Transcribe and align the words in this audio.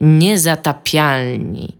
Niezatapialni. 0.00 1.76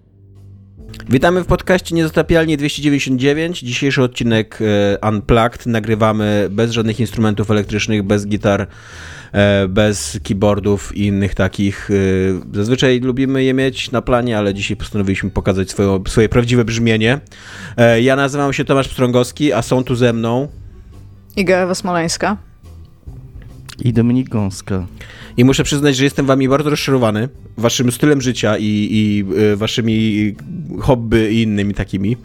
Witamy 1.08 1.44
w 1.44 1.46
podcaście 1.46 1.94
Niezatapialnie 1.94 2.56
299. 2.56 3.60
Dzisiejszy 3.60 4.02
odcinek 4.02 4.58
e, 5.02 5.08
Unplugged 5.08 5.66
nagrywamy 5.66 6.48
bez 6.50 6.70
żadnych 6.70 7.00
instrumentów 7.00 7.50
elektrycznych, 7.50 8.02
bez 8.02 8.26
gitar, 8.26 8.66
e, 9.32 9.68
bez 9.68 10.20
keyboardów 10.24 10.96
i 10.96 11.06
innych 11.06 11.34
takich. 11.34 11.90
E, 11.90 11.94
zazwyczaj 12.54 13.00
lubimy 13.00 13.44
je 13.44 13.54
mieć 13.54 13.90
na 13.90 14.02
planie, 14.02 14.38
ale 14.38 14.54
dzisiaj 14.54 14.76
postanowiliśmy 14.76 15.30
pokazać 15.30 15.70
swoje, 15.70 16.00
swoje 16.08 16.28
prawdziwe 16.28 16.64
brzmienie. 16.64 17.20
Ja 18.00 18.16
nazywam 18.16 18.52
się 18.52 18.64
Tomasz 18.64 18.88
Pstrągowski, 18.88 19.52
a 19.52 19.62
są 19.62 19.84
tu 19.84 19.96
ze 19.96 20.12
mną 20.12 20.48
Iga 21.36 21.56
Ewa 21.56 21.74
Smoleńska 21.74 22.36
i 23.84 23.92
Dominik 23.92 24.28
Gąska. 24.28 24.86
I 25.36 25.44
muszę 25.44 25.64
przyznać, 25.64 25.96
że 25.96 26.04
jestem 26.04 26.26
wami 26.26 26.48
bardzo 26.48 26.70
rozczarowany 26.70 27.28
waszym 27.56 27.92
stylem 27.92 28.20
życia 28.20 28.58
i, 28.58 28.64
i 28.64 29.24
y, 29.52 29.56
waszymi 29.56 30.34
hobby 30.80 31.34
i 31.34 31.42
innymi 31.42 31.74
takimi, 31.74 32.16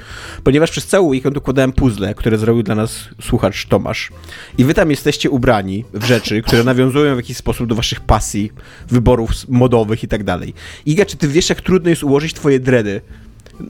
ponieważ 0.44 0.72
przez 0.72 0.88
cały 0.88 1.08
weekend 1.08 1.38
układałem 1.38 1.72
puzzle, 1.72 2.13
które 2.13 2.38
zrobił 2.38 2.63
dla 2.63 2.76
nas 2.76 3.10
słuchacz 3.22 3.66
Tomasz. 3.66 4.12
I 4.58 4.63
wy 4.63 4.73
tam 4.73 4.90
jesteście 4.91 5.30
ubrani 5.30 5.86
w 5.94 6.04
rzeczy, 6.04 6.41
które 6.41 6.63
nawiązują 6.63 7.13
w 7.13 7.18
jakiś 7.18 7.38
sposób 7.38 7.68
do 7.68 7.76
waszych 7.76 7.99
pasji, 7.99 8.52
wyborów 8.88 9.32
modowych 9.49 10.04
i 10.04 10.08
tak 10.08 10.24
dalej. 10.24 10.54
Iga, 10.85 11.05
czy 11.05 11.18
ty 11.18 11.27
wiesz, 11.27 11.49
jak 11.49 11.62
trudno 11.62 11.90
jest 11.90 12.04
ułożyć 12.04 12.34
twoje 12.34 12.60
dredy 12.60 13.02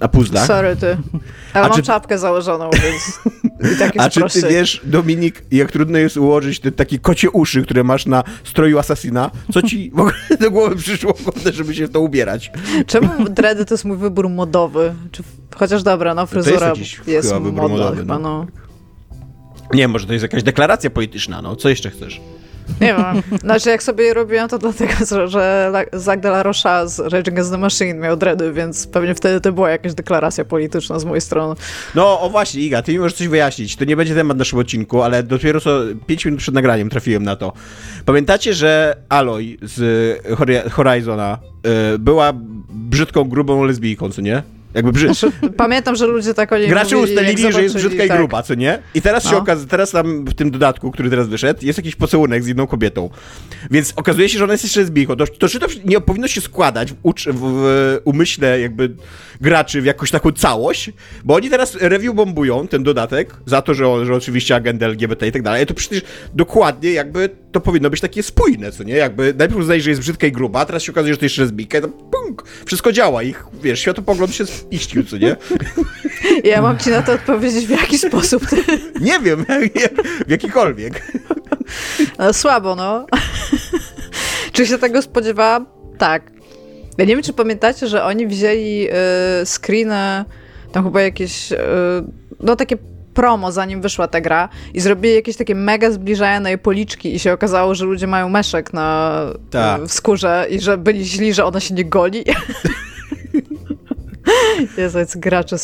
na 0.02 0.08
puzzlach. 0.08 0.48
Sorry 0.48 0.76
ty. 0.76 0.98
Ale 1.54 1.66
A 1.66 1.68
mam 1.68 1.78
czy... 1.78 1.84
czapkę 1.84 2.18
założoną, 2.18 2.70
więc 2.70 3.20
i 3.74 3.80
tak 3.80 3.96
jest 3.96 4.08
A 4.08 4.10
czy 4.10 4.42
ty 4.42 4.48
wiesz, 4.48 4.82
Dominik, 4.84 5.44
jak 5.52 5.72
trudno 5.72 5.98
jest 5.98 6.18
ułożyć 6.18 6.60
te 6.60 6.72
takie 6.72 7.00
kocie 7.00 7.30
uszy, 7.30 7.64
które 7.64 7.84
masz 7.84 8.06
na 8.06 8.24
stroju 8.44 8.80
Assassina? 8.80 9.32
Co 9.54 9.62
ci 9.62 9.92
w 9.92 10.00
ogóle 10.00 10.14
do 10.42 10.52
głowy 10.52 10.76
przyszło, 10.76 11.14
żeby 11.54 11.76
się 11.76 11.88
w 11.88 11.92
to 11.92 12.00
ubierać? 12.00 12.52
Czemu 12.88 13.30
dready 13.30 13.66
to 13.66 13.74
jest 13.74 13.86
mój 13.86 13.98
wybór 13.98 14.30
modowy? 14.30 14.94
Czy, 15.12 15.24
chociaż 15.56 15.84
dobra, 15.84 16.14
no 16.14 16.26
fryzura 16.26 16.72
to 16.72 16.80
jest, 16.80 17.08
jest 17.08 17.34
modna 17.34 17.68
modowy, 17.68 17.98
chyba, 17.98 18.20
no. 18.20 18.46
no. 18.52 18.66
Nie, 19.74 19.88
może 19.88 20.08
to 20.08 20.14
jest 20.14 20.24
jakaś 20.24 20.44
deklaracja 20.44 20.90
polityczna, 20.90 21.42
no. 21.42 21.56
Co 21.56 21.70
jeszcze 21.70 21.90
chcesz? 21.90 22.22
Nie 22.82 22.88
wiem. 22.88 23.40
Znaczy, 23.40 23.70
jak 23.70 23.84
sobie 23.84 24.14
robiłem, 24.14 24.50
to 24.50 24.58
dlatego, 24.58 24.94
że 25.28 25.72
Zach 25.94 26.20
de 26.20 26.30
la 26.30 26.44
Rocha 26.44 26.88
z 26.88 27.00
Rage 27.00 27.32
Against 27.32 27.52
the 27.52 27.58
Machine 27.58 27.94
miał 27.94 28.18
dready, 28.18 28.54
więc 28.54 28.88
pewnie 28.88 29.16
wtedy 29.16 29.42
to 29.42 29.52
była 29.52 29.70
jakaś 29.70 29.94
deklaracja 29.94 30.46
polityczna 30.46 31.00
z 31.00 31.06
mojej 31.06 31.22
strony. 31.22 31.56
No, 31.96 32.22
o 32.22 32.30
właśnie, 32.30 32.62
Iga, 32.62 32.82
ty 32.82 32.92
mi 32.92 33.00
możesz 33.00 33.14
coś 33.18 33.28
wyjaśnić. 33.28 33.76
To 33.76 33.86
nie 33.86 33.96
będzie 33.96 34.16
temat 34.16 34.38
naszego 34.38 34.62
odcinku, 34.62 35.02
ale 35.02 35.24
dopiero 35.24 35.62
co 35.62 35.80
5 36.08 36.26
minut 36.26 36.40
przed 36.40 36.56
nagraniem 36.56 36.90
trafiłem 36.90 37.24
na 37.24 37.36
to. 37.36 37.54
Pamiętacie, 38.06 38.54
że 38.54 38.98
Aloy 39.10 39.58
z 39.62 40.72
Horizona 40.72 41.38
y, 41.96 42.00
była 42.00 42.34
brzydką, 42.70 43.24
grubą 43.24 43.64
lesbijką, 43.64 44.10
co 44.10 44.22
nie? 44.22 44.55
Jakby 44.76 44.92
brzyd... 44.92 45.18
Znaczy, 45.18 45.32
pamiętam, 45.58 45.96
że 45.96 46.08
ludzie 46.08 46.34
tak 46.34 46.52
o 46.52 46.58
niej 46.58 46.70
Gracze 46.70 46.96
mówili, 46.96 47.14
ustalili, 47.14 47.54
że 47.54 47.64
jest 47.64 47.76
brzydka 47.76 48.04
i 48.04 48.08
tak. 48.08 48.18
gruba, 48.18 48.44
co 48.44 48.56
nie? 48.56 48.80
I 48.94 49.02
teraz 49.02 49.24
no. 49.24 49.32
się 49.32 49.38
okazuje, 49.38 49.68
teraz 49.68 49.92
tam 49.92 50.26
w 50.26 50.34
tym 50.34 50.52
dodatku, 50.52 50.92
który 50.92 51.10
teraz 51.10 51.28
wyszedł, 51.28 51.66
jest 51.66 51.80
jakiś 51.80 51.96
pocałunek 51.96 52.44
z 52.44 52.48
jedną 52.48 52.68
kobietą. 52.68 53.10
Więc 53.72 53.94
okazuje 53.96 54.30
się, 54.30 54.38
że 54.38 54.44
ona 54.44 54.54
jest 54.54 54.64
jeszcze 54.64 54.80
lesbijką. 54.80 55.16
To, 55.16 55.28
to 55.28 55.48
czy 55.48 55.60
to 55.60 55.68
nie 55.86 56.02
powinno 56.02 56.28
się 56.28 56.42
składać 56.42 56.92
w, 56.92 56.96
w, 56.96 57.34
w 57.34 58.00
umyśle 58.04 58.60
jakby 58.60 58.96
graczy 59.42 59.82
w 59.82 59.86
jakąś 59.86 60.12
taką 60.12 60.32
całość? 60.32 60.92
Bo 61.24 61.36
oni 61.36 61.50
teraz 61.50 61.76
review 61.76 62.16
bombują 62.16 62.68
ten 62.68 62.84
dodatek 62.84 63.36
za 63.46 63.62
to, 63.62 63.74
że, 63.74 64.06
że 64.06 64.16
oczywiście 64.16 64.56
agenda 64.56 64.86
LGBT 64.86 65.28
i 65.28 65.32
tak 65.32 65.42
dalej. 65.42 65.66
To 65.66 65.74
przecież 65.74 66.02
dokładnie 66.34 66.92
jakby 66.92 67.30
to 67.56 67.62
powinno 67.62 67.90
być 67.90 68.02
takie 68.02 68.24
spójne, 68.24 68.72
co 68.72 68.84
nie? 68.84 68.94
Jakby 68.94 69.34
najpierw 69.38 69.60
uznali, 69.60 69.82
że 69.82 69.90
jest 69.90 70.02
brzydka 70.02 70.28
i 70.28 70.32
gruba, 70.32 70.60
a 70.60 70.66
teraz 70.66 70.84
się 70.84 70.92
okazuje, 70.92 71.14
że 71.14 71.18
to 71.18 71.26
jeszcze 71.26 71.42
lesbijka 71.42 71.78
i 71.78 71.82
to 71.82 71.88
punk, 71.88 72.44
wszystko 72.66 72.92
działa. 72.92 73.24
Ich, 73.24 73.46
wiesz, 73.64 73.80
światopogląd 73.80 74.36
się 74.36 74.44
iścił, 74.72 75.04
co 75.04 75.18
nie? 75.18 75.36
Ja 76.44 76.62
mam 76.62 76.78
ci 76.78 76.90
na 76.90 77.02
to 77.02 77.14
odpowiedzieć 77.14 77.66
w 77.66 77.70
jaki 77.70 77.98
sposób. 77.98 78.48
Ty... 78.48 78.56
Nie 79.10 79.20
wiem, 79.20 79.46
w 80.28 80.32
jakikolwiek. 80.32 81.14
No, 82.20 82.34
słabo, 82.34 82.76
no. 82.76 83.06
Czy 84.52 84.68
się 84.68 84.78
tego 84.78 85.02
spodziewałam? 85.02 85.66
Tak. 85.98 86.32
Ja 86.98 87.06
nie 87.06 87.16
wiem, 87.16 87.24
czy 87.24 87.34
pamiętacie, 87.34 87.88
że 87.88 88.04
oni 88.04 88.28
wzięli 88.28 88.88
y, 88.90 90.72
tam 90.72 90.84
chyba 90.84 91.02
jakieś, 91.02 91.52
y, 91.52 91.58
no 92.40 92.56
takie 92.56 92.78
promo, 93.16 93.52
zanim 93.52 93.82
wyszła 93.82 94.08
ta 94.08 94.22
gra 94.22 94.50
i 94.74 94.80
zrobili 94.80 95.16
jakieś 95.16 95.38
takie 95.38 95.56
mega 95.56 95.92
zbliżane 95.92 96.58
policzki 96.58 97.16
i 97.16 97.20
się 97.20 97.34
okazało, 97.34 97.76
że 97.76 97.86
ludzie 97.86 98.08
mają 98.08 98.30
meszek 98.30 98.74
na, 98.74 99.20
Ta. 99.50 99.78
w 99.78 99.92
skórze 99.92 100.48
i 100.50 100.62
że 100.62 100.78
byli 100.78 101.06
źli, 101.06 101.34
że 101.34 101.46
ona 101.46 101.60
się 101.60 101.74
nie 101.74 101.86
goli. 101.86 102.24
Jezu, 104.78 105.00
jest 105.00 105.20
gracze. 105.20 105.56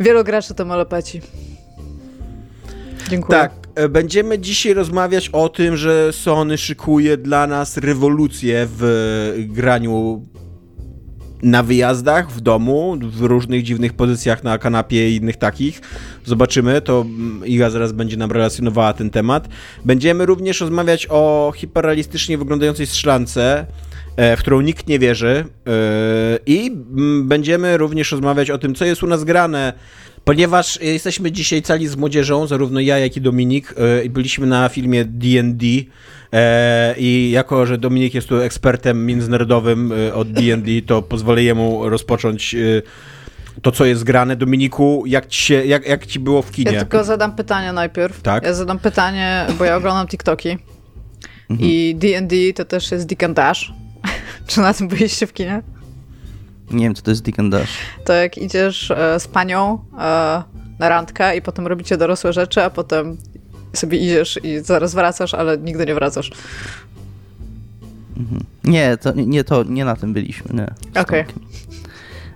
Wielu 0.00 0.24
graczy 0.24 0.54
to 0.54 0.64
malopeci. 0.64 1.20
Dziękuję. 3.10 3.38
Tak, 3.38 3.52
e, 3.74 3.88
będziemy 3.88 4.38
dzisiaj 4.38 4.74
rozmawiać 4.74 5.28
o 5.28 5.48
tym, 5.48 5.76
że 5.76 6.12
Sony 6.12 6.58
szykuje 6.58 7.16
dla 7.16 7.46
nas 7.46 7.76
rewolucję 7.76 8.68
w 8.70 9.44
graniu 9.48 10.22
na 11.44 11.62
wyjazdach, 11.62 12.30
w 12.30 12.40
domu, 12.40 12.96
w 13.02 13.20
różnych 13.20 13.62
dziwnych 13.62 13.92
pozycjach 13.92 14.44
na 14.44 14.58
kanapie 14.58 15.10
i 15.10 15.16
innych 15.16 15.36
takich. 15.36 15.80
Zobaczymy, 16.24 16.80
to 16.80 17.06
Iga 17.44 17.70
zaraz 17.70 17.92
będzie 17.92 18.16
nam 18.16 18.32
relacjonowała 18.32 18.92
ten 18.92 19.10
temat. 19.10 19.48
Będziemy 19.84 20.26
również 20.26 20.60
rozmawiać 20.60 21.06
o 21.10 21.52
hiperrealistycznie 21.56 22.38
wyglądającej 22.38 22.86
strzelance, 22.86 23.66
E, 24.16 24.36
w 24.36 24.40
którą 24.40 24.60
nikt 24.60 24.86
nie 24.86 24.98
wierzy. 24.98 25.44
E, 25.66 26.38
I 26.46 26.70
będziemy 27.22 27.76
również 27.76 28.12
rozmawiać 28.12 28.50
o 28.50 28.58
tym, 28.58 28.74
co 28.74 28.84
jest 28.84 29.02
u 29.02 29.06
nas 29.06 29.24
grane. 29.24 29.72
Ponieważ 30.24 30.80
jesteśmy 30.80 31.32
dzisiaj 31.32 31.62
cali 31.62 31.88
z 31.88 31.96
młodzieżą, 31.96 32.46
zarówno 32.46 32.80
ja, 32.80 32.98
jak 32.98 33.16
i 33.16 33.20
Dominik, 33.20 33.74
e, 34.04 34.08
byliśmy 34.08 34.46
na 34.46 34.68
filmie 34.68 35.04
D&D 35.04 35.66
i 36.96 37.30
jako, 37.30 37.66
że 37.66 37.78
Dominik 37.78 38.14
jest 38.14 38.28
tu 38.28 38.40
ekspertem 38.40 39.06
międzynarodowym 39.06 39.92
od 40.14 40.32
D&D, 40.32 40.82
to 40.86 41.02
pozwolę 41.02 41.42
jemu 41.42 41.88
rozpocząć 41.88 42.56
to, 43.62 43.72
co 43.72 43.84
jest 43.84 44.04
grane. 44.04 44.36
Dominiku, 44.36 45.04
jak 45.06 45.26
ci, 45.26 45.42
się, 45.42 45.64
jak, 45.64 45.88
jak 45.88 46.06
ci 46.06 46.20
było 46.20 46.42
w 46.42 46.50
kinie? 46.50 46.72
Ja 46.72 46.80
tylko 46.80 47.04
zadam 47.04 47.36
pytanie 47.36 47.72
najpierw. 47.72 48.22
Tak? 48.22 48.44
Ja 48.44 48.54
zadam 48.54 48.78
pytanie, 48.78 49.46
bo 49.58 49.64
ja 49.64 49.76
oglądam 49.76 50.06
TikToki. 50.06 50.58
Mhm. 51.50 51.70
I 51.70 51.94
D&D 51.98 52.36
to 52.54 52.64
też 52.64 52.92
jest 52.92 53.06
Dick 53.06 53.22
and 53.22 53.36
Dash. 53.36 53.72
Czy 54.46 54.60
na 54.60 54.74
tym 54.74 54.88
byliście 54.88 55.26
w 55.26 55.32
kinie? 55.32 55.62
Nie 56.70 56.84
wiem, 56.84 56.94
co 56.94 57.02
to 57.02 57.10
jest 57.10 57.22
Dick 57.22 57.38
and 57.38 57.52
Dash. 57.52 57.78
To 58.04 58.12
jak 58.12 58.38
idziesz 58.38 58.90
e, 58.90 59.20
z 59.20 59.28
panią 59.28 59.78
e, 59.98 60.42
na 60.78 60.88
randkę 60.88 61.36
i 61.36 61.42
potem 61.42 61.66
robicie 61.66 61.96
dorosłe 61.96 62.32
rzeczy, 62.32 62.62
a 62.62 62.70
potem 62.70 63.16
sobie 63.72 63.98
idziesz 63.98 64.40
i 64.42 64.58
zaraz 64.58 64.94
wracasz, 64.94 65.34
ale 65.34 65.58
nigdy 65.58 65.86
nie 65.86 65.94
wracasz. 65.94 66.30
Mhm. 68.16 68.44
Nie, 68.64 68.96
to 68.96 69.12
nie, 69.12 69.44
to 69.44 69.62
nie 69.62 69.84
na 69.84 69.96
tym 69.96 70.12
byliśmy, 70.12 70.54
nie. 70.54 71.00
Okej. 71.02 71.20
Okay. 71.22 71.26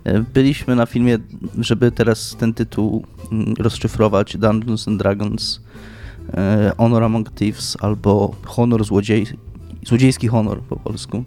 E, 0.04 0.24
byliśmy 0.34 0.76
na 0.76 0.86
filmie, 0.86 1.18
żeby 1.58 1.92
teraz 1.92 2.36
ten 2.38 2.54
tytuł 2.54 3.04
mm, 3.32 3.54
rozszyfrować, 3.58 4.36
Dungeons 4.36 4.88
and 4.88 4.98
Dragons, 4.98 5.60
Honor 6.78 7.04
Among 7.04 7.30
Thieves 7.30 7.76
albo 7.80 8.34
Honor 8.44 8.84
Złodziej, 8.84 9.26
Złodziejski 9.86 10.28
Honor 10.28 10.60
po 10.60 10.76
polsku. 10.76 11.24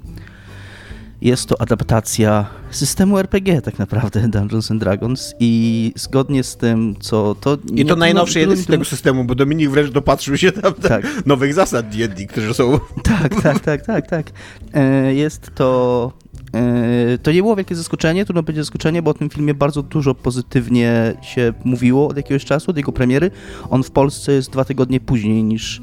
Jest 1.22 1.50
to 1.50 1.62
adaptacja 1.62 2.46
systemu 2.72 3.18
RPG 3.18 3.62
tak 3.62 3.80
naprawdę 3.80 4.28
Dungeons 4.28 4.72
and 4.72 4.80
Dragons 4.80 5.34
i 5.40 5.94
zgodnie 5.96 6.44
z 6.44 6.58
tym, 6.58 6.96
co 7.00 7.36
to... 7.42 7.58
I 7.76 7.86
to 7.86 7.96
najnowsze 7.96 8.40
no, 8.40 8.46
edycje 8.46 8.66
tego 8.66 8.86
systemu, 8.86 9.24
bo 9.24 9.36
Dominik 9.36 9.70
wręcz 9.70 9.92
dopatrzył 9.92 10.38
się 10.38 10.52
tam 10.52 10.74
tak. 10.74 11.08
nowych 11.26 11.54
zasad 11.54 11.90
D&D, 11.90 12.26
które 12.26 12.54
są... 12.54 12.80
Tak, 13.04 13.42
tak, 13.42 13.60
tak, 13.60 13.86
tak, 13.86 14.08
tak. 14.08 14.32
E, 14.74 15.14
jest 15.14 15.52
to... 15.56 16.12
E, 16.56 17.18
to 17.18 17.32
nie 17.32 17.42
było 17.42 17.56
wielkie 17.56 17.76
zaskoczenie, 17.76 18.26
trudno 18.26 18.44
będzie 18.44 18.64
zaskoczenie, 18.64 19.02
bo 19.02 19.12
o 19.12 19.14
tym 19.14 19.30
filmie 19.30 19.54
bardzo 19.54 19.84
dużo 19.84 20.16
pozytywnie 20.16 21.14
się 21.22 21.54
mówiło 21.64 22.08
od 22.08 22.18
jakiegoś 22.18 22.46
czasu, 22.46 22.72
od 22.72 22.78
jego 22.78 22.92
premiery. 22.92 23.32
On 23.70 23.84
w 23.84 23.92
Polsce 23.92 24.32
jest 24.32 24.52
dwa 24.52 24.66
tygodnie 24.66 25.00
później 25.00 25.44
niż 25.44 25.82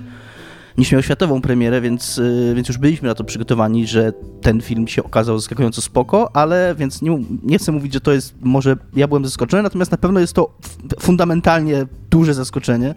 niż 0.78 0.92
miał 0.92 1.02
światową 1.02 1.40
premierę, 1.40 1.80
więc, 1.80 2.18
y, 2.18 2.52
więc 2.56 2.68
już 2.68 2.78
byliśmy 2.78 3.08
na 3.08 3.14
to 3.14 3.24
przygotowani, 3.24 3.86
że 3.86 4.12
ten 4.40 4.60
film 4.60 4.88
się 4.88 5.02
okazał 5.02 5.38
zaskakująco 5.38 5.82
spoko, 5.82 6.36
ale 6.36 6.74
więc 6.78 7.02
nie, 7.02 7.18
nie 7.42 7.58
chcę 7.58 7.72
mówić, 7.72 7.92
że 7.92 8.00
to 8.00 8.12
jest, 8.12 8.34
może 8.40 8.76
ja 8.96 9.08
byłem 9.08 9.24
zaskoczony, 9.24 9.62
natomiast 9.62 9.90
na 9.90 9.98
pewno 9.98 10.20
jest 10.20 10.32
to 10.32 10.56
fundamentalnie 11.00 11.86
duże 12.10 12.34
zaskoczenie, 12.34 12.94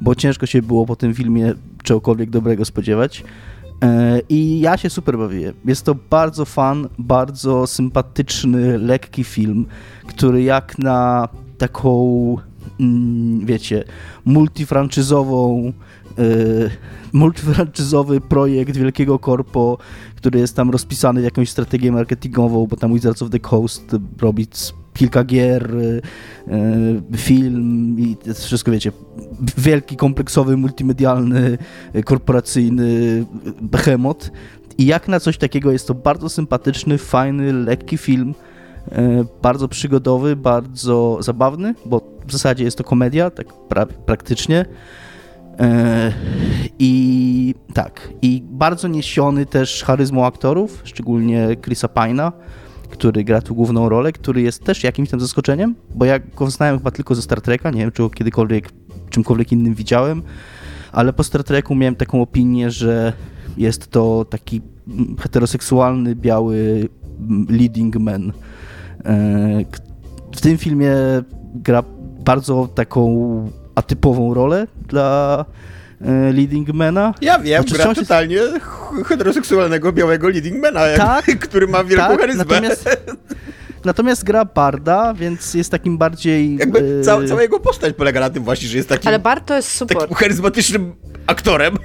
bo 0.00 0.14
ciężko 0.14 0.46
się 0.46 0.62
było 0.62 0.86
po 0.86 0.96
tym 0.96 1.14
filmie 1.14 1.54
czegokolwiek 1.82 2.30
dobrego 2.30 2.64
spodziewać. 2.64 3.24
E, 3.82 4.20
I 4.28 4.60
ja 4.60 4.76
się 4.76 4.90
super 4.90 5.18
bawię. 5.18 5.52
Jest 5.64 5.84
to 5.84 5.94
bardzo 6.10 6.44
fan, 6.44 6.88
bardzo 6.98 7.66
sympatyczny, 7.66 8.78
lekki 8.78 9.24
film, 9.24 9.66
który 10.06 10.42
jak 10.42 10.78
na 10.78 11.28
taką, 11.58 12.36
mm, 12.80 13.46
wiecie, 13.46 13.84
multifranczyzową 14.24 15.72
multifranczyzowy 17.12 18.20
projekt 18.20 18.76
wielkiego 18.76 19.18
korpo, 19.18 19.78
który 20.16 20.40
jest 20.40 20.56
tam 20.56 20.70
rozpisany 20.70 21.22
jakąś 21.22 21.50
strategię 21.50 21.92
marketingową, 21.92 22.66
bo 22.66 22.76
tam 22.76 22.94
Wizards 22.94 23.22
of 23.22 23.30
the 23.30 23.40
Coast 23.40 23.96
robi 24.20 24.46
kilka 24.94 25.24
gier, 25.24 25.76
y, 25.76 26.02
y, 27.12 27.16
film 27.16 27.96
i 27.98 28.16
wszystko, 28.34 28.70
wiecie, 28.70 28.92
wielki, 29.58 29.96
kompleksowy, 29.96 30.56
multimedialny, 30.56 31.58
y, 31.96 32.02
korporacyjny 32.02 33.24
behemoth. 33.62 34.30
I 34.78 34.86
jak 34.86 35.08
na 35.08 35.20
coś 35.20 35.38
takiego 35.38 35.72
jest 35.72 35.88
to 35.88 35.94
bardzo 35.94 36.28
sympatyczny, 36.28 36.98
fajny, 36.98 37.52
lekki 37.52 37.98
film, 37.98 38.34
bardzo 39.42 39.68
przygodowy, 39.68 40.36
bardzo 40.36 41.18
zabawny, 41.20 41.74
bo 41.86 42.00
w 42.26 42.32
zasadzie 42.32 42.64
jest 42.64 42.78
to 42.78 42.84
komedia, 42.84 43.30
tak 43.30 43.46
pra 43.68 43.86
praktycznie. 43.86 44.64
I 46.78 47.54
tak, 47.74 48.08
i 48.22 48.42
bardzo 48.50 48.88
niesiony 48.88 49.46
też 49.46 49.84
charyzmą 49.84 50.26
aktorów, 50.26 50.80
szczególnie 50.84 51.56
Chrisa 51.62 51.88
Pina 51.88 52.32
który 52.92 53.24
gra 53.24 53.40
tu 53.40 53.54
główną 53.54 53.88
rolę, 53.88 54.12
który 54.12 54.42
jest 54.42 54.64
też 54.64 54.84
jakimś 54.84 55.10
tam 55.10 55.20
zaskoczeniem, 55.20 55.74
bo 55.94 56.04
ja 56.04 56.18
go 56.18 56.50
znałem 56.50 56.78
chyba 56.78 56.90
tylko 56.90 57.14
ze 57.14 57.22
Star 57.22 57.40
Treka, 57.40 57.70
nie 57.70 57.80
wiem, 57.80 57.92
czy 57.92 58.02
go 58.02 58.10
kiedykolwiek 58.10 58.68
czymkolwiek 59.10 59.52
innym 59.52 59.74
widziałem, 59.74 60.22
ale 60.92 61.12
po 61.12 61.24
Star 61.24 61.44
Treku 61.44 61.74
miałem 61.74 61.96
taką 61.96 62.22
opinię, 62.22 62.70
że 62.70 63.12
jest 63.56 63.90
to 63.90 64.24
taki 64.30 64.60
heteroseksualny, 65.20 66.14
biały 66.14 66.88
leading 67.48 67.96
man. 67.96 68.32
E, 69.04 69.64
w 70.36 70.40
tym 70.40 70.58
filmie 70.58 70.92
gra 71.54 71.82
bardzo 72.24 72.68
taką 72.74 73.50
atypową 73.74 74.34
rolę 74.34 74.66
dla 74.88 75.44
E, 76.04 76.32
leadingmana. 76.32 77.14
Ja 77.20 77.38
wiem, 77.38 77.62
znaczy, 77.62 77.82
gra 77.82 77.94
totalnie 77.94 78.38
heteroseksualnego 79.06 79.92
białego 79.92 80.28
leadingmana, 80.28 80.80
tak, 80.96 81.24
który 81.48 81.66
ma 81.66 81.84
wielką 81.84 82.08
tak, 82.08 82.20
charyzmę. 82.20 82.44
Natomiast, 82.44 82.98
natomiast 83.84 84.24
gra 84.24 84.44
Barda, 84.44 85.14
więc 85.14 85.54
jest 85.54 85.70
takim 85.70 85.98
bardziej... 85.98 86.56
Jakby 86.56 86.98
e, 87.00 87.04
ca 87.04 87.26
cała 87.28 87.42
jego 87.42 87.60
postać 87.60 87.94
polega 87.96 88.20
na 88.20 88.30
tym 88.30 88.44
właśnie, 88.44 88.68
że 88.68 88.76
jest 88.76 88.88
takim... 88.88 89.08
Ale 89.08 89.18
Bard 89.18 89.46
to 89.46 89.56
jest 89.56 89.68
super. 89.68 89.98
Takim 89.98 90.16
charyzmatycznym 90.16 90.94
aktorem. 91.26 91.76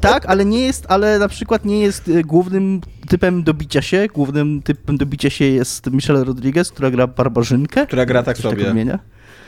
Tak, 0.00 0.26
ale 0.26 0.44
nie 0.44 0.60
jest, 0.60 0.84
ale 0.88 1.18
na 1.18 1.28
przykład 1.28 1.64
nie 1.64 1.80
jest 1.80 2.08
e, 2.08 2.22
głównym 2.22 2.80
typem 3.08 3.42
do 3.42 3.54
bicia 3.54 3.82
się. 3.82 4.08
Głównym 4.14 4.62
typem 4.62 4.96
do 4.96 5.06
bicia 5.06 5.30
się 5.30 5.44
jest 5.44 5.90
Michelle 5.90 6.24
Rodriguez, 6.24 6.72
która 6.72 6.90
gra 6.90 7.06
Barbarzynkę. 7.06 7.86
Która 7.86 8.06
gra 8.06 8.22
tak 8.22 8.38
sobie 8.38 8.74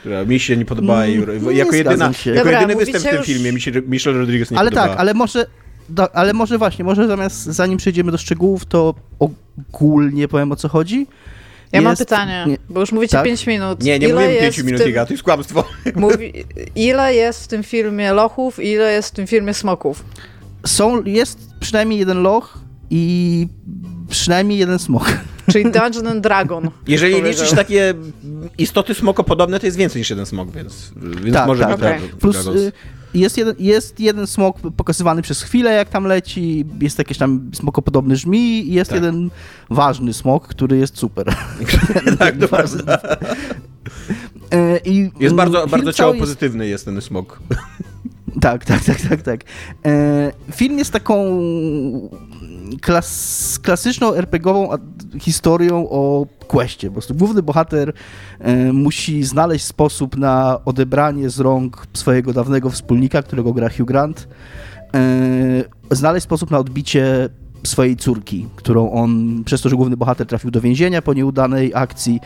która 0.07 0.25
mi 0.25 0.41
się 0.41 0.57
nie 0.57 0.65
podobała. 0.65 1.05
Mm, 1.05 1.57
jako 1.57 1.77
jedyna, 1.77 2.13
się. 2.13 2.31
jako 2.31 2.45
Dobra, 2.45 2.61
jedyny 2.61 2.85
występ 2.85 3.05
w 3.05 3.09
tym 3.09 3.17
już... 3.17 3.27
filmie 3.27 3.53
mi 3.53 3.61
się 3.61 3.73
Michelle 3.87 4.19
Rodriguez 4.19 4.51
nie 4.51 4.59
ale 4.59 4.71
podobała. 4.71 4.87
Ale 4.87 4.95
tak, 4.95 5.01
ale 5.01 5.15
może, 5.15 5.47
do, 5.89 6.17
ale 6.17 6.33
może 6.33 6.59
właśnie, 6.59 6.85
może 6.85 7.07
zamiast, 7.07 7.45
zanim 7.45 7.79
przejdziemy 7.79 8.13
do 8.13 8.19
szczegółów, 8.19 8.65
to 8.65 8.95
ogólnie 9.19 10.29
powiem 10.29 10.53
o 10.53 10.57
co 10.57 10.69
chodzi. 10.69 11.07
Ja 11.73 11.81
jest... 11.81 11.85
mam 11.85 11.97
pytanie, 11.97 12.45
nie... 12.49 12.59
bo 12.69 12.81
już 12.81 12.93
mówicie 12.93 13.13
tak? 13.13 13.25
5 13.25 13.47
minut. 13.47 13.83
Nie, 13.83 13.99
nie 13.99 14.09
mówię 14.09 14.41
5 14.41 14.59
minut, 14.59 14.83
tym... 14.83 14.95
to 14.95 15.13
jest 15.13 15.23
kłamstwo. 15.23 15.65
Mówi... 15.97 16.33
Ile 16.75 17.15
jest 17.15 17.45
w 17.45 17.49
tym 17.49 17.63
filmie 17.63 18.13
lochów, 18.13 18.65
ile 18.65 18.93
jest 18.93 19.09
w 19.09 19.13
tym 19.13 19.27
filmie 19.27 19.55
smoków? 19.55 20.05
Są, 20.67 21.05
jest 21.05 21.39
przynajmniej 21.61 21.99
jeden 21.99 22.23
loch 22.23 22.59
i 22.91 23.47
przynajmniej 24.09 24.59
jeden 24.59 24.79
smok. 24.79 25.19
Czyli 25.53 25.65
Dungeon 25.65 26.07
and 26.07 26.23
Dragon. 26.23 26.71
Jeżeli 26.89 27.23
liczysz 27.23 27.51
takie 27.51 27.95
istoty 28.59 28.95
smokopodobne, 28.95 29.61
to 29.61 29.67
jest 29.67 29.79
więcej 29.79 30.01
niż 30.01 30.11
jeden 30.11 30.27
smok, 30.27 30.51
więc, 30.51 30.93
więc 30.97 31.35
tak, 31.35 31.47
może 31.47 31.63
tak, 31.63 31.71
być 31.71 31.81
okay. 31.81 32.01
Plus 32.21 32.47
y, 32.47 32.73
jest 33.15 33.39
jeden, 33.39 33.55
jest 33.59 34.01
jeden 34.01 34.27
smok 34.27 34.57
pokazywany 34.77 35.23
przez 35.23 35.43
chwilę, 35.43 35.73
jak 35.73 35.89
tam 35.89 36.05
leci, 36.05 36.65
jest 36.81 36.99
jakiś 36.99 37.19
tam 37.19 37.51
smokopodobny 37.55 38.17
żmi 38.17 38.69
i 38.69 38.73
jest 38.73 38.91
tak. 38.91 38.97
jeden 38.97 39.31
ważny 39.71 40.13
smok, 40.13 40.49
który 40.49 40.79
jest 40.79 40.99
super. 40.99 41.27
tak, 42.19 42.35
to 42.51 42.59
e, 44.51 44.79
I 44.85 45.11
jest 45.21 45.35
bardzo, 45.35 45.67
bardzo 45.67 45.93
ciało 45.93 46.15
jest... 46.15 46.21
pozytywny 46.21 46.67
jest 46.67 46.85
ten 46.85 47.01
smok. 47.01 47.41
Tak, 48.41 48.65
tak, 48.65 48.85
tak, 48.85 49.01
tak, 49.01 49.23
tak. 49.23 49.41
E, 49.87 50.33
film 50.53 50.79
jest 50.79 50.93
taką 50.93 51.41
klas, 52.81 53.59
klasyczną 53.63 54.15
RPGową 54.15 54.69
historią 55.21 55.91
o 55.91 56.27
questie. 56.47 56.89
Po 56.89 56.93
prostu 56.93 57.15
główny 57.15 57.43
bohater 57.43 57.93
e, 58.39 58.73
musi 58.73 59.25
znaleźć 59.25 59.65
sposób 59.65 60.17
na 60.17 60.61
odebranie 60.65 61.31
z 61.31 61.41
rąk 61.41 61.87
swojego 61.93 62.33
dawnego 62.33 62.71
wspólnika, 62.71 63.23
którego 63.23 63.53
gra 63.53 63.69
Hugh 63.69 63.87
Grant, 63.87 64.29
e, 64.95 65.65
znaleźć 65.91 66.25
sposób 66.25 66.51
na 66.51 66.59
odbicie 66.59 67.29
swojej 67.65 67.97
córki, 67.97 68.47
którą 68.57 68.91
on, 68.91 69.43
przez 69.45 69.61
to, 69.61 69.69
że 69.69 69.77
główny 69.77 69.97
bohater 69.97 70.27
trafił 70.27 70.51
do 70.51 70.61
więzienia 70.61 71.03
po 71.03 71.15
nieudanej 71.15 71.73
akcji, 71.75 72.21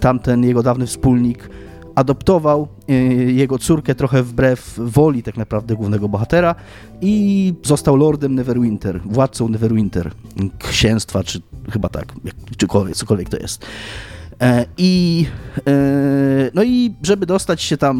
tamten 0.00 0.44
jego 0.44 0.62
dawny 0.62 0.86
wspólnik 0.86 1.48
adoptował 1.94 2.68
y, 2.90 2.92
jego 3.32 3.58
córkę 3.58 3.94
trochę 3.94 4.22
wbrew 4.22 4.74
woli 4.78 5.22
tak 5.22 5.36
naprawdę 5.36 5.74
głównego 5.74 6.08
bohatera 6.08 6.54
i 7.00 7.54
został 7.62 7.96
lordem 7.96 8.34
Neverwinter, 8.34 9.00
władcą 9.04 9.48
Neverwinter, 9.48 10.10
księstwa, 10.58 11.24
czy 11.24 11.40
chyba 11.70 11.88
tak, 11.88 12.12
czykolwiek, 12.56 12.96
cokolwiek 12.96 13.28
to 13.28 13.36
jest. 13.36 13.66
E, 14.42 14.66
I, 14.78 15.26
e, 15.66 15.72
no 16.54 16.62
i 16.62 16.94
żeby 17.02 17.26
dostać 17.26 17.62
się 17.62 17.76
tam 17.76 17.96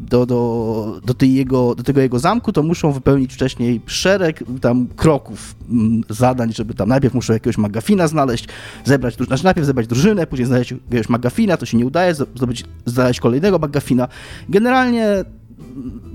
do, 0.00 0.26
do, 0.26 1.00
do, 1.04 1.14
tej 1.14 1.34
jego, 1.34 1.74
do 1.74 1.82
tego 1.82 2.00
jego 2.00 2.18
zamku, 2.18 2.52
to 2.52 2.62
muszą 2.62 2.92
wypełnić 2.92 3.34
wcześniej 3.34 3.80
szereg 3.86 4.44
tam 4.60 4.86
kroków, 4.96 5.54
mm, 5.70 6.02
zadań, 6.08 6.52
żeby 6.52 6.74
tam 6.74 6.88
najpierw 6.88 7.14
muszą 7.14 7.32
jakiegoś 7.32 7.58
magafina 7.58 8.08
znaleźć, 8.08 8.48
zebrać, 8.84 9.14
znaczy 9.14 9.44
najpierw 9.44 9.66
zebrać 9.66 9.86
drużynę, 9.86 10.26
później 10.26 10.46
znaleźć 10.46 10.70
jakiegoś 10.70 11.08
magafina, 11.08 11.56
to 11.56 11.66
się 11.66 11.76
nie 11.76 11.86
udaje, 11.86 12.14
zdobyć, 12.14 12.64
znaleźć 12.86 13.20
kolejnego 13.20 13.58
magafina. 13.58 14.08
Generalnie 14.48 15.24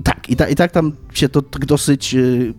tak, 0.04 0.30
i, 0.30 0.36
ta, 0.36 0.48
i 0.48 0.56
tak 0.56 0.72
tam 0.72 0.92
się 1.14 1.30
to 1.30 1.42
tak 1.42 1.66
dosyć 1.66 2.16
y, 2.16 2.54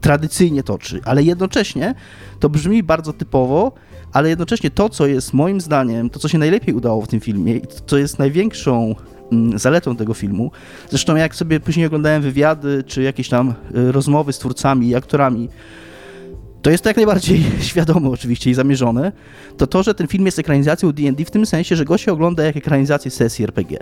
tradycyjnie 0.00 0.62
toczy, 0.62 1.00
ale 1.04 1.22
jednocześnie 1.22 1.94
to 2.40 2.48
brzmi 2.48 2.82
bardzo 2.82 3.12
typowo, 3.12 3.72
ale 4.12 4.28
jednocześnie 4.28 4.70
to, 4.70 4.88
co 4.88 5.06
jest 5.06 5.34
moim 5.34 5.60
zdaniem, 5.60 6.10
to, 6.10 6.18
co 6.18 6.28
się 6.28 6.38
najlepiej 6.38 6.74
udało 6.74 7.02
w 7.02 7.08
tym 7.08 7.20
filmie 7.20 7.56
i 7.56 7.62
co 7.86 7.98
jest 7.98 8.18
największą 8.18 8.94
mm, 9.32 9.58
zaletą 9.58 9.96
tego 9.96 10.14
filmu, 10.14 10.50
zresztą 10.88 11.16
jak 11.16 11.34
sobie 11.34 11.60
później 11.60 11.86
oglądałem 11.86 12.22
wywiady, 12.22 12.84
czy 12.86 13.02
jakieś 13.02 13.28
tam 13.28 13.54
y, 13.76 13.92
rozmowy 13.92 14.32
z 14.32 14.38
twórcami 14.38 14.88
i 14.88 14.94
aktorami, 14.94 15.48
to 16.62 16.70
jest 16.70 16.84
to 16.84 16.90
jak 16.90 16.96
najbardziej 16.96 17.44
świadome 17.60 18.08
oczywiście 18.08 18.50
i 18.50 18.54
zamierzone, 18.54 19.12
to 19.56 19.66
to, 19.66 19.82
że 19.82 19.94
ten 19.94 20.06
film 20.06 20.26
jest 20.26 20.38
ekranizacją 20.38 20.92
D&D 20.92 21.24
w 21.24 21.30
tym 21.30 21.46
sensie, 21.46 21.76
że 21.76 21.84
go 21.84 21.98
się 21.98 22.12
ogląda 22.12 22.44
jak 22.44 22.56
ekranizację 22.56 23.10
sesji 23.10 23.44
RPG. 23.44 23.78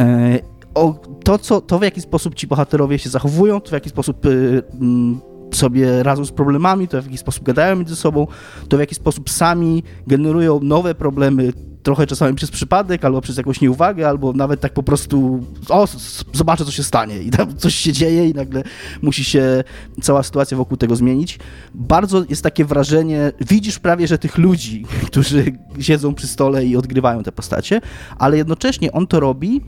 E, 0.00 0.38
o, 0.74 0.94
to, 1.24 1.38
co, 1.38 1.60
to, 1.60 1.78
w 1.78 1.82
jaki 1.82 2.00
sposób 2.00 2.34
ci 2.34 2.46
bohaterowie 2.46 2.98
się 2.98 3.10
zachowują, 3.10 3.60
to 3.60 3.68
w 3.70 3.72
jaki 3.72 3.90
sposób 3.90 4.26
y, 4.26 4.62
mm, 4.80 5.20
sobie 5.52 6.02
radzą 6.02 6.24
z 6.24 6.32
problemami, 6.32 6.88
to 6.88 7.02
w 7.02 7.04
jaki 7.04 7.18
sposób 7.18 7.44
gadają 7.44 7.76
między 7.76 7.96
sobą, 7.96 8.26
to 8.68 8.76
w 8.76 8.80
jaki 8.80 8.94
sposób 8.94 9.30
sami 9.30 9.82
generują 10.06 10.60
nowe 10.60 10.94
problemy, 10.94 11.52
trochę 11.82 12.06
czasami 12.06 12.34
przez 12.34 12.50
przypadek, 12.50 13.04
albo 13.04 13.20
przez 13.20 13.36
jakąś 13.36 13.60
nieuwagę, 13.60 14.08
albo 14.08 14.32
nawet 14.32 14.60
tak 14.60 14.72
po 14.72 14.82
prostu 14.82 15.44
o, 15.68 15.88
zobaczę, 16.32 16.64
co 16.64 16.70
się 16.70 16.82
stanie 16.82 17.18
i 17.18 17.30
tam 17.30 17.56
coś 17.56 17.74
się 17.74 17.92
dzieje 17.92 18.28
i 18.28 18.34
nagle 18.34 18.62
musi 19.02 19.24
się 19.24 19.64
cała 20.02 20.22
sytuacja 20.22 20.56
wokół 20.56 20.76
tego 20.76 20.96
zmienić. 20.96 21.38
Bardzo 21.74 22.24
jest 22.28 22.42
takie 22.42 22.64
wrażenie, 22.64 23.32
widzisz 23.40 23.78
prawie, 23.78 24.06
że 24.06 24.18
tych 24.18 24.38
ludzi, 24.38 24.84
którzy 25.08 25.44
siedzą 25.80 26.14
przy 26.14 26.26
stole 26.26 26.64
i 26.64 26.76
odgrywają 26.76 27.22
te 27.22 27.32
postacie, 27.32 27.80
ale 28.18 28.36
jednocześnie 28.36 28.92
on 28.92 29.06
to 29.06 29.20
robi 29.20 29.60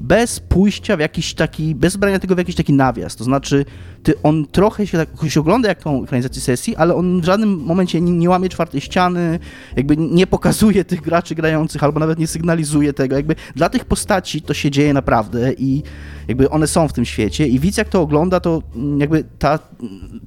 bez 0.00 0.40
pójścia 0.40 0.96
w 0.96 1.00
jakiś 1.00 1.34
taki, 1.34 1.74
bez 1.74 1.96
brania 1.96 2.18
tego 2.18 2.34
w 2.34 2.38
jakiś 2.38 2.54
taki 2.54 2.72
nawias. 2.72 3.16
To 3.16 3.24
znaczy, 3.24 3.64
ty, 4.02 4.22
on 4.22 4.46
trochę 4.46 4.86
się, 4.86 4.98
tak, 4.98 5.30
się 5.30 5.40
ogląda 5.40 5.68
jak 5.68 5.82
tą 5.82 6.04
ekranizację 6.04 6.42
sesji, 6.42 6.76
ale 6.76 6.94
on 6.94 7.20
w 7.20 7.24
żadnym 7.24 7.58
momencie 7.58 8.00
nie, 8.00 8.12
nie 8.12 8.30
łamie 8.30 8.48
czwartej 8.48 8.80
ściany, 8.80 9.38
jakby 9.76 9.96
nie 9.96 10.26
pokazuje 10.26 10.84
tych 10.84 11.00
graczy 11.00 11.34
grających, 11.34 11.84
albo 11.84 12.00
nawet 12.00 12.18
nie 12.18 12.26
sygnalizuje 12.26 12.92
tego. 12.92 13.16
Jakby 13.16 13.34
dla 13.54 13.68
tych 13.68 13.84
postaci 13.84 14.42
to 14.42 14.54
się 14.54 14.70
dzieje 14.70 14.94
naprawdę 14.94 15.52
i 15.52 15.82
jakby 16.28 16.50
one 16.50 16.66
są 16.66 16.88
w 16.88 16.92
tym 16.92 17.04
świecie 17.04 17.46
i 17.46 17.58
widz 17.58 17.76
jak 17.76 17.88
to 17.88 18.00
ogląda, 18.00 18.40
to 18.40 18.62
jakby 18.98 19.24
ta 19.38 19.58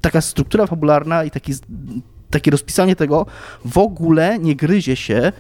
taka 0.02 0.22
struktura 0.22 0.68
fabularna 0.68 1.24
i 1.24 1.32
taki, 1.32 1.54
takie 2.30 2.52
rozpisanie 2.52 2.96
tego 2.96 3.26
w 3.66 3.78
ogóle 3.78 4.40
nie 4.40 4.56
gryzie 4.56 4.96
się 4.96 5.32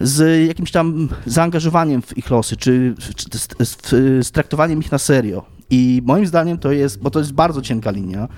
z 0.00 0.46
jakimś 0.48 0.70
tam 0.70 1.08
zaangażowaniem 1.26 2.02
w 2.02 2.18
ich 2.18 2.30
losy, 2.30 2.56
czy, 2.56 2.94
czy 3.16 3.38
z, 3.38 3.48
z, 3.68 4.26
z, 4.26 4.30
traktowaniem 4.30 4.80
ich 4.80 4.92
na 4.92 4.98
serio. 4.98 5.44
I 5.70 6.02
moim 6.04 6.26
zdaniem 6.26 6.58
to 6.58 6.72
jest, 6.72 7.02
bo 7.02 7.10
to 7.10 7.18
jest 7.18 7.32
bardzo 7.32 7.62
cienka 7.62 7.90
linia, 7.90 8.28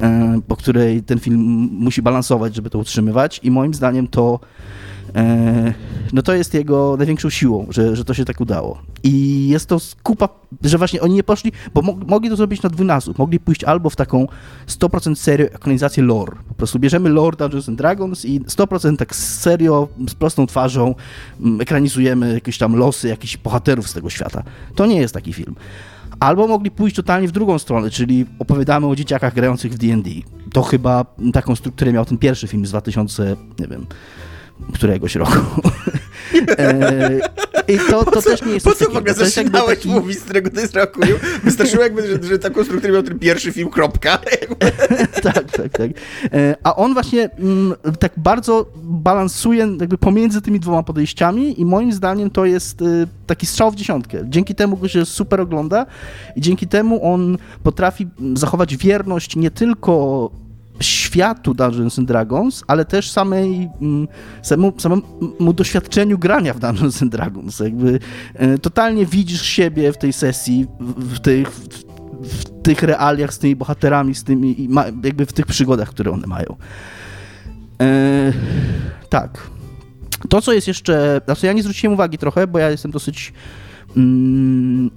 e, 0.00 0.40
po 0.48 0.56
której 0.56 1.02
ten 1.02 1.18
film 1.18 1.40
musi 1.72 2.02
balansować, 2.02 2.54
żeby 2.54 2.70
to 2.70 2.78
utrzymywać 2.78 3.40
i 3.42 3.50
moim 3.50 3.74
zdaniem 3.74 4.08
to 4.08 4.40
E, 5.14 5.74
no 6.12 6.22
to 6.22 6.34
jest 6.34 6.54
jego 6.54 6.96
największą 6.96 7.30
siłą, 7.30 7.66
że, 7.70 7.96
że 7.96 8.04
to 8.04 8.14
się 8.14 8.24
tak 8.24 8.40
udało. 8.40 8.82
I 9.02 9.48
jest 9.48 9.68
to 9.68 9.78
kupa, 10.02 10.28
że 10.62 10.78
właśnie 10.78 11.00
oni 11.00 11.14
nie 11.14 11.22
poszli, 11.22 11.52
bo 11.74 11.82
mo 11.82 11.96
mogli 12.06 12.30
to 12.30 12.36
zrobić 12.36 12.62
na 12.62 12.70
dwójnasób. 12.70 13.18
Mogli 13.18 13.40
pójść 13.40 13.64
albo 13.64 13.90
w 13.90 13.96
taką 13.96 14.26
100% 14.68 15.14
serio 15.14 15.46
ekranizację 15.46 16.02
lore. 16.02 16.36
Po 16.48 16.54
prostu 16.54 16.78
bierzemy 16.78 17.08
lore 17.08 17.36
Dungeons 17.36 17.68
and 17.68 17.78
Dragons 17.78 18.24
i 18.24 18.40
100% 18.40 18.96
tak 18.96 19.16
serio, 19.16 19.88
z 20.08 20.14
prostą 20.14 20.46
twarzą 20.46 20.94
mm, 21.40 21.60
ekranizujemy 21.60 22.34
jakieś 22.34 22.58
tam 22.58 22.76
losy 22.76 23.08
jakichś 23.08 23.36
bohaterów 23.36 23.88
z 23.88 23.92
tego 23.92 24.10
świata. 24.10 24.42
To 24.74 24.86
nie 24.86 25.00
jest 25.00 25.14
taki 25.14 25.32
film. 25.32 25.54
Albo 26.20 26.46
mogli 26.46 26.70
pójść 26.70 26.96
totalnie 26.96 27.28
w 27.28 27.32
drugą 27.32 27.58
stronę, 27.58 27.90
czyli 27.90 28.26
opowiadamy 28.38 28.86
o 28.86 28.96
dzieciakach 28.96 29.34
grających 29.34 29.72
w 29.72 29.78
D&D. 29.78 30.10
To 30.52 30.62
chyba 30.62 31.04
taką 31.32 31.56
strukturę 31.56 31.92
miał 31.92 32.04
ten 32.04 32.18
pierwszy 32.18 32.48
film 32.48 32.66
z 32.66 32.70
2000, 32.70 33.36
nie 33.58 33.66
wiem, 33.66 33.86
któregoś 34.74 35.14
roku. 35.14 35.62
e, 36.58 37.20
I 37.68 37.78
to, 37.90 38.04
to 38.04 38.22
co, 38.22 38.30
też 38.30 38.42
nie 38.42 38.52
jest 38.52 38.66
Po 38.66 38.74
co 38.74 38.90
w 38.90 38.96
ogóle 38.96 39.14
zaczynałeś 39.14 39.78
taki... 39.78 39.88
mówić, 39.88 40.18
z 40.18 40.22
którego 40.22 40.50
to 40.50 40.60
jest 40.60 40.76
roku? 40.76 41.00
Wystarczyło 41.44 41.82
jakby, 41.82 42.06
że, 42.06 42.22
że 42.22 42.38
taką 42.38 42.64
strukturę 42.64 42.92
miał 42.92 43.02
ten 43.02 43.18
pierwszy 43.18 43.52
film, 43.52 43.70
kropka. 43.70 44.18
tak, 45.22 45.50
tak, 45.52 45.72
tak. 45.72 45.90
E, 46.32 46.56
a 46.62 46.76
on 46.76 46.94
właśnie 46.94 47.22
m, 47.22 47.30
mm, 47.38 47.96
tak 47.96 48.12
bardzo 48.16 48.66
balansuje 48.82 49.76
jakby 49.80 49.98
pomiędzy 49.98 50.42
tymi 50.42 50.60
dwoma 50.60 50.82
podejściami 50.82 51.60
i 51.60 51.64
moim 51.64 51.92
zdaniem 51.92 52.30
to 52.30 52.44
jest 52.44 52.82
y, 52.82 53.06
taki 53.26 53.46
strzał 53.46 53.70
w 53.70 53.74
dziesiątkę. 53.74 54.18
Dzięki 54.24 54.54
temu 54.54 54.76
go 54.76 54.88
się 54.88 55.06
super 55.06 55.40
ogląda 55.40 55.86
i 56.36 56.40
dzięki 56.40 56.68
temu 56.68 57.12
on 57.12 57.38
potrafi 57.62 58.08
zachować 58.34 58.76
wierność 58.76 59.36
nie 59.36 59.50
tylko 59.50 60.30
światu 60.80 61.54
Dungeons 61.54 61.98
and 61.98 62.08
Dragons, 62.08 62.64
ale 62.66 62.84
też 62.84 63.10
samej, 63.10 63.68
mm, 63.80 64.08
samemu, 64.42 64.72
samemu 64.80 65.52
doświadczeniu 65.54 66.18
grania 66.18 66.54
w 66.54 66.58
Dungeons 66.58 67.02
and 67.02 67.12
Dragons. 67.12 67.60
Jakby 67.60 67.98
e, 68.34 68.58
totalnie 68.58 69.06
widzisz 69.06 69.42
siebie 69.42 69.92
w 69.92 69.98
tej 69.98 70.12
sesji, 70.12 70.66
w, 70.96 71.18
tych, 71.20 71.50
w, 71.50 71.68
w 72.22 72.62
tych 72.62 72.82
realiach 72.82 73.34
z 73.34 73.38
tymi 73.38 73.56
bohaterami, 73.56 74.14
z 74.14 74.24
tymi, 74.24 74.68
jakby 75.04 75.26
w 75.26 75.32
tych 75.32 75.46
przygodach, 75.46 75.88
które 75.88 76.10
one 76.10 76.26
mają. 76.26 76.56
E, 77.82 78.32
tak. 79.08 79.50
To, 80.28 80.42
co 80.42 80.52
jest 80.52 80.68
jeszcze, 80.68 81.20
znaczy 81.24 81.46
ja 81.46 81.52
nie 81.52 81.62
zwróciłem 81.62 81.94
uwagi 81.94 82.18
trochę, 82.18 82.46
bo 82.46 82.58
ja 82.58 82.70
jestem 82.70 82.90
dosyć 82.90 83.32
mm, 83.96 84.90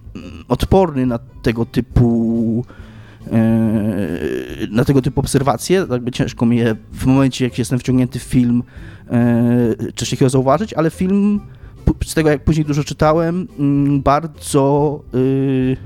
odporny 0.48 1.06
na 1.06 1.20
tego 1.42 1.66
typu 1.66 2.33
na 4.72 4.86
tego 4.86 5.02
typu 5.02 5.20
obserwacje. 5.20 5.86
Jakby 5.92 6.12
ciężko 6.12 6.46
mi 6.46 6.58
je 6.58 6.76
w 6.94 7.06
momencie, 7.06 7.46
jak 7.46 7.60
jestem 7.60 7.80
wciągnięty 7.80 8.20
w 8.20 8.24
film, 8.24 8.64
e, 9.12 9.94
coś 9.96 10.10
takiego 10.10 10.30
zauważyć, 10.30 10.74
ale 10.74 10.90
film, 10.90 11.40
z 12.06 12.14
tego 12.14 12.30
jak 12.30 12.44
później 12.44 12.66
dużo 12.66 12.84
czytałem, 12.84 13.48
mm, 13.60 14.02
bardzo 14.02 15.00
y, 15.16 15.78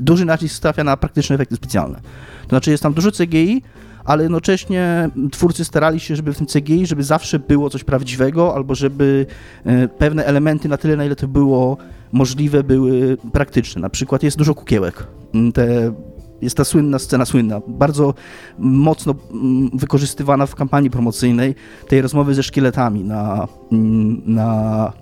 duży 0.00 0.24
nacisk 0.24 0.56
stawia 0.56 0.84
na 0.84 0.96
praktyczne 0.96 1.34
efekty 1.34 1.56
specjalne. 1.56 2.00
To 2.42 2.48
znaczy 2.48 2.70
jest 2.70 2.82
tam 2.82 2.94
dużo 2.94 3.10
CGI, 3.10 3.62
ale 4.04 4.22
jednocześnie 4.22 5.10
twórcy 5.32 5.64
starali 5.64 6.00
się, 6.00 6.16
żeby 6.16 6.32
w 6.32 6.38
tym 6.38 6.46
CGI, 6.46 6.86
żeby 6.86 7.02
zawsze 7.02 7.38
było 7.38 7.70
coś 7.70 7.84
prawdziwego, 7.84 8.54
albo 8.54 8.74
żeby 8.74 9.26
pewne 9.98 10.24
elementy 10.24 10.68
na 10.68 10.76
tyle, 10.76 10.96
na 10.96 11.04
ile 11.04 11.16
to 11.16 11.28
było 11.28 11.76
możliwe, 12.12 12.64
były 12.64 13.16
praktyczne. 13.32 13.82
Na 13.82 13.88
przykład 13.88 14.22
jest 14.22 14.36
dużo 14.36 14.54
kukiełek. 14.54 15.06
Te 15.54 15.92
jest 16.42 16.56
ta 16.56 16.64
słynna 16.64 16.98
scena, 16.98 17.24
słynna, 17.24 17.60
bardzo 17.68 18.14
mocno 18.58 19.14
mm, 19.32 19.70
wykorzystywana 19.74 20.46
w 20.46 20.54
kampanii 20.54 20.90
promocyjnej 20.90 21.54
tej 21.88 22.02
rozmowy 22.02 22.34
ze 22.34 22.42
szkieletami 22.42 23.04
na, 23.04 23.48
mm, 23.72 24.22
na 24.26 24.92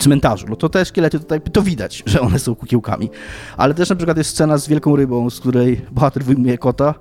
cmentarzu. 0.00 0.46
No 0.48 0.56
to 0.56 0.68
te 0.68 0.84
szkielety 0.84 1.18
tutaj 1.18 1.40
to 1.40 1.62
widać, 1.62 2.02
że 2.06 2.20
one 2.20 2.38
są 2.38 2.54
kukiełkami. 2.54 3.10
Ale 3.56 3.74
też 3.74 3.90
na 3.90 3.96
przykład 3.96 4.18
jest 4.18 4.30
scena 4.30 4.58
z 4.58 4.68
wielką 4.68 4.96
rybą, 4.96 5.30
z 5.30 5.40
której 5.40 5.80
bohater 5.90 6.24
wyjmuje 6.24 6.58
kota. 6.58 6.94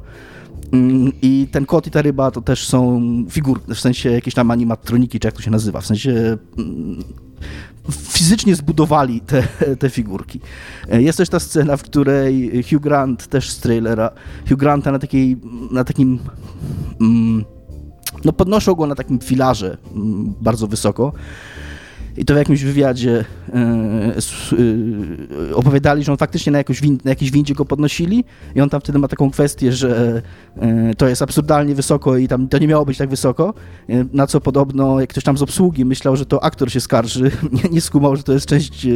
Mm, 0.72 1.12
I 1.22 1.48
ten 1.52 1.66
kot 1.66 1.88
i 1.88 1.92
ta 1.92 2.02
ryba 2.02 2.32
to 2.32 2.42
też 2.42 2.68
są 2.68 3.02
figury, 3.30 3.62
w 3.68 3.80
sensie 3.80 4.12
jakieś 4.12 4.34
tam 4.34 4.52
animatroniki, 4.52 5.20
czy 5.20 5.28
jak 5.28 5.36
to 5.36 5.42
się 5.42 5.52
nazywa, 5.52 5.82
w 5.82 5.86
sensie 5.86 6.38
fizycznie 7.92 8.56
zbudowali 8.56 9.22
te, 9.22 9.44
te 9.80 9.90
figurki. 9.90 10.40
E, 10.90 11.02
jest 11.02 11.18
też 11.18 11.30
ta 11.30 11.40
scena, 11.40 11.78
w 11.78 11.84
której 11.84 12.64
Hugh 12.64 12.82
Grant, 12.82 13.28
też 13.28 13.50
z 13.50 13.60
trailera, 13.60 14.12
Hugh 14.50 14.60
Granta 14.60 14.92
na, 14.92 15.00
takiej, 15.00 15.38
na 15.72 15.84
takim... 15.84 16.20
Mm, 17.02 17.46
no 18.26 18.34
podnoszą 18.34 18.76
go 18.76 18.88
na 18.88 18.96
takim 18.96 19.20
filarze 19.20 19.78
mm, 19.96 20.34
bardzo 20.42 20.68
wysoko 20.68 21.14
i 22.18 22.26
to 22.26 22.34
w 22.34 22.38
jakimś 22.38 22.64
wywiadzie 22.64 23.26
e, 23.54 24.14
opowiadali, 25.54 26.04
że 26.04 26.12
on 26.12 26.18
faktycznie 26.18 26.52
na, 26.52 26.64
win, 26.82 26.98
na 27.04 27.12
jakiejś 27.12 27.32
windzie 27.32 27.54
go 27.54 27.66
podnosili 27.66 28.24
i 28.56 28.62
on 28.62 28.70
tam 28.70 28.82
wtedy 28.82 29.00
ma 29.00 29.08
taką 29.08 29.32
kwestię, 29.32 29.72
że 29.72 30.22
e, 30.58 30.96
to 30.96 31.08
jest 31.08 31.22
absurdalnie 31.22 31.76
wysoko 31.76 32.18
i 32.18 32.28
tam 32.28 32.48
to 32.48 32.58
nie 32.58 32.68
miało 32.68 32.86
być 32.86 32.98
tak 32.98 33.10
wysoko, 33.10 33.54
na 34.14 34.28
co 34.28 34.42
podobno 34.42 35.00
jak 35.00 35.10
ktoś 35.10 35.24
tam 35.24 35.38
z 35.38 35.42
obsługi 35.42 35.86
myślał, 35.86 36.16
że 36.16 36.26
to 36.26 36.44
aktor 36.44 36.72
się 36.72 36.80
skarży, 36.80 37.32
nie, 37.64 37.70
nie 37.70 37.82
skumał, 37.82 38.16
że 38.16 38.24
to 38.24 38.34
jest 38.34 38.46
część 38.46 38.88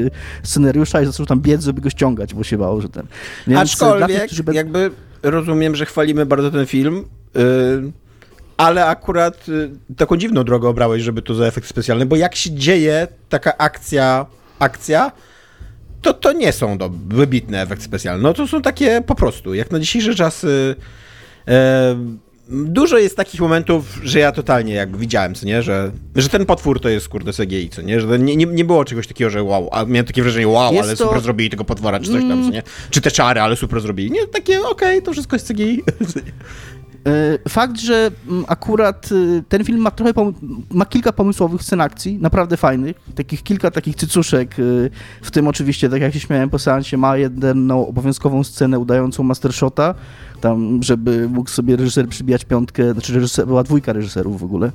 scenariusza 0.43 1.01
i 1.01 1.05
zaczął 1.05 1.25
tam 1.25 1.41
biec, 1.41 1.63
żeby 1.63 1.81
go 1.81 1.89
ściągać, 1.89 2.33
bo 2.33 2.43
się 2.43 2.57
bał, 2.57 2.81
że 2.81 2.89
ten... 2.89 3.05
Więc 3.47 3.61
Aczkolwiek, 3.61 4.29
tych, 4.29 4.53
jakby 4.53 4.91
rozumiem, 5.23 5.75
że 5.75 5.85
chwalimy 5.85 6.25
bardzo 6.25 6.51
ten 6.51 6.65
film, 6.65 7.05
yy 7.35 7.91
ale 8.61 8.85
akurat 8.85 9.49
y, 9.49 9.69
taką 9.97 10.17
dziwną 10.17 10.43
drogę 10.43 10.69
obrałeś, 10.69 11.03
żeby 11.03 11.21
to 11.21 11.35
za 11.35 11.45
efekt 11.45 11.67
specjalny, 11.67 12.05
bo 12.05 12.15
jak 12.15 12.35
się 12.35 12.51
dzieje 12.51 13.07
taka 13.29 13.57
akcja, 13.57 14.25
akcja, 14.59 15.11
to 16.01 16.13
to 16.13 16.33
nie 16.33 16.53
są 16.53 16.77
do, 16.77 16.89
wybitne 17.07 17.61
efekty 17.61 17.85
specjalne. 17.85 18.23
No 18.23 18.33
to 18.33 18.47
są 18.47 18.61
takie 18.61 19.03
po 19.07 19.15
prostu, 19.15 19.53
jak 19.53 19.71
na 19.71 19.79
dzisiejsze 19.79 20.15
czasy. 20.15 20.75
E, 21.47 21.95
dużo 22.49 22.97
jest 22.97 23.17
takich 23.17 23.41
momentów, 23.41 23.99
że 24.03 24.19
ja 24.19 24.31
totalnie 24.31 24.73
jakby 24.73 24.97
widziałem, 24.97 25.35
co 25.35 25.45
nie, 25.45 25.63
że, 25.63 25.91
że 26.15 26.29
ten 26.29 26.45
potwór 26.45 26.79
to 26.79 26.89
jest 26.89 27.09
kurde 27.09 27.33
CGI, 27.33 27.69
co 27.69 27.81
nie, 27.81 28.01
że 28.01 28.19
nie, 28.19 28.35
nie, 28.35 28.45
nie 28.45 28.65
było 28.65 28.85
czegoś 28.85 29.07
takiego, 29.07 29.29
że 29.29 29.43
wow, 29.43 29.69
a 29.71 29.85
miałem 29.85 30.05
takie 30.05 30.23
wrażenie, 30.23 30.47
wow, 30.47 30.73
jest 30.73 30.87
ale 30.87 30.97
to... 30.97 31.05
super 31.05 31.21
zrobili 31.21 31.49
tego 31.49 31.63
potwora, 31.63 31.99
czy 31.99 32.11
coś 32.11 32.23
tam, 32.23 32.43
co 32.43 32.49
nie, 32.49 32.63
czy 32.89 33.01
te 33.01 33.11
czary, 33.11 33.41
ale 33.41 33.55
super 33.55 33.81
zrobili. 33.81 34.11
Nie, 34.11 34.27
takie 34.27 34.59
okej, 34.59 34.69
okay, 34.69 35.01
to 35.01 35.11
wszystko 35.11 35.35
jest 35.35 35.47
CGI. 35.47 35.81
E, 37.07 37.49
fakt, 37.49 37.79
że 37.79 38.11
mm, 38.27 38.45
akurat 38.47 39.09
e, 39.11 39.43
ten 39.49 39.63
film 39.63 39.79
ma 39.79 39.91
trochę 39.91 40.13
ma 40.71 40.85
kilka 40.85 41.11
pomysłowych 41.11 41.63
scen 41.63 41.81
akcji, 41.81 42.17
naprawdę 42.17 42.57
fajnych, 42.57 42.95
takich 43.15 43.43
kilka 43.43 43.71
takich 43.71 43.95
cycuszek, 43.95 44.55
e, 44.59 44.63
w 45.21 45.31
tym 45.31 45.47
oczywiście, 45.47 45.89
tak 45.89 46.01
jak 46.01 46.13
się 46.13 46.19
śmiałem 46.19 46.49
po 46.49 46.59
seansie, 46.59 46.97
ma 46.97 47.17
jedną 47.17 47.87
obowiązkową 47.87 48.43
scenę 48.43 48.79
udającą 48.79 49.23
Mastershota, 49.23 49.95
tam, 50.41 50.83
żeby 50.83 51.29
mógł 51.29 51.49
sobie 51.49 51.75
reżyser 51.75 52.07
przybijać 52.07 52.45
piątkę, 52.45 52.93
znaczy 52.93 53.13
reżyser, 53.13 53.47
była 53.47 53.63
dwójka 53.63 53.93
reżyserów 53.93 54.39
w 54.39 54.43
ogóle, 54.43 54.71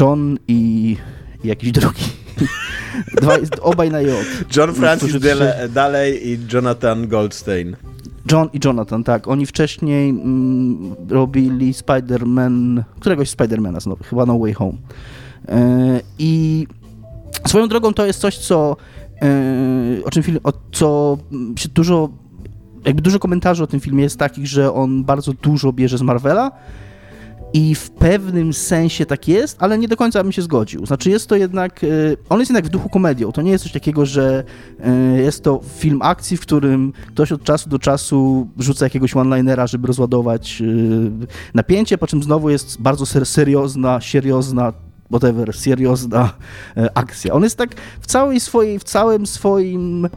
John 0.00 0.38
i, 0.48 0.96
jakiś 1.44 1.72
drugi. 1.72 2.04
Dwa, 3.20 3.36
obaj 3.60 3.90
na 3.90 4.00
J. 4.00 4.26
John 4.56 4.74
Francis 4.74 5.16
Dalej 5.74 6.28
i 6.28 6.38
Jonathan 6.52 7.08
Goldstein. 7.08 7.76
John 8.32 8.48
i 8.52 8.60
Jonathan, 8.64 9.04
tak. 9.04 9.28
Oni 9.28 9.46
wcześniej 9.46 10.10
mm, 10.10 10.94
robili 11.08 11.72
Spider-Man, 11.72 12.82
któregoś 13.00 13.30
Spidermana 13.30 13.80
znowu, 13.80 14.04
chyba 14.04 14.26
No 14.26 14.38
Way 14.38 14.52
Home. 14.52 14.78
E, 15.48 16.00
I 16.18 16.66
swoją 17.46 17.68
drogą 17.68 17.94
to 17.94 18.06
jest 18.06 18.20
coś, 18.20 18.38
co 18.38 18.76
e, 19.22 20.04
o 20.04 20.10
czym 20.10 20.22
film, 20.22 20.38
o 20.44 20.52
co 20.72 21.18
się 21.56 21.68
dużo 21.68 22.08
jakby 22.84 23.02
dużo 23.02 23.18
komentarzy 23.18 23.62
o 23.62 23.66
tym 23.66 23.80
filmie 23.80 24.02
jest 24.02 24.18
takich, 24.18 24.46
że 24.46 24.72
on 24.74 25.04
bardzo 25.04 25.32
dużo 25.32 25.72
bierze 25.72 25.98
z 25.98 26.02
Marvela, 26.02 26.50
i 27.52 27.74
w 27.74 27.90
pewnym 27.90 28.52
sensie 28.52 29.06
tak 29.06 29.28
jest, 29.28 29.56
ale 29.60 29.78
nie 29.78 29.88
do 29.88 29.96
końca 29.96 30.22
bym 30.22 30.32
się 30.32 30.42
zgodził. 30.42 30.86
Znaczy 30.86 31.10
jest 31.10 31.28
to 31.28 31.36
jednak, 31.36 31.84
e, 31.84 31.86
on 32.28 32.38
jest 32.38 32.50
jednak 32.50 32.66
w 32.66 32.68
duchu 32.68 32.88
komedią. 32.88 33.32
To 33.32 33.42
nie 33.42 33.50
jest 33.50 33.64
coś 33.64 33.72
takiego, 33.72 34.06
że 34.06 34.44
e, 34.80 35.20
jest 35.20 35.44
to 35.44 35.60
film 35.78 36.02
akcji, 36.02 36.36
w 36.36 36.40
którym 36.40 36.92
ktoś 37.06 37.32
od 37.32 37.44
czasu 37.44 37.68
do 37.68 37.78
czasu 37.78 38.48
rzuca 38.58 38.86
jakiegoś 38.86 39.16
one-linera, 39.16 39.66
żeby 39.66 39.86
rozładować 39.86 40.62
e, 40.62 40.64
napięcie, 41.54 41.98
po 41.98 42.06
czym 42.06 42.22
znowu 42.22 42.50
jest 42.50 42.80
bardzo 42.80 43.06
seriozna, 43.06 44.00
seriozna 44.00 44.72
whatever, 45.10 45.52
seriozna 45.56 46.32
akcja. 46.94 47.34
On 47.34 47.42
jest 47.42 47.56
tak 47.56 47.74
w 48.00 48.06
całej 48.06 48.40
swojej, 48.40 48.78
w 48.78 48.84
całym 48.84 49.26
swoim 49.26 50.08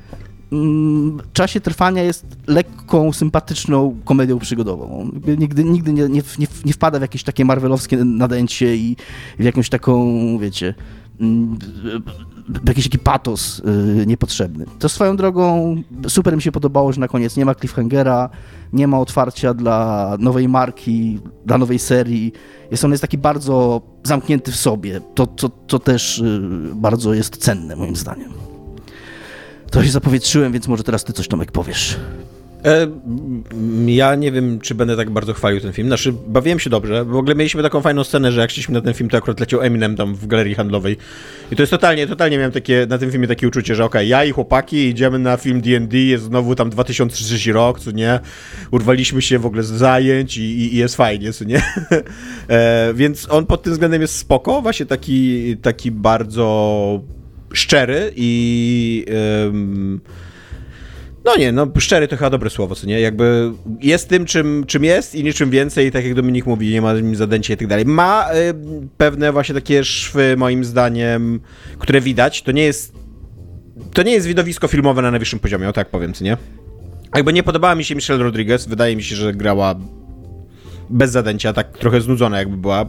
czasie 1.33 1.61
trwania 1.61 2.03
jest 2.03 2.25
lekką, 2.47 3.13
sympatyczną 3.13 3.97
komedią 4.05 4.39
przygodową. 4.39 5.11
Nigdy, 5.37 5.63
nigdy 5.63 5.93
nie, 5.93 6.09
nie, 6.09 6.21
nie, 6.39 6.47
nie 6.65 6.73
wpada 6.73 6.99
w 6.99 7.01
jakieś 7.01 7.23
takie 7.23 7.45
marvelowskie 7.45 7.97
nadęcie 7.97 8.75
i 8.75 8.95
w 9.39 9.43
jakąś 9.43 9.69
taką, 9.69 10.07
wiecie, 10.39 10.73
mm, 11.19 11.57
jakiś 12.67 12.83
taki 12.83 12.99
patos 12.99 13.59
y, 13.59 14.05
niepotrzebny. 14.07 14.65
To 14.79 14.89
swoją 14.89 15.15
drogą 15.15 15.75
super 16.07 16.35
mi 16.35 16.41
się 16.41 16.51
podobało, 16.51 16.93
że 16.93 16.99
na 16.99 17.07
koniec 17.07 17.37
nie 17.37 17.45
ma 17.45 17.55
cliffhangera, 17.55 18.29
nie 18.73 18.87
ma 18.87 18.99
otwarcia 18.99 19.53
dla 19.53 20.17
nowej 20.19 20.49
marki, 20.49 21.19
dla 21.45 21.57
nowej 21.57 21.79
serii. 21.79 22.33
Jest 22.71 22.85
on 22.85 22.91
jest 22.91 23.01
taki 23.01 23.17
bardzo 23.17 23.81
zamknięty 24.03 24.51
w 24.51 24.55
sobie. 24.55 25.01
To, 25.15 25.27
to, 25.27 25.49
to 25.49 25.79
też 25.79 26.19
y, 26.19 26.41
bardzo 26.75 27.13
jest 27.13 27.37
cenne 27.37 27.75
moim 27.75 27.95
zdaniem. 27.95 28.52
Się 29.81 29.91
zapowietrzyłem, 29.91 30.53
więc 30.53 30.67
może 30.67 30.83
teraz 30.83 31.03
ty 31.03 31.13
coś 31.13 31.27
Tomek 31.27 31.51
powiesz. 31.51 31.99
E, 32.65 32.87
ja 33.85 34.15
nie 34.15 34.31
wiem, 34.31 34.59
czy 34.59 34.75
będę 34.75 34.97
tak 34.97 35.09
bardzo 35.09 35.33
chwalił 35.33 35.61
ten 35.61 35.73
film. 35.73 35.87
Znaczy, 35.87 36.13
bawiłem 36.27 36.59
się 36.59 36.69
dobrze. 36.69 37.05
W 37.05 37.15
ogóle 37.15 37.35
mieliśmy 37.35 37.63
taką 37.63 37.81
fajną 37.81 38.03
scenę, 38.03 38.31
że 38.31 38.41
jak 38.41 38.51
szliśmy 38.51 38.73
na 38.73 38.81
ten 38.81 38.93
film, 38.93 39.09
to 39.09 39.17
akurat 39.17 39.39
leciał 39.39 39.61
Eminem 39.61 39.95
tam 39.95 40.15
w 40.15 40.27
galerii 40.27 40.55
handlowej. 40.55 40.97
I 41.51 41.55
to 41.55 41.61
jest 41.61 41.71
totalnie, 41.71 42.07
totalnie 42.07 42.37
miałem 42.37 42.51
takie, 42.51 42.87
na 42.89 42.97
tym 42.97 43.11
filmie 43.11 43.27
takie 43.27 43.47
uczucie, 43.47 43.75
że 43.75 43.85
okej, 43.85 43.99
okay, 43.99 44.05
ja 44.05 44.25
i 44.25 44.31
chłopaki 44.31 44.77
idziemy 44.87 45.19
na 45.19 45.37
film 45.37 45.61
D&D, 45.61 45.97
jest 45.97 46.23
znowu 46.23 46.55
tam 46.55 46.69
2003 46.69 47.53
rok, 47.53 47.79
co 47.79 47.91
nie? 47.91 48.19
Urwaliśmy 48.71 49.21
się 49.21 49.39
w 49.39 49.45
ogóle 49.45 49.63
z 49.63 49.71
zajęć 49.71 50.37
i, 50.37 50.41
i, 50.41 50.73
i 50.73 50.77
jest 50.77 50.95
fajnie, 50.95 51.33
co 51.33 51.45
nie? 51.45 51.61
e, 52.47 52.93
więc 52.93 53.27
on 53.29 53.45
pod 53.45 53.63
tym 53.63 53.73
względem 53.73 54.01
jest 54.01 54.15
spoko, 54.17 54.61
właśnie 54.61 54.85
taki, 54.85 55.57
taki 55.57 55.91
bardzo 55.91 57.01
szczery 57.53 58.11
i... 58.15 59.05
No 61.25 61.35
nie, 61.37 61.51
no 61.51 61.67
szczery 61.77 62.07
to 62.07 62.17
chyba 62.17 62.29
dobre 62.29 62.49
słowo, 62.49 62.75
co 62.75 62.87
nie? 62.87 62.99
Jakby 62.99 63.51
jest 63.81 64.09
tym, 64.09 64.25
czym, 64.25 64.63
czym 64.67 64.83
jest 64.83 65.15
i 65.15 65.23
niczym 65.23 65.49
więcej, 65.49 65.91
tak 65.91 66.05
jak 66.05 66.13
Dominik 66.13 66.45
mówi, 66.45 66.71
nie 66.71 66.81
ma 66.81 66.93
zadęcia 67.13 67.53
i 67.53 67.57
tak 67.57 67.67
dalej. 67.67 67.85
Ma 67.85 68.29
y, 68.33 68.53
pewne 68.97 69.31
właśnie 69.31 69.55
takie 69.55 69.83
szwy, 69.83 70.35
moim 70.37 70.65
zdaniem, 70.65 71.39
które 71.79 72.01
widać. 72.01 72.41
To 72.41 72.51
nie 72.51 72.63
jest 72.63 72.93
to 73.93 74.03
nie 74.03 74.11
jest 74.11 74.27
widowisko 74.27 74.67
filmowe 74.67 75.01
na 75.01 75.11
najwyższym 75.11 75.39
poziomie, 75.39 75.69
o 75.69 75.73
tak 75.73 75.89
powiem, 75.89 76.13
co 76.13 76.23
nie? 76.23 76.37
Jakby 77.15 77.33
nie 77.33 77.43
podobała 77.43 77.75
mi 77.75 77.83
się 77.83 77.95
Michelle 77.95 78.23
Rodriguez, 78.23 78.67
wydaje 78.67 78.95
mi 78.95 79.03
się, 79.03 79.15
że 79.15 79.33
grała 79.33 79.75
bez 80.89 81.11
zadęcia, 81.11 81.53
tak 81.53 81.77
trochę 81.77 82.01
znudzona 82.01 82.39
jakby 82.39 82.57
była. 82.57 82.85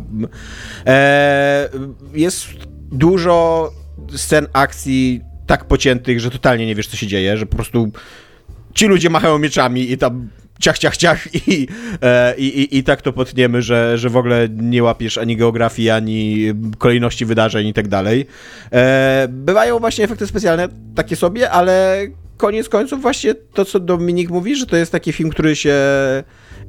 Jest 2.14 2.46
dużo 2.92 3.70
scen 4.16 4.46
akcji 4.52 5.20
tak 5.46 5.64
pociętych, 5.64 6.20
że 6.20 6.30
totalnie 6.30 6.66
nie 6.66 6.74
wiesz, 6.74 6.86
co 6.86 6.96
się 6.96 7.06
dzieje, 7.06 7.36
że 7.36 7.46
po 7.46 7.56
prostu 7.56 7.90
ci 8.74 8.86
ludzie 8.86 9.10
machają 9.10 9.38
mieczami 9.38 9.92
i 9.92 9.98
tam 9.98 10.28
ciach, 10.60 10.78
ciach, 10.78 10.96
ciach 10.96 11.48
i, 11.48 11.68
e, 12.02 12.34
i, 12.38 12.78
i, 12.78 12.84
tak 12.84 13.02
to 13.02 13.12
potniemy, 13.12 13.62
że, 13.62 13.98
że 13.98 14.10
w 14.10 14.16
ogóle 14.16 14.48
nie 14.48 14.82
łapiesz 14.82 15.18
ani 15.18 15.36
geografii, 15.36 15.90
ani 15.90 16.46
kolejności 16.78 17.24
wydarzeń 17.24 17.66
i 17.66 17.72
tak 17.72 17.88
dalej. 17.88 18.26
E, 18.72 19.26
bywają 19.30 19.78
właśnie 19.78 20.04
efekty 20.04 20.26
specjalne 20.26 20.68
takie 20.94 21.16
sobie, 21.16 21.50
ale 21.50 22.06
koniec 22.36 22.68
końców 22.68 23.02
właśnie 23.02 23.34
to, 23.34 23.64
co 23.64 23.80
Dominik 23.80 24.30
mówi, 24.30 24.56
że 24.56 24.66
to 24.66 24.76
jest 24.76 24.92
taki 24.92 25.12
film, 25.12 25.30
który 25.30 25.56
się, 25.56 25.74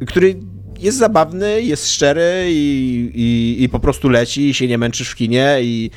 który 0.08 0.36
jest 0.79 0.98
zabawny, 0.98 1.62
jest 1.62 1.91
szczery 1.91 2.46
i, 2.48 3.12
i, 3.13 3.63
i 3.63 3.70
po 3.70 3.79
prostu 3.79 4.10
leci 4.10 4.50
i 4.50 4.53
się 4.53 4.67
nie 4.67 4.77
męczysz 4.77 5.10
w 5.10 5.15
kinie 5.15 5.58
i 5.62 5.91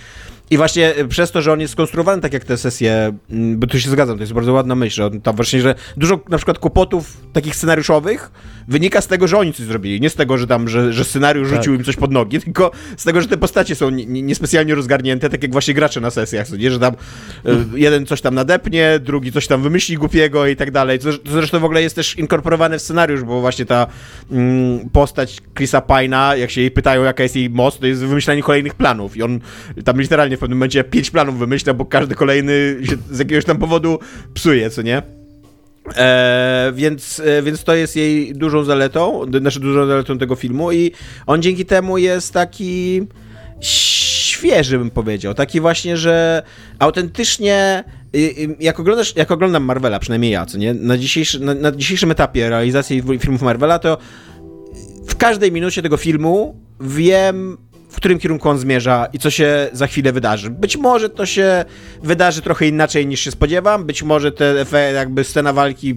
i 0.50 0.56
właśnie 0.56 0.94
przez 1.08 1.30
to, 1.30 1.42
że 1.42 1.52
on 1.52 1.60
jest 1.60 1.72
skonstruowany 1.72 2.22
tak 2.22 2.32
jak 2.32 2.44
te 2.44 2.56
sesje, 2.56 3.12
mm, 3.30 3.58
bo 3.58 3.66
tu 3.66 3.80
się 3.80 3.90
zgadzam, 3.90 4.16
to 4.16 4.22
jest 4.22 4.32
bardzo 4.32 4.52
ładna 4.52 4.74
myśl, 4.74 4.96
że 4.96 5.10
tam 5.20 5.36
właśnie, 5.36 5.60
że 5.60 5.74
dużo 5.96 6.20
na 6.28 6.36
przykład 6.36 6.58
kłopotów 6.58 7.16
takich 7.32 7.56
scenariuszowych 7.56 8.30
wynika 8.68 9.00
z 9.00 9.06
tego, 9.06 9.28
że 9.28 9.38
oni 9.38 9.52
coś 9.52 9.66
zrobili. 9.66 10.00
Nie 10.00 10.10
z 10.10 10.14
tego, 10.14 10.38
że 10.38 10.46
tam, 10.46 10.68
że, 10.68 10.92
że 10.92 11.04
scenariusz 11.04 11.48
tak. 11.48 11.56
rzucił 11.56 11.74
im 11.74 11.84
coś 11.84 11.96
pod 11.96 12.12
nogi, 12.12 12.40
tylko 12.44 12.70
z 12.96 13.04
tego, 13.04 13.20
że 13.20 13.28
te 13.28 13.36
postacie 13.36 13.74
są 13.74 13.90
niespecjalnie 13.90 14.74
rozgarnięte, 14.74 15.30
tak 15.30 15.42
jak 15.42 15.52
właśnie 15.52 15.74
gracze 15.74 16.00
na 16.00 16.10
sesjach, 16.10 16.50
nie? 16.50 16.70
że 16.70 16.78
tam 16.78 16.94
e, 17.46 17.64
jeden 17.74 18.06
coś 18.06 18.20
tam 18.20 18.34
nadepnie, 18.34 18.98
drugi 19.00 19.32
coś 19.32 19.46
tam 19.46 19.62
wymyśli 19.62 19.96
głupiego 19.96 20.46
i 20.46 20.56
tak 20.56 20.70
dalej. 20.70 20.98
Co, 20.98 21.10
zresztą 21.26 21.60
w 21.60 21.64
ogóle 21.64 21.82
jest 21.82 21.96
też 21.96 22.18
inkorporowane 22.18 22.78
w 22.78 22.82
scenariusz, 22.82 23.22
bo 23.22 23.40
właśnie 23.40 23.64
ta 23.64 23.86
mm, 24.30 24.90
postać 24.90 25.40
Chrisa 25.56 25.80
Pine'a, 25.80 26.36
jak 26.36 26.50
się 26.50 26.60
jej 26.60 26.70
pytają, 26.70 27.04
jaka 27.04 27.22
jest 27.22 27.36
jej 27.36 27.50
moc, 27.50 27.78
to 27.78 27.86
jest 27.86 28.04
wymyślanie 28.04 28.42
kolejnych 28.42 28.74
planów 28.74 29.16
i 29.16 29.22
on 29.22 29.40
tam 29.84 30.00
literalnie 30.00 30.36
w 30.36 30.40
pewnym 30.40 30.58
momencie 30.58 30.84
pięć 30.84 31.10
planów 31.10 31.38
wymyśla, 31.38 31.74
bo 31.74 31.84
każdy 31.84 32.14
kolejny 32.14 32.76
się 32.82 32.96
z 33.10 33.18
jakiegoś 33.18 33.44
tam 33.44 33.58
powodu 33.58 33.98
psuje, 34.34 34.70
co 34.70 34.82
nie? 34.82 35.17
E, 35.96 36.72
więc, 36.74 37.22
e, 37.24 37.42
więc 37.42 37.64
to 37.64 37.74
jest 37.74 37.96
jej 37.96 38.34
dużą 38.34 38.64
zaletą, 38.64 39.26
znaczy 39.40 39.60
dużą 39.60 39.86
zaletą 39.86 40.18
tego 40.18 40.34
filmu 40.34 40.72
i 40.72 40.92
on 41.26 41.42
dzięki 41.42 41.66
temu 41.66 41.98
jest 41.98 42.32
taki 42.32 43.02
świeży, 43.60 44.78
bym 44.78 44.90
powiedział. 44.90 45.34
Taki 45.34 45.60
właśnie, 45.60 45.96
że 45.96 46.42
autentycznie 46.78 47.84
jak, 48.60 48.80
oglądasz, 48.80 49.16
jak 49.16 49.30
oglądam 49.30 49.64
Marvela, 49.64 49.98
przynajmniej 49.98 50.32
ja, 50.32 50.46
co 50.46 50.58
nie, 50.58 50.74
na, 50.74 50.98
dzisiejszy, 50.98 51.40
na, 51.40 51.54
na 51.54 51.72
dzisiejszym 51.72 52.10
etapie 52.10 52.48
realizacji 52.48 53.02
filmów 53.20 53.42
Marvela, 53.42 53.78
to 53.78 53.98
w 55.08 55.16
każdej 55.16 55.52
minucie 55.52 55.82
tego 55.82 55.96
filmu 55.96 56.60
wiem 56.80 57.58
w 57.88 57.96
którym 57.96 58.18
kierunku 58.18 58.48
on 58.48 58.58
zmierza 58.58 59.06
i 59.12 59.18
co 59.18 59.30
się 59.30 59.68
za 59.72 59.86
chwilę 59.86 60.12
wydarzy. 60.12 60.50
Być 60.50 60.76
może 60.76 61.08
to 61.08 61.26
się 61.26 61.64
wydarzy 62.02 62.42
trochę 62.42 62.66
inaczej 62.66 63.06
niż 63.06 63.20
się 63.20 63.30
spodziewam, 63.30 63.84
być 63.84 64.02
może 64.02 64.32
te 64.32 64.64
jakby 64.94 65.24
scena 65.24 65.52
walki 65.52 65.94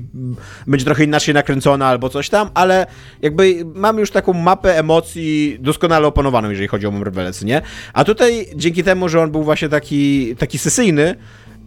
będzie 0.68 0.86
trochę 0.86 1.04
inaczej 1.04 1.34
nakręcona 1.34 1.88
albo 1.88 2.10
coś 2.10 2.30
tam, 2.30 2.50
ale 2.54 2.86
jakby 3.22 3.66
mam 3.76 3.98
już 3.98 4.12
taką 4.12 4.34
mapę 4.34 4.80
emocji 4.80 5.58
doskonale 5.60 6.08
opanowaną, 6.08 6.50
jeżeli 6.50 6.68
chodzi 6.68 6.88
o 6.88 6.92
Marvelec, 6.92 7.42
nie? 7.42 7.62
A 7.94 8.04
tutaj 8.04 8.48
dzięki 8.56 8.84
temu, 8.84 9.10
że 9.10 9.22
on 9.22 9.32
był 9.32 9.44
właśnie 9.44 9.70
taki, 9.70 10.36
taki 10.36 10.58
sesyjny, 10.58 11.16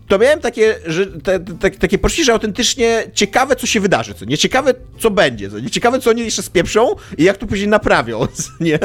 to 0.08 0.18
miałem 0.18 0.40
takie, 0.40 0.74
że, 0.86 1.06
te, 1.06 1.40
te, 1.40 1.70
takie 1.70 1.98
poczucie, 1.98 2.24
że 2.24 2.32
autentycznie 2.32 3.04
ciekawe, 3.14 3.56
co 3.56 3.66
się 3.66 3.80
wydarzy, 3.80 4.14
co 4.14 4.24
nie 4.24 4.38
ciekawe, 4.38 4.74
co 4.98 5.10
będzie, 5.10 5.50
co 5.50 5.58
nie 5.58 5.70
ciekawe, 5.70 6.00
co 6.00 6.10
oni 6.10 6.24
jeszcze 6.24 6.42
spieprzą 6.42 6.94
i 7.18 7.24
jak 7.24 7.36
to 7.36 7.46
później 7.46 7.68
naprawią, 7.68 8.26
nie? 8.60 8.78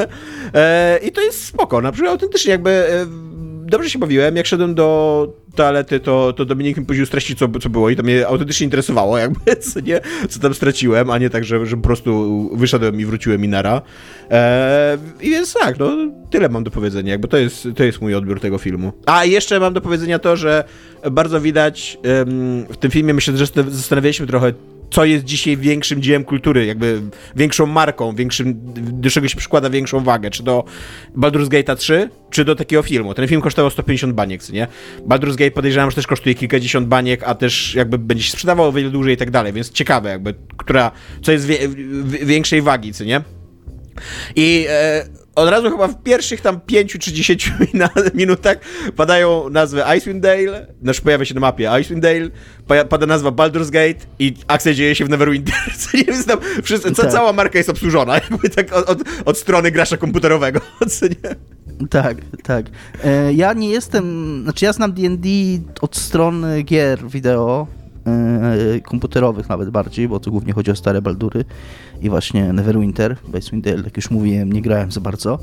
E, 0.54 0.98
I 1.02 1.12
to 1.12 1.20
jest 1.20 1.44
spoko, 1.44 1.80
na 1.80 1.92
przykład 1.92 2.12
autentycznie 2.12 2.50
jakby 2.50 2.70
e, 2.70 3.06
dobrze 3.66 3.90
się 3.90 3.98
bawiłem, 3.98 4.36
jak 4.36 4.46
szedłem 4.46 4.74
do 4.74 5.32
toalety, 5.54 6.00
to, 6.00 6.32
to 6.32 6.44
Dominik 6.44 6.76
mi 6.76 6.86
później 6.86 7.06
streścił, 7.06 7.36
co, 7.36 7.48
co 7.60 7.70
było 7.70 7.90
i 7.90 7.96
to 7.96 8.02
mnie 8.02 8.26
autentycznie 8.26 8.64
interesowało, 8.64 9.18
jakby, 9.24 9.56
co, 9.56 9.80
nie, 9.80 10.00
co 10.28 10.40
tam 10.40 10.54
straciłem, 10.54 11.10
a 11.10 11.18
nie 11.18 11.30
tak, 11.30 11.44
że, 11.44 11.66
że 11.66 11.76
po 11.76 11.82
prostu 11.82 12.50
wyszedłem 12.56 13.00
i 13.00 13.04
wróciłem 13.04 13.44
i 13.44 13.48
nara. 13.48 13.82
Eee, 14.30 14.98
I 15.20 15.30
więc 15.30 15.54
tak, 15.54 15.78
no, 15.78 15.96
tyle 16.30 16.48
mam 16.48 16.64
do 16.64 16.70
powiedzenia, 16.70 17.12
jakby 17.12 17.28
to 17.28 17.36
jest, 17.36 17.68
to 17.76 17.84
jest 17.84 18.00
mój 18.00 18.14
odbiór 18.14 18.40
tego 18.40 18.58
filmu. 18.58 18.92
A 19.06 19.24
jeszcze 19.24 19.60
mam 19.60 19.74
do 19.74 19.80
powiedzenia 19.80 20.18
to, 20.18 20.36
że 20.36 20.64
bardzo 21.10 21.40
widać 21.40 21.98
w 22.68 22.76
tym 22.80 22.90
filmie, 22.90 23.14
myślę, 23.14 23.36
że 23.36 23.46
zastanawialiśmy 23.68 24.26
trochę, 24.26 24.52
co 24.90 25.04
jest 25.04 25.24
dzisiaj 25.24 25.56
większym 25.56 26.02
dziełem 26.02 26.24
kultury, 26.24 26.66
jakby 26.66 27.02
większą 27.36 27.66
marką, 27.66 28.14
większym, 28.14 28.54
do 28.74 29.10
czego 29.10 29.28
się 29.28 29.36
przykłada 29.36 29.70
większą 29.70 30.04
wagę, 30.04 30.30
czy 30.30 30.42
do 30.42 30.64
Baldur's 31.16 31.48
Gate 31.48 31.76
3, 31.76 32.10
czy 32.30 32.44
do 32.44 32.56
takiego 32.56 32.82
filmu. 32.82 33.14
Ten 33.14 33.28
film 33.28 33.40
kosztował 33.40 33.70
150 33.70 34.14
baniek, 34.14 34.48
nie? 34.48 34.66
Baldur's 35.08 35.36
Gate 35.36 35.50
podejrzewam, 35.50 35.90
że 35.90 35.96
też 35.96 36.06
kosztuje 36.06 36.34
kilkadziesiąt 36.34 36.88
baniek, 36.88 37.22
a 37.22 37.34
też 37.34 37.74
jakby 37.74 37.98
będzie 37.98 38.24
się 38.24 38.32
sprzedawał 38.32 38.72
wiele 38.72 38.90
dłużej 38.90 39.14
i 39.14 39.16
tak 39.16 39.30
dalej, 39.30 39.52
więc 39.52 39.70
ciekawe 39.70 40.10
jakby, 40.10 40.34
która, 40.56 40.90
co 41.22 41.32
jest 41.32 41.46
wie, 41.46 41.58
większej 42.04 42.62
wagi, 42.62 42.92
co 42.92 43.04
nie? 43.04 43.20
I 44.36 44.66
e, 44.68 45.04
od 45.40 45.48
razu 45.48 45.70
chyba 45.70 45.88
w 45.88 46.02
pierwszych 46.02 46.40
tam 46.40 46.60
5 46.60 46.92
czy 46.92 47.12
10 47.12 47.52
minutach 48.14 48.56
padają 48.96 49.50
nazwy 49.50 49.82
Icewind 49.96 50.22
Dale, 50.22 50.66
znaczy 50.82 51.02
pojawia 51.02 51.24
się 51.24 51.34
na 51.34 51.40
mapie 51.40 51.70
Icewind 51.80 52.02
Dale, 52.02 52.30
pada 52.88 53.06
nazwa 53.06 53.30
Baldur's 53.30 53.70
Gate 53.70 54.06
i 54.18 54.34
akcja 54.46 54.74
dzieje 54.74 54.94
się 54.94 55.04
w 55.04 55.08
Neverwinter. 55.08 55.54
Co 55.78 55.88
nie 55.98 56.04
wiem, 56.04 56.24
tam 56.24 56.38
wszyscy, 56.62 56.94
tak. 56.94 57.12
cała 57.12 57.32
marka 57.32 57.58
jest 57.58 57.70
obsłużona, 57.70 58.14
jakby 58.30 58.50
tak 58.50 58.72
od, 58.72 58.88
od, 58.88 58.98
od 59.24 59.38
strony 59.38 59.70
gracza 59.70 59.96
komputerowego, 59.96 60.60
co 60.98 61.06
nie? 61.06 61.36
Tak, 61.90 62.16
tak. 62.42 62.66
E, 63.04 63.32
ja 63.32 63.52
nie 63.52 63.70
jestem, 63.70 64.40
znaczy 64.42 64.64
ja 64.64 64.72
znam 64.72 64.92
D&D 64.92 65.28
od 65.80 65.96
strony 65.96 66.62
gier 66.62 67.08
wideo, 67.08 67.66
komputerowych 68.84 69.48
nawet 69.48 69.70
bardziej, 69.70 70.08
bo 70.08 70.20
tu 70.20 70.30
głównie 70.30 70.52
chodzi 70.52 70.70
o 70.70 70.76
stare 70.76 71.02
Baldury 71.02 71.44
i 72.00 72.10
właśnie 72.10 72.52
Neverwinter, 72.52 73.16
Icewind 73.38 73.66
jak 73.66 73.96
już 73.96 74.10
mówiłem, 74.10 74.52
nie 74.52 74.62
grałem 74.62 74.92
za 74.92 75.00
bardzo. 75.00 75.38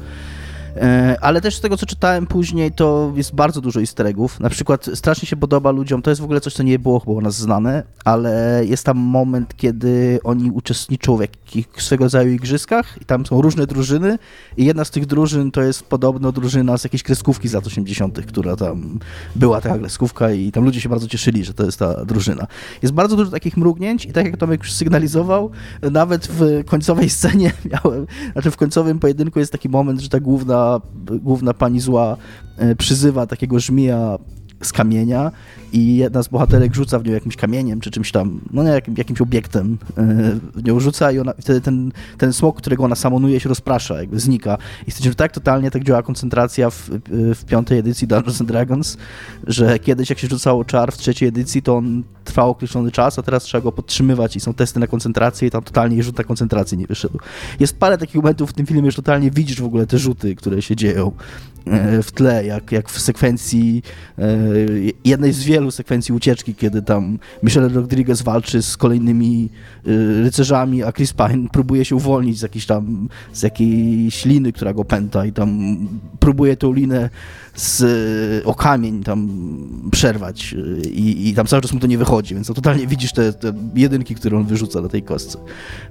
E, 0.81 1.17
ale 1.21 1.41
też 1.41 1.55
z 1.55 1.61
tego, 1.61 1.77
co 1.77 1.85
czytałem 1.85 2.27
później, 2.27 2.71
to 2.71 3.13
jest 3.15 3.35
bardzo 3.35 3.61
dużo 3.61 3.79
easter 3.79 4.07
eggów. 4.07 4.39
Na 4.39 4.49
przykład 4.49 4.85
strasznie 4.93 5.27
się 5.27 5.35
podoba 5.35 5.71
ludziom, 5.71 6.01
to 6.01 6.09
jest 6.09 6.21
w 6.21 6.23
ogóle 6.23 6.41
coś, 6.41 6.53
co 6.53 6.63
nie 6.63 6.79
było 6.79 6.99
chyba 6.99 7.11
u 7.11 7.21
nas 7.21 7.35
znane, 7.35 7.83
ale 8.05 8.61
jest 8.65 8.83
tam 8.85 8.97
moment, 8.97 9.57
kiedy 9.57 10.19
oni 10.23 10.51
uczestniczą 10.51 11.17
w 11.17 11.21
jakich 11.21 11.67
swego 11.77 12.03
rodzaju 12.03 12.31
igrzyskach 12.31 13.01
i 13.01 13.05
tam 13.05 13.25
są 13.25 13.41
różne 13.41 13.67
drużyny 13.67 14.19
i 14.57 14.65
jedna 14.65 14.85
z 14.85 14.91
tych 14.91 15.05
drużyn 15.05 15.51
to 15.51 15.61
jest 15.61 15.83
podobno 15.83 16.31
drużyna 16.31 16.77
z 16.77 16.83
jakiejś 16.83 17.03
kreskówki 17.03 17.47
z 17.47 17.53
lat 17.53 17.67
80., 17.67 18.25
która 18.25 18.55
tam 18.55 18.99
była 19.35 19.61
taka 19.61 19.77
kreskówka 19.77 20.31
i 20.31 20.51
tam 20.51 20.65
ludzie 20.65 20.81
się 20.81 20.89
bardzo 20.89 21.07
cieszyli, 21.07 21.45
że 21.45 21.53
to 21.53 21.63
jest 21.63 21.79
ta 21.79 22.05
drużyna. 22.05 22.47
Jest 22.81 22.93
bardzo 22.93 23.15
dużo 23.15 23.31
takich 23.31 23.57
mrugnięć 23.57 24.05
i 24.05 24.13
tak 24.13 24.25
jak 24.25 24.37
Tomek 24.37 24.63
już 24.63 24.73
sygnalizował, 24.73 25.51
nawet 25.91 26.27
w 26.27 26.63
końcowej 26.65 27.09
scenie 27.09 27.51
miałem, 27.71 28.07
znaczy 28.33 28.51
w 28.51 28.57
końcowym 28.57 28.99
pojedynku 28.99 29.39
jest 29.39 29.51
taki 29.51 29.69
moment, 29.69 29.99
że 29.99 30.09
ta 30.09 30.19
główna 30.19 30.66
główna 31.21 31.53
pani 31.53 31.79
zła 31.79 32.17
e, 32.57 32.75
przyzywa 32.75 33.27
takiego 33.27 33.59
żmija 33.59 34.17
z 34.63 34.73
kamienia 34.73 35.31
i 35.73 35.97
jedna 35.97 36.23
z 36.23 36.27
bohaterek 36.27 36.75
rzuca 36.75 36.99
w 36.99 37.05
nią 37.05 37.13
jakimś 37.13 37.35
kamieniem 37.35 37.79
czy 37.79 37.91
czymś 37.91 38.11
tam, 38.11 38.41
no 38.53 38.63
nie, 38.63 38.69
jakim, 38.69 38.95
jakimś 38.97 39.21
obiektem 39.21 39.77
e, 39.97 40.03
w 40.55 40.63
nią 40.63 40.79
rzuca 40.79 41.11
i 41.11 41.19
ona, 41.19 41.33
wtedy 41.41 41.61
ten, 41.61 41.91
ten 42.17 42.33
smok, 42.33 42.57
którego 42.57 42.83
ona 42.83 42.95
samonuje 42.95 43.39
się 43.39 43.49
rozprasza, 43.49 43.99
jakby 43.99 44.19
znika. 44.19 44.57
I 44.87 45.03
że 45.03 45.15
tak 45.15 45.31
totalnie 45.31 45.71
tak 45.71 45.83
działa 45.83 46.03
koncentracja 46.03 46.69
w, 46.69 46.89
w 47.09 47.45
piątej 47.45 47.79
edycji 47.79 48.07
Dungeons 48.07 48.41
and 48.41 48.49
Dragons, 48.49 48.97
że 49.47 49.79
kiedyś 49.79 50.09
jak 50.09 50.19
się 50.19 50.27
rzucało 50.27 50.65
czar 50.65 50.91
w 50.91 50.97
trzeciej 50.97 51.29
edycji, 51.29 51.61
to 51.61 51.77
on 51.77 52.03
trwał 52.37 52.49
określony 52.49 52.91
czas, 52.91 53.19
a 53.19 53.23
teraz 53.23 53.43
trzeba 53.43 53.61
go 53.61 53.71
podtrzymywać 53.71 54.35
i 54.35 54.39
są 54.39 54.53
testy 54.53 54.79
na 54.79 54.87
koncentrację 54.87 55.47
i 55.47 55.51
tam 55.51 55.63
totalnie 55.63 56.03
rzut 56.03 56.17
na 56.17 56.23
koncentrację 56.23 56.77
nie 56.77 56.87
wyszedł. 56.87 57.19
Jest 57.59 57.79
parę 57.79 57.97
takich 57.97 58.15
momentów 58.15 58.49
w 58.49 58.53
tym 58.53 58.65
filmie, 58.65 58.91
że 58.91 58.95
totalnie 58.95 59.31
widzisz 59.31 59.61
w 59.61 59.65
ogóle 59.65 59.87
te 59.87 59.97
rzuty, 59.97 60.35
które 60.35 60.61
się 60.61 60.75
dzieją 60.75 61.11
w 62.03 62.11
tle, 62.11 62.45
jak, 62.45 62.71
jak 62.71 62.89
w 62.89 63.01
sekwencji 63.01 63.83
e, 64.19 64.37
jednej 65.05 65.33
z 65.33 65.43
wielu 65.43 65.71
sekwencji 65.71 66.13
ucieczki, 66.13 66.55
kiedy 66.55 66.81
tam 66.81 67.19
Michelle 67.43 67.69
Rodriguez 67.69 68.21
walczy 68.21 68.61
z 68.61 68.77
kolejnymi 68.77 69.49
y, 69.87 70.21
rycerzami, 70.23 70.83
a 70.83 70.91
Chris 70.91 71.13
Pine 71.13 71.49
próbuje 71.51 71.85
się 71.85 71.95
uwolnić 71.95 72.39
z 72.39 72.41
jakiejś 72.41 72.65
tam, 72.65 73.09
z 73.33 73.43
jakiejś 73.43 74.25
liny, 74.25 74.53
która 74.53 74.73
go 74.73 74.85
pęta 74.85 75.25
i 75.25 75.31
tam 75.31 75.77
próbuje 76.19 76.57
tą 76.57 76.73
linę 76.73 77.09
z, 77.55 78.45
o 78.45 78.53
kamień 78.53 79.03
tam 79.03 79.29
przerwać 79.91 80.55
i, 80.91 81.29
i 81.29 81.33
tam 81.33 81.47
cały 81.47 81.61
czas 81.61 81.73
mu 81.73 81.79
to 81.79 81.87
nie 81.87 81.97
wychodzi, 81.97 82.35
więc 82.35 82.47
to 82.47 82.53
totalnie 82.53 82.87
widzisz 82.87 83.11
te, 83.13 83.33
te 83.33 83.53
jedynki, 83.75 84.15
które 84.15 84.37
on 84.37 84.45
wyrzuca 84.45 84.81
na 84.81 84.89
tej 84.89 85.03
kostce. 85.03 85.37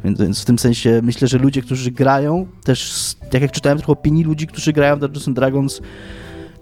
Więc, 0.04 0.20
więc 0.20 0.42
w 0.42 0.44
tym 0.44 0.58
sensie 0.58 1.00
myślę, 1.02 1.28
że 1.28 1.38
ludzie, 1.38 1.62
którzy 1.62 1.90
grają, 1.90 2.46
też 2.64 3.14
tak 3.30 3.42
jak 3.42 3.52
czytałem 3.52 3.78
trochę 3.78 3.92
opinii 3.92 4.24
ludzi, 4.24 4.46
którzy 4.46 4.72
grają 4.72 4.96
w 4.96 5.00
Dungeons 5.00 5.34
Dragons, 5.34 5.65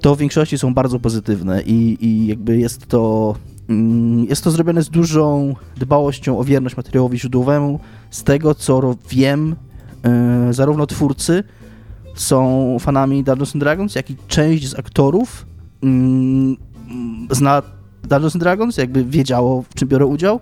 to 0.00 0.14
w 0.14 0.18
większości 0.18 0.58
są 0.58 0.74
bardzo 0.74 1.00
pozytywne 1.00 1.62
i, 1.62 2.06
i 2.06 2.26
jakby 2.26 2.58
jest 2.58 2.86
to 2.86 3.34
mm, 3.68 4.24
jest 4.24 4.44
to 4.44 4.50
zrobione 4.50 4.82
z 4.82 4.90
dużą 4.90 5.54
dbałością 5.76 6.38
o 6.38 6.44
wierność 6.44 6.76
materiałowi 6.76 7.18
źródłowemu. 7.18 7.80
Z 8.10 8.22
tego, 8.22 8.54
co 8.54 8.94
wiem, 9.10 9.56
e, 10.04 10.52
zarówno 10.52 10.86
twórcy 10.86 11.44
są 12.14 12.76
fanami 12.80 13.24
Dungeons 13.24 13.52
Dragons, 13.56 13.94
jak 13.94 14.10
i 14.10 14.16
część 14.28 14.68
z 14.68 14.78
aktorów 14.78 15.46
mm, 15.82 16.56
zna 17.30 17.62
Dungeons 18.02 18.36
Dragons, 18.36 18.76
jakby 18.76 19.04
wiedziało, 19.04 19.62
w 19.62 19.74
czym 19.74 19.88
biorą 19.88 20.06
udział. 20.06 20.40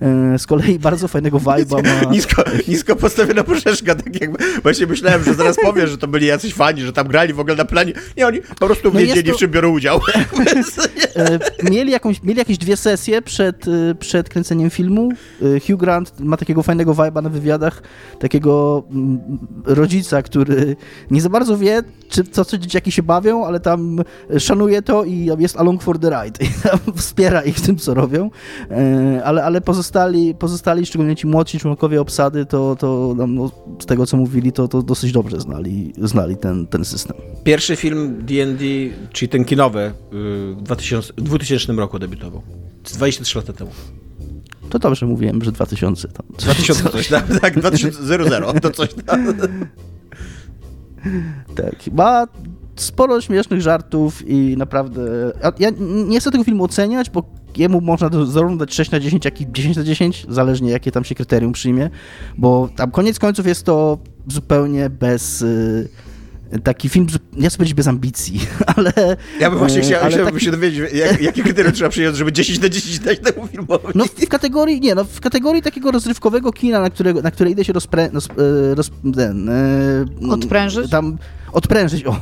E, 0.00 0.38
z 0.38 0.46
kolei 0.46 0.78
bardzo 0.78 1.08
fajnego 1.08 1.38
vibe'a 1.38 1.82
ma... 1.82 2.10
Nisko, 2.16 2.44
nisko 2.68 2.96
postawiona 2.96 3.44
poprzeczka, 3.44 3.94
tak 3.94 4.20
jakby 4.20 4.38
właśnie 4.62 4.86
myślałem, 4.86 5.24
że 5.24 5.34
zaraz 5.34 5.56
powiesz, 5.62 5.90
że 5.90 5.98
to 5.98 6.08
byli 6.08 6.26
jacyś 6.26 6.54
fani, 6.54 6.82
że 6.82 6.92
tam 6.92 7.08
grali 7.08 7.32
w 7.32 7.40
ogóle 7.40 7.56
na 7.56 7.64
planie. 7.64 7.92
Nie, 8.16 8.26
oni 8.26 8.40
po 8.40 8.66
prostu 8.66 8.90
no 8.94 9.00
wiedzieli, 9.00 9.30
to... 9.30 9.36
w 9.36 9.40
czym 9.40 9.50
biorą 9.50 9.70
udział. 9.70 10.00
E, 11.16 11.38
mieli, 11.70 11.92
jakąś, 11.92 12.22
mieli 12.22 12.38
jakieś 12.38 12.58
dwie 12.58 12.76
sesje 12.76 13.22
przed, 13.22 13.68
e, 13.68 13.94
przed 13.94 14.28
kręceniem 14.28 14.70
filmu. 14.70 15.08
Hugh 15.66 15.80
Grant 15.80 16.20
ma 16.20 16.36
takiego 16.36 16.62
fajnego 16.62 16.94
vibe'a 16.94 17.22
na 17.22 17.28
wywiadach, 17.28 17.82
takiego 18.18 18.84
mm, 18.90 19.38
rodzica, 19.64 20.22
który 20.22 20.76
nie 21.10 21.20
za 21.20 21.28
bardzo 21.28 21.58
wie, 21.58 21.82
czy 22.08 22.24
to, 22.24 22.44
co 22.44 22.58
dzieciaki 22.58 22.92
się 22.92 23.02
bawią, 23.02 23.46
ale 23.46 23.60
tam 23.60 24.00
szanuje 24.38 24.82
to 24.82 25.04
i 25.04 25.30
jest 25.38 25.56
along 25.56 25.82
for 25.82 25.98
the 25.98 26.10
ride. 26.10 26.44
I 26.44 26.98
wspiera 26.98 27.42
ich 27.42 27.56
w 27.56 27.66
tym, 27.66 27.76
co 27.76 27.94
robią. 27.94 28.30
Ale, 29.24 29.44
ale 29.44 29.60
pozostałe 29.60 29.85
pozostali, 29.86 30.34
pozostali, 30.34 30.86
szczególnie 30.86 31.16
ci 31.16 31.26
młodsi 31.26 31.58
członkowie 31.58 32.00
obsady, 32.00 32.46
to, 32.46 32.76
to 32.76 33.14
no, 33.28 33.50
z 33.80 33.86
tego 33.86 34.06
co 34.06 34.16
mówili, 34.16 34.52
to, 34.52 34.68
to 34.68 34.82
dosyć 34.82 35.12
dobrze 35.12 35.40
znali, 35.40 35.92
znali 35.98 36.36
ten, 36.36 36.66
ten 36.66 36.84
system. 36.84 37.16
Pierwszy 37.44 37.76
film 37.76 38.18
D&D, 38.26 38.64
czyli 39.12 39.28
ten 39.28 39.44
kinowy, 39.44 39.80
y, 39.80 40.54
w 40.54 40.62
2000, 40.62 41.12
2000 41.16 41.72
roku 41.72 41.98
debiutował. 41.98 42.42
23 42.94 43.38
lata 43.38 43.52
temu. 43.52 43.70
To 44.70 44.78
dobrze 44.78 45.06
mówiłem, 45.06 45.44
że 45.44 45.52
2000. 45.52 46.08
Tam. 46.08 46.26
2000 46.38 46.90
coś, 46.90 47.08
tak, 47.08 47.40
tak 47.40 47.58
2000, 47.58 48.60
to 48.60 48.70
coś 48.70 48.94
tam. 48.94 49.34
Tak, 51.54 51.92
ma 51.92 52.26
sporo 52.76 53.20
śmiesznych 53.20 53.60
żartów 53.60 54.28
i 54.28 54.54
naprawdę... 54.56 55.32
Ja 55.58 55.70
nie 56.06 56.20
chcę 56.20 56.30
tego 56.30 56.44
filmu 56.44 56.64
oceniać, 56.64 57.10
bo 57.10 57.22
jemu 57.58 57.80
można 57.80 58.10
zarówno 58.26 58.56
dać 58.56 58.74
6 58.74 58.90
na 58.90 59.00
10, 59.00 59.24
jak 59.24 59.40
i 59.40 59.46
10 59.52 59.76
na 59.76 59.84
10, 59.84 60.26
zależnie 60.28 60.70
jakie 60.70 60.92
tam 60.92 61.04
się 61.04 61.14
kryterium 61.14 61.52
przyjmie, 61.52 61.90
bo 62.38 62.68
tam 62.76 62.90
koniec 62.90 63.18
końców 63.18 63.46
jest 63.46 63.64
to 63.64 63.98
zupełnie 64.28 64.90
bez... 64.90 65.42
Y, 65.42 65.88
taki 66.64 66.88
film, 66.88 67.06
nie 67.32 67.48
chcę 67.48 67.58
powiedzieć 67.58 67.74
bez 67.74 67.88
ambicji, 67.88 68.40
ale... 68.76 68.92
Ja 69.40 69.50
bym 69.50 69.58
właśnie 69.58 69.80
chciał, 69.80 70.00
chciałbym 70.08 70.34
taki... 70.34 70.44
się 70.44 70.50
dowiedzieć, 70.50 70.92
jak, 70.94 71.22
jakie 71.22 71.42
kryterium 71.42 71.74
trzeba 71.74 71.90
przyjąć, 71.90 72.16
żeby 72.16 72.32
10 72.32 72.60
na 72.60 72.68
10 72.68 72.98
dać 72.98 73.18
temu 73.18 73.46
filmowi. 73.46 73.84
No 73.94 74.04
w 74.04 74.28
kategorii, 74.28 74.80
nie, 74.80 74.94
no 74.94 75.04
w 75.04 75.20
kategorii 75.20 75.62
takiego 75.62 75.90
rozrywkowego 75.90 76.52
kina, 76.52 76.80
na, 76.80 76.90
którego, 76.90 77.22
na 77.22 77.30
które 77.30 77.50
idę 77.50 77.64
się 77.64 77.72
rozprę... 77.72 78.10
Roz, 78.12 78.28
roz, 78.74 78.90
ten, 79.16 79.48
e, 79.48 80.30
Odprężyć? 80.30 80.90
Tam 80.90 81.18
odprężyć, 81.52 82.06
o. 82.06 82.16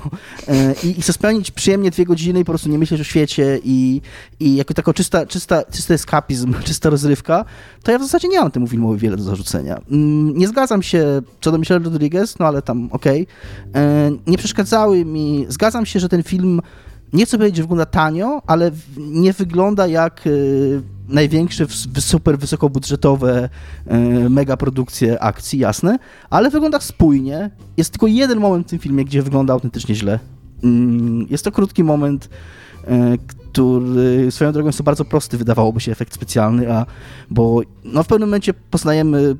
E, 0.49 0.75
I, 0.85 0.99
i 0.99 1.03
spełnić 1.03 1.51
przyjemnie 1.51 1.91
dwie 1.91 2.05
godziny 2.05 2.41
i 2.41 2.45
po 2.45 2.53
prostu 2.53 2.69
nie 2.69 2.79
myśleć 2.79 3.01
o 3.01 3.05
świecie 3.05 3.61
i, 3.65 4.01
i 4.41 4.57
jako 4.57 4.75
taka 4.75 4.93
czysta, 4.93 5.27
czysta, 5.27 5.63
czysty 5.73 5.95
eskapizm, 5.95 6.55
czysta 6.65 6.91
rozrywka, 6.91 7.45
to 7.83 7.93
ja 7.93 7.99
w 7.99 8.03
zasadzie 8.03 8.29
nie 8.29 8.41
mam 8.41 8.51
temu 8.51 8.67
filmowi 8.67 9.01
wiele 9.01 9.17
do 9.17 9.23
zarzucenia. 9.23 9.81
Mm, 9.91 10.39
nie 10.39 10.49
zgadzam 10.49 10.83
się 10.83 11.23
co 11.41 11.53
do 11.53 11.59
Michelle 11.59 11.85
Rodriguez, 11.85 12.39
no 12.39 12.47
ale 12.47 12.63
tam 12.63 12.89
okej. 12.93 13.27
Okay. 13.71 14.19
Nie 14.27 14.39
przeszkadzały 14.39 15.05
mi, 15.05 15.47
zgadzam 15.49 15.87
się, 15.87 16.01
że 16.01 16.09
ten 16.09 16.23
film 16.23 16.61
nie 17.13 17.27
chcę 17.27 17.39
powiedzieć, 17.39 17.57
że 17.57 17.63
wygląda 17.63 17.87
tanio, 17.87 18.43
ale 18.47 18.71
nie 18.97 19.33
wygląda 19.33 19.87
jak 19.87 20.27
e, 20.27 20.31
największe, 21.09 21.67
super 21.99 22.39
wysokobudżetowe 22.39 23.49
e, 23.87 23.99
mega 24.29 24.57
produkcje 24.57 25.23
akcji, 25.23 25.59
jasne, 25.59 25.99
ale 26.31 26.51
wygląda 26.51 26.81
spójnie. 26.81 27.51
Jest 27.77 27.91
tylko 27.91 28.07
jeden 28.07 28.41
moment 28.41 28.67
w 28.67 28.71
tym 28.71 28.79
filmie, 28.79 29.05
gdzie 29.05 29.23
wygląda 29.23 29.53
autentycznie 29.53 29.95
źle. 29.95 30.19
Mm, 30.65 31.27
jest 31.31 31.45
to 31.45 31.53
krótki 31.53 31.85
moment, 31.85 32.29
e, 32.87 33.19
który 33.19 34.31
swoją 34.31 34.53
drogą 34.53 34.69
jest 34.69 34.79
to 34.79 34.85
bardzo 34.85 35.05
prosty, 35.05 35.39
wydawałoby 35.39 35.81
się, 35.81 35.93
efekt 35.93 36.15
specjalny, 36.15 36.73
a 36.73 36.87
bo 37.31 37.61
no, 37.85 38.03
w 38.03 38.07
pewnym 38.07 38.29
momencie 38.29 38.55
poznajemy 38.55 39.37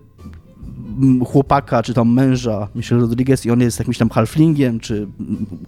chłopaka, 1.27 1.83
czy 1.83 1.95
tam 1.95 2.13
męża 2.13 2.69
Michelle 2.75 3.01
Rodriguez 3.01 3.47
i 3.47 3.51
on 3.51 3.61
jest 3.61 3.79
jakimś 3.79 3.99
tam 3.99 4.11
halflingiem, 4.11 4.81
czy 4.81 5.07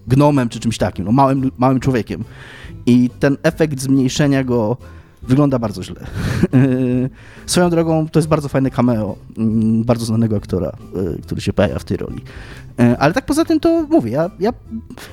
gnomem, 0.06 0.48
czy 0.48 0.60
czymś 0.60 0.78
takim, 0.78 1.04
no 1.04 1.12
małym, 1.12 1.50
małym 1.58 1.80
człowiekiem. 1.80 2.24
I 2.86 3.10
ten 3.20 3.36
efekt 3.42 3.80
zmniejszenia 3.80 4.44
go 4.44 4.76
wygląda 5.22 5.58
bardzo 5.58 5.82
źle. 5.82 6.06
Swoją 7.46 7.70
drogą 7.70 8.08
to 8.08 8.18
jest 8.18 8.28
bardzo 8.28 8.48
fajne 8.48 8.70
cameo 8.70 9.16
mm, 9.38 9.84
bardzo 9.84 10.04
znanego 10.04 10.36
aktora, 10.36 10.72
y, 11.18 11.22
który 11.22 11.40
się 11.40 11.52
pojawia 11.52 11.78
w 11.78 11.84
tej 11.84 11.96
roli. 11.96 12.20
Y, 12.80 12.98
ale 12.98 13.14
tak 13.14 13.26
poza 13.26 13.44
tym 13.44 13.60
to 13.60 13.86
mówię, 13.90 14.10
ja, 14.10 14.30
ja 14.40 14.52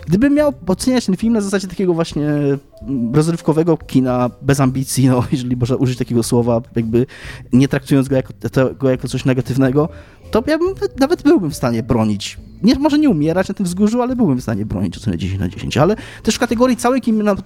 gdybym 0.07 0.33
miał 0.33 0.53
oceniać 0.67 1.05
ten 1.05 1.17
film 1.17 1.33
na 1.33 1.41
zasadzie 1.41 1.67
takiego 1.67 1.93
właśnie 1.93 2.27
mm, 2.27 3.15
rozrywkowego 3.15 3.77
kina 3.77 4.29
bez 4.41 4.59
ambicji, 4.59 5.07
no, 5.07 5.23
jeżeli 5.31 5.55
można 5.55 5.75
użyć 5.75 5.97
takiego 5.97 6.23
słowa, 6.23 6.61
jakby 6.75 7.05
nie 7.53 7.67
traktując 7.67 8.07
go 8.07 8.15
jako, 8.15 8.89
jako 8.89 9.07
coś 9.07 9.25
negatywnego, 9.25 9.89
to 10.31 10.43
ja 10.47 10.57
bym, 10.57 10.73
nawet 10.99 11.23
byłbym 11.23 11.51
w 11.51 11.55
stanie 11.55 11.83
bronić. 11.83 12.37
Nie, 12.63 12.75
może 12.75 12.99
nie 12.99 13.09
umierać 13.09 13.47
na 13.47 13.53
tym 13.53 13.65
wzgórzu, 13.65 14.01
ale 14.01 14.15
byłbym 14.15 14.37
w 14.37 14.41
stanie 14.43 14.65
bronić 14.65 14.97
ocenę 14.97 15.17
10 15.17 15.39
na 15.39 15.49
10. 15.49 15.77
Ale 15.77 15.95
też 16.23 16.35
w 16.35 16.39
kategorii 16.39 16.77
całej 16.77 17.01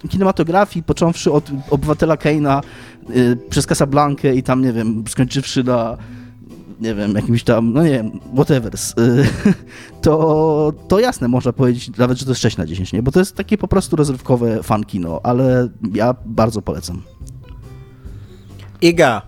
kinematografii, 0.10 0.84
począwszy 0.84 1.32
od 1.32 1.52
Obywatela 1.70 2.18
Keina 2.18 2.62
yy, 3.10 3.38
przez 3.50 3.66
Casablankę 3.66 4.36
i 4.36 4.44
tam, 4.44 4.62
nie 4.62 4.74
wiem, 4.74 5.04
skończywszy 5.08 5.64
na 5.64 5.98
nie 6.80 6.96
wiem, 6.96 7.16
jakimś 7.16 7.44
tam, 7.44 7.74
no 7.74 7.84
nie 7.84 7.90
wiem, 7.90 8.12
whatever, 8.34 8.74
yy, 8.98 9.54
to, 10.02 10.74
to 10.88 11.00
jasne, 11.00 11.28
można 11.28 11.54
powiedzieć 11.54 11.98
nawet, 11.98 12.18
że 12.18 12.26
to 12.26 12.32
jest 12.32 12.42
6 12.42 12.58
na 12.58 12.66
10, 12.66 12.94
nie? 12.94 13.04
Bo 13.04 13.12
to 13.12 13.20
jest 13.20 13.36
takie 13.36 13.58
po 13.58 13.68
prostu 13.68 13.96
rozrywkowe 13.96 14.64
fan 14.64 14.84
kino, 14.84 15.20
ale 15.24 15.70
ja 15.94 16.16
bardzo 16.26 16.62
polecam. 16.62 17.02
Iga, 18.82 19.22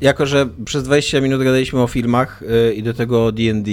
jako 0.00 0.26
że 0.26 0.48
przez 0.64 0.82
20 0.82 1.20
minut 1.20 1.38
gadaliśmy 1.38 1.82
o 1.82 1.86
filmach 1.86 2.42
yy, 2.42 2.74
i 2.74 2.82
do 2.82 2.94
tego 2.94 3.26
o 3.26 3.32
D&D, 3.32 3.70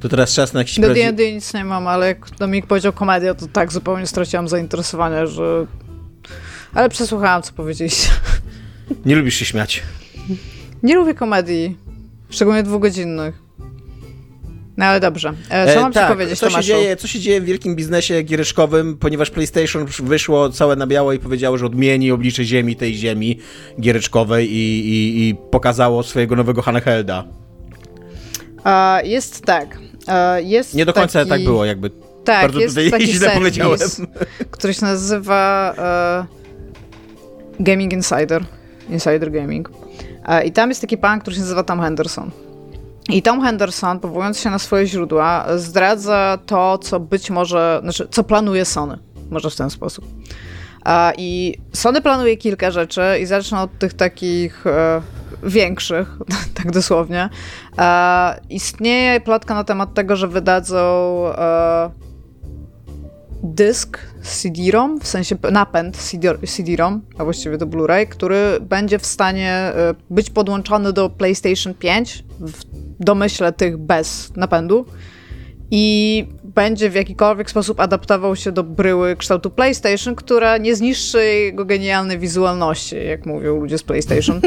to 0.00 0.08
teraz 0.08 0.34
czas 0.34 0.52
na 0.52 0.60
jakiś... 0.60 0.80
Do 0.80 0.94
D&D 0.94 1.32
nic 1.32 1.54
nie 1.54 1.64
mam, 1.64 1.86
ale 1.86 2.06
jak 2.06 2.30
Dominik 2.38 2.66
powiedział 2.66 2.92
komedia, 2.92 3.34
to 3.34 3.46
tak 3.46 3.72
zupełnie 3.72 4.06
straciłam 4.06 4.48
zainteresowanie, 4.48 5.26
że... 5.26 5.66
Ale 6.74 6.88
przesłuchałam, 6.88 7.42
co 7.42 7.52
powiedzieliście. 7.52 8.10
Nie 9.06 9.16
lubisz 9.16 9.34
się 9.34 9.44
śmiać? 9.44 9.82
Nie 10.82 10.96
lubię 10.96 11.14
komedii, 11.14 11.76
szczególnie 12.30 12.62
dwugodzinnych. 12.62 13.47
No 14.78 14.84
ale 14.84 15.00
dobrze. 15.00 15.32
E, 15.50 15.74
co 15.74 15.80
e, 15.80 15.82
mam 15.82 15.92
tak, 15.92 16.08
ci 16.08 16.12
powiedzieć, 16.12 16.38
co 16.38 16.50
się, 16.50 16.62
dzieje, 16.62 16.96
co 16.96 17.08
się 17.08 17.20
dzieje 17.20 17.40
w 17.40 17.44
wielkim 17.44 17.76
biznesie 17.76 18.22
giereczkowym, 18.22 18.96
ponieważ 18.98 19.30
PlayStation 19.30 19.86
wyszło 20.02 20.50
całe 20.50 20.76
na 20.76 20.86
biało 20.86 21.12
i 21.12 21.18
powiedziało, 21.18 21.58
że 21.58 21.66
odmieni 21.66 22.10
oblicze 22.10 22.44
ziemi 22.44 22.76
tej 22.76 22.94
ziemi 22.94 23.38
giereczkowej 23.80 24.52
i, 24.52 24.88
i, 24.88 25.28
i 25.28 25.34
pokazało 25.50 26.02
swojego 26.02 26.36
nowego 26.36 26.62
Handhelda. 26.62 27.24
jest 29.04 29.44
tak. 29.44 29.78
jest 30.42 30.74
Nie 30.74 30.84
do 30.86 30.92
końca 30.92 31.18
taki... 31.18 31.30
tak 31.30 31.44
było, 31.44 31.64
jakby 31.64 31.90
Tak, 32.24 32.42
Bardzo 32.42 32.60
jest 32.60 32.74
tutaj 32.74 32.90
taki 32.90 33.06
źle 33.16 33.30
powiedziałem. 33.30 33.78
który 34.50 34.74
się 34.74 34.82
nazywa 34.82 35.74
e, 35.78 36.26
Gaming 37.60 37.92
Insider. 37.92 38.44
Insider 38.90 39.30
Gaming. 39.30 39.70
E, 40.26 40.44
I 40.44 40.52
tam 40.52 40.68
jest 40.68 40.80
taki 40.80 40.98
pan, 40.98 41.20
który 41.20 41.36
się 41.36 41.42
nazywa 41.42 41.62
Tom 41.62 41.80
Henderson. 41.80 42.30
I 43.08 43.22
Tom 43.22 43.42
Henderson, 43.42 44.00
powołując 44.00 44.40
się 44.40 44.50
na 44.50 44.58
swoje 44.58 44.86
źródła, 44.86 45.46
zdradza 45.56 46.38
to, 46.46 46.78
co 46.78 47.00
być 47.00 47.30
może, 47.30 47.80
znaczy, 47.82 48.08
co 48.10 48.24
planuje 48.24 48.64
Sony. 48.64 48.98
Może 49.30 49.50
w 49.50 49.56
ten 49.56 49.70
sposób. 49.70 50.04
I 51.18 51.58
Sony 51.72 52.02
planuje 52.02 52.36
kilka 52.36 52.70
rzeczy 52.70 53.02
i 53.22 53.26
zacznę 53.26 53.60
od 53.60 53.78
tych 53.78 53.94
takich 53.94 54.66
e, 54.66 55.02
większych, 55.42 56.18
tak 56.62 56.70
dosłownie. 56.70 57.28
Istnieje 58.50 59.20
plotka 59.20 59.54
na 59.54 59.64
temat 59.64 59.94
tego, 59.94 60.16
że 60.16 60.28
wydadzą 60.28 60.78
e, 61.28 61.90
dysk 63.42 63.98
CD-ROM, 64.22 65.00
w 65.00 65.06
sensie 65.06 65.36
napęd 65.50 65.96
CD- 65.96 66.38
CD-ROM, 66.46 67.00
a 67.18 67.24
właściwie 67.24 67.58
do 67.58 67.66
Blu-ray, 67.66 68.06
który 68.06 68.58
będzie 68.60 68.98
w 68.98 69.06
stanie 69.06 69.52
e, 69.52 69.94
być 70.10 70.30
podłączony 70.30 70.92
do 70.92 71.10
PlayStation 71.10 71.74
5 71.74 72.24
w 72.40 72.67
domyśle 73.00 73.52
tych 73.52 73.76
bez 73.76 74.36
napędu 74.36 74.86
i 75.70 76.26
będzie 76.44 76.90
w 76.90 76.94
jakikolwiek 76.94 77.50
sposób 77.50 77.80
adaptował 77.80 78.36
się 78.36 78.52
do 78.52 78.64
bryły 78.64 79.16
kształtu 79.16 79.50
PlayStation, 79.50 80.14
która 80.14 80.58
nie 80.58 80.76
zniszczy 80.76 81.24
jego 81.24 81.64
genialnej 81.64 82.18
wizualności, 82.18 82.96
jak 83.06 83.26
mówią 83.26 83.60
ludzie 83.60 83.78
z 83.78 83.82
PlayStation. 83.82 84.40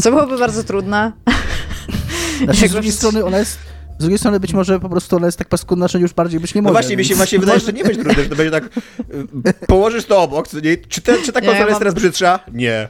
Co 0.00 0.10
byłoby 0.10 0.38
bardzo 0.38 0.64
trudne. 0.64 1.12
Znaczy, 2.44 2.68
z 2.68 2.72
drugiej 2.76 2.92
strony 2.92 3.24
ona 3.24 3.38
jest... 3.38 3.58
Z 3.98 4.00
drugiej 4.00 4.18
strony 4.18 4.40
być 4.40 4.52
może 4.52 4.80
po 4.80 4.88
prostu 4.88 5.16
ona 5.16 5.26
jest 5.26 5.38
tak 5.38 5.48
paskudna, 5.48 5.88
że 5.88 5.98
już 6.00 6.12
bardziej 6.14 6.40
być 6.40 6.54
nie 6.54 6.62
No 6.62 6.68
może. 6.68 6.72
właśnie, 6.72 6.96
mi 6.96 7.04
się 7.04 7.14
właśnie 7.14 7.38
wydaje, 7.38 7.60
że 7.60 7.66
to 7.66 7.72
nie 7.72 7.84
będzie 7.84 8.00
trudne, 8.04 8.22
że 8.22 8.28
to 8.28 8.36
będzie 8.36 8.50
tak, 8.50 8.64
y, 8.66 9.66
położysz 9.66 10.04
to 10.04 10.22
obok, 10.22 10.48
co 10.48 10.60
nie? 10.60 10.76
Czy, 10.76 11.00
te, 11.00 11.18
czy 11.22 11.32
ta 11.32 11.40
Ja 11.40 11.46
konsola 11.46 11.58
mam- 11.60 11.68
jest 11.68 11.78
teraz 11.78 11.94
brzydsza? 11.94 12.40
Nie. 12.52 12.88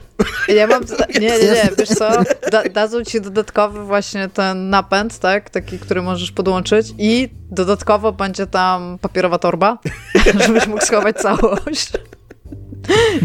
Ja 0.48 0.66
mam. 0.66 0.82
Nie, 1.20 1.20
nie, 1.20 1.38
nie, 1.38 1.70
wiesz 1.78 1.88
co? 1.88 2.08
Da, 2.52 2.62
dadzą 2.64 3.04
ci 3.04 3.20
dodatkowy 3.20 3.84
właśnie 3.84 4.28
ten 4.28 4.70
napęd, 4.70 5.18
tak? 5.18 5.50
Taki, 5.50 5.78
który 5.78 6.02
możesz 6.02 6.32
podłączyć, 6.32 6.86
i 6.98 7.28
dodatkowo 7.50 8.12
będzie 8.12 8.46
tam 8.46 8.98
papierowa 8.98 9.38
torba, 9.38 9.78
żebyś 10.46 10.66
mógł 10.66 10.84
schować 10.84 11.16
całość. 11.16 11.90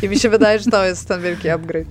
I 0.04 0.10
mi 0.10 0.20
się 0.20 0.30
wydaje, 0.30 0.60
że 0.60 0.72
to 0.72 0.86
jest 0.86 1.08
ten 1.08 1.22
wielki 1.22 1.50
upgrade. 1.50 1.88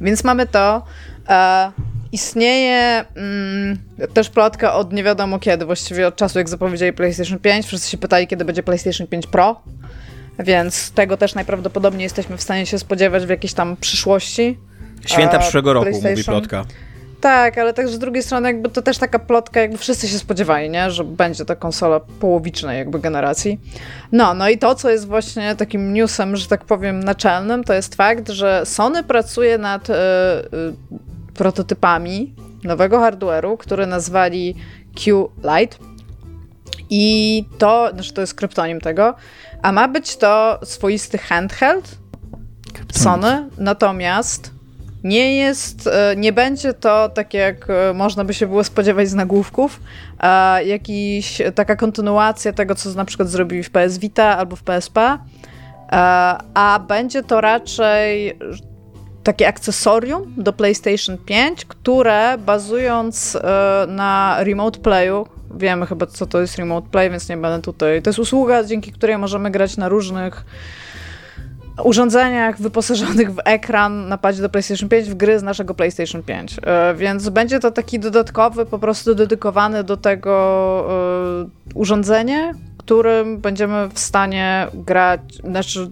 Więc 0.00 0.24
mamy 0.24 0.46
to. 0.46 0.82
E, 1.28 1.72
istnieje 2.12 3.04
mm, 3.16 3.78
też 4.14 4.30
plotka 4.30 4.74
od 4.74 4.92
nie 4.92 5.04
wiadomo 5.04 5.38
kiedy, 5.38 5.64
właściwie 5.64 6.06
od 6.06 6.16
czasu, 6.16 6.38
jak 6.38 6.48
zapowiedzieli 6.48 6.92
PlayStation 6.92 7.38
5. 7.38 7.66
Wszyscy 7.66 7.90
się 7.90 7.98
pytali, 7.98 8.26
kiedy 8.26 8.44
będzie 8.44 8.62
PlayStation 8.62 9.06
5 9.06 9.26
Pro. 9.26 9.60
Więc 10.38 10.90
tego 10.90 11.16
też 11.16 11.34
najprawdopodobniej 11.34 12.02
jesteśmy 12.02 12.36
w 12.36 12.42
stanie 12.42 12.66
się 12.66 12.78
spodziewać 12.78 13.26
w 13.26 13.28
jakiejś 13.28 13.54
tam 13.54 13.76
przyszłości. 13.76 14.58
Święta 15.06 15.36
A, 15.36 15.38
przyszłego 15.38 15.72
roku, 15.72 16.00
mówi 16.02 16.24
plotka. 16.24 16.64
Tak, 17.20 17.58
ale 17.58 17.72
też 17.74 17.90
z 17.90 17.98
drugiej 17.98 18.22
strony 18.22 18.48
jakby 18.48 18.68
to 18.68 18.82
też 18.82 18.98
taka 18.98 19.18
plotka, 19.18 19.60
jakby 19.60 19.78
wszyscy 19.78 20.08
się 20.08 20.18
spodziewali, 20.18 20.70
nie? 20.70 20.90
Że 20.90 21.04
będzie 21.04 21.44
ta 21.44 21.56
konsola 21.56 22.00
połowicznej 22.20 22.78
jakby 22.78 22.98
generacji. 22.98 23.60
No, 24.12 24.34
no 24.34 24.48
i 24.48 24.58
to, 24.58 24.74
co 24.74 24.90
jest 24.90 25.06
właśnie 25.06 25.56
takim 25.56 25.94
newsem, 25.94 26.36
że 26.36 26.48
tak 26.48 26.64
powiem, 26.64 27.04
naczelnym, 27.04 27.64
to 27.64 27.74
jest 27.74 27.94
fakt, 27.94 28.28
że 28.28 28.62
Sony 28.64 29.04
pracuje 29.04 29.58
nad 29.58 29.90
e, 29.90 29.94
e, 29.94 30.46
prototypami 31.40 32.34
nowego 32.64 32.98
hardware'u, 32.98 33.56
który 33.56 33.86
nazwali 33.86 34.54
Q-Lite. 34.94 35.76
I 36.90 37.44
to, 37.58 37.90
znaczy 37.94 38.12
to 38.14 38.20
jest 38.20 38.34
kryptonim 38.34 38.80
tego, 38.80 39.14
a 39.62 39.72
ma 39.72 39.88
być 39.88 40.16
to 40.16 40.60
swoisty 40.64 41.18
handheld, 41.18 41.98
Sony, 42.92 43.48
natomiast 43.58 44.50
nie 45.04 45.36
jest, 45.36 45.86
e, 45.86 46.14
nie 46.16 46.32
będzie 46.32 46.74
to 46.74 47.08
tak 47.08 47.34
jak 47.34 47.70
e, 47.70 47.94
można 47.94 48.24
by 48.24 48.34
się 48.34 48.46
było 48.46 48.64
spodziewać 48.64 49.08
z 49.08 49.14
nagłówków, 49.14 49.80
e, 50.20 50.64
jakiś, 50.64 51.42
taka 51.54 51.76
kontynuacja 51.76 52.52
tego, 52.52 52.74
co 52.74 52.90
na 52.90 53.04
przykład 53.04 53.28
zrobili 53.28 53.62
w 53.62 53.70
PS 53.70 53.98
Vita 53.98 54.38
albo 54.38 54.56
w 54.56 54.62
PSP, 54.62 55.18
a 56.54 56.80
będzie 56.88 57.22
to 57.22 57.40
raczej 57.40 58.38
takie 59.22 59.48
akcesorium 59.48 60.34
do 60.36 60.52
PlayStation 60.52 61.18
5, 61.18 61.64
które 61.64 62.38
bazując 62.38 63.36
e, 63.36 63.86
na 63.88 64.36
Remote 64.40 64.80
Playu, 64.80 65.26
wiemy 65.56 65.86
chyba 65.86 66.06
co 66.06 66.26
to 66.26 66.40
jest 66.40 66.58
Remote 66.58 66.88
Play, 66.90 67.10
więc 67.10 67.28
nie 67.28 67.36
będę 67.36 67.62
tutaj. 67.62 68.02
To 68.02 68.10
jest 68.10 68.18
usługa, 68.18 68.64
dzięki 68.64 68.92
której 68.92 69.18
możemy 69.18 69.50
grać 69.50 69.76
na 69.76 69.88
różnych 69.88 70.44
urządzeniach 71.84 72.60
wyposażonych 72.60 73.34
w 73.34 73.38
ekran 73.44 74.08
na 74.08 74.18
padzie 74.18 74.42
do 74.42 74.48
PlayStation 74.48 74.88
5 74.88 75.08
w 75.08 75.14
gry 75.14 75.38
z 75.38 75.42
naszego 75.42 75.74
PlayStation 75.74 76.22
5. 76.22 76.56
E, 76.62 76.94
Więc 76.94 77.28
będzie 77.28 77.60
to 77.60 77.70
taki 77.70 77.98
dodatkowy, 77.98 78.66
po 78.66 78.78
prostu 78.78 79.14
dedykowany 79.14 79.84
do 79.84 79.96
tego 79.96 80.86
e, 81.40 81.74
urządzenie, 81.74 82.54
którym 82.78 83.38
będziemy 83.38 83.88
w 83.88 83.98
stanie 83.98 84.66
grać, 84.74 85.20
znaczy 85.44 85.90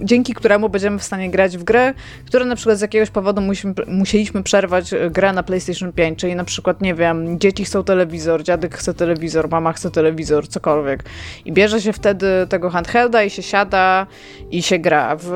dzięki 0.00 0.34
któremu 0.34 0.68
będziemy 0.68 0.98
w 0.98 1.02
stanie 1.02 1.30
grać 1.30 1.56
w 1.58 1.64
gry, 1.64 1.94
które 2.26 2.44
na 2.44 2.56
przykład 2.56 2.78
z 2.78 2.80
jakiegoś 2.80 3.10
powodu 3.10 3.42
musieliśmy 3.86 4.42
przerwać 4.42 4.92
e, 4.92 5.10
grę 5.10 5.32
na 5.32 5.42
PlayStation 5.42 5.92
5, 5.92 6.18
czyli 6.18 6.34
na 6.34 6.44
przykład, 6.44 6.80
nie 6.80 6.94
wiem, 6.94 7.40
dzieci 7.40 7.64
chcą 7.64 7.84
telewizor, 7.84 8.42
dziadek 8.42 8.76
chce 8.76 8.94
telewizor, 8.94 9.48
mama 9.50 9.72
chce 9.72 9.90
telewizor, 9.90 10.48
cokolwiek. 10.48 11.04
I 11.44 11.52
bierze 11.52 11.80
się 11.80 11.92
wtedy 11.92 12.26
tego 12.48 12.70
handhelda 12.70 13.22
i 13.22 13.30
się 13.30 13.42
siada 13.42 14.06
i 14.50 14.62
się 14.62 14.78
gra. 14.78 15.16
W 15.18 15.30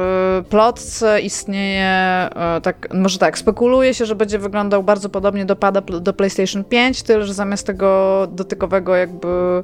plotce 0.51 1.20
istnieje, 1.20 1.85
e, 1.87 2.61
tak, 2.62 2.88
może 2.94 3.18
tak, 3.18 3.38
spekuluje 3.38 3.94
się, 3.94 4.07
że 4.07 4.14
będzie 4.14 4.38
wyglądał 4.38 4.83
bardzo 4.83 5.09
podobnie 5.09 5.44
do 5.44 5.57
pada 5.57 5.81
do 5.81 6.12
PlayStation 6.12 6.64
5, 6.64 7.03
tyle 7.03 7.27
że 7.27 7.35
zamiast 7.35 7.66
tego 7.66 8.29
dotykowego 8.31 8.96
jakby 8.96 9.62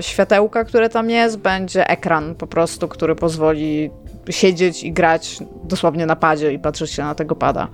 światełka, 0.00 0.64
które 0.64 0.88
tam 0.88 1.10
jest, 1.10 1.38
będzie 1.38 1.88
ekran 1.88 2.34
po 2.34 2.46
prostu, 2.46 2.88
który 2.88 3.14
pozwoli 3.14 3.90
siedzieć 4.30 4.84
i 4.84 4.92
grać 4.92 5.38
dosłownie 5.64 6.06
na 6.06 6.16
padzie 6.16 6.52
i 6.52 6.58
patrzeć 6.58 6.90
się 6.90 7.02
na 7.02 7.14
tego 7.14 7.36
pada. 7.36 7.68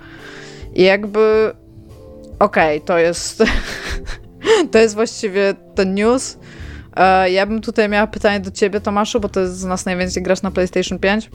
I 0.74 0.82
jakby 0.82 1.52
okej, 2.38 2.80
to 2.80 2.98
jest 2.98 3.44
to 4.72 4.78
jest 4.78 4.94
właściwie 4.94 5.54
ten 5.74 5.94
news. 5.94 6.38
E, 6.96 7.30
Ja 7.30 7.46
bym 7.46 7.60
tutaj 7.60 7.88
miała 7.88 8.06
pytanie 8.06 8.40
do 8.40 8.50
ciebie, 8.50 8.80
Tomaszu, 8.80 9.20
bo 9.20 9.28
to 9.28 9.40
jest 9.40 9.58
z 9.58 9.64
nas 9.64 9.84
najwięcej 9.84 10.22
grasz 10.22 10.42
na 10.42 10.50
PlayStation 10.50 10.98
5. 10.98 11.30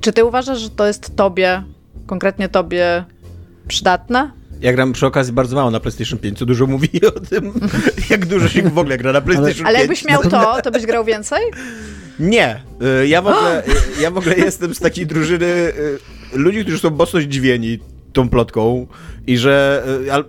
Czy 0.00 0.12
ty 0.12 0.24
uważasz, 0.24 0.58
że 0.58 0.70
to 0.70 0.86
jest 0.86 1.16
tobie, 1.16 1.62
konkretnie 2.06 2.48
tobie, 2.48 3.04
przydatne? 3.68 4.30
Ja 4.60 4.72
gram 4.72 4.92
przy 4.92 5.06
okazji 5.06 5.32
bardzo 5.32 5.56
mało 5.56 5.70
na 5.70 5.80
PlayStation 5.80 6.18
5, 6.18 6.38
co 6.38 6.46
dużo 6.46 6.66
mówi 6.66 6.88
o 7.16 7.20
tym, 7.20 7.52
jak 8.10 8.26
dużo 8.26 8.48
się 8.48 8.62
w 8.62 8.78
ogóle 8.78 8.98
gra 8.98 9.12
na 9.12 9.20
PlayStation 9.20 9.54
5. 9.54 9.68
Ale 9.68 9.78
jakbyś 9.78 10.04
miał 10.04 10.22
to, 10.22 10.62
to 10.62 10.70
byś 10.70 10.86
grał 10.86 11.04
więcej? 11.04 11.40
Nie, 12.20 12.60
y, 13.02 13.08
ja 13.08 13.22
w 13.22 13.26
ogóle, 13.26 13.62
y, 13.98 14.02
ja 14.02 14.10
w 14.10 14.18
ogóle 14.18 14.34
jestem 14.36 14.74
z 14.74 14.78
takiej 14.78 15.06
drużyny 15.06 15.46
y, 15.46 15.98
ludzi, 16.32 16.62
którzy 16.62 16.78
są 16.78 16.90
mocno 16.90 17.20
zdziwieni 17.20 17.78
tą 18.12 18.28
plotką 18.28 18.86
i 19.26 19.38
że 19.38 19.84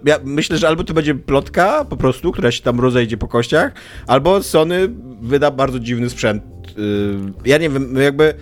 ja 0.05 0.19
myślę, 0.23 0.57
że 0.57 0.67
albo 0.67 0.83
to 0.83 0.93
będzie 0.93 1.15
plotka 1.15 1.85
po 1.89 1.97
prostu, 1.97 2.31
która 2.31 2.51
się 2.51 2.61
tam 2.63 2.79
rozejdzie 2.79 3.17
po 3.17 3.27
kościach, 3.27 3.71
albo 4.07 4.43
Sony 4.43 4.89
wyda 5.21 5.51
bardzo 5.51 5.79
dziwny 5.79 6.09
sprzęt. 6.09 6.43
Ja 7.45 7.57
nie 7.57 7.69
wiem, 7.69 7.95
jakby 7.97 8.33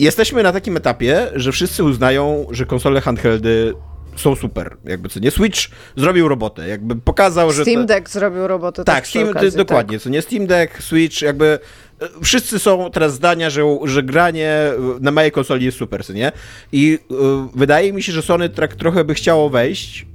jesteśmy 0.00 0.42
na 0.42 0.52
takim 0.52 0.76
etapie, 0.76 1.26
że 1.34 1.52
wszyscy 1.52 1.84
uznają, 1.84 2.46
że 2.50 2.66
konsole 2.66 3.00
handheldy 3.00 3.74
są 4.16 4.36
super. 4.36 4.76
Jakby 4.84 5.08
co 5.08 5.20
nie, 5.20 5.30
Switch 5.30 5.60
zrobił 5.96 6.28
robotę, 6.28 6.68
jakby 6.68 6.96
pokazał, 6.96 7.52
że... 7.52 7.62
Steam 7.62 7.86
Deck 7.86 8.08
zrobił 8.08 8.46
robotę. 8.46 8.84
tak, 8.84 9.04
przy 9.04 9.10
Steam, 9.10 9.28
okazji, 9.28 9.58
dokładnie, 9.58 9.98
co 9.98 10.10
nie 10.10 10.22
Steam 10.22 10.46
Deck, 10.46 10.82
Switch, 10.82 11.22
jakby 11.22 11.58
e, 12.00 12.08
wszyscy 12.22 12.58
są 12.58 12.90
teraz 12.90 13.14
zdania, 13.14 13.50
że, 13.50 13.62
że 13.84 14.02
granie 14.02 14.52
na 15.00 15.10
mojej 15.10 15.32
konsoli 15.32 15.64
jest 15.64 15.78
super, 15.78 16.04
co 16.04 16.12
nie? 16.12 16.32
I 16.72 16.98
e, 17.10 17.48
wydaje 17.54 17.92
mi 17.92 18.02
się, 18.02 18.12
że 18.12 18.22
Sony 18.22 18.48
tak 18.48 18.74
trochę 18.74 19.04
by 19.04 19.14
chciało 19.14 19.50
wejść 19.50 20.06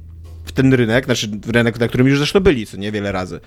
w 0.45 0.51
ten 0.51 0.73
rynek, 0.73 1.05
znaczy 1.05 1.27
w 1.45 1.49
rynek, 1.49 1.79
na 1.79 1.87
którym 1.87 2.07
już 2.07 2.17
zresztą 2.17 2.39
byli, 2.39 2.65
co 2.65 2.77
nie, 2.77 2.91
wiele 2.91 3.11
razy. 3.11 3.39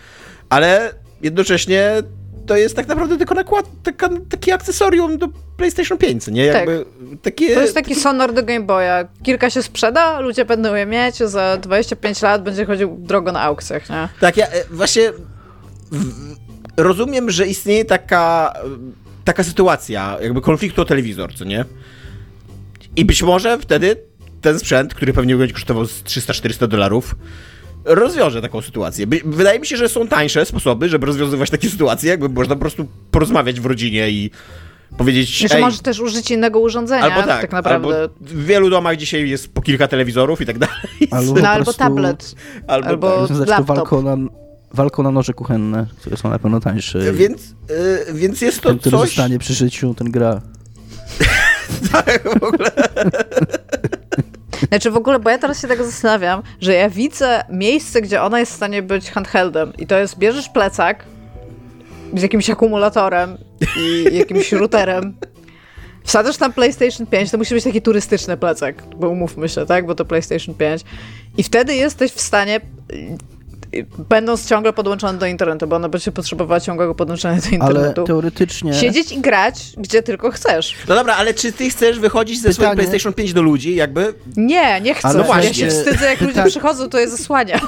Ale 0.49 0.95
jednocześnie 1.23 2.03
to 2.47 2.57
jest 2.57 2.77
tak 2.77 2.89
naprawdę 2.89 3.19
tylko 3.19 3.35
nakład, 3.35 3.67
taka, 3.83 4.09
taki 4.29 4.53
akcesorium 4.53 5.19
do 5.19 5.29
PlayStation 5.57 5.99
5, 5.99 6.25
co 6.25 6.31
nie? 6.31 6.45
Jakby 6.45 6.85
takie... 7.23 7.55
To 7.55 7.61
jest 7.61 7.75
taki 7.75 7.95
sonor 7.95 8.33
do 8.33 8.43
Game 8.43 8.61
Boya. 8.61 9.09
Kilka 9.23 9.51
się 9.51 9.63
sprzeda, 9.63 10.21
ludzie 10.21 10.45
będą 10.45 10.75
je 10.75 10.87
mieć, 10.87 11.17
za 11.17 11.57
25 11.57 12.23
lat 12.23 12.43
będzie 12.43 12.65
chodził 12.65 12.97
drogo 12.99 13.33
na 13.33 13.43
aukcjach, 13.43 13.91
nie? 13.91 14.09
Tak, 14.21 14.37
ja 14.37 14.47
e, 14.47 14.65
właśnie 14.71 15.13
w, 15.93 16.35
rozumiem, 16.77 17.31
że 17.31 17.47
istnieje 17.47 17.85
taka, 17.85 18.55
e, 18.57 18.69
taka 19.25 19.45
sytuacja, 19.45 20.19
jakby 20.23 20.41
konfliktu 20.41 20.83
o 20.83 20.85
telewizor, 20.85 21.35
co 21.35 21.45
nie? 21.45 21.65
I 22.97 23.05
być 23.05 23.23
może 23.23 23.59
wtedy 23.59 23.97
ten 24.41 24.59
sprzęt, 24.59 24.95
który 24.95 25.13
pewnie 25.13 25.37
będzie 25.37 25.55
kosztował 25.55 25.87
z 25.87 26.03
300-400 26.03 26.69
dolarów, 26.69 27.15
rozwiąże 27.85 28.43
taką 28.43 28.63
sytuację. 28.63 29.07
Wydaje 29.25 29.61
mi 29.61 29.67
się, 29.67 29.77
że 29.77 29.89
są 29.89 30.09
tańsze 30.09 30.47
sposoby, 30.47 30.89
żeby 30.89 31.07
rozwiązywać 31.07 31.51
takie 31.51 31.71
sytuacje, 31.71 32.11
jakby 32.11 32.29
można 32.29 32.55
po 32.55 32.61
prostu 32.61 32.87
porozmawiać 33.11 33.61
w 33.61 33.67
rodzinie 33.67 34.11
i 34.11 34.31
powiedzieć, 34.99 35.47
ej, 35.55 35.61
możesz 35.61 35.81
też 35.81 36.01
użyć 36.01 36.31
innego 36.31 36.61
urządzenia, 36.61 37.03
albo 37.03 37.23
tak, 37.23 37.41
tak 37.41 37.53
naprawdę. 37.53 37.89
albo 38.03 38.15
w 38.21 38.45
wielu 38.45 38.71
domach 38.71 38.97
dzisiaj 38.97 39.31
jest 39.31 39.55
po 39.55 39.63
kilka 39.63 39.89
telewizorów 39.89 40.41
i 40.41 40.47
tak 40.47 40.59
dalej. 40.59 40.77
Albo 41.11 41.35
no 41.35 41.49
albo 41.49 41.73
tablet. 41.73 42.35
Albo 42.67 42.89
albo- 42.89 43.29
tak. 43.29 43.49
Laptop. 43.49 43.77
walką 43.77 44.03
na, 44.03 44.17
walką 44.75 45.03
na 45.03 45.11
noże 45.11 45.33
kuchenne, 45.33 45.87
które 46.01 46.17
są 46.17 46.31
na 46.31 46.39
pewno 46.39 46.61
tańsze. 46.61 47.13
Więc, 47.13 47.43
y, 48.11 48.15
więc 48.15 48.41
jest 48.41 48.61
to 48.61 48.69
ten, 48.69 48.79
który 48.79 48.97
coś... 48.97 49.09
zostanie 49.09 49.39
przy 49.39 49.55
życiu, 49.55 49.95
ten 49.95 50.11
gra. 50.11 50.41
Tak, 51.93 52.23
w 52.41 52.43
ogóle. 52.43 52.71
Znaczy 54.69 54.91
w 54.91 54.97
ogóle, 54.97 55.19
bo 55.19 55.31
ja 55.31 55.39
teraz 55.39 55.63
się 55.63 55.69
tego 55.69 55.85
zastanawiam, 55.85 56.43
że 56.61 56.75
ja 56.75 56.91
widzę 56.91 57.45
miejsce, 57.51 58.03
gdzie 58.03 58.23
ona 58.23 58.41
jest 58.41 58.53
w 58.53 58.57
stanie 58.57 58.83
być 58.83 59.11
handheldem 59.11 59.73
i 59.79 59.87
to 59.87 59.99
jest, 59.99 60.19
bierzesz 60.19 60.49
plecak 60.49 61.05
z 62.15 62.23
jakimś 62.23 62.51
akumulatorem 62.51 63.39
i 63.79 64.17
jakimś 64.17 64.53
routerem, 64.53 65.17
wsadzasz 66.05 66.37
tam 66.37 66.53
PlayStation 66.53 67.07
5, 67.07 67.31
to 67.31 67.39
musi 67.39 67.55
być 67.55 67.65
taki 67.65 67.83
turystyczny 67.83 68.37
plecak, 68.37 68.83
bo 68.97 69.09
umówmy 69.09 69.49
się, 69.49 69.67
tak, 69.67 69.87
bo 69.87 69.95
to 69.95 70.05
PlayStation 70.05 70.55
5 70.55 70.83
i 71.37 71.43
wtedy 71.43 71.75
jesteś 71.75 72.13
w 72.13 72.21
stanie 72.21 72.61
będąc 74.09 74.49
ciągle 74.49 74.73
podłączony 74.73 75.19
do 75.19 75.27
internetu, 75.27 75.67
bo 75.67 75.77
ona 75.77 75.89
będzie 75.89 76.13
potrzebowała 76.13 76.61
ciągłego 76.61 76.95
podłączenia 76.95 77.41
do 77.41 77.47
Ale 77.47 77.55
internetu. 77.55 78.05
teoretycznie... 78.05 78.75
Siedzieć 78.75 79.13
i 79.13 79.21
grać, 79.21 79.73
gdzie 79.77 80.03
tylko 80.03 80.31
chcesz. 80.31 80.75
No 80.89 80.95
dobra, 80.95 81.17
ale 81.17 81.35
czy 81.35 81.53
ty 81.53 81.71
chcesz 81.71 81.99
wychodzić 81.99 82.41
ze 82.41 82.49
Pytanie- 82.49 82.75
PlayStation 82.75 83.13
5 83.13 83.33
do 83.33 83.43
ludzi, 83.43 83.75
jakby? 83.75 84.15
Nie, 84.37 84.81
nie 84.81 84.95
chcę. 84.95 85.09
Ale 85.09 85.19
ja 85.19 85.25
właśnie- 85.25 85.55
się 85.55 85.69
wstydzę, 85.69 86.07
jak 86.07 86.21
ludzie 86.21 86.33
Pyta- 86.35 86.47
przychodzą, 86.49 86.89
to 86.89 86.99
je 87.01 87.09
zasłania. 87.09 87.61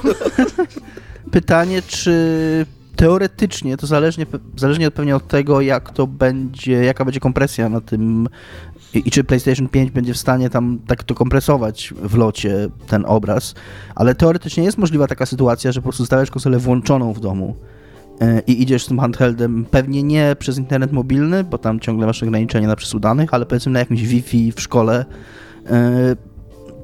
Pytanie, 1.33 1.83
czy 1.87 2.67
teoretycznie, 2.97 3.77
to 3.77 3.87
zależnie, 3.87 4.27
zależnie 4.57 4.91
pewnie 4.91 5.17
od 5.17 5.29
tego, 5.29 5.61
jak 5.61 5.91
to 5.91 6.07
będzie, 6.07 6.73
jaka 6.73 7.05
będzie 7.05 7.21
kompresja 7.21 7.69
na 7.69 7.81
tym 7.81 8.29
i, 8.97 9.09
i 9.09 9.11
czy 9.11 9.25
PlayStation 9.25 9.69
5 9.69 9.91
będzie 9.91 10.15
w 10.15 10.19
stanie 10.19 10.51
tam 10.51 10.79
tak 10.87 11.03
to 11.03 11.15
kompresować 11.15 11.95
w 12.03 12.17
locie 12.17 12.69
ten 12.87 13.05
obraz, 13.07 13.55
ale 13.95 14.15
teoretycznie 14.15 14.65
jest 14.65 14.79
możliwa 14.79 15.07
taka 15.07 15.27
sytuacja, 15.27 15.73
że 15.73 15.81
po 15.81 15.83
prostu 15.83 16.03
zostawiasz 16.03 16.31
konsolę 16.31 16.59
włączoną 16.59 17.13
w 17.13 17.21
domu 17.21 17.57
e, 18.21 18.41
i 18.41 18.63
idziesz 18.63 18.85
z 18.85 18.89
tym 18.89 18.99
handheldem, 18.99 19.67
pewnie 19.71 20.03
nie 20.03 20.37
przez 20.39 20.59
internet 20.59 20.93
mobilny, 20.93 21.45
bo 21.45 21.59
tam 21.59 21.81
ciągle 21.81 22.07
masz 22.07 22.23
ograniczenia 22.23 22.69
na 22.69 22.77
przesył 22.77 23.01
danych, 23.01 23.35
ale 23.35 23.47
powiedzmy 23.47 23.73
na 23.73 23.79
jakimś 23.79 24.03
Wi-Fi 24.03 24.53
w 24.53 24.61
szkole, 24.61 25.05
e, 25.67 26.17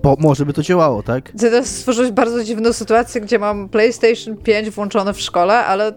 bo 0.03 0.17
może 0.21 0.47
by 0.47 0.53
to 0.53 0.63
działało, 0.63 1.03
tak? 1.03 1.31
Ty 1.31 1.39
teraz 1.39 1.67
stworzyłeś 1.67 2.11
bardzo 2.11 2.45
dziwną 2.45 2.73
sytuację, 2.73 3.21
gdzie 3.21 3.39
mam 3.39 3.69
PlayStation 3.69 4.37
5 4.37 4.71
włączone 4.71 5.15
w 5.15 5.21
szkole, 5.21 5.55
ale 5.65 5.93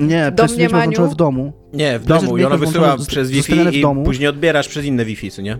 Nie, 0.00 0.30
Do 0.30 0.36
PlayStation 0.36 0.36
5 0.36 0.38
masz 0.48 0.52
mniemaniu- 0.52 0.84
włączone 0.84 1.08
w 1.08 1.14
domu. 1.14 1.52
Nie, 1.72 1.98
w 1.98 2.04
PlayStation 2.04 2.26
domu 2.26 2.38
i 2.38 2.44
ono 2.44 2.58
5 2.58 2.66
wysyła 2.66 2.86
włączone 2.86 3.06
przez 3.08 3.30
Wi-Fi 3.30 3.64
w 3.70 3.72
i 3.74 3.80
domu. 3.82 4.04
później 4.04 4.28
odbierasz 4.28 4.68
przez 4.68 4.84
inne 4.84 5.04
Wi-Fi, 5.04 5.30
co 5.30 5.42
nie? 5.42 5.58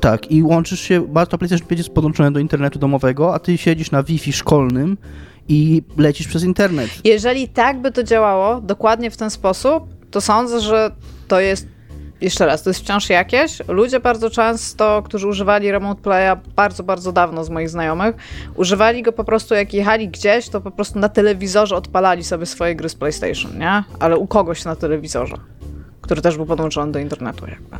Tak, 0.00 0.30
i 0.30 0.42
łączysz 0.42 0.80
się, 0.80 1.06
to 1.30 1.38
PlayStation 1.38 1.66
5 1.68 1.78
jest 1.78 1.90
podłączone 1.90 2.32
do 2.32 2.40
internetu 2.40 2.78
domowego, 2.78 3.34
a 3.34 3.38
ty 3.38 3.58
siedzisz 3.58 3.90
na 3.90 4.02
Wi-Fi 4.02 4.32
szkolnym 4.32 4.96
i 5.48 5.82
lecisz 5.96 6.28
przez 6.28 6.44
internet. 6.44 6.88
jeżeli 7.04 7.48
tak 7.48 7.80
by 7.82 7.92
to 7.92 8.02
działało, 8.02 8.60
dokładnie 8.60 9.10
w 9.10 9.16
ten 9.16 9.30
sposób, 9.30 9.84
to 10.10 10.20
sądzę, 10.20 10.60
że 10.60 10.90
to 11.28 11.40
jest, 11.40 11.66
jeszcze 12.20 12.46
raz, 12.46 12.62
to 12.62 12.70
jest 12.70 12.80
wciąż 12.80 13.10
jakieś. 13.10 13.62
Ludzie 13.68 14.00
bardzo 14.00 14.30
często, 14.30 15.02
którzy 15.02 15.28
używali 15.28 15.72
Remote 15.72 16.02
Playa 16.02 16.36
bardzo, 16.56 16.82
bardzo 16.82 17.12
dawno 17.12 17.44
z 17.44 17.50
moich 17.50 17.68
znajomych, 17.68 18.16
używali 18.54 19.02
go 19.02 19.12
po 19.12 19.24
prostu 19.24 19.54
jak 19.54 19.74
jechali 19.74 20.08
gdzieś, 20.08 20.48
to 20.48 20.60
po 20.60 20.70
prostu 20.70 20.98
na 20.98 21.08
telewizorze 21.08 21.76
odpalali 21.76 22.24
sobie 22.24 22.46
swoje 22.46 22.76
gry 22.76 22.88
z 22.88 22.94
PlayStation, 22.94 23.58
nie? 23.58 23.82
Ale 24.00 24.16
u 24.16 24.26
kogoś 24.26 24.64
na 24.64 24.76
telewizorze, 24.76 25.36
który 26.00 26.22
też 26.22 26.36
był 26.36 26.46
podłączony 26.46 26.92
do 26.92 26.98
internetu 26.98 27.46
jakby. 27.46 27.76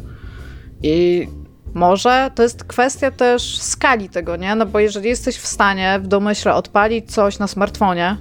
I 0.83 1.29
może 1.75 2.31
to 2.35 2.43
jest 2.43 2.65
kwestia 2.65 3.11
też 3.11 3.59
skali 3.59 4.09
tego, 4.09 4.37
nie? 4.37 4.55
No 4.55 4.67
bo 4.67 4.79
jeżeli 4.79 5.09
jesteś 5.09 5.37
w 5.37 5.47
stanie 5.47 6.01
w 6.03 6.07
domyśle 6.07 6.55
odpalić 6.55 7.13
coś 7.13 7.39
na 7.39 7.47
smartfonie 7.47 8.17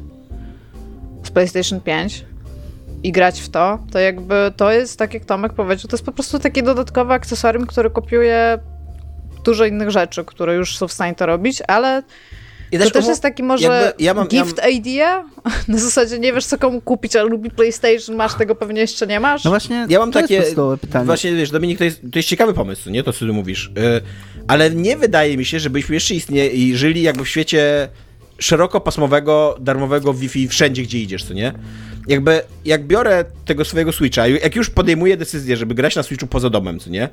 z 1.24 1.32
PlayStation 1.32 1.82
5 1.82 2.26
i 3.04 3.12
grać 3.12 3.42
w 3.42 3.50
to, 3.50 3.80
to 3.92 4.00
jakby 4.00 4.52
to 4.58 4.72
jest, 4.72 5.00
tak 5.00 5.14
jak 5.14 5.26
Tomek 5.26 5.54
powiedział, 5.54 5.88
to 5.90 5.96
jest 5.96 6.06
po 6.06 6.12
prostu 6.12 6.40
takie 6.40 6.64
dodatkowe 6.64 7.14
akcesorium, 7.14 7.66
które 7.66 7.90
kopiuje 7.90 8.60
dużo 9.46 9.66
innych 9.66 9.92
rzeczy, 9.92 10.26
które 10.26 10.56
już 10.56 10.78
są 10.78 10.88
w 10.88 10.94
stanie 10.94 11.16
to 11.16 11.26
robić, 11.26 11.62
ale 11.68 12.04
I 12.72 12.80
to 12.80 12.90
też 12.92 13.08
jest 13.08 13.22
taki 13.22 13.44
może 13.44 13.94
ja 14.00 14.14
mam- 14.14 14.28
ja 14.32 14.44
gift 14.44 14.62
idea? 14.72 15.24
Na 15.68 15.78
zasadzie 15.78 16.20
nie 16.20 16.34
wiesz, 16.34 16.46
co 16.46 16.58
komu 16.58 16.82
kupić, 16.82 17.16
ale 17.16 17.30
lubi 17.30 17.52
PlayStation, 17.52 18.16
masz 18.16 18.34
tego 18.34 18.56
pewnie 18.56 18.82
jeszcze 18.82 19.08
nie 19.08 19.20
masz? 19.20 19.44
No 19.44 19.50
właśnie, 19.52 19.86
Ja 19.90 20.00
mam 20.00 20.12
to 20.12 20.22
takie. 20.22 20.44
pytanie. 20.82 21.06
Właśnie 21.06 21.36
wiesz, 21.36 21.52
Dominik, 21.52 21.78
to 21.78 21.84
jest, 21.84 22.02
to 22.12 22.20
jest 22.20 22.30
ciekawy 22.30 22.54
pomysł, 22.54 22.90
nie? 22.90 23.04
To, 23.04 23.14
co 23.14 23.20
ty 23.20 23.26
mówisz. 23.26 23.72
Y, 23.78 24.02
ale 24.48 24.72
nie 24.72 24.98
wydaje 24.98 25.38
mi 25.38 25.46
się, 25.46 25.60
żebyśmy 25.60 25.96
jeszcze 25.96 26.16
istnieli 26.16 26.68
i 26.68 26.76
żyli 26.76 27.02
jakby 27.02 27.24
w 27.26 27.30
świecie 27.30 27.90
szerokopasmowego, 28.40 29.56
darmowego 29.60 30.14
Wi-Fi 30.14 30.48
wszędzie, 30.48 30.84
gdzie 30.84 31.00
idziesz, 31.00 31.24
co 31.24 31.34
nie? 31.34 31.54
Jakby, 32.08 32.42
jak 32.66 32.88
biorę 32.88 33.26
tego 33.46 33.66
swojego 33.66 33.92
Switcha, 33.92 34.28
jak 34.28 34.56
już 34.56 34.70
podejmuję 34.70 35.18
decyzję, 35.18 35.58
żeby 35.58 35.76
grać 35.76 35.96
na 35.96 36.04
Switchu 36.04 36.28
poza 36.28 36.50
domem, 36.50 36.80
co 36.80 36.90
nie? 36.90 37.10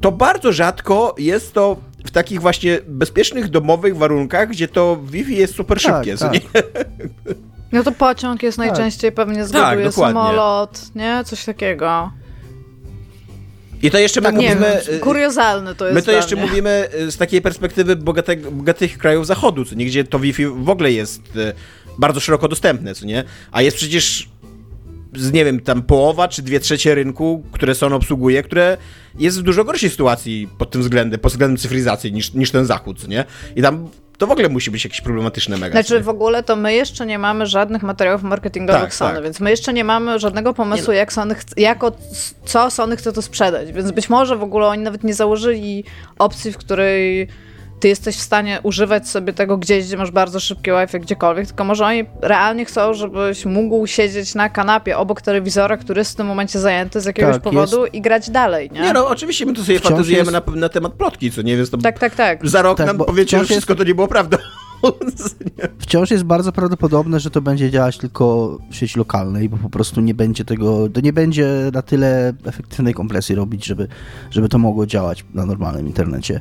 To 0.00 0.12
bardzo 0.12 0.52
rzadko 0.52 1.14
jest 1.18 1.54
to 1.54 1.76
w 2.04 2.10
takich 2.10 2.40
właśnie 2.40 2.78
bezpiecznych, 2.88 3.48
domowych 3.48 3.96
warunkach, 3.96 4.48
gdzie 4.48 4.68
to 4.68 5.00
Wi-Fi 5.04 5.36
jest 5.36 5.54
super 5.54 5.80
Tak, 5.82 5.94
szybkie, 5.96 6.16
co 6.16 6.24
tak. 6.24 6.34
nie? 6.34 6.40
No 7.72 7.82
to 7.82 7.92
pociąg 7.92 8.42
jest 8.42 8.58
najczęściej 8.58 9.12
pewnie 9.12 9.44
zgaduje, 9.46 9.84
Tak, 9.84 9.92
dokładnie. 9.94 10.20
samolot, 10.20 10.80
nie? 10.94 11.22
Coś 11.24 11.44
takiego. 11.44 12.10
I 13.82 13.90
to 13.90 13.98
jeszcze 13.98 14.20
my 14.20 14.24
Tak, 14.26 14.36
nie 14.36 14.48
mówimy... 14.48 14.80
wiem, 14.86 14.96
y, 14.96 14.98
kuriozalne 14.98 15.74
to 15.74 15.84
jest 15.84 15.94
My 15.94 16.02
to 16.02 16.12
jeszcze 16.12 16.36
mnie. 16.36 16.44
mówimy 16.46 16.88
y, 17.00 17.10
z 17.10 17.16
takiej 17.16 17.42
perspektywy 17.42 17.96
bogatego, 17.96 18.50
bogatych 18.50 18.98
krajów 18.98 19.26
zachodu, 19.26 19.64
co 19.64 19.74
nie, 19.74 19.86
gdzie 19.86 20.04
to 20.04 20.18
Wi-Fi 20.18 20.46
w 20.46 20.68
ogóle 20.70 20.92
jest 20.92 21.36
y, 21.36 21.52
bardzo 21.98 22.20
szeroko 22.20 22.48
dostępne, 22.48 22.94
co 22.94 23.06
nie? 23.06 23.24
A 23.52 23.62
jest 23.62 23.76
przecież 23.76 24.28
z 25.16 25.32
nie 25.32 25.44
wiem, 25.44 25.60
tam 25.60 25.82
połowa 25.82 26.28
czy 26.28 26.42
dwie 26.42 26.60
trzecie 26.60 26.94
rynku, 26.94 27.44
które 27.52 27.74
Sony 27.74 27.94
obsługuje, 27.94 28.42
które 28.42 28.76
jest 29.18 29.40
w 29.40 29.42
dużo 29.42 29.64
gorszej 29.64 29.90
sytuacji 29.90 30.48
pod 30.58 30.70
tym 30.70 30.82
względem, 30.82 31.20
pod 31.20 31.32
względem 31.32 31.56
cyfryzacji 31.56 32.12
niż, 32.12 32.34
niż 32.34 32.50
ten 32.50 32.66
zachód, 32.66 33.08
nie? 33.08 33.24
I 33.56 33.62
tam 33.62 33.88
to 34.20 34.26
w 34.26 34.30
ogóle 34.30 34.48
musi 34.48 34.70
być 34.70 34.84
jakieś 34.84 35.00
problematyczne 35.00 35.56
mega. 35.56 35.72
Znaczy 35.72 36.00
w 36.00 36.08
ogóle 36.08 36.42
to 36.42 36.56
my 36.56 36.74
jeszcze 36.74 37.06
nie 37.06 37.18
mamy 37.18 37.46
żadnych 37.46 37.82
materiałów 37.82 38.22
marketingowych 38.22 38.82
Tak, 38.82 38.94
Sony, 38.94 39.14
tak. 39.14 39.24
więc 39.24 39.40
my 39.40 39.50
jeszcze 39.50 39.72
nie 39.72 39.84
mamy 39.84 40.18
żadnego 40.18 40.54
pomysłu, 40.54 40.92
jak 40.92 41.12
Sony 41.12 41.34
chce, 41.34 41.60
jako, 41.60 41.92
co 42.44 42.70
Sony 42.70 42.96
chce 42.96 43.12
to 43.12 43.22
sprzedać. 43.22 43.72
Więc 43.72 43.90
być 43.90 44.10
może 44.10 44.36
w 44.36 44.42
ogóle 44.42 44.66
oni 44.66 44.82
nawet 44.82 45.04
nie 45.04 45.14
założyli 45.14 45.84
opcji, 46.18 46.52
w 46.52 46.56
której 46.56 47.28
ty 47.80 47.88
jesteś 47.88 48.16
w 48.16 48.20
stanie 48.20 48.58
używać 48.62 49.08
sobie 49.08 49.32
tego 49.32 49.56
gdzieś, 49.58 49.86
gdzie 49.86 49.96
masz 49.96 50.10
bardzo 50.10 50.40
szybkie 50.40 50.72
Wi-Fi, 50.80 51.00
gdziekolwiek, 51.00 51.46
tylko 51.46 51.64
może 51.64 51.86
oni 51.86 52.04
realnie 52.22 52.64
chcą, 52.64 52.94
żebyś 52.94 53.44
mógł 53.46 53.86
siedzieć 53.86 54.34
na 54.34 54.48
kanapie 54.48 54.98
obok 54.98 55.22
telewizora, 55.22 55.76
który 55.76 55.98
jest 56.00 56.12
w 56.12 56.16
tym 56.16 56.26
momencie 56.26 56.58
zajęty 56.60 57.00
z 57.00 57.04
jakiegoś 57.04 57.34
Tak, 57.34 57.42
powodu 57.42 57.86
i 57.86 58.00
grać 58.00 58.30
dalej, 58.30 58.70
nie? 58.72 58.80
Nie 58.80 58.92
no, 58.92 59.08
oczywiście 59.08 59.46
my 59.46 59.52
tu 59.52 59.64
sobie 59.64 59.78
Wciąż 59.78 60.08
jest- 60.08 60.30
na, 60.32 60.42
na 60.56 60.68
temat 60.68 60.92
plotki, 60.92 61.30
co 61.32 61.42
nie? 61.42 61.56
Więc 61.56 61.70
to 61.70 61.78
Tak, 61.78 61.98
tak, 61.98 62.14
tak. 62.14 62.48
za 62.48 62.62
rok 62.62 62.78
Tak, 62.78 62.86
nam 62.86 62.98
powiecie, 62.98 63.20
że 63.22 63.26
wciąż 63.26 63.40
jest- 63.40 63.50
wszystko 63.52 63.74
to 63.74 63.84
nie 63.84 63.94
było 63.94 64.08
prawdą. 64.08 64.36
Wciąż 65.78 66.10
jest 66.10 66.24
bardzo 66.24 66.52
prawdopodobne, 66.52 67.20
że 67.20 67.30
to 67.30 67.40
będzie 67.40 67.70
działać 67.70 67.98
tylko 67.98 68.58
w 68.70 68.76
sieci 68.76 68.98
lokalnej, 68.98 69.48
bo 69.48 69.56
po 69.56 69.70
prostu 69.70 70.00
nie 70.00 70.14
będzie 70.14 70.44
tego, 70.44 70.88
to 70.88 71.00
nie 71.00 71.12
będzie 71.12 71.48
na 71.72 71.82
tyle 71.82 72.32
efektywnej 72.46 72.94
kompresji 72.94 73.34
robić, 73.34 73.64
żeby, 73.66 73.88
żeby 74.30 74.48
to 74.48 74.58
mogło 74.58 74.86
działać 74.86 75.24
na 75.34 75.46
normalnym 75.46 75.86
internecie. 75.86 76.40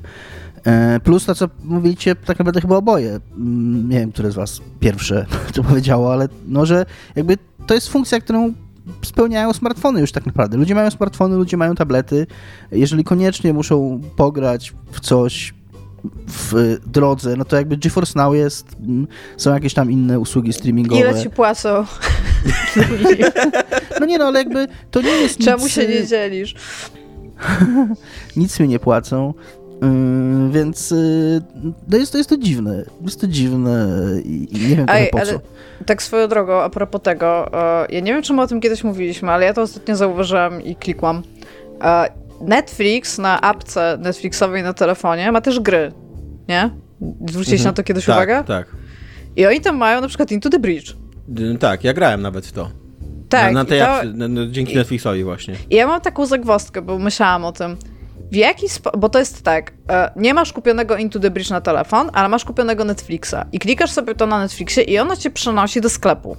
E, 0.66 1.00
Plus 1.00 1.26
to, 1.26 1.36
co 1.36 1.48
mówicie, 1.64 2.16
tak 2.16 2.40
naprawdę 2.40 2.62
chyba 2.62 2.76
oboje. 2.76 3.20
Mm, 3.38 3.90
Nie 3.90 4.00
wiem, 4.00 4.12
które 4.12 4.32
z 4.32 4.36
was 4.36 4.62
pierwsze 4.80 5.26
to 5.54 5.64
powiedziało, 5.64 6.14
ale 6.14 6.28
no, 6.48 6.66
że 6.66 6.86
jakby 7.16 7.38
to 7.68 7.74
jest 7.74 7.90
funkcja, 7.90 8.20
którą 8.20 8.54
spełniają 9.02 9.54
smartfony 9.54 10.02
już 10.02 10.12
tak 10.12 10.26
naprawdę. 10.26 10.58
Ludzie 10.58 10.76
mają 10.76 10.92
smartfony, 10.92 11.36
ludzie 11.36 11.58
mają 11.58 11.76
tablety. 11.76 12.28
Jeżeli 12.72 13.04
koniecznie 13.04 13.54
muszą 13.54 14.02
pograć 14.16 14.74
w 14.92 15.00
coś 15.00 15.54
w 16.28 16.78
drodze, 16.86 17.36
no 17.36 17.46
to 17.46 17.56
jakby 17.56 17.78
GeForce 17.78 18.20
Now 18.20 18.36
jest, 18.36 18.68
mm, 18.80 19.08
są 19.38 19.54
jakieś 19.54 19.74
tam 19.74 19.92
inne 19.92 20.20
usługi 20.20 20.54
streamingowe. 20.54 21.02
Ile 21.02 21.22
ci 21.22 21.30
płacą? 21.30 21.86
No 24.00 24.06
nie 24.06 24.18
no, 24.18 24.26
ale 24.26 24.40
jakby 24.40 24.68
to 24.92 25.02
nie 25.02 25.10
jest 25.10 25.40
Czemu 25.40 25.64
nic, 25.64 25.74
się 25.74 25.88
nie 25.88 26.08
dzielisz? 26.08 26.56
nic 28.36 28.60
mi 28.60 28.68
nie 28.68 28.80
płacą. 28.80 29.34
Yy, 29.82 30.52
więc 30.52 30.92
yy, 30.92 31.42
no 31.88 31.98
jest, 31.98 32.12
to 32.12 32.18
jest 32.18 32.30
to 32.30 32.38
dziwne. 32.38 32.84
Jest 33.02 33.22
to 33.22 33.28
dziwne 33.28 33.88
i, 34.26 34.48
i 34.58 34.70
nie 34.70 34.76
wiem 34.76 34.86
Ej, 34.90 35.10
po 35.12 35.18
co. 35.18 35.24
ale 35.24 35.40
tak 35.86 36.04
swoją 36.04 36.28
drogą, 36.28 36.62
a 36.62 36.70
propos 36.70 37.02
tego, 37.02 37.54
e, 37.84 37.88
ja 37.90 38.00
nie 38.00 38.14
wiem, 38.14 38.22
czy 38.24 38.34
my 38.34 38.42
o 38.42 38.48
tym 38.48 38.62
kiedyś 38.62 38.84
mówiliśmy, 38.84 39.32
ale 39.32 39.46
ja 39.46 39.54
to 39.54 39.62
ostatnio 39.62 39.96
zauważyłam 39.96 40.62
i 40.62 40.76
klikłam. 40.76 41.24
E, 41.84 42.06
Netflix 42.42 43.18
na 43.18 43.42
apce 43.42 43.98
Netflixowej 44.02 44.64
na 44.64 44.74
telefonie 44.74 45.32
ma 45.32 45.42
też 45.42 45.60
gry, 45.60 45.92
nie? 46.50 46.70
Zwróciliście 47.30 47.68
na 47.68 47.74
to 47.74 47.84
kiedyś 47.84 48.06
tak, 48.06 48.16
uwagę? 48.16 48.44
Tak. 48.48 48.68
I 49.36 49.46
oni 49.46 49.62
tam 49.62 49.78
mają 49.78 50.02
na 50.02 50.08
przykład 50.08 50.32
Into 50.32 50.50
the 50.50 50.60
Bridge. 50.60 50.94
Tak, 51.60 51.84
ja 51.84 51.94
grałem 51.94 52.22
nawet 52.22 52.46
w 52.46 52.52
to. 52.52 52.70
Tak, 53.30 53.54
Na, 53.54 53.64
na 53.64 53.66
tej 53.66 53.80
to- 53.80 53.86
apce- 53.86 54.14
na, 54.16 54.28
na, 54.28 54.42
dzięki 54.52 54.76
Netflixowi 54.76 55.24
właśnie. 55.24 55.56
I 55.70 55.76
ja 55.76 55.88
mam 55.88 56.02
taką 56.02 56.26
zagwozdkę, 56.26 56.82
bo 56.82 57.00
myślałam 57.00 57.46
o 57.46 57.52
tym. 57.52 57.78
W 58.32 58.36
jaki 58.36 58.70
sposób, 58.70 59.00
bo 59.00 59.10
to 59.10 59.20
jest 59.20 59.44
tak, 59.44 59.74
e, 59.90 60.12
nie 60.16 60.34
masz 60.34 60.54
kupionego 60.54 60.98
Into 60.98 61.20
the 61.20 61.32
Bridge 61.32 61.50
na 61.50 61.62
telefon, 61.62 62.10
ale 62.14 62.30
masz 62.30 62.46
kupionego 62.46 62.84
Netflixa 62.84 63.36
i 63.52 63.60
klikasz 63.60 63.92
sobie 63.92 64.16
to 64.16 64.26
na 64.28 64.40
Netflixie 64.40 64.84
i 64.84 65.00
ono 65.00 65.16
cię 65.16 65.30
przenosi 65.30 65.82
do 65.82 65.90
sklepu. 65.90 66.38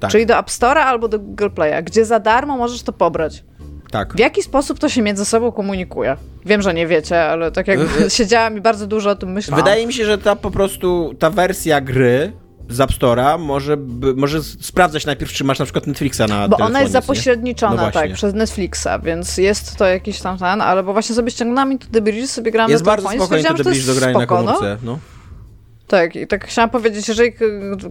Tak, 0.00 0.10
Czyli 0.10 0.26
do 0.26 0.38
App 0.38 0.48
Store'a 0.48 0.78
albo 0.80 1.08
do 1.08 1.18
Google 1.18 1.46
Play'a, 1.48 1.82
gdzie 1.82 2.04
za 2.04 2.20
darmo 2.20 2.56
możesz 2.56 2.82
to 2.82 2.92
pobrać. 2.92 3.44
tak. 3.90 4.14
W 4.14 4.18
jaki 4.18 4.42
sposób 4.42 4.78
to 4.78 4.88
się 4.88 5.02
między 5.02 5.24
sobą 5.24 5.52
komunikuje? 5.52 6.16
Wiem, 6.46 6.62
że 6.62 6.74
nie 6.74 6.86
wiecie, 6.86 7.22
ale 7.22 7.52
tak 7.52 7.68
jakby 7.68 7.84
Y- 8.00 8.04
y- 8.06 8.10
siedziałam 8.18 8.56
i 8.58 8.60
bardzo 8.60 8.86
dużo 8.86 9.10
o 9.10 9.14
tym 9.16 9.32
myślałam. 9.32 9.64
Wydaje 9.64 9.86
mi 9.86 9.92
się, 9.92 10.04
że 10.04 10.18
ta 10.18 10.36
po 10.36 10.50
prostu, 10.50 11.14
ta 11.18 11.30
wersja 11.30 11.80
gry 11.80 12.32
z 12.70 12.80
App 12.80 12.90
Store'a 12.90 13.38
może, 13.38 13.76
może 14.16 14.42
sprawdzać 14.42 15.06
najpierw, 15.06 15.32
czy 15.32 15.44
masz 15.44 15.58
na 15.58 15.64
przykład 15.64 15.86
Netflixa 15.86 16.18
na 16.18 16.26
Bo 16.26 16.32
telefonie, 16.32 16.64
ona 16.64 16.80
jest 16.80 16.92
zapośredniczona, 16.92 17.82
No 17.82 17.90
tak, 17.90 18.12
przez 18.12 18.34
Netflixa, 18.34 18.88
więc 19.02 19.38
jest 19.38 19.76
to 19.76 19.86
jakiś 19.86 20.20
tam 20.20 20.38
ten, 20.38 20.60
ale 20.60 20.82
bo 20.82 20.92
właśnie 20.92 21.14
sobie 21.14 21.30
ściągnęłam 21.30 21.72
Into 21.72 21.86
the 21.92 22.00
Bridge, 22.00 22.28
sobie 22.28 22.50
grałam 22.50 22.70
Jest 22.70 22.84
na 22.84 22.90
bardzo 22.90 23.08
telefonie, 23.08 23.26
spokojnie 23.26 23.42
stwierdziłam, 23.42 23.64
to 23.64 23.70
że 23.70 23.70
to 23.70 23.70
Bridge 23.70 23.86
do 23.86 23.92
jest 23.92 24.00
grania 24.00 24.18
na 24.18 24.24
spoko, 24.24 24.42
no. 24.42 24.52
komórce. 24.52 24.76
No. 24.82 24.98
Tak, 25.86 26.16
i 26.16 26.26
tak 26.26 26.46
chciałam 26.46 26.70
powiedzieć, 26.70 27.08
jeżeli 27.08 27.32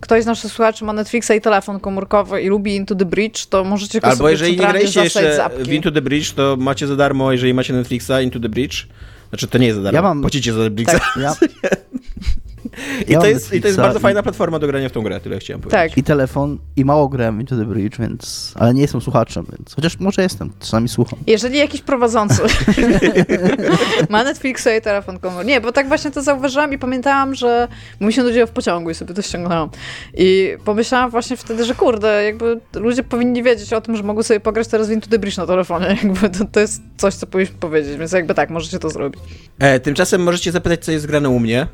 ktoś 0.01 0.23
z 0.23 0.25
naszych 0.25 0.51
słuchaczy 0.51 0.85
ma 0.85 0.93
Netflixa 0.93 1.31
i 1.37 1.41
telefon 1.41 1.79
komórkowy 1.79 2.41
i 2.41 2.47
lubi 2.47 2.75
Into 2.75 2.95
the 2.95 3.05
Bridge, 3.05 3.45
to 3.45 3.63
możecie 3.63 3.99
go 3.99 4.07
Albo 4.07 4.17
sobie 4.17 4.31
jeżeli 4.31 4.51
nie 4.51 4.57
graliście 4.57 5.03
jeszcze 5.03 5.49
w 5.59 5.73
Into 5.73 5.91
the 5.91 6.01
Bridge, 6.01 6.31
to 6.31 6.55
macie 6.59 6.87
za 6.87 6.95
darmo, 6.95 7.31
jeżeli 7.31 7.53
macie 7.53 7.73
Netflixa, 7.73 8.11
Into 8.23 8.39
the 8.39 8.49
Bridge. 8.49 8.87
Znaczy, 9.29 9.47
to 9.47 9.57
nie 9.57 9.67
jest 9.67 9.77
za 9.77 9.83
darmo, 9.83 9.95
Ja 9.95 10.01
mam- 10.01 10.21
płacicie 10.21 10.53
za 10.53 10.59
Netflixa. 10.59 10.91
Tak. 10.91 11.17
Ja, 11.21 11.35
I, 13.07 13.11
Ja 13.11 13.19
to 13.19 13.27
jest, 13.27 13.53
I 13.53 13.61
to 13.61 13.67
jest 13.67 13.79
bardzo 13.79 13.99
i- 13.99 14.01
fajna 14.01 14.23
platforma 14.23 14.59
do 14.59 14.67
grania 14.67 14.89
w 14.89 14.91
tą 14.91 15.01
grę, 15.01 15.19
tyle 15.19 15.39
chciałem 15.39 15.61
powiedzieć. 15.61 15.89
Tak. 15.91 15.97
I 15.97 16.03
telefon, 16.03 16.57
i 16.75 16.85
mało 16.85 17.09
grałem 17.09 17.37
w 17.37 17.39
Into 17.39 17.55
the 17.57 17.65
Bridge, 17.65 17.97
więc... 17.99 18.53
Ale 18.55 18.73
nie 18.73 18.81
jestem 18.81 19.01
słuchaczem, 19.01 19.45
więc... 19.57 19.75
Chociaż 19.75 19.99
może 19.99 20.21
jestem, 20.21 20.51
czasami 20.59 20.89
słucham. 20.89 21.19
Jeżeli 21.27 21.57
jakiś 21.57 21.81
prowadzący 21.81 22.41
ma 24.09 24.23
Netflixa 24.23 24.67
i 24.77 24.81
telefon 24.81 25.19
komórkowy. 25.19 25.45
Nie, 25.45 25.61
bo 25.61 25.71
tak 25.71 25.87
właśnie 25.87 26.11
to 26.11 26.21
zauważyłam 26.21 26.73
i 26.73 26.77
pamiętałam, 26.77 27.35
że 27.35 27.67
bo 27.99 28.07
mi 28.07 28.13
się 28.13 28.23
nudziło 28.23 28.47
w 28.47 28.51
pociągu 28.51 28.89
i 28.89 28.95
sobie 28.95 29.13
to 29.13 29.21
ściągnęłam. 29.21 29.69
I 30.17 30.57
pomyślałam 30.65 31.09
właśnie 31.11 31.37
wtedy, 31.37 31.65
że 31.65 31.75
kurde, 31.75 32.23
jakby 32.23 32.59
ludzie 32.75 33.03
powinni 33.03 33.43
wiedzieć 33.43 33.73
o 33.73 33.81
tym, 33.81 33.95
że 33.95 34.03
mogą 34.03 34.23
sobie 34.23 34.39
pograć 34.39 34.67
teraz 34.67 34.87
w 34.87 34.91
Into 34.91 35.09
the 35.09 35.19
Bridge 35.19 35.37
na 35.37 35.45
telefonie. 35.47 35.87
Jakby 36.03 36.29
to, 36.29 36.45
to 36.51 36.59
jest 36.59 36.81
coś, 36.97 37.13
co 37.15 37.27
powinniśmy 37.27 37.57
powiedzieć, 37.59 37.97
więc 37.97 38.11
jakby 38.11 38.33
tak, 38.33 38.49
możecie 38.49 38.79
to 38.79 38.89
zrobić. 38.89 39.21
E, 39.59 39.79
tymczasem 39.79 40.23
możecie 40.23 40.51
zapytać, 40.51 40.85
co 40.85 40.91
jest 40.91 41.05
grane 41.07 41.29
u 41.29 41.39
mnie. 41.39 41.67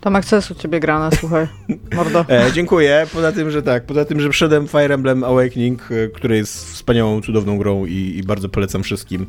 Tomek, 0.00 0.24
co 0.24 0.36
jest 0.36 0.50
u 0.50 0.54
ciebie 0.54 0.80
grane, 0.80 1.16
słuchaj, 1.16 1.46
mordo. 1.94 2.24
E, 2.28 2.52
dziękuję. 2.52 3.06
Poza 3.12 3.32
tym, 3.32 3.50
że 3.50 3.62
tak, 3.62 3.84
poza 3.84 4.04
tym, 4.04 4.20
że 4.20 4.28
przyszedłem 4.28 4.68
Fire 4.68 4.94
Emblem 4.94 5.24
Awakening, 5.24 5.88
e, 5.92 6.08
który 6.08 6.36
jest 6.36 6.72
wspaniałą, 6.72 7.22
cudowną 7.22 7.58
grą 7.58 7.86
i, 7.86 8.16
i 8.18 8.22
bardzo 8.22 8.48
polecam 8.48 8.82
wszystkim. 8.82 9.26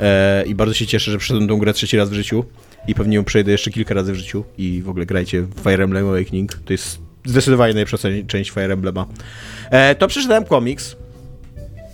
E, 0.00 0.44
I 0.46 0.54
bardzo 0.54 0.74
się 0.74 0.86
cieszę, 0.86 1.10
że 1.10 1.18
przyszedłem 1.18 1.48
tą 1.48 1.58
grę 1.58 1.72
trzeci 1.72 1.96
raz 1.96 2.10
w 2.10 2.12
życiu 2.12 2.44
i 2.88 2.94
pewnie 2.94 3.16
ją 3.16 3.24
przejdę 3.24 3.52
jeszcze 3.52 3.70
kilka 3.70 3.94
razy 3.94 4.12
w 4.12 4.16
życiu 4.16 4.44
i 4.58 4.82
w 4.82 4.88
ogóle 4.88 5.06
grajcie 5.06 5.42
w 5.42 5.60
Fire 5.62 5.84
Emblem 5.84 6.08
Awakening. 6.08 6.54
To 6.64 6.72
jest 6.72 6.98
zdecydowanie 7.24 7.74
najlepsza 7.74 7.98
część 8.26 8.50
Fire 8.50 8.72
Emblema. 8.72 9.06
E, 9.70 9.94
to 9.94 10.08
przeczytałem 10.08 10.44
komiks. 10.44 10.96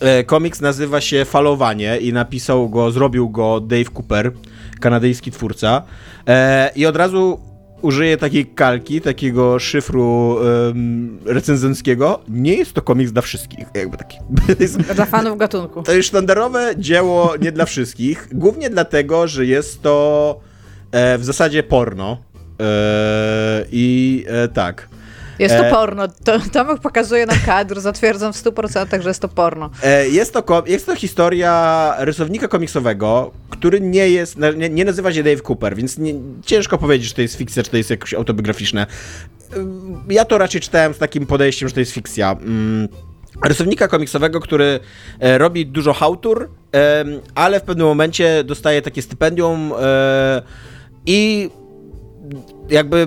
E, 0.01 0.25
komiks 0.25 0.61
nazywa 0.61 1.01
się 1.01 1.25
Falowanie 1.25 1.99
i 1.99 2.13
napisał 2.13 2.69
go, 2.69 2.91
zrobił 2.91 3.31
go 3.31 3.61
Dave 3.61 3.91
Cooper, 3.95 4.33
kanadyjski 4.81 5.31
twórca. 5.31 5.83
E, 6.29 6.71
I 6.77 6.87
od 6.87 6.97
razu 6.97 7.48
użyję 7.83 8.16
takiej 8.16 8.47
kalki, 8.47 9.01
takiego 9.01 9.59
szyfru 9.59 10.39
em, 10.70 11.18
recenzenckiego. 11.24 12.20
Nie 12.29 12.55
jest 12.55 12.72
to 12.72 12.83
komiks 12.83 13.12
dla 13.12 13.22
wszystkich. 13.22 13.66
Jakby 13.74 13.97
taki. 13.97 14.18
Jest, 14.61 14.76
Dla 14.79 15.07
fanów 15.07 15.39
gatunku. 15.39 15.83
to 15.83 15.93
jest 15.93 16.09
sztandarowe 16.09 16.72
dzieło 16.79 17.35
nie 17.41 17.53
dla 17.53 17.64
wszystkich. 17.64 18.29
Głównie 18.33 18.70
dlatego, 18.70 19.29
że 19.29 19.47
jest 19.47 19.83
to 19.83 20.41
e, 20.93 21.18
w 21.18 21.24
zasadzie 21.24 21.62
porno. 21.62 22.18
E, 22.61 23.64
I 23.72 24.24
e, 24.29 24.49
tak. 24.49 24.89
Jest 25.39 25.57
to 25.57 25.66
E, 25.66 25.70
porno. 25.70 26.09
To, 26.24 26.39
Tomek 26.53 26.80
pokazuje 26.80 27.26
nam 27.26 27.36
kadr, 27.47 27.80
zatwierdzam 27.80 28.32
w 28.32 28.36
100%, 28.36 29.03
że 29.03 29.11
jest 29.11 29.20
to 29.22 29.28
porno. 29.28 29.70
E, 29.82 30.09
Jest 30.09 30.32
to, 30.32 30.43
ko- 30.43 30.62
jest 30.66 30.86
to 30.86 30.97
historia 30.97 31.95
rysownika 31.99 32.49
komiksowego, 32.49 33.30
który 33.51 33.80
nie 33.80 34.09
jest, 34.11 34.36
nie, 34.57 34.68
nie 34.68 34.84
nazywa 34.84 35.12
się 35.12 35.22
Dave 35.22 35.43
Cooper, 35.49 35.76
więc 35.76 35.99
nie, 35.99 36.14
ciężko 36.47 36.78
powiedzieć, 36.78 37.09
czy 37.09 37.14
to 37.14 37.22
jest 37.22 37.34
fikcja, 37.36 37.62
czy 37.62 37.70
to 37.70 37.76
jest 37.76 37.91
jakoś 37.91 38.14
autobiograficzne. 38.14 38.86
Ym, 39.57 40.03
Ja 40.09 40.24
to 40.24 40.39
raczej 40.39 40.61
czytałem 40.61 40.95
z 40.95 40.99
takim 40.99 41.26
podejściem, 41.26 41.68
że 41.68 41.74
to 41.74 41.80
jest 41.80 41.93
fikcja. 41.93 42.36
Ym, 42.43 42.89
Rysownika 43.45 43.89
komiksowego, 43.89 44.41
który 44.41 44.80
e, 45.20 45.39
robi 45.39 45.66
dużo 45.66 45.93
hałtur, 45.93 46.51
em, 46.72 47.20
ale 47.34 47.61
w 47.61 47.62
pewnym 47.62 47.86
momencie 47.86 48.45
dostaje 48.45 48.82
takie 48.82 49.03
stypendium 49.03 49.72
e, 49.80 50.43
i 51.07 51.51
jakby 52.71 53.07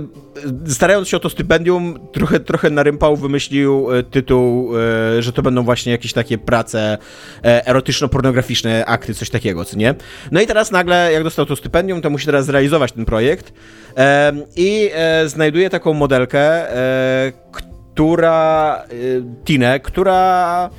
starając 0.67 1.07
się 1.07 1.17
o 1.17 1.19
to 1.19 1.29
stypendium, 1.29 2.07
trochę, 2.11 2.39
trochę 2.39 2.69
narympał, 2.69 3.17
wymyślił 3.17 3.91
e, 3.91 4.03
tytuł, 4.03 4.77
e, 4.77 5.21
że 5.21 5.33
to 5.33 5.41
będą 5.41 5.63
właśnie 5.63 5.91
jakieś 5.91 6.13
takie 6.13 6.37
prace 6.37 6.97
e, 7.43 7.67
erotyczno-pornograficzne, 7.67 8.83
akty, 8.85 9.13
coś 9.13 9.29
takiego, 9.29 9.65
co 9.65 9.77
nie? 9.77 9.95
No 10.31 10.41
i 10.41 10.47
teraz 10.47 10.71
nagle, 10.71 11.13
jak 11.13 11.23
dostał 11.23 11.45
to 11.45 11.55
stypendium, 11.55 12.01
to 12.01 12.09
musi 12.09 12.25
teraz 12.25 12.45
zrealizować 12.45 12.91
ten 12.91 13.05
projekt 13.05 13.53
i 14.55 14.91
znajduje 15.25 15.69
taką 15.69 15.93
modelkę, 15.93 16.67
która, 17.51 18.83
Tinę, 19.45 19.79
która 19.79 20.69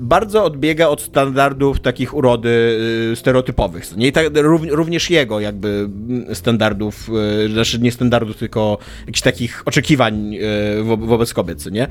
bardzo 0.00 0.44
odbiega 0.44 0.88
od 0.88 1.02
standardów 1.02 1.80
takich 1.80 2.14
urody 2.14 2.78
y, 3.12 3.16
stereotypowych. 3.16 3.96
Nie 3.96 4.12
tak, 4.12 4.26
rów- 4.34 4.70
również 4.70 5.10
jego 5.10 5.40
jakby 5.40 5.68
mm, 5.68 6.34
standardów, 6.34 7.08
y, 7.44 7.52
znaczy 7.52 7.78
nie 7.78 7.92
standardów, 7.92 8.36
tylko 8.36 8.78
jakichś 9.00 9.20
takich 9.20 9.62
oczekiwań 9.64 10.34
y, 10.34 10.82
wo 10.82 10.96
wobec 10.96 11.34
kobiet, 11.34 11.66
nie? 11.72 11.88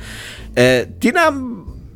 E, 0.57 0.85
Tina 0.99 1.33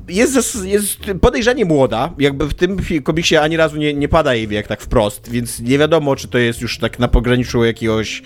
jest, 0.09 0.63
jest 0.65 0.99
podejrzanie 1.21 1.65
młoda, 1.65 2.13
jakby 2.19 2.47
w 2.47 2.53
tym 2.53 2.77
komiksie 3.03 3.37
ani 3.37 3.57
razu 3.57 3.77
nie, 3.77 3.93
nie 3.93 4.07
pada 4.07 4.35
jej 4.35 4.47
wiek 4.47 4.67
tak 4.67 4.81
wprost, 4.81 5.29
więc 5.29 5.59
nie 5.59 5.77
wiadomo, 5.77 6.15
czy 6.15 6.27
to 6.27 6.37
jest 6.37 6.61
już 6.61 6.77
tak 6.79 6.99
na 6.99 7.07
pograniczu 7.07 7.63
jakiegoś 7.63 8.23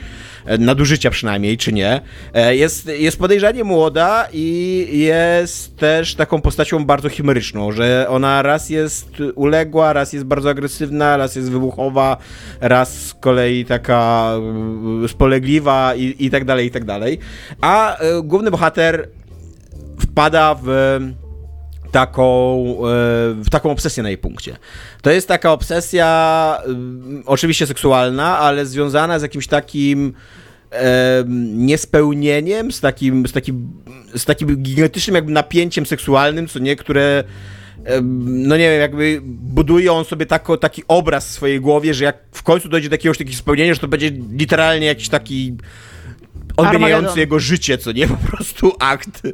nadużycia 0.60 1.10
przynajmniej, 1.10 1.58
czy 1.58 1.74
nie. 1.74 2.02
E, 2.34 2.56
Jest, 2.56 2.88
jest 2.88 3.20
podejrzanie 3.20 3.64
młoda 3.64 4.28
i 4.34 4.88
jest 4.92 5.78
też 5.78 6.16
taką 6.16 6.42
postacią 6.42 6.86
bardzo 6.86 7.10
chimeryczną, 7.10 7.72
że 7.72 8.06
ona 8.10 8.42
raz 8.42 8.70
jest 8.70 9.08
uległa, 9.36 9.94
raz 9.94 10.14
jest 10.14 10.26
bardzo 10.26 10.50
agresywna, 10.50 11.18
raz 11.18 11.36
jest 11.36 11.52
wybuchowa, 11.52 12.18
raz 12.62 13.06
z 13.06 13.14
kolei 13.14 13.66
taka 13.66 14.32
e, 15.06 15.08
spolegliwa 15.08 15.96
i, 15.96 16.16
i 16.20 16.30
tak 16.30 16.46
dalej, 16.46 16.68
i 16.68 16.72
tak 16.72 16.86
dalej. 16.86 17.20
A 17.62 17.98
e, 17.98 18.22
główny 18.24 18.52
bohater 18.52 19.10
wpada 20.00 20.56
w 20.64 20.68
taką, 21.92 22.66
e, 23.48 23.50
taką 23.50 23.72
obsesję 23.72 24.04
na 24.04 24.10
jej 24.10 24.18
punkcie. 24.18 24.58
To 25.02 25.12
jest 25.12 25.28
taka 25.28 25.52
obsesja 25.52 26.58
ym, 26.68 27.24
oczywiście 27.26 27.68
seksualna, 27.68 28.38
ale 28.38 28.66
związana 28.66 29.20
z 29.20 29.22
jakimś 29.22 29.48
takim 29.48 30.14
em, 30.72 31.66
niespełnieniem, 31.66 32.72
z 32.72 32.80
takim, 32.80 33.28
z 33.28 33.32
takim, 33.32 33.72
z 34.16 34.26
takim 34.26 34.56
gigantycznym 34.58 35.16
jakby 35.16 35.32
napięciem 35.32 35.86
seksualnym, 35.86 36.48
co 36.48 36.60
nie, 36.60 36.76
które 36.76 37.24
em, 37.86 38.48
no 38.48 38.58
nie 38.58 38.70
wiem, 38.70 38.82
jakby 38.82 39.20
buduje 39.24 39.94
on 39.94 40.06
sobie 40.06 40.26
tako, 40.26 40.58
taki 40.58 40.84
obraz 40.88 41.28
w 41.28 41.32
swojej 41.32 41.62
głowie, 41.62 41.94
że 41.94 42.04
jak 42.04 42.18
w 42.32 42.44
końcu 42.44 42.70
dojdzie 42.70 42.90
do 42.90 42.94
jakiegoś 42.94 43.18
takiego 43.18 43.38
spełnienia, 43.38 43.74
że 43.74 43.80
to 43.80 43.88
będzie 43.88 44.12
literalnie 44.32 44.88
jakiś 44.88 45.10
taki 45.10 45.54
odmieniający 46.58 47.20
jego 47.20 47.40
życie, 47.40 47.78
co 47.78 47.92
nie, 47.92 48.08
po 48.08 48.18
prostu 48.32 48.74
akt. 48.80 49.22
Eee, 49.26 49.32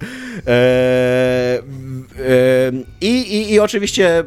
eee, 1.57 2.85
i, 3.01 3.35
i, 3.35 3.53
I 3.53 3.59
oczywiście 3.59 4.23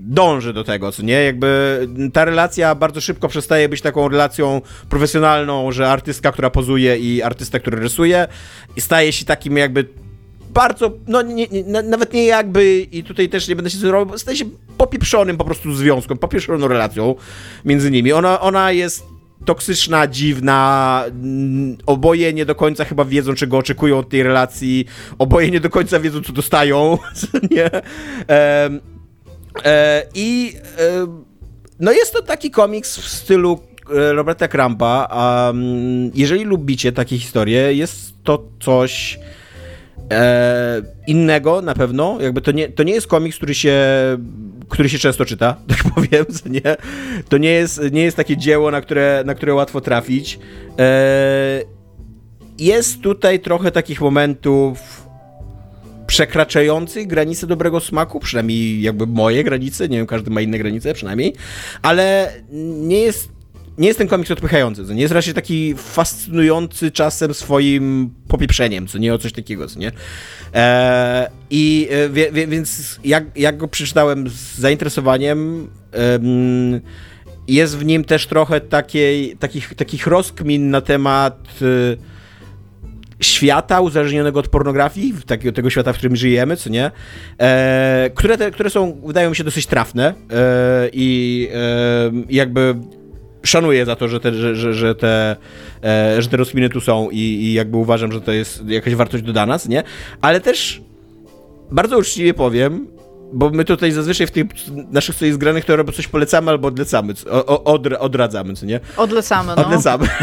dąży 0.00 0.52
do 0.52 0.64
tego, 0.64 0.92
co 0.92 1.02
nie, 1.02 1.12
jakby 1.24 1.80
ta 2.12 2.24
relacja 2.24 2.74
bardzo 2.74 3.00
szybko 3.00 3.28
przestaje 3.28 3.68
być 3.68 3.80
taką 3.80 4.08
relacją 4.08 4.60
profesjonalną, 4.88 5.72
że 5.72 5.90
artystka, 5.90 6.32
która 6.32 6.50
pozuje 6.50 6.98
i 6.98 7.22
artysta, 7.22 7.58
który 7.60 7.80
rysuje 7.80 8.26
staje 8.78 9.12
się 9.12 9.24
takim 9.24 9.56
jakby 9.56 9.86
bardzo, 10.50 10.92
no 11.06 11.22
nie, 11.22 11.46
nie, 11.46 11.64
na- 11.64 11.82
nawet 11.82 12.12
nie 12.12 12.24
jakby, 12.24 12.80
i 12.92 13.04
tutaj 13.04 13.28
też 13.28 13.48
nie 13.48 13.56
będę 13.56 13.70
się 13.70 13.78
bo 14.06 14.18
staje 14.18 14.36
się 14.36 14.44
popieprzonym 14.78 15.36
po 15.36 15.44
prostu 15.44 15.74
związkiem, 15.74 16.18
popieprzoną 16.18 16.68
relacją 16.68 17.14
między 17.64 17.90
nimi. 17.90 18.12
Ona, 18.12 18.40
ona 18.40 18.72
jest 18.72 19.13
toksyczna, 19.44 20.06
dziwna, 20.06 21.04
mm, 21.06 21.76
oboje 21.86 22.32
nie 22.32 22.46
do 22.46 22.54
końca 22.54 22.84
chyba 22.84 23.04
wiedzą, 23.04 23.34
czego 23.34 23.58
oczekują 23.58 23.98
od 23.98 24.08
tej 24.08 24.22
relacji, 24.22 24.86
oboje 25.18 25.50
nie 25.50 25.60
do 25.60 25.70
końca 25.70 26.00
wiedzą, 26.00 26.22
co 26.22 26.32
dostają, 26.32 26.98
nie? 27.50 27.70
Em, 28.26 28.80
e, 29.64 30.02
I 30.14 30.56
e, 30.78 31.06
no 31.80 31.92
jest 31.92 32.12
to 32.12 32.22
taki 32.22 32.50
komiks 32.50 32.96
w 32.96 33.08
stylu 33.08 33.60
e, 33.94 34.12
Roberta 34.12 34.48
Krampa, 34.48 35.08
um, 35.46 36.10
jeżeli 36.14 36.44
lubicie 36.44 36.92
takie 36.92 37.18
historie, 37.18 37.74
jest 37.74 38.14
to 38.22 38.48
coś 38.60 39.18
e, 40.10 40.82
innego 41.06 41.62
na 41.62 41.74
pewno. 41.74 42.18
Jakby 42.20 42.40
to 42.40 42.52
nie, 42.52 42.68
to 42.68 42.82
nie 42.82 42.92
jest 42.92 43.06
komiks, 43.06 43.36
który 43.36 43.54
się, 43.54 43.78
który 44.68 44.88
się 44.88 44.98
często 44.98 45.24
czyta, 45.24 45.56
tak 45.68 45.92
powiem, 45.94 46.24
nie. 46.46 46.76
To 47.28 47.38
nie 47.38 47.50
jest, 47.50 47.80
nie 47.92 48.02
jest 48.02 48.16
takie 48.16 48.36
dzieło, 48.36 48.70
na 48.70 48.80
które, 48.80 49.22
na 49.26 49.34
które 49.34 49.54
łatwo 49.54 49.80
trafić. 49.80 50.38
E, 50.78 51.62
jest 52.58 53.00
tutaj 53.00 53.40
trochę 53.40 53.70
takich 53.70 54.00
momentów 54.00 55.04
przekraczających 56.06 57.06
granice 57.06 57.46
dobrego 57.46 57.80
smaku, 57.80 58.20
przynajmniej 58.20 58.82
jakby 58.82 59.06
moje 59.06 59.44
granice, 59.44 59.88
nie 59.88 59.96
wiem, 59.96 60.06
każdy 60.06 60.30
ma 60.30 60.40
inne 60.40 60.58
granice 60.58 60.94
przynajmniej, 60.94 61.34
ale 61.82 62.32
nie 62.80 62.98
jest 63.00 63.33
nie 63.78 63.88
jest 63.88 63.98
ten 63.98 64.08
komiks 64.08 64.30
odpychający, 64.30 64.86
co 64.86 64.94
nie 64.94 65.02
jest 65.02 65.14
raczej 65.14 65.34
taki 65.34 65.74
fascynujący 65.76 66.90
czasem 66.90 67.34
swoim 67.34 68.10
popieprzeniem, 68.28 68.86
co 68.86 68.98
nie 68.98 69.14
o 69.14 69.18
coś 69.18 69.32
takiego, 69.32 69.68
co 69.68 69.78
nie. 69.78 69.92
E, 70.54 71.30
I 71.50 71.88
e, 71.90 72.08
wie, 72.08 72.46
więc 72.46 73.00
jak, 73.04 73.24
jak 73.36 73.56
go 73.56 73.68
przeczytałem 73.68 74.28
z 74.28 74.58
zainteresowaniem, 74.58 75.68
jest 77.48 77.78
w 77.78 77.84
nim 77.84 78.04
też 78.04 78.26
trochę 78.26 78.60
takiej, 78.60 79.36
takich, 79.36 79.74
takich 79.74 80.06
rozkmin 80.06 80.70
na 80.70 80.80
temat 80.80 81.48
e, 81.62 81.96
świata 83.20 83.80
uzależnionego 83.80 84.40
od 84.40 84.48
pornografii, 84.48 85.14
takiego 85.26 85.52
tego 85.52 85.70
świata, 85.70 85.92
w 85.92 85.96
którym 85.96 86.16
żyjemy, 86.16 86.56
co 86.56 86.70
nie, 86.70 86.90
e, 87.38 88.10
które, 88.14 88.38
te, 88.38 88.50
które 88.50 88.70
są, 88.70 89.00
wydają 89.06 89.30
mi 89.30 89.36
się, 89.36 89.44
dosyć 89.44 89.66
trafne 89.66 90.14
e, 90.30 90.88
i 90.92 91.48
jakby 92.28 92.74
szanuję 93.44 93.86
za 93.86 93.96
to, 93.96 94.08
że 94.08 94.20
te, 94.20 94.34
że, 94.34 94.56
że, 94.56 94.74
że 94.74 94.94
te, 94.94 95.36
e, 95.84 96.22
że 96.22 96.28
te 96.28 96.36
rozkminy 96.36 96.68
tu 96.68 96.80
są 96.80 97.10
i, 97.10 97.18
i 97.18 97.52
jakby 97.52 97.76
uważam, 97.76 98.12
że 98.12 98.20
to 98.20 98.32
jest 98.32 98.68
jakaś 98.68 98.94
wartość 98.94 99.24
dodana, 99.24 99.58
nie? 99.68 99.82
Ale 100.20 100.40
też 100.40 100.82
bardzo 101.70 101.98
uczciwie 101.98 102.34
powiem, 102.34 102.86
bo 103.32 103.50
my 103.50 103.64
tutaj 103.64 103.92
zazwyczaj 103.92 104.26
w 104.26 104.30
tych 104.30 104.46
naszych 104.90 105.14
sobie 105.14 105.32
zgranych 105.32 105.64
to 105.64 105.72
albo 105.72 105.92
coś 105.92 106.08
polecamy, 106.08 106.50
albo 106.50 106.68
odlecamy, 106.68 107.14
o, 107.30 107.64
od, 107.64 107.86
odradzamy, 107.86 108.54
co 108.54 108.66
nie? 108.66 108.80
Odlecamy, 108.96 109.52
no. 109.56 109.66
Odlecamy. 109.66 110.08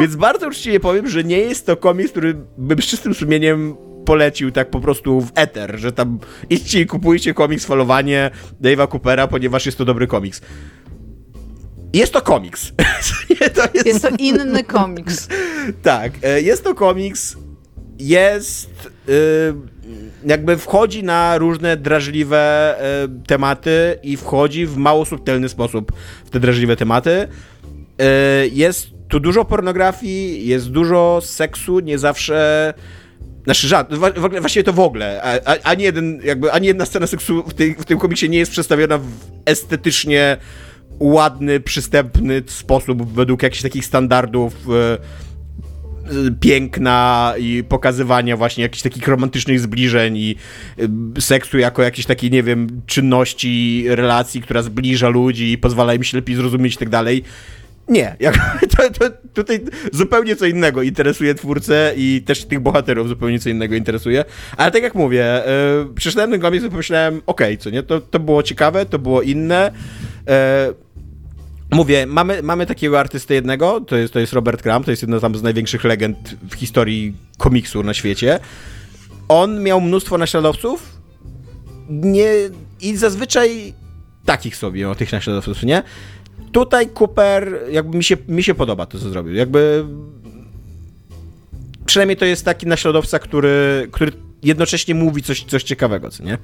Więc 0.00 0.16
bardzo 0.16 0.48
uczciwie 0.48 0.80
powiem, 0.80 1.08
że 1.08 1.24
nie 1.24 1.38
jest 1.38 1.66
to 1.66 1.76
komiks, 1.76 2.10
który 2.10 2.36
bym 2.58 2.82
z 2.82 2.86
czystym 2.86 3.14
sumieniem 3.14 3.76
polecił 4.08 4.50
tak 4.50 4.70
po 4.70 4.80
prostu 4.80 5.20
w 5.20 5.32
eter, 5.34 5.78
że 5.78 5.92
tam 5.92 6.18
idźcie 6.50 6.80
i 6.80 6.86
kupujcie 6.86 7.34
komiks 7.34 7.64
Falowanie 7.64 8.30
Dave'a 8.62 8.88
Coopera, 8.88 9.26
ponieważ 9.26 9.66
jest 9.66 9.78
to 9.78 9.84
dobry 9.84 10.06
komiks. 10.06 10.40
Jest 11.92 12.12
to 12.12 12.22
komiks. 12.22 12.72
to 13.56 13.62
jest... 13.74 13.86
jest 13.86 14.02
to 14.02 14.08
inny 14.18 14.64
komiks. 14.64 15.28
tak, 15.82 16.12
e, 16.22 16.40
jest 16.40 16.64
to 16.64 16.74
komiks, 16.74 17.36
jest 17.98 18.90
y, 19.08 19.54
jakby 20.24 20.56
wchodzi 20.56 21.04
na 21.04 21.38
różne 21.38 21.76
drażliwe 21.76 22.74
y, 23.04 23.26
tematy 23.26 23.98
i 24.02 24.16
wchodzi 24.16 24.66
w 24.66 24.76
mało 24.76 25.04
subtelny 25.04 25.48
sposób 25.48 25.92
w 26.24 26.30
te 26.30 26.40
drażliwe 26.40 26.76
tematy. 26.76 27.10
Y, 27.10 27.28
jest 28.52 28.86
tu 29.08 29.20
dużo 29.20 29.44
pornografii, 29.44 30.46
jest 30.46 30.70
dużo 30.70 31.20
seksu, 31.22 31.80
nie 31.80 31.98
zawsze 31.98 32.74
znaczy 33.48 33.68
żart, 33.68 33.94
właściwie 34.40 34.64
to 34.64 34.72
w 34.72 34.80
ogóle. 34.80 35.22
A, 35.22 35.52
a, 35.52 35.56
ani, 35.62 35.84
jeden, 35.84 36.20
jakby, 36.24 36.52
ani 36.52 36.66
jedna 36.66 36.86
scena 36.86 37.06
seksu 37.06 37.42
w, 37.42 37.54
tej, 37.54 37.74
w 37.74 37.84
tym 37.84 37.98
komiksie 37.98 38.30
nie 38.30 38.38
jest 38.38 38.52
przedstawiona 38.52 38.98
w 38.98 39.08
estetycznie 39.46 40.36
ładny, 41.00 41.60
przystępny 41.60 42.42
sposób, 42.46 43.12
według 43.12 43.42
jakichś 43.42 43.62
takich 43.62 43.84
standardów 43.84 44.54
e, 44.70 44.98
piękna 46.40 47.34
i 47.38 47.64
pokazywania 47.68 48.36
właśnie 48.36 48.62
jakichś 48.62 48.82
takich 48.82 49.08
romantycznych 49.08 49.60
zbliżeń 49.60 50.16
i 50.16 50.36
e, 51.16 51.20
seksu 51.20 51.58
jako 51.58 51.82
jakiejś 51.82 52.06
takiej, 52.06 52.30
nie 52.30 52.42
wiem, 52.42 52.82
czynności, 52.86 53.84
relacji, 53.88 54.42
która 54.42 54.62
zbliża 54.62 55.08
ludzi 55.08 55.52
i 55.52 55.58
pozwala 55.58 55.94
im 55.94 56.02
się 56.02 56.16
lepiej 56.16 56.36
zrozumieć 56.36 56.74
i 56.74 56.78
tak 56.78 56.88
dalej. 56.88 57.24
Nie, 57.88 58.16
jak, 58.20 58.34
to, 58.76 58.90
to, 58.90 59.16
tutaj 59.34 59.60
zupełnie 59.92 60.36
co 60.36 60.46
innego 60.46 60.82
interesuje 60.82 61.34
twórcę 61.34 61.92
i 61.96 62.22
też 62.26 62.44
tych 62.44 62.60
bohaterów 62.60 63.08
zupełnie 63.08 63.38
co 63.38 63.48
innego 63.48 63.74
interesuje. 63.74 64.24
Ale 64.56 64.70
tak 64.70 64.82
jak 64.82 64.94
mówię, 64.94 65.42
yy, 65.86 65.94
przeczytałem 65.94 66.30
ten 66.30 66.40
komiks 66.40 66.64
i 66.64 66.70
pomyślałem, 66.70 67.14
okej, 67.14 67.54
okay, 67.54 67.56
co 67.56 67.70
nie, 67.70 67.82
to, 67.82 68.00
to 68.00 68.20
było 68.20 68.42
ciekawe, 68.42 68.86
to 68.86 68.98
było 68.98 69.22
inne. 69.22 69.72
Yy, 70.26 70.88
Mówię, 71.70 72.06
mamy, 72.06 72.42
mamy 72.42 72.66
takiego 72.66 73.00
artystę 73.00 73.34
jednego, 73.34 73.80
to 73.80 73.96
jest, 73.96 74.12
to 74.12 74.20
jest 74.20 74.32
Robert 74.32 74.62
Crumb, 74.62 74.84
to 74.84 74.90
jest 74.90 75.02
jedna 75.02 75.20
tam 75.20 75.34
z 75.34 75.42
największych 75.42 75.84
legend 75.84 76.36
w 76.50 76.54
historii 76.54 77.14
komiksu 77.38 77.82
na 77.82 77.94
świecie. 77.94 78.38
On 79.28 79.62
miał 79.62 79.80
mnóstwo 79.80 80.18
naśladowców 80.18 80.98
nie, 81.88 82.30
i 82.80 82.96
zazwyczaj 82.96 83.74
takich 84.24 84.56
sobie, 84.56 84.90
o 84.90 84.94
tych 84.94 85.12
naśladowców, 85.12 85.62
nie? 85.62 85.82
Tutaj 86.52 86.88
Cooper, 87.00 87.60
jakby 87.70 87.96
mi 87.96 88.04
się, 88.04 88.16
mi 88.28 88.42
się 88.42 88.54
podoba 88.54 88.86
to, 88.86 88.98
co 88.98 89.08
zrobił. 89.08 89.34
Jakby 89.34 89.84
przynajmniej 91.86 92.16
to 92.16 92.24
jest 92.24 92.44
taki 92.44 92.66
naśladowca, 92.66 93.18
który, 93.18 93.88
który 93.90 94.12
jednocześnie 94.42 94.94
mówi 94.94 95.22
coś, 95.22 95.44
coś 95.44 95.62
ciekawego, 95.62 96.10
co 96.10 96.24
nie? 96.24 96.38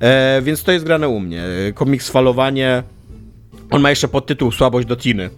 E, 0.00 0.42
więc 0.42 0.62
to 0.62 0.72
jest 0.72 0.84
grane 0.84 1.08
u 1.08 1.20
mnie. 1.20 1.44
Komiks 1.74 2.08
Falowanie. 2.08 2.82
On 3.70 3.82
ma 3.82 3.90
jeszcze 3.90 4.08
podtytuł 4.08 4.52
Słabość 4.52 4.88
do 4.88 4.96
Tiny. 4.96 5.30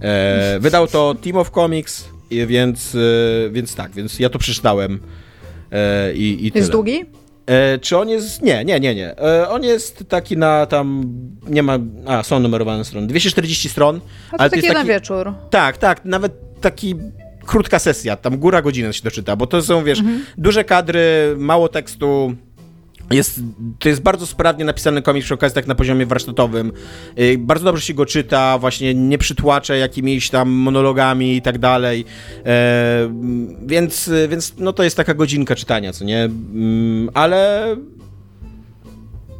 E, 0.00 0.58
wydał 0.60 0.86
to 0.86 1.14
Team 1.14 1.36
of 1.36 1.50
Comics, 1.50 2.08
więc, 2.30 2.94
e, 2.94 3.50
więc 3.50 3.74
tak, 3.74 3.92
więc 3.92 4.18
ja 4.18 4.30
to 4.30 4.38
przeczytałem. 4.38 5.00
E, 5.72 6.14
i, 6.14 6.46
i 6.46 6.52
jest 6.54 6.70
długi? 6.70 7.04
E, 7.46 7.78
czy 7.78 7.98
on 7.98 8.08
jest. 8.08 8.42
Nie, 8.42 8.64
nie, 8.64 8.80
nie, 8.80 8.94
nie. 8.94 9.18
E, 9.18 9.48
on 9.48 9.62
jest 9.62 10.04
taki 10.08 10.36
na 10.36 10.66
tam. 10.66 11.04
Nie 11.48 11.62
ma. 11.62 11.78
A, 12.06 12.22
są 12.22 12.40
numerowane 12.40 12.84
strony. 12.84 13.06
240 13.06 13.68
stron. 13.68 14.00
A 14.28 14.36
to 14.36 14.40
ale 14.40 14.50
taki 14.50 14.62
to 14.62 14.66
jest 14.66 14.76
taki, 14.76 14.88
na 14.88 14.94
wieczór. 14.94 15.32
Tak, 15.50 15.76
tak. 15.76 16.04
Nawet 16.04 16.60
taki. 16.60 16.94
Krótka 17.46 17.78
sesja, 17.78 18.16
tam 18.16 18.38
góra 18.38 18.62
godziny 18.62 18.92
się 18.92 19.02
doczyta, 19.02 19.36
bo 19.36 19.46
to 19.46 19.62
są, 19.62 19.84
wiesz, 19.84 19.98
mhm. 19.98 20.24
duże 20.38 20.64
kadry, 20.64 21.34
mało 21.38 21.68
tekstu, 21.68 22.34
jest, 23.10 23.40
to 23.78 23.88
jest 23.88 24.02
bardzo 24.02 24.26
sprawnie 24.26 24.64
napisany 24.64 25.02
komiks 25.02 25.24
przy 25.24 25.34
okazji 25.34 25.54
tak 25.54 25.66
na 25.66 25.74
poziomie 25.74 26.06
warsztatowym. 26.06 26.72
Y, 27.18 27.38
bardzo 27.38 27.64
dobrze 27.64 27.82
się 27.82 27.94
go 27.94 28.06
czyta, 28.06 28.58
właśnie 28.58 28.94
nie 28.94 29.18
przytłacza 29.18 29.76
jakimiś 29.76 30.30
tam 30.30 30.48
monologami 30.48 31.36
i 31.36 31.42
tak 31.42 31.58
dalej. 31.58 32.04
E, 32.46 33.12
więc, 33.66 34.10
więc 34.28 34.54
no 34.58 34.72
to 34.72 34.82
jest 34.82 34.96
taka 34.96 35.14
godzinka 35.14 35.56
czytania, 35.56 35.92
co 35.92 36.04
nie? 36.04 36.24
Mm, 36.24 37.10
ale 37.14 37.76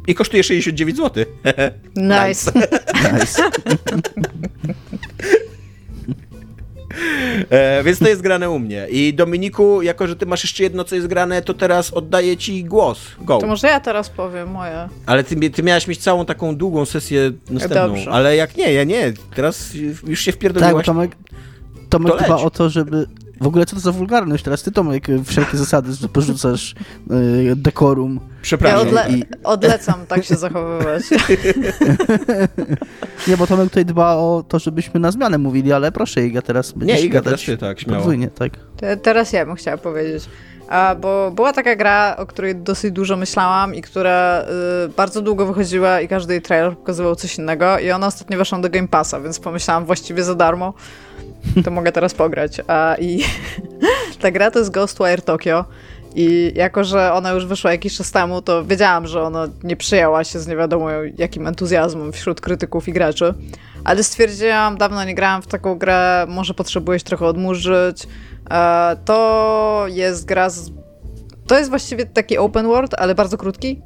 i 0.07 0.15
kosztuje 0.15 0.43
69 0.43 0.97
zł. 0.97 1.25
Nice. 1.95 2.51
nice. 3.13 3.41
E, 7.49 7.83
więc 7.83 7.99
to 7.99 8.07
jest 8.07 8.21
grane 8.21 8.49
u 8.49 8.59
mnie. 8.59 8.87
I 8.89 9.13
Dominiku, 9.13 9.81
jako 9.81 10.07
że 10.07 10.15
ty 10.15 10.25
masz 10.25 10.43
jeszcze 10.43 10.63
jedno, 10.63 10.83
co 10.83 10.95
jest 10.95 11.07
grane, 11.07 11.41
to 11.41 11.53
teraz 11.53 11.93
oddaję 11.93 12.37
ci 12.37 12.63
głos. 12.63 12.99
Go. 13.21 13.37
To 13.37 13.47
może 13.47 13.67
ja 13.67 13.79
teraz 13.79 14.09
powiem 14.09 14.51
moje. 14.51 14.89
Ale 15.05 15.23
ty, 15.23 15.49
ty 15.49 15.63
miałaś 15.63 15.87
mieć 15.87 15.99
całą 15.99 16.25
taką 16.25 16.55
długą 16.55 16.85
sesję 16.85 17.31
następną. 17.49 17.87
Dobrze. 17.87 18.11
Ale 18.11 18.35
jak 18.35 18.57
nie, 18.57 18.73
ja 18.73 18.83
nie. 18.83 19.13
Teraz 19.35 19.69
już 20.07 20.19
się 20.19 20.31
wpierdoliłaś. 20.31 20.85
Tak, 20.85 20.85
Tomek, 20.85 21.15
Tomek 21.89 22.17
to 22.17 22.25
dba 22.25 22.35
o 22.35 22.49
to, 22.49 22.69
żeby 22.69 23.07
w 23.41 23.47
ogóle 23.47 23.65
co 23.65 23.75
to 23.75 23.81
za 23.81 23.91
wulgarność? 23.91 24.43
Teraz 24.43 24.63
ty, 24.63 24.71
Tomek, 24.71 25.07
wszelkie 25.25 25.57
zasady 25.57 25.91
porzucasz, 26.13 26.75
yy, 27.09 27.55
dekorum. 27.55 28.19
Przepraszam. 28.41 28.79
Ja 28.79 28.85
odle 28.85 29.09
i... 29.09 29.23
odlecam 29.43 30.05
tak 30.07 30.23
się 30.23 30.35
zachowywać. 30.35 31.03
nie, 33.27 33.37
bo 33.37 33.47
Tomek 33.47 33.69
tutaj 33.69 33.85
dba 33.85 34.15
o 34.15 34.43
to, 34.47 34.59
żebyśmy 34.59 34.99
na 34.99 35.11
zmianę 35.11 35.37
mówili, 35.37 35.73
ale 35.73 35.91
proszę 35.91 36.25
Iga, 36.25 36.41
teraz 36.41 36.75
Nie, 36.75 37.01
Iga, 37.01 37.21
teraz 37.21 37.41
ty, 37.41 37.57
tak, 37.57 37.79
śmiało. 37.79 37.97
Podwójnie, 37.97 38.27
tak. 38.27 38.53
Te, 38.77 38.97
teraz 38.97 39.33
ja 39.33 39.45
bym 39.45 39.55
chciała 39.55 39.77
powiedzieć. 39.77 40.29
A, 40.69 40.95
bo 40.95 41.31
była 41.31 41.53
taka 41.53 41.75
gra, 41.75 42.15
o 42.17 42.25
której 42.25 42.55
dosyć 42.55 42.91
dużo 42.91 43.17
myślałam 43.17 43.75
i 43.75 43.81
która 43.81 44.45
y, 44.85 44.89
bardzo 44.89 45.21
długo 45.21 45.45
wychodziła 45.45 46.01
i 46.01 46.07
każdy 46.07 46.33
jej 46.33 46.41
trailer 46.41 46.77
pokazywał 46.77 47.15
coś 47.15 47.37
innego 47.37 47.79
i 47.79 47.91
ona 47.91 48.07
ostatnio 48.07 48.37
weszła 48.37 48.59
do 48.59 48.69
Game 48.69 48.87
Passa, 48.87 49.19
więc 49.19 49.39
pomyślałam 49.39 49.85
właściwie 49.85 50.23
za 50.23 50.35
darmo, 50.35 50.73
to 51.63 51.71
mogę 51.71 51.91
teraz 51.91 52.13
pograć. 52.13 52.61
A, 52.67 52.95
I 52.99 53.23
ta 54.21 54.31
gra 54.31 54.51
to 54.51 54.59
jest 54.59 54.71
Ghostwire 54.71 55.21
Tokyo. 55.21 55.65
I 56.15 56.51
jako, 56.55 56.83
że 56.83 57.13
ona 57.13 57.31
już 57.31 57.45
wyszła 57.45 57.71
jakiś 57.71 57.97
czas 57.97 58.11
temu, 58.11 58.41
to 58.41 58.65
wiedziałam, 58.65 59.07
że 59.07 59.23
ona 59.23 59.47
nie 59.63 59.75
przyjęła 59.75 60.23
się 60.23 60.39
z 60.39 60.47
nie 60.47 60.55
wiadomo 60.55 60.89
jakim 61.17 61.47
entuzjazmem 61.47 62.11
wśród 62.11 62.41
krytyków 62.41 62.87
i 62.87 62.93
graczy. 62.93 63.33
Ale 63.83 64.03
stwierdziłam, 64.03 64.77
dawno 64.77 65.03
nie 65.03 65.15
grałam 65.15 65.41
w 65.41 65.47
taką 65.47 65.75
grę, 65.75 66.25
może 66.29 66.53
potrzebujesz 66.53 67.03
trochę 67.03 67.25
odmurzyć. 67.25 68.07
E, 68.51 68.97
to 69.05 69.85
jest 69.87 70.25
gra 70.25 70.49
z... 70.49 70.71
To 71.47 71.57
jest 71.57 71.69
właściwie 71.69 72.05
taki 72.05 72.37
open 72.37 72.67
world, 72.67 72.93
ale 72.97 73.15
bardzo 73.15 73.37
krótki. 73.37 73.81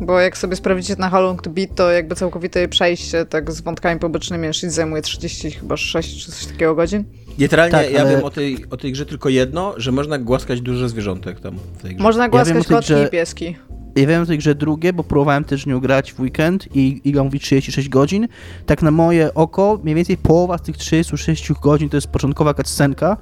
Bo 0.00 0.20
jak 0.20 0.38
sobie 0.38 0.56
sprawdzicie 0.56 0.96
na 0.98 1.10
How 1.10 1.22
Long 1.22 1.42
to 1.42 1.50
Beat, 1.50 1.74
to 1.74 1.90
jakby 1.90 2.14
całkowite 2.14 2.68
przejście 2.68 3.24
tak 3.26 3.52
z 3.52 3.60
wątkami 3.60 4.00
pobocznymi 4.00 4.46
jeszcze 4.46 4.70
zajmuje 4.70 5.02
30 5.02 5.50
chyba 5.50 5.76
6 5.76 6.24
czy 6.24 6.32
coś 6.32 6.46
takiego 6.46 6.74
godzin. 6.74 7.04
Literalnie 7.38 7.72
Tak, 7.72 7.90
ja 7.92 8.00
ale- 8.00 8.10
wiem 8.10 8.24
o 8.24 8.30
tej, 8.30 8.64
o 8.70 8.76
tej 8.76 8.92
grze 8.92 9.06
tylko 9.06 9.28
jedno, 9.28 9.74
że 9.76 9.92
można 9.92 10.18
głaskać 10.18 10.60
dużo 10.60 10.88
zwierzątek 10.88 11.40
tam 11.40 11.56
w 11.78 11.82
tej 11.82 11.94
grze. 11.94 12.02
Można 12.02 12.28
głaskać 12.28 12.66
tej 12.66 12.76
kotki 12.76 12.92
grze- 12.92 13.06
i 13.06 13.10
pieski. 13.10 13.56
Ja 13.96 14.06
wiem 14.06 14.22
o 14.22 14.26
tej 14.26 14.38
grze 14.38 14.54
drugie, 14.54 14.92
bo 14.92 15.04
próbowałem 15.04 15.44
też 15.44 15.66
nią 15.66 15.80
grać 15.80 16.12
w 16.12 16.20
weekend 16.20 16.76
i 16.76 17.00
Iga 17.04 17.24
mówi 17.24 17.40
36 17.40 17.88
godzin. 17.88 18.28
Tak 18.66 18.82
na 18.82 18.90
moje 18.90 19.34
oko, 19.34 19.80
mniej 19.82 19.94
więcej 19.94 20.16
połowa 20.16 20.58
z 20.58 20.62
tych 20.62 20.76
36 20.76 21.52
godzin 21.62 21.88
to 21.88 21.96
jest 21.96 22.06
początkowa 22.06 22.54
cutscenka, 22.54 23.16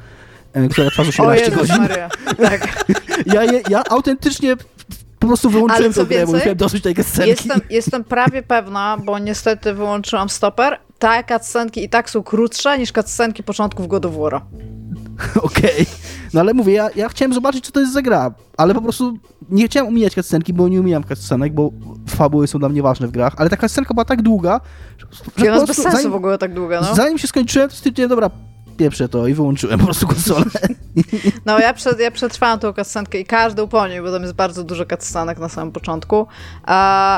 e, 0.52 0.68
która 0.68 0.90
trwa 0.90 1.04
z 1.04 1.06
O 1.06 1.08
18 1.10 1.44
Jezus 1.44 1.58
godzin. 1.60 1.76
Maria. 1.82 2.08
Tak. 2.36 2.84
Ja, 3.34 3.44
je, 3.44 3.62
ja 3.70 3.82
autentycznie 3.90 4.56
po 5.18 5.26
prostu 5.26 5.50
wyłączyłem 5.50 5.92
tę 5.92 6.06
grę, 6.06 6.26
bo 6.26 6.32
miałem 6.32 6.56
dosyć 6.56 6.82
tej 6.82 6.94
cutscenki. 6.94 7.30
Jestem, 7.30 7.60
jestem 7.70 8.04
prawie 8.04 8.42
pewna, 8.42 8.96
bo 9.04 9.18
niestety 9.18 9.74
wyłączyłam 9.74 10.28
stoper. 10.28 10.78
Te 10.98 11.24
cutscenki 11.24 11.84
i 11.84 11.88
tak 11.88 12.10
są 12.10 12.22
krótsze 12.22 12.78
niż 12.78 12.92
cutscenki 12.92 13.42
początków 13.42 13.88
God 13.88 14.06
of 14.06 14.14
War'a. 14.14 14.40
Okej. 15.42 15.86
No 16.34 16.40
ale 16.40 16.54
mówię, 16.54 16.72
ja, 16.72 16.88
ja 16.96 17.08
chciałem 17.08 17.34
zobaczyć, 17.34 17.66
co 17.66 17.72
to 17.72 17.80
jest 17.80 17.92
za 17.92 18.02
gra, 18.02 18.34
ale 18.56 18.74
po 18.74 18.82
prostu 18.82 19.18
nie 19.50 19.66
chciałem 19.66 19.88
omijać 19.88 20.14
cutscenki, 20.14 20.52
bo 20.52 20.68
nie 20.68 20.80
umijam 20.80 21.04
cutscenek, 21.04 21.52
bo 21.52 21.70
fabuły 22.08 22.46
są 22.46 22.58
dla 22.58 22.68
mnie 22.68 22.82
ważne 22.82 23.06
w 23.06 23.10
grach, 23.10 23.34
ale 23.36 23.50
ta 23.50 23.56
cutscenka 23.56 23.94
była 23.94 24.04
tak 24.04 24.22
długa, 24.22 24.60
że, 25.36 25.46
po 25.60 25.66
bez 25.66 25.76
sensu 25.76 25.96
zanim, 25.96 26.10
w 26.10 26.14
ogóle 26.14 26.38
tak 26.38 26.54
długo, 26.54 26.80
no. 26.80 26.94
zanim 26.94 27.18
się 27.18 27.28
skończyłem, 27.28 27.68
to 27.68 27.76
stwierdziłem, 27.76 28.10
dobra, 28.10 28.30
pieprzę 28.78 29.08
to 29.08 29.26
i 29.26 29.34
wyłączyłem 29.34 29.78
po 29.78 29.84
prostu 29.84 30.06
konsolę. 30.06 30.44
No 31.46 31.58
ja, 31.58 31.74
przed, 31.74 32.00
ja 32.00 32.10
przetrwałam 32.10 32.58
tą 32.58 32.72
cutscenkę 32.72 33.18
i 33.18 33.24
każdą 33.24 33.68
po 33.68 33.88
niej, 33.88 34.02
bo 34.02 34.12
tam 34.12 34.22
jest 34.22 34.34
bardzo 34.34 34.64
dużo 34.64 34.86
cutscenek 34.86 35.38
na 35.38 35.48
samym 35.48 35.72
początku. 35.72 36.26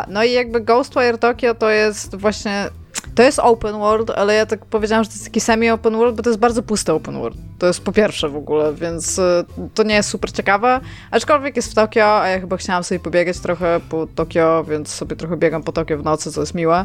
No 0.09 0.25
i 0.25 0.33
jakby 0.33 0.61
Ghostwire 0.61 1.19
Tokyo 1.19 1.55
to 1.55 1.71
jest 1.71 2.17
właśnie... 2.17 2.69
To 3.15 3.23
jest 3.23 3.39
open 3.39 3.79
world, 3.79 4.11
ale 4.11 4.35
ja 4.35 4.47
tak 4.47 4.67
powiedziałam, 4.67 5.05
że 5.05 5.11
to 5.11 5.15
jest 5.15 5.25
taki 5.25 5.41
semi-open 5.41 5.97
world, 5.97 6.17
bo 6.17 6.23
to 6.23 6.31
jest 6.31 6.41
bardzo 6.41 6.63
pusty 6.63 6.93
open 6.93 7.19
world. 7.19 7.39
To 7.59 7.67
jest 7.67 7.85
po 7.85 7.93
pierwsze 7.93 8.29
w 8.29 8.37
ogóle, 8.37 8.75
więc 8.75 9.19
y, 9.19 9.45
to 9.75 9.83
nie 9.83 9.95
jest 9.95 10.09
super 10.09 10.33
ciekawe. 10.33 10.81
Aczkolwiek 11.11 11.57
jest 11.57 11.71
w 11.71 11.75
Tokio, 11.75 12.21
a 12.21 12.29
ja 12.29 12.41
chyba 12.41 12.57
chciałam 12.57 12.85
sobie 12.85 13.01
pobiegać 13.01 13.39
trochę 13.39 13.81
po 13.89 14.07
Tokio, 14.07 14.65
więc 14.65 14.89
sobie 14.89 15.17
trochę 15.17 15.37
biegam 15.37 15.63
po 15.63 15.73
Tokio 15.73 15.99
w 15.99 16.05
nocy, 16.05 16.33
co 16.33 16.41
jest 16.41 16.55
miłe. 16.55 16.85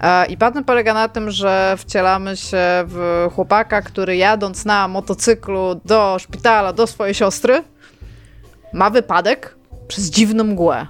E, 0.00 0.26
I 0.26 0.36
patent 0.36 0.66
polega 0.66 0.94
na 0.94 1.08
tym, 1.08 1.30
że 1.30 1.76
wcielamy 1.78 2.36
się 2.36 2.58
w 2.86 3.28
chłopaka, 3.34 3.82
który 3.82 4.16
jadąc 4.16 4.64
na 4.64 4.88
motocyklu 4.88 5.80
do 5.84 6.16
szpitala, 6.18 6.72
do 6.72 6.86
swojej 6.86 7.14
siostry, 7.14 7.62
ma 8.72 8.90
wypadek 8.90 9.56
przez 9.88 10.10
dziwną 10.10 10.44
mgłę. 10.44 10.86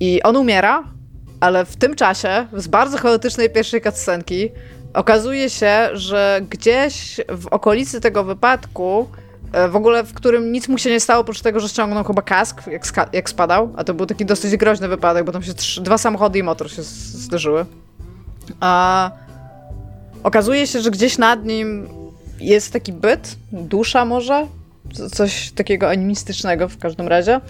I 0.00 0.22
on 0.22 0.36
umiera, 0.36 0.95
ale 1.40 1.64
w 1.64 1.76
tym 1.76 1.94
czasie, 1.94 2.46
z 2.52 2.68
bardzo 2.68 2.98
chaotycznej 2.98 3.50
pierwszej 3.50 3.82
cutscenki, 3.82 4.50
okazuje 4.94 5.50
się, 5.50 5.88
że 5.92 6.40
gdzieś 6.50 7.20
w 7.28 7.46
okolicy 7.46 8.00
tego 8.00 8.24
wypadku, 8.24 9.08
e, 9.52 9.68
w 9.68 9.76
ogóle 9.76 10.04
w 10.04 10.14
którym 10.14 10.52
nic 10.52 10.68
mu 10.68 10.78
się 10.78 10.90
nie 10.90 11.00
stało, 11.00 11.20
oprócz 11.20 11.40
tego, 11.40 11.60
że 11.60 11.68
ściągnął 11.68 12.04
chyba 12.04 12.22
kask, 12.22 12.66
jak, 12.66 12.84
jak 13.12 13.30
spadał, 13.30 13.72
a 13.76 13.84
to 13.84 13.94
był 13.94 14.06
taki 14.06 14.26
dosyć 14.26 14.56
groźny 14.56 14.88
wypadek, 14.88 15.24
bo 15.24 15.32
tam 15.32 15.42
się 15.42 15.52
dwa 15.80 15.98
samochody 15.98 16.38
i 16.38 16.42
motor 16.42 16.70
się 16.70 16.82
zderzyły. 16.82 17.66
A 18.60 19.10
okazuje 20.22 20.66
się, 20.66 20.80
że 20.80 20.90
gdzieś 20.90 21.18
nad 21.18 21.44
nim 21.44 21.88
jest 22.40 22.72
taki 22.72 22.92
byt, 22.92 23.36
dusza 23.52 24.04
może, 24.04 24.46
coś 25.12 25.50
takiego 25.50 25.88
animistycznego 25.88 26.68
w 26.68 26.78
każdym 26.78 27.08
razie. 27.08 27.40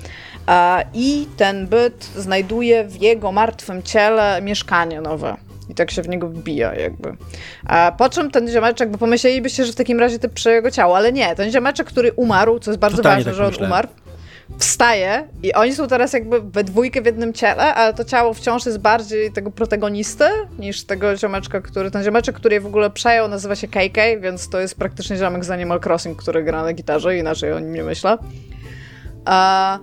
I 0.95 1.27
ten 1.37 1.67
byt 1.67 2.05
znajduje 2.17 2.85
w 2.85 3.03
jego 3.03 3.33
martwym 3.33 3.83
ciele 3.83 4.43
mieszkanie 4.43 5.01
nowe. 5.01 5.37
I 5.71 5.75
tak 5.75 5.91
się 5.91 6.03
w 6.03 6.09
niego 6.09 6.29
wbija 6.29 6.75
jakby. 6.75 7.17
A 7.65 7.93
po 7.99 8.09
czym 8.09 8.31
ten 8.31 8.51
ziomeczek, 8.51 8.91
bo 8.91 8.99
pomyślelibyście, 8.99 9.65
że 9.65 9.73
w 9.73 9.77
takim 9.77 10.01
razie 10.01 10.19
typ 10.19 10.33
przejął 10.33 10.57
jego 10.57 10.71
ciało, 10.71 10.97
ale 10.97 11.13
nie. 11.13 11.35
Ten 11.35 11.51
ziomeczek, 11.51 11.87
który 11.87 12.13
umarł, 12.13 12.59
co 12.59 12.71
jest 12.71 12.81
bardzo 12.81 12.97
Totalnie 12.97 13.25
ważne, 13.25 13.45
tak 13.45 13.55
że 13.55 13.59
on 13.59 13.67
umarł, 13.67 13.89
wstaje 14.59 15.29
i 15.43 15.53
oni 15.53 15.75
są 15.75 15.89
teraz 15.89 16.13
jakby 16.13 16.41
we 16.41 16.65
dwójkę 16.65 17.03
w 17.03 17.07
jednym 17.07 17.33
ciele, 17.33 17.75
ale 17.75 17.95
to 17.95 18.05
ciało 18.05 18.35
wciąż 18.35 18.67
jest 18.67 18.79
bardziej 18.79 19.33
tego 19.33 19.51
protagonisty 19.51 20.25
niż 20.59 20.85
tego 20.85 21.17
ziomeczka, 21.17 21.61
który, 21.61 21.91
ten 21.91 22.05
ziomeczek, 22.05 22.37
który 22.37 22.55
je 22.55 22.61
w 22.61 22.67
ogóle 22.67 22.91
przejął, 22.91 23.29
nazywa 23.29 23.57
się 23.57 23.69
KK, 23.69 23.99
więc 24.21 24.49
to 24.49 24.61
jest 24.61 24.79
praktycznie 24.79 25.17
ziomek 25.17 25.45
z 25.45 25.51
Animal 25.51 25.81
Crossing, 25.85 26.23
który 26.23 26.45
gra 26.45 26.63
na 26.63 26.73
gitarze, 26.73 27.19
inaczej 27.19 27.53
o 27.53 27.61
nim 27.61 27.73
nie 27.73 27.83
myślę. 27.83 28.19
A, 29.25 29.79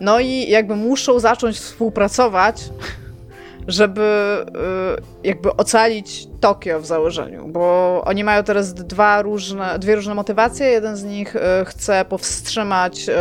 no 0.00 0.20
i 0.20 0.50
jakby 0.50 0.76
muszą 0.76 1.18
zacząć 1.18 1.58
współpracować, 1.58 2.62
żeby 3.68 4.36
y, 5.24 5.28
jakby 5.28 5.56
ocalić 5.56 6.26
Tokio 6.40 6.80
w 6.80 6.86
założeniu, 6.86 7.48
bo 7.48 8.02
oni 8.04 8.24
mają 8.24 8.42
teraz 8.42 8.74
dwa 8.74 9.22
różne, 9.22 9.78
dwie 9.78 9.94
różne 9.94 10.14
motywacje. 10.14 10.66
Jeden 10.66 10.96
z 10.96 11.04
nich 11.04 11.36
y, 11.36 11.40
chce 11.64 12.04
powstrzymać 12.04 13.08
y, 13.08 13.12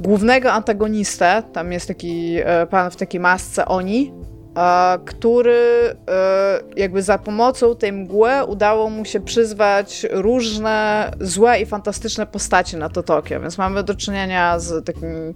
głównego 0.00 0.52
antagonistę, 0.52 1.42
tam 1.52 1.72
jest 1.72 1.88
taki 1.88 2.36
e, 2.44 2.66
pan 2.66 2.90
w 2.90 2.96
takiej 2.96 3.20
masce 3.20 3.66
Oni, 3.66 4.12
e, 4.56 4.98
który 5.04 5.96
e, 6.08 6.60
jakby 6.76 7.02
za 7.02 7.18
pomocą 7.18 7.76
tej 7.76 7.92
mgły 7.92 8.44
udało 8.44 8.90
mu 8.90 9.04
się 9.04 9.20
przyzwać 9.20 10.06
różne 10.10 11.10
złe 11.20 11.60
i 11.60 11.66
fantastyczne 11.66 12.26
postacie 12.26 12.76
na 12.76 12.88
to 12.88 13.02
Tokio, 13.02 13.40
więc 13.40 13.58
mamy 13.58 13.82
do 13.82 13.94
czynienia 13.94 14.58
z 14.58 14.86
takimi 14.86 15.34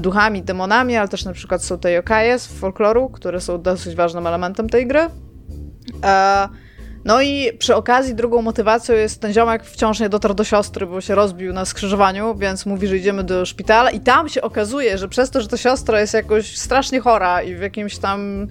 duchami, 0.00 0.42
demonami, 0.42 0.96
ale 0.96 1.08
też 1.08 1.24
na 1.24 1.32
przykład 1.32 1.64
są 1.64 1.78
te 1.78 1.92
yokaje 1.92 2.38
z 2.38 2.46
folkloru, 2.46 3.08
które 3.08 3.40
są 3.40 3.62
dosyć 3.62 3.94
ważnym 3.94 4.26
elementem 4.26 4.68
tej 4.68 4.86
gry. 4.86 5.00
No 7.08 7.22
i 7.22 7.52
przy 7.58 7.74
okazji 7.74 8.14
drugą 8.14 8.42
motywacją 8.42 8.94
jest 8.94 9.20
ten 9.20 9.32
ziomek 9.32 9.64
wciąż 9.64 10.00
nie 10.00 10.08
dotarł 10.08 10.34
do 10.34 10.44
siostry, 10.44 10.86
bo 10.86 11.00
się 11.00 11.14
rozbił 11.14 11.52
na 11.52 11.64
skrzyżowaniu, 11.64 12.34
więc 12.34 12.66
mówi, 12.66 12.86
że 12.86 12.96
idziemy 12.96 13.24
do 13.24 13.46
szpitala 13.46 13.90
i 13.90 14.00
tam 14.00 14.28
się 14.28 14.42
okazuje, 14.42 14.98
że 14.98 15.08
przez 15.08 15.30
to, 15.30 15.40
że 15.40 15.48
ta 15.48 15.56
siostra 15.56 16.00
jest 16.00 16.14
jakoś 16.14 16.56
strasznie 16.56 17.00
chora 17.00 17.42
i 17.42 17.54
w 17.54 17.60
jakimś 17.60 17.98
tam 17.98 18.48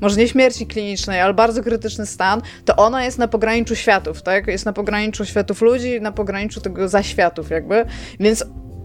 może 0.00 0.16
nie 0.16 0.28
śmierci 0.28 0.66
klinicznej, 0.66 1.20
ale 1.20 1.34
bardzo 1.34 1.62
krytyczny 1.62 2.06
stan, 2.06 2.42
to 2.64 2.76
ona 2.76 3.04
jest 3.04 3.18
na 3.18 3.28
pograniczu 3.28 3.76
światów, 3.76 4.22
tak? 4.22 4.46
Jest 4.46 4.66
na 4.66 4.72
pograniczu 4.72 5.24
światów 5.24 5.62
ludzi, 5.62 6.00
na 6.00 6.12
pograniczu 6.12 6.60
tego 6.60 6.88
zaświatów 6.88 7.50
jakby, 7.50 7.84
więc 8.20 8.44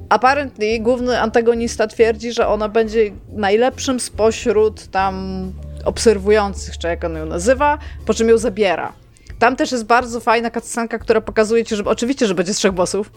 apparently 0.09 0.79
główny 0.79 1.21
antagonista 1.21 1.87
twierdzi, 1.87 2.31
że 2.31 2.47
ona 2.47 2.69
będzie 2.69 3.11
najlepszym 3.29 3.99
spośród 3.99 4.87
tam 4.87 5.53
obserwujących, 5.85 6.77
czy 6.77 6.87
jak 6.87 7.03
on 7.03 7.15
ją 7.15 7.25
nazywa, 7.25 7.77
po 8.05 8.13
czym 8.13 8.29
ją 8.29 8.37
zabiera. 8.37 9.04
Tam 9.39 9.55
też 9.55 9.71
jest 9.71 9.85
bardzo 9.85 10.19
fajna 10.19 10.51
cutscenka, 10.51 10.99
która 10.99 11.21
pokazuje 11.21 11.65
ci, 11.65 11.75
że 11.75 11.85
oczywiście, 11.85 12.27
że 12.27 12.35
będzie 12.35 12.53
trzech 12.53 12.71
bossów, 12.71 13.11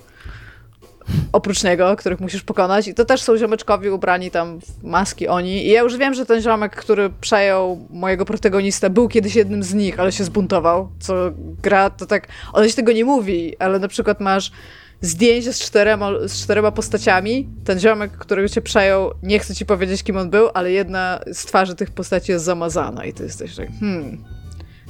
oprócz 1.33 1.64
niego, 1.64 1.97
których 1.97 2.21
musisz 2.21 2.43
pokonać. 2.43 2.89
I 2.89 2.95
to 2.95 3.05
też 3.05 3.23
są 3.23 3.37
ziomeczkowi 3.37 3.91
ubrani 3.91 4.31
tam 4.31 4.61
w 4.61 4.85
maski 4.85 5.29
oni. 5.29 5.66
I 5.66 5.71
ja 5.71 5.81
już 5.81 5.97
wiem, 5.97 6.14
że 6.14 6.27
ten 6.27 6.43
ziomek, 6.43 6.77
który 6.77 7.11
przejął 7.21 7.87
mojego 7.91 8.25
protagonistę 8.25 8.91
był 8.91 9.09
kiedyś 9.09 9.35
jednym 9.35 9.62
z 9.62 9.75
nich, 9.75 10.01
ale 10.01 10.12
się 10.12 10.25
zbuntował, 10.25 10.89
co 11.01 11.14
gra 11.62 11.91
to 11.91 12.07
tak, 12.07 12.29
on 12.53 12.69
się 12.69 12.75
tego 12.75 12.93
nie 12.93 13.05
mówi, 13.05 13.57
ale 13.59 13.79
na 13.79 13.89
przykład 13.89 14.21
masz 14.21 14.53
zdjęcie 15.01 15.53
z 15.53 15.61
czterema, 15.61 16.11
z 16.27 16.43
czterema 16.43 16.71
postaciami. 16.71 17.49
Ten 17.64 17.81
ziomek, 17.81 18.12
którego 18.12 18.49
cię 18.49 18.61
przejął, 18.61 19.11
nie 19.23 19.39
chcę 19.39 19.55
ci 19.55 19.66
powiedzieć, 19.66 20.03
kim 20.03 20.16
on 20.16 20.31
był, 20.31 20.49
ale 20.55 20.73
jedna 20.73 21.21
z 21.33 21.45
twarzy 21.45 21.75
tych 21.75 21.91
postaci 21.91 22.33
jest 22.33 22.45
zamazana 22.45 23.05
i 23.05 23.12
ty 23.12 23.25
jesteś 23.25 23.57
tak, 23.57 23.69
hmm, 23.81 24.25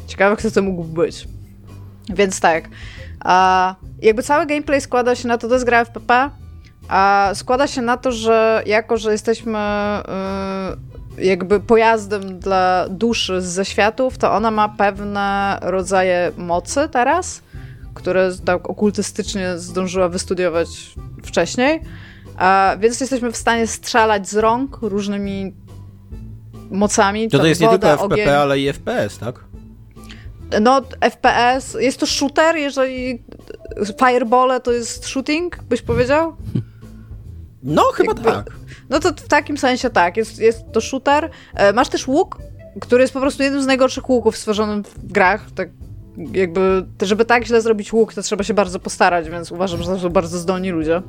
ciekawe, 0.08 0.36
kto 0.36 0.50
to 0.50 0.62
mógł 0.62 0.84
być. 0.84 1.28
Więc 2.08 2.40
tak, 2.40 2.68
a 3.20 3.74
jakby 4.02 4.22
cały 4.22 4.46
gameplay 4.46 4.80
składa 4.80 5.14
się 5.14 5.28
na 5.28 5.38
to, 5.38 5.48
to 5.48 5.54
jest 5.54 5.66
gra 5.66 5.84
FPP, 5.84 6.30
a 6.88 7.30
składa 7.34 7.66
się 7.66 7.82
na 7.82 7.96
to, 7.96 8.12
że 8.12 8.62
jako, 8.66 8.96
że 8.96 9.12
jesteśmy 9.12 9.58
y, 11.18 11.24
jakby 11.24 11.60
pojazdem 11.60 12.38
dla 12.38 12.88
duszy 12.88 13.42
z 13.42 13.44
zaświatów, 13.44 14.18
to 14.18 14.32
ona 14.32 14.50
ma 14.50 14.68
pewne 14.68 15.58
rodzaje 15.62 16.32
mocy 16.36 16.88
teraz, 16.92 17.42
które 17.94 18.30
tak 18.44 18.70
okultystycznie 18.70 19.58
zdążyła 19.58 20.08
wystudiować 20.08 20.68
wcześniej. 21.24 21.80
A, 22.36 22.76
więc 22.80 23.00
jesteśmy 23.00 23.32
w 23.32 23.36
stanie 23.36 23.66
strzelać 23.66 24.28
z 24.28 24.36
rąk 24.36 24.78
różnymi 24.82 25.54
mocami. 26.70 27.28
To 27.28 27.30
to 27.30 27.38
tam 27.38 27.46
jest 27.46 27.60
nie 27.60 27.66
woda, 27.66 27.88
tylko 27.88 28.04
FPP, 28.04 28.22
ogień. 28.22 28.28
ale 28.28 28.58
i 28.58 28.72
FPS, 28.72 29.18
tak? 29.18 29.44
No, 30.60 30.80
FPS, 31.00 31.76
jest 31.80 32.00
to 32.00 32.06
shooter, 32.06 32.56
jeżeli 32.56 33.22
fireball 34.06 34.60
to 34.62 34.72
jest 34.72 35.06
shooting, 35.08 35.62
byś 35.62 35.82
powiedział? 35.82 36.36
No, 37.62 37.82
chyba 37.82 38.12
Jakby- 38.12 38.30
tak. 38.30 38.50
No 38.90 39.00
to 39.00 39.08
w 39.08 39.28
takim 39.28 39.58
sensie 39.58 39.90
tak, 39.90 40.16
jest, 40.16 40.38
jest 40.38 40.72
to 40.72 40.80
shooter. 40.80 41.30
E, 41.54 41.72
Masz 41.72 41.88
też 41.88 42.06
łuk, 42.08 42.38
który 42.80 43.02
jest 43.02 43.12
po 43.14 43.20
prostu 43.20 43.42
jednym 43.42 43.62
z 43.62 43.66
najgorszych 43.66 44.10
łuków 44.10 44.36
stworzonym 44.36 44.84
w 44.84 45.12
grach. 45.12 45.44
Tak 45.54 45.68
jakby, 46.32 46.86
żeby 47.02 47.24
tak 47.24 47.44
źle 47.46 47.60
zrobić 47.60 47.92
łuk, 47.92 48.14
to 48.14 48.22
trzeba 48.22 48.44
się 48.44 48.54
bardzo 48.54 48.78
postarać, 48.80 49.30
więc 49.30 49.52
uważam, 49.52 49.82
że 49.82 49.88
to 49.88 49.98
są 49.98 50.08
bardzo 50.08 50.38
zdolni 50.38 50.70
ludzie. 50.70 51.02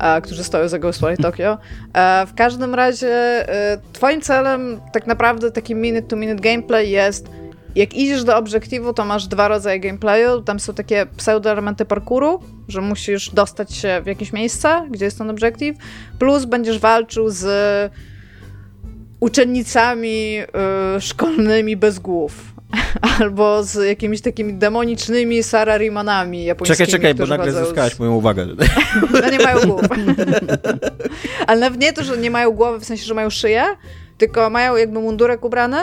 e, 0.00 0.20
którzy 0.20 0.44
stoją 0.44 0.68
za 0.68 0.78
Ghostwire 0.78 1.16
Tokyo. 1.16 1.58
E, 1.94 2.26
w 2.26 2.34
każdym 2.34 2.74
razie 2.74 3.08
e, 3.48 3.78
twoim 3.92 4.20
celem 4.20 4.80
tak 4.92 5.06
naprawdę 5.06 5.50
taki 5.50 5.74
minute-to-minute 5.74 6.42
gameplay 6.42 6.90
jest 6.90 7.28
jak 7.76 7.94
idziesz 7.94 8.24
do 8.24 8.36
obiektywu, 8.36 8.92
to 8.92 9.04
masz 9.04 9.26
dwa 9.26 9.48
rodzaje 9.48 9.80
gameplayu. 9.80 10.42
Tam 10.42 10.60
są 10.60 10.74
takie 10.74 11.06
pseudo-elementy 11.16 11.84
parkouru, 11.84 12.40
że 12.68 12.80
musisz 12.80 13.30
dostać 13.30 13.74
się 13.74 14.00
w 14.04 14.06
jakieś 14.06 14.32
miejsce, 14.32 14.88
gdzie 14.90 15.04
jest 15.04 15.18
ten 15.18 15.30
obiektyw, 15.30 15.76
plus 16.18 16.44
będziesz 16.44 16.78
walczył 16.78 17.30
z 17.30 17.46
uczennicami 19.20 20.38
y, 20.96 21.00
szkolnymi 21.00 21.76
bez 21.76 21.98
głów. 21.98 22.54
Albo 23.20 23.64
z 23.64 23.86
jakimiś 23.86 24.20
takimi 24.20 24.54
demonicznymi 24.54 25.42
sararimanami 25.42 26.44
japońskimi. 26.44 26.76
Czekaj, 26.76 26.92
czekaj, 26.92 27.14
bo 27.14 27.26
nagle 27.26 27.52
zyskałeś 27.52 27.94
z... 27.94 27.98
moją 27.98 28.14
uwagę. 28.14 28.46
No 29.22 29.30
nie 29.30 29.38
mają 29.38 29.60
głów. 29.60 29.80
Ale 31.46 31.60
nawet 31.60 31.80
nie 31.80 31.92
to, 31.92 32.04
że 32.04 32.18
nie 32.18 32.30
mają 32.30 32.50
głowy, 32.50 32.80
w 32.80 32.84
sensie, 32.84 33.04
że 33.04 33.14
mają 33.14 33.30
szyję, 33.30 33.64
tylko 34.18 34.50
mają 34.50 34.76
jakby 34.76 35.00
mundurek 35.00 35.44
ubrany, 35.44 35.78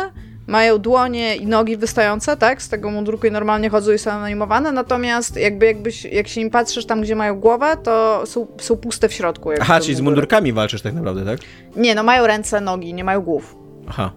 mają 0.51 0.77
dłonie 0.77 1.35
i 1.35 1.45
nogi 1.45 1.77
wystające, 1.77 2.37
tak, 2.37 2.61
z 2.61 2.69
tego 2.69 2.91
mundurku 2.91 3.27
i 3.27 3.31
normalnie 3.31 3.69
chodzą 3.69 3.91
i 3.91 3.97
są 3.97 4.11
animowane, 4.11 4.71
natomiast 4.71 5.37
jakby 5.37 5.65
jakbyś, 5.65 6.05
jak 6.05 6.27
się 6.27 6.41
im 6.41 6.49
patrzysz 6.49 6.85
tam, 6.85 7.01
gdzie 7.01 7.15
mają 7.15 7.39
głowę, 7.39 7.77
to 7.83 8.23
są, 8.25 8.47
są 8.61 8.77
puste 8.77 9.09
w 9.09 9.13
środku. 9.13 9.49
Aha, 9.61 9.79
czyli 9.79 9.95
z 9.95 10.01
mundurkami 10.01 10.53
walczysz 10.53 10.81
tak 10.81 10.93
naprawdę, 10.93 11.25
tak? 11.25 11.39
Nie, 11.75 11.95
no 11.95 12.03
mają 12.03 12.27
ręce, 12.27 12.61
nogi, 12.61 12.93
nie 12.93 13.03
mają 13.03 13.21
głów. 13.21 13.55
Aha. 13.89 14.11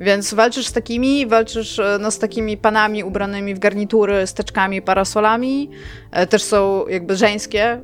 Więc 0.00 0.34
walczysz 0.34 0.66
z 0.66 0.72
takimi, 0.72 1.26
walczysz 1.26 1.78
e, 1.78 1.98
no, 2.00 2.10
z 2.10 2.18
takimi 2.18 2.56
panami 2.56 3.04
ubranymi 3.04 3.54
w 3.54 3.58
garnitury, 3.58 4.26
z 4.26 4.34
teczkami, 4.34 4.82
parasolami. 4.82 5.70
E, 6.10 6.26
też 6.26 6.42
są 6.42 6.88
jakby 6.88 7.16
żeńskie 7.16 7.80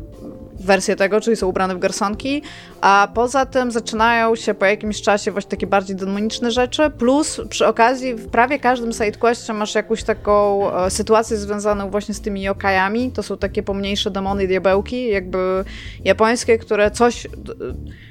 wersje 0.61 0.97
tego, 0.97 1.21
czyli 1.21 1.37
są 1.37 1.47
ubrane 1.47 1.75
w 1.75 1.79
garsonki, 1.79 2.43
a 2.81 3.09
poza 3.15 3.47
tym 3.47 3.71
zaczynają 3.71 4.37
się 4.37 4.55
po 4.55 4.67
jakimś 4.67 5.03
czasie 5.03 5.31
właśnie 5.31 5.51
takie 5.51 5.67
bardziej 5.67 5.97
demoniczne 5.97 6.51
rzeczy, 6.51 6.91
plus 6.91 7.41
przy 7.49 7.67
okazji 7.67 8.15
w 8.15 8.29
prawie 8.29 8.59
każdym 8.59 8.93
sidequestie 8.93 9.53
masz 9.53 9.75
jakąś 9.75 10.03
taką 10.03 10.71
e, 10.75 10.91
sytuację 10.91 11.37
związaną 11.37 11.91
właśnie 11.91 12.15
z 12.15 12.21
tymi 12.21 12.43
yokajami, 12.43 13.13
to 13.13 13.23
są 13.23 13.37
takie 13.37 13.63
pomniejsze 13.63 14.11
demony 14.11 14.45
i 14.45 14.49
diabełki, 14.49 15.09
jakby 15.09 15.65
japońskie, 16.05 16.59
które 16.59 16.91
coś 16.91 17.27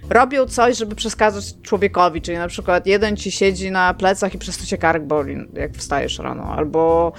robią 0.10 0.45
coś, 0.45 0.78
żeby 0.78 0.95
przeskazać 0.95 1.62
człowiekowi, 1.62 2.22
czyli 2.22 2.38
na 2.38 2.47
przykład 2.47 2.88
jeden 2.88 3.18
ci 3.18 3.32
siedzi 3.32 3.72
na 3.72 3.93
plecach 3.93 4.36
i 4.36 4.38
przez 4.38 4.58
to 4.58 4.66
cię 4.66 4.78
kark 4.78 5.03
boli, 5.03 5.36
jak 5.53 5.74
wstajesz 5.74 6.20
rano, 6.20 6.43
albo 6.43 7.12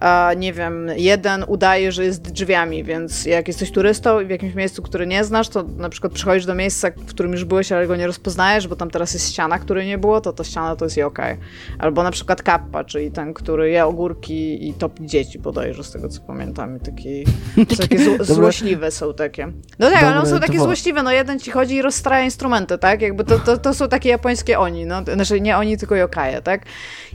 e, 0.00 0.36
nie 0.36 0.52
wiem, 0.52 0.90
jeden 0.96 1.44
udaje, 1.48 1.92
że 1.92 2.04
jest 2.04 2.22
drzwiami, 2.22 2.84
więc 2.84 3.24
jak 3.24 3.48
jesteś 3.48 3.70
turystą 3.70 4.20
i 4.20 4.26
w 4.26 4.30
jakimś 4.30 4.54
miejscu, 4.54 4.82
które 4.82 5.06
nie 5.06 5.24
znasz, 5.24 5.48
to 5.48 5.62
na 5.62 5.88
przykład 5.88 6.12
przychodzisz 6.12 6.46
do 6.46 6.54
miejsca, 6.54 6.90
w 6.90 7.06
którym 7.06 7.32
już 7.32 7.44
byłeś, 7.44 7.72
ale 7.72 7.86
go 7.86 7.96
nie 7.96 8.06
rozpoznajesz, 8.06 8.68
bo 8.68 8.76
tam 8.76 8.90
teraz 8.90 9.14
jest 9.14 9.32
ściana, 9.32 9.58
której 9.58 9.86
nie 9.86 9.98
było, 9.98 10.20
to 10.20 10.32
ta 10.32 10.44
ściana 10.44 10.76
to 10.76 10.84
jest 10.84 10.96
yokai. 10.96 11.36
Albo 11.78 12.02
na 12.02 12.10
przykład 12.10 12.42
kappa, 12.42 12.84
czyli 12.84 13.10
ten, 13.10 13.34
który 13.34 13.70
je 13.70 13.86
ogórki 13.86 14.68
i 14.68 14.74
topi 14.74 15.06
dzieci 15.06 15.38
bodajże, 15.38 15.84
z 15.84 15.92
tego 15.92 16.08
co 16.08 16.20
pamiętam. 16.20 16.76
I 16.76 16.80
taki, 16.80 17.24
takie 17.80 18.24
złośliwe 18.24 18.90
są 18.90 19.14
takie. 19.14 19.52
No 19.78 19.90
tak, 19.90 20.02
ale 20.02 20.18
one 20.18 20.30
są 20.30 20.40
takie 20.40 20.60
złośliwe, 20.60 21.02
no 21.02 21.12
jeden 21.12 21.40
ci 21.40 21.50
chodzi 21.50 21.74
i 21.74 21.82
rozstraja 21.82 22.24
instrumenty, 22.34 22.78
tak? 22.78 23.02
Jakby 23.02 23.24
to, 23.24 23.38
to, 23.38 23.58
to 23.58 23.74
są 23.74 23.88
takie 23.88 24.08
japońskie 24.08 24.58
oni, 24.58 24.86
no. 24.86 25.02
Znaczy 25.14 25.40
nie 25.40 25.56
oni, 25.56 25.78
tylko 25.78 25.94
yokaje, 25.94 26.42
tak? 26.42 26.62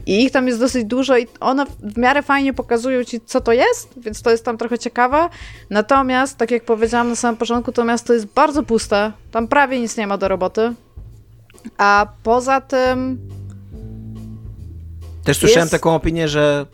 I 0.06 0.24
ich 0.24 0.32
tam 0.32 0.46
jest 0.46 0.60
dosyć 0.60 0.84
dużo 0.84 1.18
i 1.18 1.26
one 1.40 1.66
w 1.82 1.98
miarę 1.98 2.22
fajnie 2.22 2.52
pokazują 2.52 3.04
ci, 3.04 3.20
co 3.20 3.40
to 3.40 3.52
jest, 3.52 3.88
więc 3.96 4.22
to 4.22 4.30
jest 4.30 4.44
tam 4.44 4.58
trochę 4.58 4.78
ciekawe. 4.78 5.28
Natomiast, 5.70 6.38
tak 6.38 6.50
jak 6.50 6.64
powiedziałam 6.64 7.08
na 7.08 7.16
samym 7.16 7.36
początku, 7.36 7.72
to 7.72 7.84
miasto 7.84 8.12
jest 8.12 8.26
bardzo 8.26 8.62
puste. 8.62 9.12
Tam 9.30 9.48
prawie 9.48 9.80
nic 9.80 9.96
nie 9.96 10.06
ma 10.06 10.18
do 10.18 10.28
roboty. 10.28 10.72
A 11.78 12.06
poza 12.22 12.60
tym... 12.60 13.18
Też 15.24 15.36
słyszałem 15.38 15.62
jest... 15.62 15.72
taką 15.72 15.94
opinię, 15.94 16.28
że 16.28 16.66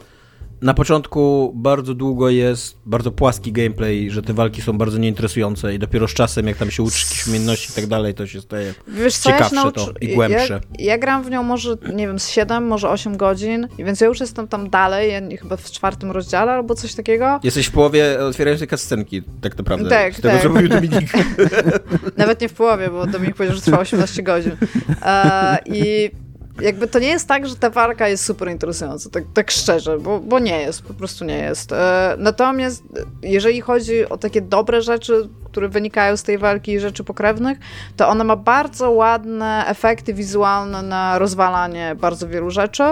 na 0.62 0.74
początku 0.74 1.52
bardzo 1.54 1.94
długo 1.94 2.30
jest 2.30 2.76
bardzo 2.86 3.10
płaski 3.12 3.52
gameplay, 3.52 4.10
że 4.10 4.22
te 4.22 4.34
walki 4.34 4.62
są 4.62 4.78
bardzo 4.78 4.98
nieinteresujące 4.98 5.74
i 5.74 5.78
dopiero 5.78 6.08
z 6.08 6.14
czasem, 6.14 6.46
jak 6.46 6.56
tam 6.56 6.70
się 6.70 6.82
uczysz 6.82 7.02
jakichś 7.02 7.26
umiejętności 7.26 7.72
i 7.72 7.74
tak 7.74 7.86
dalej, 7.86 8.14
to 8.14 8.26
się 8.26 8.40
staje 8.40 8.74
Wiesz, 8.88 9.18
ciekawsze 9.18 9.56
ja 9.56 9.70
to 9.70 9.92
i 10.00 10.14
głębsze. 10.14 10.60
Ja, 10.78 10.84
ja, 10.84 10.98
gram 10.98 11.22
w 11.22 11.30
nią 11.30 11.42
może, 11.42 11.76
nie 11.94 12.06
wiem, 12.06 12.18
z 12.18 12.28
7, 12.28 12.66
może 12.66 12.88
8 12.88 13.16
godzin, 13.16 13.68
więc 13.78 14.00
ja 14.00 14.06
już 14.06 14.20
jestem 14.20 14.48
tam 14.48 14.70
dalej, 14.70 15.12
ja 15.12 15.36
chyba 15.36 15.56
w 15.56 15.70
czwartym 15.70 16.10
rozdziale 16.10 16.52
albo 16.52 16.74
coś 16.74 16.94
takiego. 16.94 17.40
Jesteś 17.42 17.66
w 17.66 17.72
połowie 17.72 18.20
otwierającej 18.20 18.68
kascenki, 18.68 19.22
tak 19.40 19.58
naprawdę. 19.58 19.88
Tak, 19.88 20.14
z 20.14 20.20
tego, 20.20 20.34
tak. 20.34 20.42
co 20.42 20.48
mówił 20.48 20.68
Dominik. 20.68 21.12
Nawet 22.16 22.40
nie 22.40 22.48
w 22.48 22.54
połowie, 22.54 22.90
bo 22.90 23.06
Dominik 23.06 23.36
powiedział, 23.36 23.56
że 23.56 23.62
trwa 23.62 23.78
18 23.78 24.22
godzin. 24.22 24.52
Uh, 24.52 25.76
I 25.76 26.10
jakby 26.60 26.86
to 26.86 26.98
nie 26.98 27.08
jest 27.08 27.28
tak, 27.28 27.48
że 27.48 27.56
ta 27.56 27.70
walka 27.70 28.08
jest 28.08 28.24
super 28.24 28.50
interesująca, 28.50 29.10
tak, 29.10 29.24
tak 29.34 29.50
szczerze, 29.50 29.98
bo, 29.98 30.20
bo 30.20 30.38
nie 30.38 30.60
jest, 30.60 30.82
po 30.82 30.94
prostu 30.94 31.24
nie 31.24 31.38
jest. 31.38 31.72
E, 31.72 32.16
natomiast 32.18 32.82
jeżeli 33.22 33.60
chodzi 33.60 34.08
o 34.08 34.16
takie 34.16 34.42
dobre 34.42 34.82
rzeczy, 34.82 35.28
które 35.44 35.68
wynikają 35.68 36.16
z 36.16 36.22
tej 36.22 36.38
walki 36.38 36.72
i 36.72 36.80
rzeczy 36.80 37.04
pokrewnych, 37.04 37.58
to 37.96 38.08
ona 38.08 38.24
ma 38.24 38.36
bardzo 38.36 38.90
ładne 38.90 39.64
efekty 39.66 40.14
wizualne 40.14 40.82
na 40.82 41.18
rozwalanie 41.18 41.96
bardzo 42.00 42.28
wielu 42.28 42.50
rzeczy. 42.50 42.84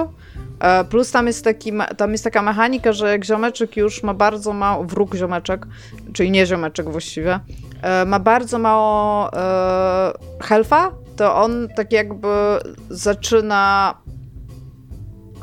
E, 0.60 0.84
plus 0.84 1.10
tam 1.10 1.26
jest, 1.26 1.44
taki, 1.44 1.72
tam 1.96 2.12
jest 2.12 2.24
taka 2.24 2.42
mechanika, 2.42 2.92
że 2.92 3.10
jak 3.10 3.24
ziomeczek 3.24 3.76
już 3.76 4.02
ma 4.02 4.14
bardzo 4.14 4.52
mało, 4.52 4.84
wróg 4.84 5.14
ziomeczek, 5.14 5.66
czyli 6.12 6.30
nie 6.30 6.46
ziomeczek 6.46 6.90
właściwie, 6.90 7.40
e, 7.82 8.04
ma 8.04 8.18
bardzo 8.18 8.58
mało 8.58 9.30
helfa, 10.40 11.03
to 11.16 11.36
on 11.36 11.68
tak 11.76 11.92
jakby 11.92 12.28
zaczyna. 12.90 13.94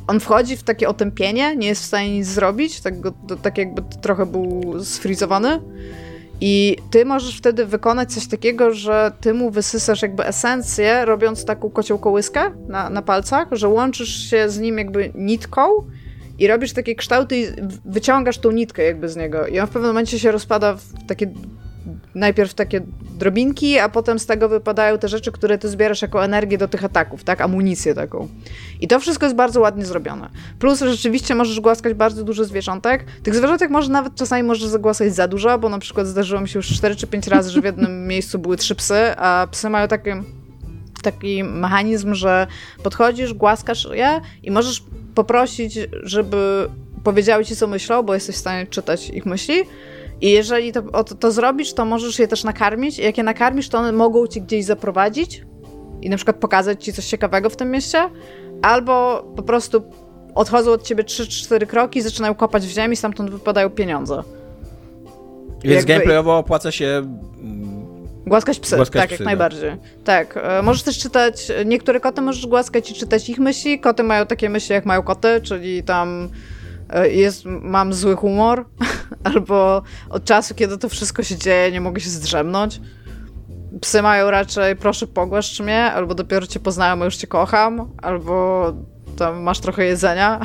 On 0.08 0.20
wchodzi 0.20 0.58
w 0.58 0.64
takie 0.64 0.90
otępienie, 0.90 1.56
nie 1.56 1.68
jest 1.68 1.82
w 1.82 1.86
stanie 1.86 2.12
nic 2.18 2.28
zrobić, 2.28 2.82
tak, 2.82 2.94
tak 3.42 3.58
jakby 3.58 3.82
trochę 4.02 4.26
był 4.26 4.76
sfrizowany. 4.84 5.62
I 6.42 6.78
ty 6.92 7.06
możesz 7.06 7.38
wtedy 7.38 7.66
wykonać 7.66 8.14
coś 8.14 8.28
takiego, 8.28 8.74
że 8.74 9.12
ty 9.22 9.34
mu 9.34 9.52
wysysasz 9.52 10.02
jakby 10.02 10.26
esencję, 10.26 11.06
robiąc 11.06 11.46
taką 11.46 11.70
kocioł 11.70 12.00
kołyskę 12.00 12.52
na, 12.68 12.90
na 12.90 13.02
palcach, 13.02 13.48
że 13.52 13.68
łączysz 13.68 14.30
się 14.30 14.50
z 14.50 14.60
nim 14.60 14.78
jakby 14.78 15.12
nitką 15.16 15.62
i 16.40 16.48
robisz 16.48 16.74
takie 16.74 16.96
kształty 16.96 17.38
i 17.38 17.46
wyciągasz 17.86 18.38
tą 18.38 18.52
nitkę 18.52 18.84
jakby 18.84 19.10
z 19.10 19.16
niego. 19.16 19.48
I 19.48 19.60
on 19.60 19.68
w 19.68 19.70
pewnym 19.70 19.90
momencie 19.90 20.20
się 20.20 20.32
rozpada 20.32 20.74
w 20.74 21.06
takie 21.08 21.28
najpierw 22.16 22.54
takie 22.54 22.82
drobinki, 23.20 23.80
a 23.80 23.90
potem 23.90 24.20
z 24.20 24.26
tego 24.26 24.50
wypadają 24.50 24.98
te 24.98 25.08
rzeczy, 25.08 25.32
które 25.32 25.58
ty 25.58 25.70
zbierasz 25.70 26.02
jako 26.02 26.26
energię 26.26 26.58
do 26.58 26.68
tych 26.68 26.84
ataków, 26.84 27.24
tak? 27.24 27.42
Amunicję 27.42 27.94
taką. 27.94 28.28
I 28.82 28.88
to 28.88 29.00
wszystko 29.00 29.26
jest 29.26 29.36
bardzo 29.36 29.60
ładnie 29.60 29.86
zrobione. 29.86 30.30
Plus 30.60 30.80
rzeczywiście 30.80 31.36
możesz 31.36 31.60
głaskać 31.60 31.94
bardzo 31.94 32.24
dużo 32.24 32.46
zwierzątek. 32.46 33.06
Tych 33.24 33.36
zwierzątek 33.36 33.70
może 33.70 33.92
nawet 33.92 34.16
czasami 34.16 34.44
możesz 34.44 34.66
zagłaskać 34.66 35.16
za 35.16 35.28
dużo, 35.28 35.60
bo 35.60 35.70
na 35.70 35.80
przykład 35.80 36.08
zdarzyło 36.08 36.42
mi 36.42 36.50
się 36.50 36.60
już 36.60 36.68
4 36.68 36.96
czy 36.96 37.08
5 37.08 37.28
razy, 37.28 37.52
że 37.52 37.62
w 37.62 37.66
jednym 37.66 38.08
miejscu 38.08 38.40
były 38.40 38.58
trzy 38.58 38.76
psy, 38.76 39.18
a 39.18 39.48
psy 39.52 39.70
mają 39.70 39.88
taki, 39.88 40.10
taki 41.02 41.44
mechanizm, 41.44 42.14
że 42.14 42.48
podchodzisz, 42.84 43.34
głaskasz 43.34 43.88
je 43.92 44.22
i 44.44 44.52
możesz 44.52 44.84
poprosić, 45.16 45.80
żeby 46.04 46.70
powiedziały 47.04 47.46
ci, 47.46 47.56
co 47.56 47.68
myślą, 47.68 48.04
bo 48.04 48.14
jesteś 48.14 48.36
w 48.36 48.40
stanie 48.40 48.68
czytać 48.68 49.10
ich 49.10 49.26
myśli 49.26 49.64
i 50.22 50.32
jeżeli 50.32 50.72
to, 50.72 50.82
to, 50.82 51.16
to, 51.16 51.32
zrobisz, 51.32 51.74
to 51.74 51.86
możesz 51.86 52.20
je 52.20 52.28
też 52.28 52.44
nakarmić. 52.44 53.00
I 53.00 53.04
jak 53.04 53.18
je 53.18 53.24
nakarmisz, 53.24 53.70
to 53.70 53.78
one 53.78 53.92
mogą 53.92 54.28
ci 54.28 54.42
gdzieś 54.42 54.66
zaprowadzić 54.66 55.42
i 56.02 56.10
na 56.10 56.16
przykład 56.16 56.38
pokazać 56.38 56.84
ci 56.84 56.94
coś 56.94 57.06
ciekawego 57.06 57.50
w 57.50 57.56
tym 57.56 57.72
mieście, 57.72 58.10
albo 58.62 59.24
po 59.36 59.44
prostu 59.44 59.84
odchodzą 60.36 60.72
od 60.72 60.84
ciebie 60.84 61.04
3-4 61.04 61.66
kroki 61.66 62.02
zaczynają 62.02 62.36
kopać 62.36 62.68
w 62.68 62.70
ziemi, 62.70 62.96
stamtąd 62.96 63.30
wypadają 63.30 63.70
pieniądze. 63.70 64.24
Więc 65.64 65.76
Jakby... 65.76 65.94
gameplayowo 65.94 66.38
opłaca 66.38 66.72
się 66.72 66.86
mm, 66.86 67.82
Głaskać 68.26 68.60
psy, 68.60 68.76
głaskać 68.76 69.02
tak, 69.02 69.10
psy, 69.10 69.14
jak 69.14 69.18
tak. 69.18 69.26
najbardziej. 69.26 69.72
Tak, 70.04 70.40
e, 70.44 70.62
możesz 70.62 70.84
też 70.84 71.00
czytać, 71.00 71.52
niektóre 71.66 72.00
koty 72.00 72.22
możesz 72.22 72.48
głaskać 72.48 72.92
i 72.92 72.94
czytać 72.94 73.30
ich 73.30 73.40
myśli. 73.40 73.80
Koty 73.80 74.04
mają 74.04 74.26
takie 74.26 74.50
myśli, 74.50 74.74
jak 74.74 74.86
mają 74.86 75.04
koty, 75.04 75.42
czyli 75.44 75.84
tam 75.84 76.30
jest, 77.10 77.46
mam 77.46 77.94
zły 77.94 78.16
humor, 78.16 78.66
albo 79.24 79.82
od 80.10 80.26
czasu, 80.26 80.56
kiedy 80.56 80.78
to 80.78 80.90
wszystko 80.90 81.24
się 81.24 81.38
dzieje, 81.38 81.72
nie 81.72 81.82
mogę 81.82 82.02
się 82.02 82.10
zdrzemnąć. 82.10 82.82
Psy 83.82 84.02
mają 84.02 84.32
raczej 84.32 84.76
proszę 84.76 85.08
pogłaszcz 85.08 85.60
mnie, 85.60 85.92
albo 85.92 86.16
dopiero 86.16 86.48
cię 86.48 86.60
poznałem, 86.60 87.02
a 87.02 87.06
już 87.06 87.16
cię 87.16 87.28
kocham, 87.28 87.92
albo 88.02 88.66
tam 89.18 89.42
masz 89.42 89.60
trochę 89.60 89.86
jedzenia. 89.86 90.40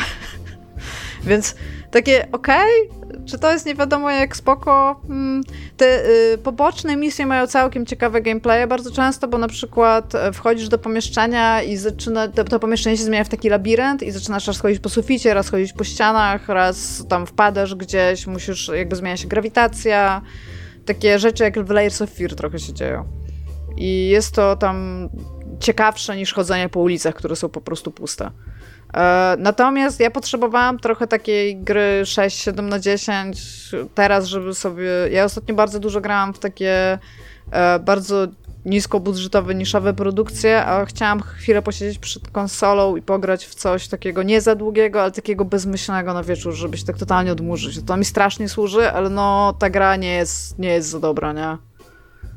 Więc 1.25 1.57
takie 1.91 2.29
okej, 2.33 2.89
okay, 2.89 2.96
czy 3.27 3.39
to 3.39 3.53
jest 3.53 3.67
nie 3.67 3.75
wiadomo 3.75 4.11
jak 4.11 4.37
spoko. 4.37 5.01
Hmm, 5.09 5.43
te 5.77 6.07
y, 6.35 6.39
poboczne 6.39 6.97
misje 6.97 7.27
mają 7.27 7.47
całkiem 7.47 7.87
ciekawe 7.87 8.23
gameplaye 8.23 8.67
bardzo 8.67 8.91
często, 8.91 9.29
bo 9.29 9.39
na 9.39 9.49
przykład 9.49 10.15
e, 10.15 10.33
wchodzisz 10.33 10.69
do 10.69 10.79
pomieszczenia 10.79 11.63
i 11.63 11.77
zaczyna, 11.77 12.29
to, 12.29 12.45
to 12.45 12.59
pomieszczenie 12.59 12.97
się 12.97 13.05
zmienia 13.05 13.25
w 13.25 13.29
taki 13.29 13.49
labirynt 13.49 14.03
i 14.03 14.11
zaczynasz 14.11 14.47
raz 14.47 14.61
chodzić 14.61 14.79
po 14.81 14.89
suficie, 14.89 15.35
raz 15.35 15.49
chodzić 15.49 15.73
po 15.73 15.85
ścianach, 15.85 16.49
raz 16.49 17.05
tam 17.09 17.27
wpadasz 17.27 17.75
gdzieś, 17.75 18.27
musisz, 18.27 18.71
jakby 18.75 18.97
zmienia 18.97 19.17
się 19.17 19.29
grawitacja 19.29 20.23
takie 20.87 21.19
rzeczy 21.19 21.45
jak 21.45 21.65
w 21.65 21.71
Layers 21.71 22.03
of 22.03 22.11
Fear 22.11 22.35
trochę 22.35 22.59
się 22.59 22.73
dzieją. 22.73 23.05
I 23.77 24.09
jest 24.09 24.35
to 24.35 24.57
tam 24.57 25.09
ciekawsze 25.61 26.17
niż 26.17 26.33
chodzenie 26.33 26.69
po 26.69 26.81
ulicach, 26.81 27.15
które 27.15 27.37
są 27.37 27.49
po 27.49 27.61
prostu 27.61 27.91
puste. 27.91 28.31
E, 28.95 29.37
natomiast 29.39 30.01
ja 30.01 30.11
potrzebowałam 30.11 30.79
trochę 30.79 31.07
takiej 31.07 31.57
gry 31.57 32.03
6-7 32.05 32.63
na 32.63 32.79
10 32.79 33.41
teraz, 33.95 34.27
żeby 34.27 34.55
sobie. 34.55 34.91
Ja 35.11 35.25
ostatnio 35.25 35.55
bardzo 35.55 35.81
dużo 35.81 36.01
grałam 36.01 36.35
w 36.35 36.39
takie 36.39 36.99
e, 37.51 37.79
bardzo 37.79 38.27
niskobudżetowe, 38.67 39.55
niszowe 39.55 39.95
produkcje, 39.95 40.65
a 40.65 40.85
chciałam 40.85 41.21
chwilę 41.21 41.63
posiedzieć 41.63 41.99
przed 41.99 42.29
konsolą 42.29 42.97
i 42.97 43.03
pograć 43.03 43.47
w 43.47 43.55
coś 43.55 43.89
takiego 43.89 44.23
nie 44.23 44.41
za 44.41 44.55
długiego, 44.55 45.03
ale 45.03 45.11
takiego 45.11 45.45
bezmyślnego 45.45 46.15
na 46.15 46.23
wieczór, 46.23 46.55
żeby 46.55 46.77
się 46.77 46.85
tak 46.85 46.99
totalnie 46.99 47.33
odmurzyć. 47.33 47.81
To 47.87 47.97
mi 47.97 48.05
strasznie 48.05 48.49
służy, 48.49 48.93
ale 48.93 49.11
no 49.11 49.55
ta 49.59 49.71
gra 49.71 49.97
nie 49.97 50.15
jest, 50.15 50.59
nie 50.59 50.69
jest 50.69 50.89
za 50.89 51.01
dobra, 51.01 51.33
nie? 51.33 51.57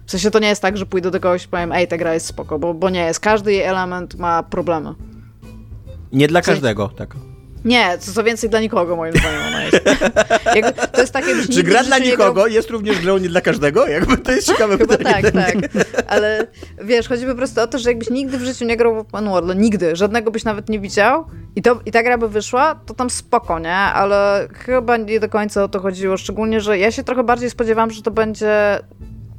W 0.05 0.11
sensie 0.11 0.31
to 0.31 0.39
nie 0.39 0.47
jest 0.47 0.61
tak, 0.61 0.77
że 0.77 0.85
pójdę 0.85 1.11
do 1.11 1.19
kogoś 1.19 1.45
i 1.45 1.47
powiem, 1.47 1.71
ej, 1.71 1.87
ta 1.87 1.97
gra 1.97 2.13
jest 2.13 2.25
spoko, 2.25 2.59
bo, 2.59 2.73
bo 2.73 2.89
nie 2.89 3.05
jest. 3.05 3.19
Każdy 3.19 3.53
jej 3.53 3.61
element 3.61 4.15
ma 4.15 4.43
problemy. 4.43 4.93
Nie 6.13 6.27
dla 6.27 6.41
każdego, 6.41 6.87
tak. 6.87 7.15
Nie, 7.65 7.97
co, 7.99 8.11
co 8.11 8.23
więcej 8.23 8.49
dla 8.49 8.59
nikogo, 8.59 8.95
moim 8.95 9.13
zdaniem 9.13 9.41
ona 9.47 9.63
jest. 9.63 9.81
Jakby, 10.55 10.87
to 10.91 11.01
jest 11.01 11.13
takie, 11.13 11.27
Czy 11.53 11.63
gra 11.63 11.83
dla 11.83 11.97
nikogo 11.97 12.33
grał... 12.33 12.47
jest 12.47 12.69
również 12.69 13.01
grą 13.01 13.17
nie 13.17 13.29
dla 13.29 13.41
każdego? 13.41 13.87
Jakby 13.87 14.17
to 14.17 14.31
jest 14.31 14.47
ciekawe 14.47 14.77
Chyba 14.77 14.97
pytanie. 14.97 15.31
tak, 15.31 15.33
tak. 15.33 15.85
Ale 16.07 16.47
wiesz, 16.83 17.07
chodzi 17.07 17.25
po 17.25 17.35
prostu 17.35 17.61
o 17.61 17.67
to, 17.67 17.79
że 17.79 17.89
jakbyś 17.89 18.09
nigdy 18.09 18.37
w 18.37 18.41
życiu 18.41 18.65
nie 18.65 18.77
grał 18.77 18.95
w 18.95 18.97
Open 18.97 19.29
World, 19.29 19.47
no 19.47 19.53
nigdy, 19.53 19.95
żadnego 19.95 20.31
byś 20.31 20.43
nawet 20.43 20.69
nie 20.69 20.79
widział 20.79 21.25
i, 21.55 21.61
to, 21.61 21.79
i 21.85 21.91
ta 21.91 22.03
gra 22.03 22.17
by 22.17 22.29
wyszła, 22.29 22.75
to 22.85 22.93
tam 22.93 23.09
spoko, 23.09 23.59
nie? 23.59 23.75
Ale 23.75 24.47
chyba 24.53 24.97
nie 24.97 25.19
do 25.19 25.29
końca 25.29 25.63
o 25.63 25.67
to 25.67 25.79
chodziło, 25.79 26.17
szczególnie, 26.17 26.61
że 26.61 26.77
ja 26.77 26.91
się 26.91 27.03
trochę 27.03 27.23
bardziej 27.23 27.49
spodziewałam, 27.49 27.91
że 27.91 28.01
to 28.01 28.11
będzie 28.11 28.79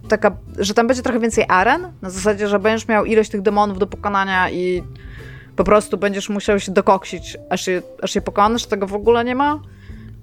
taka, 0.09 0.37
że 0.59 0.75
tam 0.75 0.87
będzie 0.87 1.03
trochę 1.03 1.21
więcej 1.21 1.45
aren, 1.49 1.93
na 2.03 2.11
zasadzie, 2.11 2.49
że 2.49 2.59
będziesz 2.59 2.89
miał 2.89 3.05
ilość 3.05 3.31
tych 3.31 3.43
demonów 3.43 3.79
do 3.79 3.87
pokonania 3.87 4.51
i 4.51 4.83
po 5.61 5.65
prostu 5.65 5.99
będziesz 5.99 6.29
musiał 6.29 6.61
się 6.61 6.73
dokoksić, 6.73 7.37
aż 7.51 7.67
je, 7.67 7.83
aż 8.03 8.15
je 8.15 8.21
pokonasz, 8.21 8.67
tego 8.67 8.87
w 8.87 8.95
ogóle 8.95 9.25
nie 9.25 9.35
ma. 9.35 9.63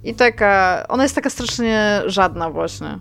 I 0.03 0.13
taka, 0.13 0.83
ona 0.89 1.03
jest 1.03 1.15
taka 1.15 1.29
strasznie 1.29 2.01
żadna 2.05 2.49
właśnie. 2.49 2.99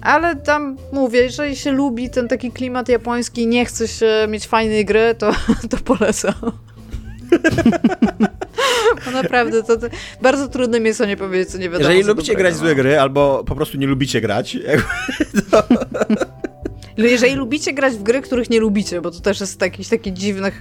Ale 0.00 0.36
tam 0.36 0.76
mówię, 0.92 1.20
jeżeli 1.20 1.56
się 1.56 1.72
lubi 1.72 2.10
ten 2.10 2.28
taki 2.28 2.52
klimat 2.52 2.88
japoński 2.88 3.42
i 3.42 3.46
nie 3.46 3.64
chce 3.64 3.88
się 3.88 4.26
mieć 4.28 4.46
fajnej 4.46 4.84
gry, 4.84 5.14
to, 5.18 5.32
to 5.70 5.76
polecam. 5.84 6.34
Bo 9.04 9.10
naprawdę, 9.10 9.62
to, 9.62 9.76
to, 9.76 9.86
bardzo 10.22 10.48
trudno 10.48 10.80
mi 10.80 10.86
jest 10.86 11.00
o 11.00 11.04
nie 11.04 11.16
powiedzieć, 11.16 11.48
co 11.48 11.58
nie 11.58 11.70
wiadomo. 11.70 11.90
Jeżeli 11.90 12.08
lubicie 12.08 12.34
grać 12.34 12.54
no. 12.54 12.60
złe 12.60 12.74
gry, 12.74 13.00
albo 13.00 13.44
po 13.44 13.54
prostu 13.54 13.76
nie 13.76 13.86
lubicie 13.86 14.20
grać, 14.20 14.58
to... 15.50 15.62
Jeżeli 16.96 17.34
lubicie 17.34 17.72
grać 17.72 17.94
w 17.94 18.02
gry, 18.02 18.22
których 18.22 18.50
nie 18.50 18.60
lubicie, 18.60 19.00
bo 19.00 19.10
to 19.10 19.20
też 19.20 19.40
jest 19.40 19.60
jakiś 19.60 19.88
taki 19.88 20.12
dziwny 20.12 20.52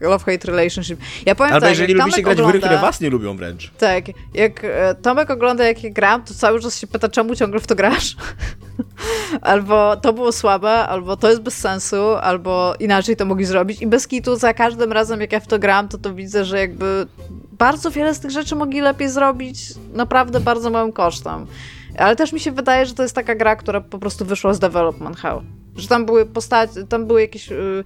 love-hate 0.00 0.44
relationship. 0.44 1.00
Ja 1.26 1.34
powiem 1.34 1.52
Albo 1.52 1.66
tak, 1.66 1.70
jeżeli 1.70 1.94
lubicie 1.94 2.22
grać 2.22 2.38
ogląda, 2.38 2.48
w 2.48 2.52
gry, 2.52 2.60
które 2.60 2.80
was 2.80 3.00
nie 3.00 3.10
lubią 3.10 3.36
wręcz. 3.36 3.70
Tak. 3.78 4.04
Jak 4.34 4.64
e, 4.64 4.94
Tomek 4.94 5.30
ogląda, 5.30 5.64
jak 5.64 5.84
ja 5.84 5.90
gram, 5.90 6.22
to 6.22 6.34
cały 6.34 6.60
czas 6.60 6.78
się 6.78 6.86
pyta, 6.86 7.08
czemu 7.08 7.34
ciągle 7.34 7.60
w 7.60 7.66
to 7.66 7.74
grasz? 7.74 8.16
albo 9.42 9.96
to 9.96 10.12
było 10.12 10.32
słabe, 10.32 10.70
albo 10.70 11.16
to 11.16 11.30
jest 11.30 11.42
bez 11.42 11.54
sensu, 11.54 12.02
albo 12.20 12.74
inaczej 12.80 13.16
to 13.16 13.24
mogli 13.24 13.44
zrobić. 13.44 13.82
I 13.82 13.86
bez 13.86 14.06
kitu 14.06 14.36
za 14.36 14.54
każdym 14.54 14.92
razem, 14.92 15.20
jak 15.20 15.32
ja 15.32 15.40
w 15.40 15.46
to 15.46 15.58
gram, 15.58 15.88
to 15.88 15.98
to 15.98 16.14
widzę, 16.14 16.44
że 16.44 16.58
jakby 16.58 17.06
bardzo 17.52 17.90
wiele 17.90 18.14
z 18.14 18.20
tych 18.20 18.30
rzeczy 18.30 18.56
mogli 18.56 18.80
lepiej 18.80 19.08
zrobić 19.08 19.58
naprawdę 19.92 20.40
bardzo 20.40 20.70
małym 20.70 20.92
kosztem. 20.92 21.46
Ale 21.98 22.16
też 22.16 22.32
mi 22.32 22.40
się 22.40 22.52
wydaje, 22.52 22.86
że 22.86 22.94
to 22.94 23.02
jest 23.02 23.14
taka 23.14 23.34
gra, 23.34 23.56
która 23.56 23.80
po 23.80 23.98
prostu 23.98 24.24
wyszła 24.24 24.54
z 24.54 24.58
Development 24.58 25.16
Hell. 25.16 25.40
Że 25.76 25.88
tam 25.88 26.06
były 26.06 26.26
postacie, 26.26 26.84
tam 26.84 27.06
były 27.06 27.20
jakieś 27.20 27.50
yy, 27.50 27.84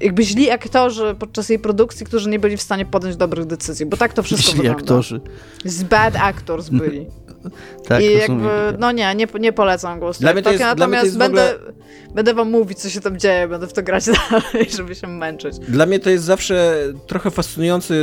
jakby 0.00 0.24
źli 0.24 0.50
aktorzy 0.50 1.16
podczas 1.18 1.48
jej 1.48 1.58
produkcji, 1.58 2.06
którzy 2.06 2.28
nie 2.28 2.38
byli 2.38 2.56
w 2.56 2.62
stanie 2.62 2.86
podjąć 2.86 3.16
dobrych 3.16 3.46
decyzji, 3.46 3.86
bo 3.86 3.96
tak 3.96 4.12
to 4.12 4.22
wszystko 4.22 4.50
źli 4.50 4.56
wygląda. 4.56 4.80
aktorzy. 4.80 5.20
Z 5.64 5.82
bad 5.82 6.16
actors 6.16 6.68
byli. 6.68 7.06
tak, 7.88 8.02
I 8.02 8.12
jakby, 8.12 8.48
no 8.78 8.92
nie, 8.92 9.14
nie, 9.14 9.26
nie 9.40 9.52
polecam 9.52 10.00
głosu. 10.00 10.20
Dla 10.20 10.32
mnie 10.32 10.42
to 10.42 10.52
jest, 10.52 10.62
natomiast 10.62 11.04
jest 11.04 11.18
będę, 11.18 11.54
ogóle... 11.54 11.72
będę 12.14 12.34
wam 12.34 12.50
mówić, 12.50 12.78
co 12.78 12.90
się 12.90 13.00
tam 13.00 13.18
dzieje, 13.18 13.48
będę 13.48 13.66
w 13.66 13.72
to 13.72 13.82
grać 13.82 14.04
dalej, 14.30 14.70
żeby 14.76 14.94
się 14.94 15.06
męczyć. 15.06 15.58
Dla 15.58 15.86
mnie 15.86 15.98
to 15.98 16.10
jest 16.10 16.24
zawsze 16.24 16.76
trochę 17.06 17.30
fascynujący 17.30 17.94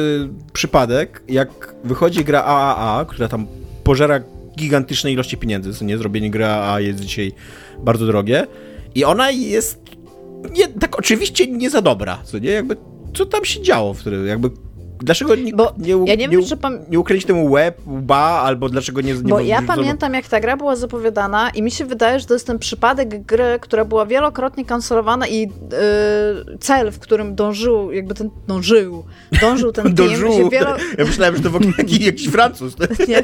przypadek, 0.53 1.23
jak 1.27 1.75
wychodzi 1.83 2.25
gra 2.25 2.43
AAA, 2.43 3.05
która 3.05 3.27
tam 3.27 3.47
pożera 3.83 4.19
gigantycznej 4.57 5.13
ilości 5.13 5.37
pieniędzy, 5.37 5.73
co 5.73 5.85
nie, 5.85 5.97
zrobienie 5.97 6.31
gry 6.31 6.45
AAA 6.45 6.79
jest 6.79 6.99
dzisiaj 6.99 7.31
bardzo 7.79 8.05
drogie. 8.05 8.47
I 8.95 9.03
ona 9.03 9.31
jest 9.31 9.81
nie, 10.51 10.67
tak 10.67 10.99
oczywiście 10.99 11.47
nie 11.47 11.69
za 11.69 11.81
dobra, 11.81 12.19
co 12.23 12.39
nie, 12.39 12.49
jakby 12.49 12.77
co 13.13 13.25
tam 13.25 13.45
się 13.45 13.61
działo, 13.61 13.93
wtedy, 13.93 14.27
jakby 14.27 14.49
Dlaczego 15.03 15.35
nie, 15.35 15.53
Bo 15.53 15.73
nie, 15.77 15.93
ja 16.05 16.15
nie, 16.15 16.29
wiem, 16.29 16.41
pam... 16.61 16.79
nie 16.89 16.99
ukryć 16.99 17.25
temu 17.25 17.51
łeb, 17.51 17.77
łba, 17.87 18.17
albo 18.17 18.69
dlaczego 18.69 19.01
nie... 19.01 19.13
nie 19.13 19.21
Bo 19.21 19.39
ja 19.39 19.61
pamiętam, 19.61 20.13
jak 20.13 20.27
ta 20.27 20.39
gra 20.39 20.57
była 20.57 20.75
zapowiadana 20.75 21.49
i 21.49 21.61
mi 21.61 21.71
się 21.71 21.85
wydaje, 21.85 22.19
że 22.19 22.25
to 22.25 22.33
jest 22.33 22.47
ten 22.47 22.59
przypadek 22.59 23.23
gry, 23.25 23.59
która 23.61 23.85
była 23.85 24.05
wielokrotnie 24.05 24.65
kancelowana 24.65 25.27
i 25.27 25.41
yy, 25.41 26.57
cel, 26.59 26.91
w 26.91 26.99
którym 26.99 27.35
dążył, 27.35 27.91
jakby 27.91 28.13
ten... 28.13 28.29
dążył, 28.47 29.03
dążył 29.41 29.71
ten 29.71 29.93
dążył. 29.95 30.33
Się 30.33 30.49
wielo... 30.49 30.75
Ja 30.97 31.05
myślałem, 31.05 31.35
że 31.35 31.43
to 31.43 31.49
w 31.49 31.55
ogóle 31.55 31.71
jakiś, 31.77 31.99
jakiś 32.11 32.27
Francuz. 32.27 32.75
nie, 33.07 33.23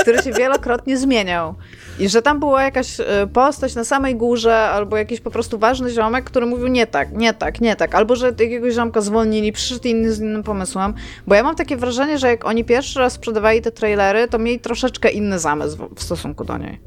który 0.00 0.22
się 0.22 0.32
wielokrotnie 0.32 0.98
zmieniał. 0.98 1.54
I 2.00 2.08
że 2.08 2.22
tam 2.22 2.40
była 2.40 2.62
jakaś 2.62 3.00
e, 3.00 3.04
postać 3.32 3.74
na 3.74 3.84
samej 3.84 4.16
górze, 4.16 4.58
albo 4.58 4.96
jakiś 4.96 5.20
po 5.20 5.30
prostu 5.30 5.58
ważny 5.58 5.90
ziomek, 5.90 6.24
który 6.24 6.46
mówił 6.46 6.68
nie 6.68 6.86
tak, 6.86 7.12
nie 7.12 7.34
tak, 7.34 7.60
nie 7.60 7.76
tak. 7.76 7.94
Albo 7.94 8.16
że 8.16 8.26
jakiegoś 8.26 8.74
ziomka 8.74 9.00
zwolnili, 9.00 9.52
przyszedł 9.52 9.88
inny 9.88 10.12
z 10.12 10.20
innym 10.20 10.42
pomysłem. 10.42 10.94
Bo 11.26 11.34
ja 11.34 11.42
mam 11.42 11.56
takie 11.56 11.76
wrażenie, 11.76 12.18
że 12.18 12.28
jak 12.28 12.44
oni 12.44 12.64
pierwszy 12.64 12.98
raz 12.98 13.12
sprzedawali 13.12 13.62
te 13.62 13.72
trailery, 13.72 14.28
to 14.28 14.38
mieli 14.38 14.60
troszeczkę 14.60 15.10
inny 15.10 15.38
zamysł 15.38 15.88
w, 15.96 16.02
stosunku 16.02 16.44
do 16.44 16.58
niej. 16.58 16.80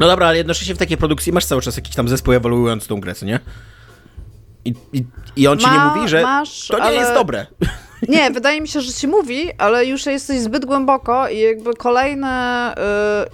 No 0.00 0.06
dobra, 0.06 0.26
ale 0.26 0.36
jednocześnie 0.36 0.74
w 0.74 0.78
takiej 0.78 0.96
produkcji 0.96 1.32
masz 1.32 1.44
cały 1.44 1.62
czas 1.62 1.76
jakiś 1.76 1.94
tam 1.94 2.08
zespół 2.08 2.34
ewoluujący 2.34 2.88
tą 2.88 3.00
grę, 3.00 3.14
co 3.14 3.26
nie? 3.26 3.40
I, 4.64 4.74
i, 4.92 5.04
i 5.36 5.46
on 5.46 5.58
ci 5.58 5.66
Ma, 5.66 5.74
nie 5.74 5.94
mówi, 5.94 6.08
że 6.08 6.22
masz, 6.22 6.68
to 6.68 6.76
nie 6.76 6.82
ale... 6.82 6.96
jest 6.96 7.14
dobre. 7.14 7.46
Nie, 8.08 8.30
wydaje 8.30 8.60
mi 8.60 8.68
się, 8.68 8.80
że 8.80 8.92
ci 8.92 9.08
mówi, 9.08 9.50
ale 9.58 9.86
już 9.86 10.06
jesteś 10.06 10.40
zbyt 10.40 10.64
głęboko 10.64 11.28
i 11.28 11.38
jakby 11.38 11.74
kolejne 11.74 12.74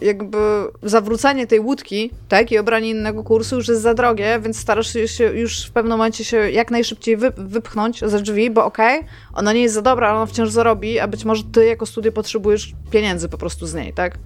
y, 0.01 0.05
jakby 0.05 0.39
zawrócenie 0.83 1.47
tej 1.47 1.61
łódki, 1.61 2.11
tak, 2.29 2.53
i 2.53 2.59
obranie 2.59 2.91
innego 2.91 3.25
kursu 3.25 3.57
już 3.57 3.69
jest 3.69 3.83
za 3.83 3.95
drogie, 3.95 4.41
więc 4.43 4.59
starasz 4.59 4.93
się 5.07 5.25
już 5.25 5.67
w 5.67 5.71
pewnym 5.71 5.91
momencie 5.91 6.25
się 6.25 6.51
jak 6.51 6.71
najszybciej 6.71 7.17
wy, 7.17 7.33
wypchnąć 7.37 8.01
ze 8.01 8.21
drzwi, 8.21 8.51
bo 8.51 8.65
okej, 8.65 8.99
okay, 8.99 9.11
ona 9.35 9.53
nie 9.53 9.63
jest 9.63 9.75
za 9.75 9.83
dobra, 9.83 10.09
ale 10.09 10.17
ona 10.17 10.27
wciąż 10.27 10.51
zarobi, 10.51 10.99
a 10.99 11.09
być 11.09 11.25
może 11.25 11.43
ty 11.53 11.67
jako 11.67 11.87
studio 11.87 12.13
potrzebujesz 12.13 12.73
pieniędzy 12.91 13.29
po 13.29 13.39
prostu 13.39 13.67
z 13.67 13.75
niej, 13.75 13.93
tak? 13.93 14.19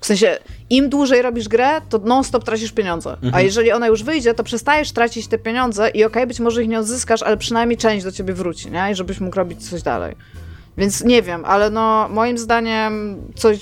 W 0.00 0.06
sensie, 0.06 0.38
im 0.70 0.88
dłużej 0.88 1.22
robisz 1.22 1.48
grę, 1.48 1.80
to 1.88 1.98
non-stop 1.98 2.44
tracisz 2.44 2.72
pieniądze. 2.72 3.10
Mhm. 3.10 3.34
A 3.34 3.40
jeżeli 3.40 3.72
ona 3.72 3.86
już 3.86 4.02
wyjdzie, 4.02 4.34
to 4.34 4.44
przestajesz 4.44 4.92
tracić 4.92 5.26
te 5.26 5.38
pieniądze 5.38 5.88
i 5.88 5.90
okej, 5.90 6.06
okay, 6.06 6.26
być 6.26 6.40
może 6.40 6.62
ich 6.62 6.68
nie 6.68 6.78
odzyskasz, 6.78 7.22
ale 7.22 7.36
przynajmniej 7.36 7.76
część 7.76 8.04
do 8.04 8.12
ciebie 8.12 8.34
wróci, 8.34 8.70
nie? 8.70 8.90
I 8.92 8.94
żebyś 8.94 9.20
mógł 9.20 9.36
robić 9.36 9.70
coś 9.70 9.82
dalej. 9.82 10.16
Więc 10.78 11.04
nie 11.04 11.22
wiem, 11.22 11.44
ale 11.44 11.70
no, 11.70 12.08
moim 12.08 12.38
zdaniem 12.38 13.22
coś, 13.34 13.58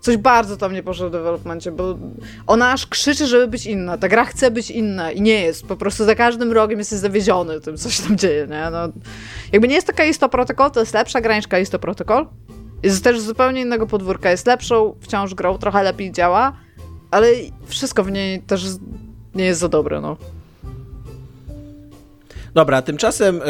coś 0.00 0.16
bardzo 0.16 0.56
tam 0.56 0.72
nie 0.72 0.82
poszło 0.82 1.08
w 1.08 1.12
developmencie, 1.12 1.72
bo 1.72 1.98
ona 2.46 2.72
aż 2.72 2.86
krzyczy, 2.86 3.26
żeby 3.26 3.48
być 3.48 3.66
inna. 3.66 3.98
Ta 3.98 4.08
gra 4.08 4.24
chce 4.24 4.50
być 4.50 4.70
inna 4.70 5.12
i 5.12 5.20
nie 5.20 5.42
jest. 5.42 5.66
Po 5.66 5.76
prostu 5.76 6.04
za 6.04 6.14
każdym 6.14 6.52
rogiem 6.52 6.78
jesteś 6.78 6.98
zawiedziony 6.98 7.60
tym, 7.60 7.76
co 7.76 7.90
się 7.90 8.02
tam 8.02 8.18
dzieje, 8.18 8.46
nie? 8.46 8.68
No, 8.72 8.78
jakby 9.52 9.68
nie 9.68 9.74
jest 9.74 9.86
taka 9.86 10.04
Isto 10.04 10.28
Protocol, 10.28 10.70
to 10.70 10.80
jest 10.80 10.94
lepsza 10.94 11.20
gra 11.20 11.36
niż 11.36 11.46
Isto 11.62 11.78
Protocol, 11.78 12.26
jest 12.84 13.04
też 13.04 13.20
zupełnie 13.20 13.60
innego 13.60 13.86
podwórka. 13.86 14.30
Jest 14.30 14.46
lepszą 14.46 14.94
wciąż 15.00 15.34
grą, 15.34 15.58
trochę 15.58 15.82
lepiej 15.82 16.12
działa, 16.12 16.52
ale 17.10 17.28
wszystko 17.66 18.04
w 18.04 18.12
niej 18.12 18.42
też 18.42 18.66
nie 19.34 19.44
jest 19.44 19.60
za 19.60 19.68
dobre, 19.68 20.00
no. 20.00 20.16
Dobra, 22.54 22.82
tymczasem 22.82 23.36
e, 23.36 23.40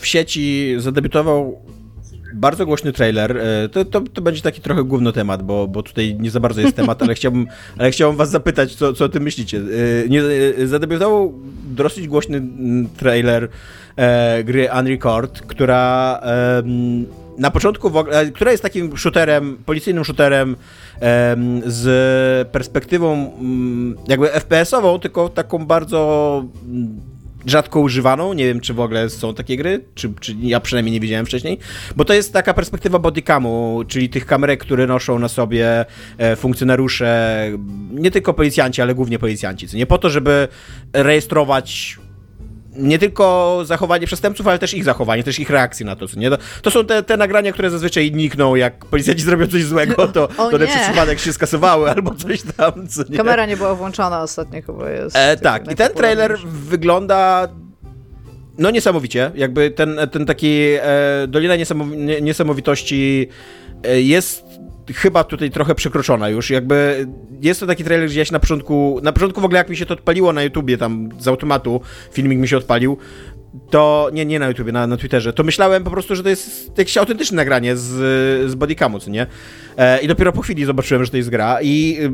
w 0.00 0.06
sieci 0.06 0.74
zadebiutował 0.78 1.62
bardzo 2.34 2.66
głośny 2.66 2.92
trailer. 2.92 3.36
E, 3.36 3.68
to, 3.68 3.84
to, 3.84 4.00
to, 4.00 4.22
będzie 4.22 4.42
taki 4.42 4.60
trochę 4.60 4.84
główny 4.84 5.12
temat, 5.12 5.42
bo, 5.42 5.68
bo 5.68 5.82
tutaj 5.82 6.16
nie 6.20 6.30
za 6.30 6.40
bardzo 6.40 6.60
jest 6.60 6.76
temat, 6.76 7.02
ale 7.02 7.14
chciałbym, 7.14 7.46
ale 7.78 7.90
chciałbym 7.90 8.16
was 8.16 8.30
zapytać, 8.30 8.74
co, 8.74 8.92
co 8.92 9.04
o 9.04 9.08
tym 9.08 9.22
myślicie. 9.22 9.58
E, 10.04 10.08
nie, 10.08 10.22
zadebiutował 10.66 11.32
dosyć 11.64 12.08
głośny 12.08 12.42
trailer 12.96 13.48
gry 14.44 14.68
Unrecord, 14.78 15.40
która 15.40 16.20
na 17.38 17.50
początku, 17.50 17.90
w 17.90 17.96
ogóle, 17.96 18.30
która 18.30 18.50
jest 18.50 18.62
takim 18.62 18.96
shooterem, 18.96 19.56
policyjnym 19.66 20.04
shooterem 20.04 20.56
z 21.66 22.48
perspektywą 22.48 23.12
mm, 23.12 23.96
jakby 24.08 24.28
FPS-ową, 24.28 24.98
tylko 24.98 25.28
taką 25.28 25.66
bardzo 25.66 26.44
mm, 26.64 27.00
rzadko 27.46 27.80
używaną. 27.80 28.32
Nie 28.32 28.44
wiem, 28.44 28.60
czy 28.60 28.74
w 28.74 28.80
ogóle 28.80 29.10
są 29.10 29.34
takie 29.34 29.56
gry, 29.56 29.84
czy, 29.94 30.12
czy 30.20 30.34
ja 30.40 30.60
przynajmniej 30.60 30.92
nie 30.92 31.00
widziałem 31.00 31.26
wcześniej. 31.26 31.58
Bo 31.96 32.04
to 32.04 32.14
jest 32.14 32.32
taka 32.32 32.54
perspektywa 32.54 32.98
bodycamu, 32.98 33.82
czyli 33.88 34.08
tych 34.08 34.26
kamerek, 34.26 34.60
które 34.60 34.86
noszą 34.86 35.18
na 35.18 35.28
sobie 35.28 35.84
e, 36.18 36.36
funkcjonariusze, 36.36 37.50
nie 37.92 38.10
tylko 38.10 38.34
policjanci, 38.34 38.82
ale 38.82 38.94
głównie 38.94 39.18
policjanci. 39.18 39.66
Nie 39.74 39.86
po 39.86 39.98
to, 39.98 40.10
żeby 40.10 40.48
rejestrować 40.92 41.98
nie 42.76 42.98
tylko 42.98 43.58
zachowanie 43.64 44.06
przestępców, 44.06 44.46
ale 44.46 44.58
też 44.58 44.74
ich 44.74 44.84
zachowanie, 44.84 45.22
też 45.22 45.38
ich 45.38 45.50
reakcje 45.50 45.86
na 45.86 45.96
to, 45.96 46.06
nie? 46.16 46.30
To, 46.62 46.70
są 46.70 46.84
te, 46.84 47.02
te 47.02 47.16
nagrania, 47.16 47.52
które 47.52 47.70
zazwyczaj 47.70 48.12
nikną, 48.12 48.54
jak 48.54 48.84
policjanci 48.84 49.22
zrobią 49.22 49.46
coś 49.46 49.64
złego, 49.64 50.08
to, 50.08 50.28
O 50.38 50.50
to 50.50 50.58
przez 50.58 50.82
przypadek 50.82 51.18
się 51.18 51.32
skasowały 51.32 51.90
albo 51.90 52.14
coś 52.14 52.42
tam, 52.56 52.88
co 52.88 53.02
nie? 53.08 53.16
Kamera 53.16 53.46
nie 53.46 53.56
była 53.56 53.74
włączona 53.74 54.22
ostatnio 54.22 54.62
chyba 54.62 54.90
jest. 54.90 55.16
E, 55.16 55.36
tak, 55.36 55.72
i 55.72 55.74
ten 55.74 55.94
trailer 55.94 56.38
wygląda 56.46 57.48
no 58.58 58.70
niesamowicie, 58.70 59.30
jakby 59.34 59.70
ten, 59.70 60.00
ten 60.12 60.26
taki 60.26 60.58
e, 60.80 61.26
Dolina 61.28 61.56
Niesamowi 61.56 61.96
nie- 61.96 62.20
Niesamowitości 62.20 63.28
e, 63.84 64.00
jest 64.00 64.41
chyba 64.94 65.24
tutaj 65.24 65.50
trochę 65.50 65.74
przekroczona 65.74 66.28
już, 66.28 66.50
jakby 66.50 67.06
jest 67.40 67.60
to 67.60 67.66
taki 67.66 67.84
trailer, 67.84 68.08
gdzie 68.08 68.18
ja 68.18 68.24
się 68.24 68.32
na 68.32 68.38
początku, 68.38 69.00
na 69.02 69.12
początku 69.12 69.40
w 69.40 69.44
ogóle 69.44 69.58
jak 69.58 69.68
mi 69.68 69.76
się 69.76 69.86
to 69.86 69.94
odpaliło 69.94 70.32
na 70.32 70.42
YouTubie, 70.42 70.78
tam 70.78 71.08
z 71.18 71.28
automatu 71.28 71.80
filmik 72.12 72.38
mi 72.38 72.48
się 72.48 72.56
odpalił, 72.56 72.98
to, 73.70 74.10
nie, 74.12 74.26
nie 74.26 74.38
na 74.38 74.48
YouTubie, 74.48 74.72
na, 74.72 74.86
na 74.86 74.96
Twitterze, 74.96 75.32
to 75.32 75.44
myślałem 75.44 75.84
po 75.84 75.90
prostu, 75.90 76.16
że 76.16 76.22
to 76.22 76.28
jest 76.28 76.78
jakieś 76.78 76.96
autentyczne 76.96 77.36
nagranie 77.36 77.76
z, 77.76 77.90
z 78.50 78.54
Bodycamu, 78.54 78.98
co 78.98 79.10
nie? 79.10 79.26
E, 79.76 80.00
I 80.00 80.08
dopiero 80.08 80.32
po 80.32 80.42
chwili 80.42 80.64
zobaczyłem, 80.64 81.04
że 81.04 81.10
to 81.10 81.16
jest 81.16 81.30
gra 81.30 81.58
i 81.62 81.96
y, 82.00 82.12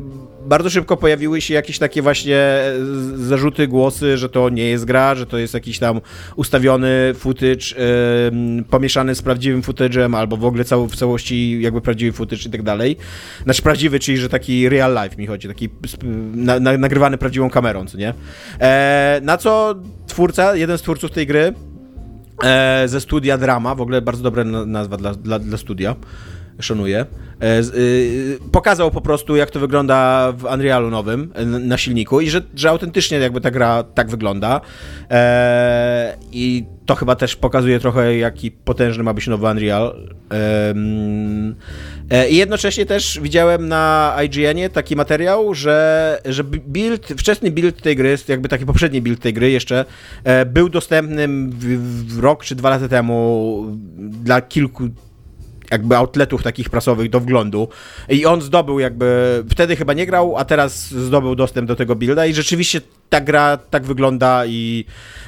bardzo 0.49 0.71
szybko 0.71 0.97
pojawiły 0.97 1.41
się 1.41 1.55
jakieś 1.55 1.79
takie 1.79 2.03
właśnie 2.03 2.37
e, 2.37 2.75
zarzuty, 3.15 3.69
głosy, 3.69 4.19
że 4.19 4.29
to 4.29 4.49
nie 4.49 4.65
jest 4.65 4.85
gra, 4.85 5.15
że 5.15 5.27
to 5.27 5.39
jest 5.39 5.55
jakiś 5.55 5.79
tam 5.79 6.01
ustawiony 6.37 7.15
footage 7.15 7.65
ym, 8.27 8.65
pomieszany 8.71 9.15
z 9.15 9.23
prawdziwym 9.23 9.63
footage'em, 9.63 10.17
albo 10.17 10.37
w 10.37 10.45
ogóle 10.45 10.65
cały, 10.65 10.89
w 10.89 10.97
całości 10.97 11.63
jakby 11.63 11.81
prawdziwy 11.81 12.13
footage 12.13 12.43
i 12.47 12.51
tak 12.51 12.63
dalej. 12.63 12.97
Znaczy 13.45 13.63
prawdziwy, 13.63 14.01
czyli 14.01 14.19
że 14.19 14.29
taki 14.29 14.69
real 14.69 14.99
life 15.03 15.17
mi 15.17 15.27
chodzi, 15.27 15.49
taki 15.49 15.69
na, 16.35 16.61
na, 16.61 16.79
nagrywany 16.79 17.19
prawdziwą 17.19 17.51
kamerą, 17.51 17.87
co 17.87 17.99
nie? 17.99 18.15
E, 18.61 19.21
na 19.23 19.37
co 19.37 19.75
twórca, 20.19 20.57
jeden 20.57 20.79
z 20.79 20.83
twórców 20.83 21.11
tej 21.11 21.27
gry, 21.27 21.55
e, 22.45 22.83
ze 22.89 23.01
studia 23.01 23.39
Drama, 23.39 23.75
w 23.75 23.81
ogóle 23.81 24.03
bardzo 24.03 24.23
dobra 24.23 24.45
na- 24.45 24.67
nazwa 24.67 24.97
dla, 24.97 25.15
dla, 25.15 25.39
dla 25.39 25.59
studia, 25.59 25.95
szanuję, 26.61 27.07
e, 27.43 27.61
y, 27.61 28.39
pokazał 28.53 28.91
po 28.91 29.01
prostu, 29.01 29.37
jak 29.37 29.51
to 29.51 29.61
wygląda 29.61 30.33
w 30.33 30.45
Unrealu 30.45 30.91
nowym, 30.91 31.33
e, 31.35 31.45
na 31.45 31.79
silniku 31.79 32.21
i 32.21 32.31
że, 32.31 32.43
że 32.55 32.71
autentycznie 32.71 33.19
jakby 33.19 33.41
ta 33.41 33.51
gra 33.51 33.83
tak 33.83 34.11
wygląda 34.11 34.61
e, 35.11 36.17
i 36.33 36.65
to 36.87 36.95
chyba 36.95 37.17
też 37.17 37.37
pokazuje 37.37 37.81
trochę, 37.81 38.17
jaki 38.17 38.51
potężny 38.51 39.03
ma 39.05 39.15
być 39.15 39.27
nowy 39.27 39.47
Unreal. 39.47 40.09
I 42.31 42.37
jednocześnie 42.37 42.87
też 42.87 43.21
widziałem 43.23 43.69
na 43.69 44.17
IGN-ie 44.25 44.71
taki 44.71 44.97
materiał, 44.97 45.55
że, 45.55 46.21
że 46.25 46.45
build, 46.45 47.07
wczesny 47.07 47.51
build 47.51 47.83
tej 47.83 47.97
gry, 47.97 48.17
jakby 48.29 48.49
taki 48.49 48.67
poprzedni 48.67 49.03
build 49.03 49.21
tej 49.21 49.33
gry 49.33 49.51
jeszcze, 49.51 49.85
był 50.47 50.69
dostępny 50.69 51.29
w, 51.29 52.15
w 52.15 52.19
rok 52.19 52.45
czy 52.45 52.55
dwa 52.55 52.71
lata 52.71 52.89
temu 52.89 53.65
dla 53.97 54.41
kilku 54.41 54.89
jakby 55.71 55.97
outletów 55.97 56.43
takich 56.43 56.71
prasowych 56.71 57.11
do 57.11 57.21
wglądu. 57.21 57.69
I 58.09 58.27
on 58.27 58.43
zdobył 58.43 58.79
jakby, 58.79 59.45
wtedy 59.51 59.77
chyba 59.77 59.93
nie 59.93 60.07
grał, 60.07 60.37
a 60.37 60.45
teraz 60.45 60.89
zdobył 60.89 61.35
dostęp 61.35 61.69
do 61.69 61.77
tego 61.77 61.97
builda 61.97 62.27
i 62.27 62.35
rzeczywiście 62.35 62.81
ta 63.09 63.21
gra 63.21 63.57
tak 63.57 63.85
wygląda 63.85 64.47
i, 64.47 64.85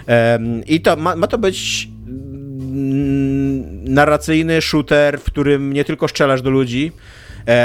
em, 0.07 0.65
i 0.65 0.81
to 0.81 0.97
ma, 0.97 1.17
ma 1.17 1.27
to 1.27 1.39
być 1.39 1.89
mm, 2.07 3.85
narracyjny 3.85 4.63
shooter, 4.63 5.21
w 5.21 5.25
którym 5.25 5.73
nie 5.73 5.85
tylko 5.85 6.09
strzelasz 6.09 6.43
do 6.43 6.51
ludzi, 6.51 6.93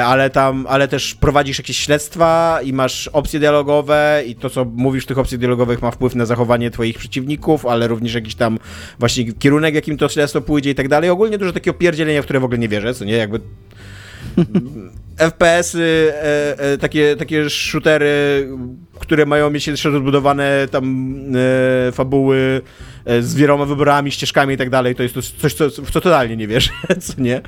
ale 0.05 0.29
tam, 0.29 0.65
ale 0.69 0.87
też 0.87 1.15
prowadzisz 1.15 1.57
jakieś 1.57 1.77
śledztwa 1.77 2.59
i 2.63 2.73
masz 2.73 3.07
opcje 3.07 3.39
dialogowe 3.39 4.23
i 4.27 4.35
to, 4.35 4.49
co 4.49 4.65
mówisz 4.65 5.03
w 5.03 5.07
tych 5.07 5.17
opcjach 5.17 5.39
dialogowych 5.39 5.81
ma 5.81 5.91
wpływ 5.91 6.15
na 6.15 6.25
zachowanie 6.25 6.71
twoich 6.71 6.97
przeciwników, 6.97 7.65
ale 7.65 7.87
również 7.87 8.13
jakiś 8.13 8.35
tam 8.35 8.59
właśnie 8.99 9.33
kierunek, 9.33 9.75
jakim 9.75 9.97
to 9.97 10.09
śledztwo 10.09 10.41
pójdzie 10.41 10.69
i 10.69 10.75
tak 10.75 10.87
dalej. 10.87 11.09
Ogólnie 11.09 11.37
dużo 11.37 11.53
takiego 11.53 11.77
pierdzielenia, 11.77 12.21
w 12.21 12.25
które 12.25 12.39
w 12.39 12.43
ogóle 12.43 12.59
nie 12.59 12.67
wierzę, 12.67 12.93
co 12.93 13.05
nie, 13.05 13.13
jakby 13.13 13.39
FPS-y, 15.29 16.13
e, 16.13 16.59
e, 16.59 16.77
takie, 16.77 17.15
takie 17.15 17.49
shootery, 17.49 18.49
które 18.99 19.25
mają 19.25 19.49
mieć 19.49 19.67
jeszcze 19.67 19.89
rozbudowane 19.89 20.67
tam 20.71 21.15
e, 21.87 21.91
fabuły 21.91 22.61
e, 23.05 23.21
z 23.21 23.35
wieloma 23.35 23.65
wyborami, 23.65 24.11
ścieżkami 24.11 24.53
i 24.53 24.57
tak 24.57 24.69
dalej, 24.69 24.95
to 24.95 25.03
jest 25.03 25.15
to 25.15 25.21
coś, 25.21 25.53
co, 25.53 25.69
w 25.69 25.91
co 25.91 26.01
totalnie 26.01 26.37
nie 26.37 26.47
wierzę, 26.47 26.71
co 27.01 27.21
nie? 27.21 27.41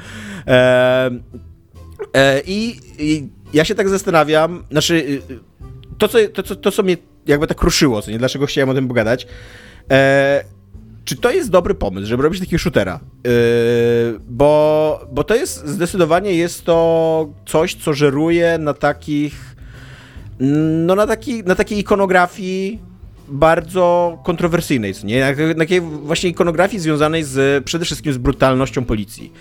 E, 0.47 0.47
e, 0.47 1.11
i, 2.45 2.79
I 2.99 3.29
ja 3.53 3.65
się 3.65 3.75
tak 3.75 3.89
zastanawiam, 3.89 4.63
znaczy 4.71 4.95
y, 4.95 5.21
to, 5.97 6.07
co, 6.07 6.17
to, 6.33 6.43
co, 6.43 6.55
to, 6.55 6.71
co 6.71 6.83
mnie 6.83 6.97
jakby 7.25 7.47
tak 7.47 7.61
ruszyło, 7.61 8.01
co 8.01 8.11
nie, 8.11 8.17
dlaczego 8.17 8.45
chciałem 8.45 8.69
o 8.69 8.73
tym 8.73 8.87
pogadać, 8.87 9.27
e, 9.91 10.43
czy 11.05 11.15
to 11.15 11.31
jest 11.31 11.49
dobry 11.49 11.75
pomysł, 11.75 12.07
żeby 12.07 12.23
robić 12.23 12.39
takiego 12.39 12.59
shootera? 12.59 12.99
Yy, 13.23 13.31
bo, 14.27 15.07
bo 15.11 15.23
to 15.23 15.35
jest 15.35 15.67
zdecydowanie 15.67 16.33
jest 16.33 16.65
to 16.65 17.29
coś, 17.45 17.75
co 17.75 17.93
żeruje 17.93 18.57
na 18.57 18.73
takich 18.73 19.55
no 20.39 20.95
na, 20.95 21.07
taki, 21.07 21.43
na 21.43 21.55
takiej 21.55 21.79
ikonografii 21.79 22.79
bardzo 23.27 24.17
kontrowersyjnej, 24.23 24.93
nie? 25.03 25.33
Na 25.47 25.55
takiej 25.55 25.81
właśnie 25.81 26.29
ikonografii 26.29 26.79
związanej 26.79 27.23
z, 27.23 27.63
przede 27.65 27.85
wszystkim 27.85 28.13
z 28.13 28.17
brutalnością 28.17 28.85
policji. 28.85 29.33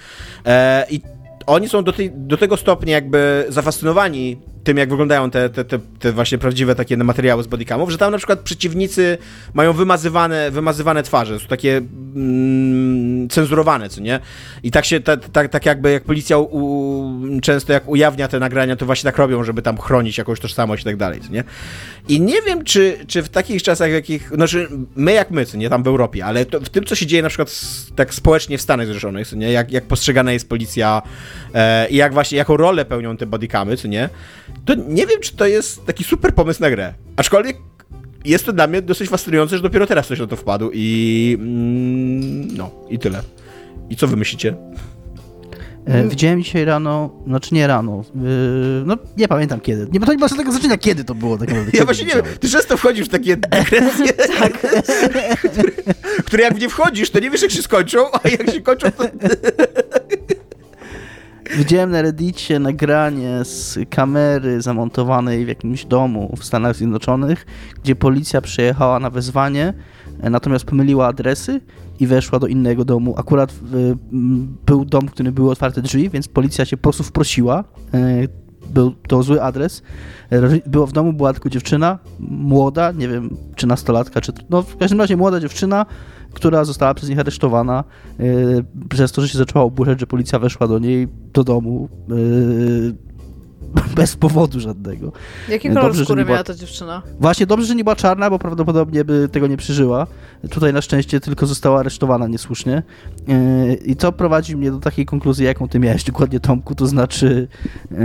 E, 0.47 0.87
I 0.91 1.01
oni 1.47 1.69
są 1.69 1.85
do, 1.85 1.93
tej, 1.93 2.11
do 2.15 2.37
tego 2.37 2.57
stopnia 2.57 2.95
jakby 2.95 3.47
zafascynowani 3.49 4.37
tym, 4.67 4.77
jak 4.77 4.89
wyglądają 4.89 5.31
te, 5.31 5.51
te, 5.51 5.65
te, 5.65 5.79
te 5.99 6.13
właśnie 6.13 6.39
prawdziwe 6.39 6.75
takie 6.75 6.97
materiały 6.97 7.43
z 7.43 7.47
bodycamów, 7.47 7.91
że 7.91 7.99
tam 7.99 8.13
na 8.13 8.19
przykład 8.19 8.41
przeciwnicy 8.41 9.19
mają 9.55 9.73
wymazywane, 9.73 10.51
wymazywane 10.51 11.03
twarze, 11.03 11.41
są 11.41 11.47
takie 11.47 11.77
mm, 11.77 13.29
cenzurowane, 13.29 13.89
co 13.89 14.01
nie? 14.01 14.21
I 14.63 14.71
tak 14.71 14.85
się, 14.85 15.01
tak, 15.33 15.49
tak, 15.49 15.67
jakby 15.67 15.91
jak 15.93 16.05
policja 16.05 16.39
u, 16.39 17.13
często 17.43 17.73
jak 17.73 17.89
ujawnia 17.89 18.29
te 18.29 18.39
nagrania, 18.39 18.77
to 18.77 18.87
właśnie 18.87 19.09
tak 19.09 19.19
robią, 19.19 19.45
żeby 19.45 19.63
tam 19.63 19.79
chronić 19.79 20.19
jakąś 20.19 20.41
tożsamość 20.41 20.83
i 20.83 20.85
tak 20.85 20.97
dalej, 20.97 21.21
co 21.21 21.33
nie? 21.33 21.45
I 22.09 22.21
nie 22.21 22.43
wiem, 22.43 22.65
czy, 22.65 22.97
czy 23.07 23.23
w 23.23 23.29
takich 23.29 23.63
czasach, 23.63 23.91
jakich, 23.91 24.29
znaczy 24.35 24.69
my 24.97 25.13
jak 25.13 25.31
my, 25.31 25.47
co 25.47 25.57
nie, 25.57 25.71
tam 25.71 25.83
w 25.83 25.87
Europie, 25.87 26.25
ale 26.25 26.45
to, 26.45 26.61
w 26.61 26.69
tym, 26.69 26.85
co 26.85 26.95
się 26.95 27.07
dzieje 27.07 27.23
na 27.23 27.29
przykład 27.29 27.49
s- 27.49 27.87
tak 27.97 28.15
społecznie 28.15 28.59
w 28.59 28.63
Stanach 28.63 28.87
Zjednoczonych, 28.87 29.29
co 29.29 29.37
nie, 29.37 29.53
jak, 29.53 29.73
jak 29.73 29.85
postrzegana 29.85 30.33
jest 30.33 30.49
policja 30.49 31.03
e, 31.55 31.89
i 31.89 31.97
jak 31.97 32.13
właśnie, 32.13 32.39
jaką 32.39 32.57
rolę 32.57 32.85
pełnią 32.85 33.17
te 33.17 33.27
bodycamy, 33.27 33.77
co 33.77 33.89
nie, 33.89 34.09
to 34.65 34.75
nie 34.75 35.07
wiem, 35.07 35.21
czy 35.21 35.37
to 35.37 35.47
jest 35.47 35.87
taki 35.87 36.05
super 36.05 36.35
pomysł 36.35 36.63
na 36.63 36.71
grę. 36.71 36.95
Aczkolwiek 37.17 37.57
jest 38.25 38.47
to 38.47 38.53
dla 38.53 38.67
mnie 38.67 38.83
dosyć 38.83 39.11
fascynujące, 39.11 39.57
że 39.57 39.63
dopiero 39.63 39.87
teraz 39.87 40.07
ktoś 40.07 40.21
na 40.21 40.27
to 40.27 40.37
wpadł 40.37 40.71
i 40.75 41.37
mm, 41.41 42.57
no, 42.57 42.71
i 42.89 42.99
tyle. 42.99 43.23
I 43.91 43.97
co 43.97 44.07
wy 44.07 44.17
myślicie? 44.17 44.57
E, 45.87 46.09
widziałem 46.09 46.43
dzisiaj 46.43 46.65
rano, 46.65 47.11
znaczy 47.27 47.55
nie 47.55 47.67
rano, 47.67 48.05
yy, 48.15 48.23
no 48.87 48.97
nie 49.17 49.29
pamiętam 49.29 49.61
kiedy. 49.61 49.87
Nie, 49.93 50.01
bo 50.01 50.07
to 50.07 50.13
nie 50.13 50.19
ma 50.19 50.29
tego 50.29 50.53
znaczenia, 50.53 50.79
kiedy 50.79 51.05
to 51.05 51.15
było 51.15 51.39
tak 51.39 51.49
naprawdę. 51.49 51.79
Ja 51.79 51.85
właśnie 51.85 52.07
nie 52.07 52.15
wiem, 52.15 52.25
ty 52.41 52.49
często 52.49 52.77
wchodzisz 52.77 53.07
w 53.07 53.11
takie 53.11 53.37
dygresje, 53.37 54.13
które, 54.59 55.37
które 56.25 56.43
jak 56.43 56.55
w 56.55 56.61
nie 56.61 56.69
wchodzisz, 56.69 57.11
to 57.11 57.21
nie 57.21 57.31
wiesz 57.31 57.43
jak 57.43 57.51
się 57.51 57.63
skończą, 57.63 57.99
a 58.13 58.29
jak 58.29 58.51
się 58.51 58.61
kończą, 58.61 58.91
to... 58.91 59.05
Widziałem 61.55 61.91
na 61.91 62.03
Reddicie 62.03 62.59
nagranie 62.59 63.45
z 63.45 63.79
kamery 63.91 64.63
zamontowanej 64.63 65.45
w 65.45 65.49
jakimś 65.49 65.85
domu 65.85 66.35
w 66.37 66.45
Stanach 66.45 66.77
Zjednoczonych, 66.77 67.47
gdzie 67.83 67.97
policja 67.97 68.41
przyjechała 68.41 68.99
na 69.01 69.11
wezwanie, 69.11 69.75
e, 70.21 70.31
natomiast 70.31 70.65
pomyliła 70.65 71.07
adresy 71.07 71.61
i 72.01 72.07
weszła 72.07 72.39
do 72.39 72.47
innego 72.47 72.85
domu. 72.85 73.15
Akurat 73.17 73.55
był 74.67 74.85
dom, 74.85 75.09
w 75.09 75.11
którym 75.11 75.35
były 75.35 75.51
otwarte 75.51 75.83
drzwi, 75.83 76.11
więc 76.11 76.29
policja 76.29 76.65
się 76.65 76.77
po 76.77 76.83
prostu 76.83 77.03
wprosiła. 77.03 77.65
E, 77.95 78.29
Był 78.67 78.95
to 79.09 79.23
zły 79.23 79.43
adres. 79.43 79.83
E, 80.31 80.71
Było 80.71 80.87
w 80.87 80.93
domu, 80.93 81.13
była 81.13 81.33
tylko 81.33 81.49
dziewczyna, 81.49 81.99
młoda, 82.21 82.93
nie 82.93 83.09
wiem, 83.09 83.37
czy 83.57 83.67
nastolatka, 83.67 84.21
czy. 84.21 84.33
No, 84.51 84.63
w 84.63 84.77
każdym 84.77 85.01
razie 85.01 85.17
młoda 85.17 85.41
dziewczyna, 85.41 85.87
która 86.37 86.65
została 86.65 86.95
przez 86.95 87.09
nich 87.09 87.19
aresztowana 87.19 87.85
yy, 88.19 88.65
przez 88.89 89.13
to, 89.13 89.23
że 89.23 89.29
się 89.29 89.39
zaczęła 89.39 89.65
oburzać, 89.65 90.01
że 90.01 90.07
policja 90.07 90.39
weszła 90.39 90.69
do 90.69 90.79
niej 90.79 91.09
do 91.33 91.45
domu 91.45 91.89
yy, 92.09 92.95
bez 93.97 94.17
powodu 94.17 94.61
żadnego. 94.61 95.13
Jaki 95.49 95.69
Dobrze, 95.69 95.81
kolor 95.81 95.97
że 95.97 96.05
skóry 96.05 96.25
była- 96.25 96.35
miała 96.35 96.45
ta 96.45 96.55
dziewczyna? 96.55 97.03
Właśnie 97.21 97.47
dobrze, 97.47 97.67
że 97.67 97.75
nie 97.75 97.85
była 97.85 97.97
czarna, 97.97 98.31
bo 98.31 98.39
prawdopodobnie 98.39 99.05
by 99.05 99.29
tego 99.33 99.47
nie 99.47 99.57
przeżyła. 99.57 100.07
Tutaj 100.51 100.73
na 100.73 100.81
szczęście 100.83 101.21
tylko 101.21 101.47
została 101.47 101.81
aresztowana 101.81 102.27
niesłusznie. 102.27 102.83
Yy, 103.29 103.75
I 103.75 103.97
co 103.97 104.13
prowadzi 104.13 104.57
mnie 104.57 104.71
do 104.71 104.79
takiej 104.79 105.07
konkluzji, 105.07 105.45
jaką 105.45 105.69
ty 105.69 105.79
miałeś 105.79 106.05
dokładnie, 106.05 106.41
Tomku, 106.41 106.75
to 106.75 106.87
znaczy 106.87 107.49
yy, 107.91 107.99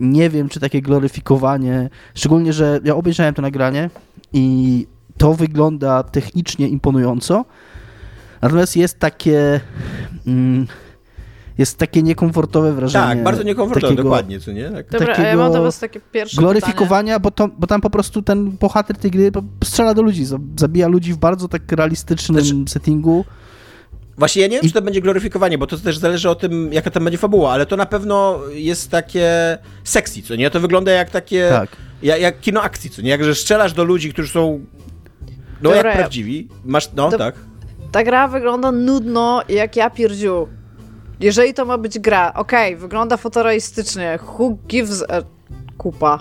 nie 0.00 0.30
wiem, 0.30 0.48
czy 0.48 0.60
takie 0.60 0.82
gloryfikowanie, 0.82 1.90
szczególnie, 2.14 2.52
że 2.52 2.80
ja 2.84 2.94
obejrzałem 2.96 3.34
to 3.34 3.42
nagranie 3.42 3.90
i 4.32 4.86
to 5.18 5.34
wygląda 5.34 6.02
technicznie 6.02 6.68
imponująco, 6.68 7.44
natomiast 8.42 8.76
jest 8.76 8.98
takie... 8.98 9.60
Mm, 10.26 10.66
jest 11.58 11.78
takie 11.78 12.02
niekomfortowe 12.02 12.72
wrażenie. 12.72 13.04
Tak, 13.04 13.22
bardzo 13.22 13.42
niekomfortowe, 13.42 13.86
takiego, 13.86 14.02
dokładnie, 14.02 14.40
co 14.40 14.52
nie? 14.52 14.70
Tak. 14.70 14.90
Dobra, 14.90 15.16
a 15.16 15.22
ja 15.22 15.36
mam 15.36 15.52
do 15.52 15.62
was 15.62 15.78
takie 15.78 16.00
pierwsze 16.12 16.40
Gloryfikowania, 16.40 17.18
bo, 17.18 17.30
to, 17.30 17.48
bo 17.48 17.66
tam 17.66 17.80
po 17.80 17.90
prostu 17.90 18.22
ten 18.22 18.50
bohater 18.50 18.96
tej 18.96 19.10
gry 19.10 19.32
strzela 19.64 19.94
do 19.94 20.02
ludzi, 20.02 20.26
zabija 20.56 20.88
ludzi 20.88 21.12
w 21.12 21.16
bardzo 21.16 21.48
tak 21.48 21.72
realistycznym 21.72 22.44
znaczy, 22.44 22.70
settingu. 22.70 23.24
Właśnie 24.18 24.42
ja 24.42 24.48
nie 24.48 24.56
wiem, 24.56 24.64
I... 24.64 24.68
czy 24.68 24.74
to 24.74 24.82
będzie 24.82 25.00
gloryfikowanie, 25.00 25.58
bo 25.58 25.66
to 25.66 25.78
też 25.78 25.98
zależy 25.98 26.30
o 26.30 26.34
tym, 26.34 26.72
jaka 26.72 26.90
tam 26.90 27.04
będzie 27.04 27.18
fabuła, 27.18 27.52
ale 27.52 27.66
to 27.66 27.76
na 27.76 27.86
pewno 27.86 28.40
jest 28.52 28.90
takie 28.90 29.58
sexy, 29.84 30.22
co 30.22 30.36
nie? 30.36 30.50
To 30.50 30.60
wygląda 30.60 30.92
jak 30.92 31.10
takie, 31.10 31.48
tak. 31.50 31.76
jak, 32.02 32.20
jak 32.20 32.40
kino 32.40 32.62
akcji, 32.62 32.90
co 32.90 33.02
nie? 33.02 33.10
Jak, 33.10 33.24
że 33.24 33.34
strzelasz 33.34 33.72
do 33.72 33.84
ludzi, 33.84 34.12
którzy 34.12 34.28
są, 34.28 34.60
no 35.64 35.70
Dobra, 35.70 35.90
jak 35.90 35.98
prawdziwi. 35.98 36.48
Masz, 36.64 36.92
no, 36.96 37.10
to, 37.10 37.18
tak. 37.18 37.34
Ta 37.92 38.04
gra 38.04 38.28
wygląda 38.28 38.72
nudno 38.72 39.42
jak 39.48 39.76
ja 39.76 39.90
pierdziu. 39.90 40.48
Jeżeli 41.20 41.54
to 41.54 41.64
ma 41.64 41.78
być 41.78 41.98
gra, 41.98 42.34
okej, 42.34 42.68
okay, 42.74 42.80
wygląda 42.80 43.16
fotorealistycznie, 43.16 44.18
who 44.38 44.56
gives 44.68 45.02
a 45.02 45.22
kupa. 45.78 46.20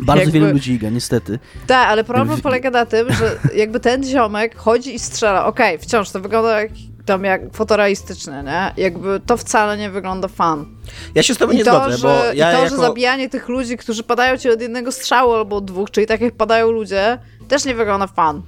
Bardzo 0.00 0.20
jakby... 0.20 0.40
wielu 0.40 0.52
ludzi 0.52 0.72
iga, 0.72 0.90
niestety. 0.90 1.38
Tak, 1.66 1.88
ale 1.88 2.04
problem 2.04 2.40
polega 2.40 2.70
na 2.70 2.86
tym, 2.86 3.12
że 3.12 3.38
jakby 3.62 3.80
ten 3.80 4.04
ziomek 4.04 4.56
chodzi 4.56 4.94
i 4.94 4.98
strzela. 4.98 5.46
Okej, 5.46 5.74
okay, 5.74 5.86
wciąż 5.86 6.10
to 6.10 6.20
wygląda 6.20 6.60
jak, 6.60 6.72
tam 7.04 7.24
jak 7.24 7.40
fotorealistyczne, 7.52 8.42
nie? 8.44 8.84
Jakby 8.84 9.20
to 9.26 9.36
wcale 9.36 9.76
nie 9.76 9.90
wygląda 9.90 10.28
fan. 10.28 10.66
Ja 11.14 11.22
się 11.22 11.34
z 11.34 11.38
tobą 11.38 11.52
I 11.52 11.56
nie 11.56 11.64
to, 11.64 11.70
zgodzę, 11.70 11.96
że, 11.96 12.08
bo 12.08 12.24
ja 12.34 12.52
I 12.52 12.54
to, 12.54 12.62
jako... 12.62 12.76
że 12.76 12.82
zabijanie 12.82 13.28
tych 13.28 13.48
ludzi, 13.48 13.76
którzy 13.76 14.02
padają 14.02 14.36
ci 14.36 14.50
od 14.50 14.60
jednego 14.60 14.92
strzału 14.92 15.32
albo 15.32 15.56
od 15.56 15.64
dwóch, 15.64 15.90
czyli 15.90 16.06
tak 16.06 16.20
jak 16.20 16.34
padają 16.34 16.70
ludzie, 16.70 17.18
też 17.48 17.64
nie 17.64 17.74
wygląda 17.74 18.06
fan. 18.06 18.42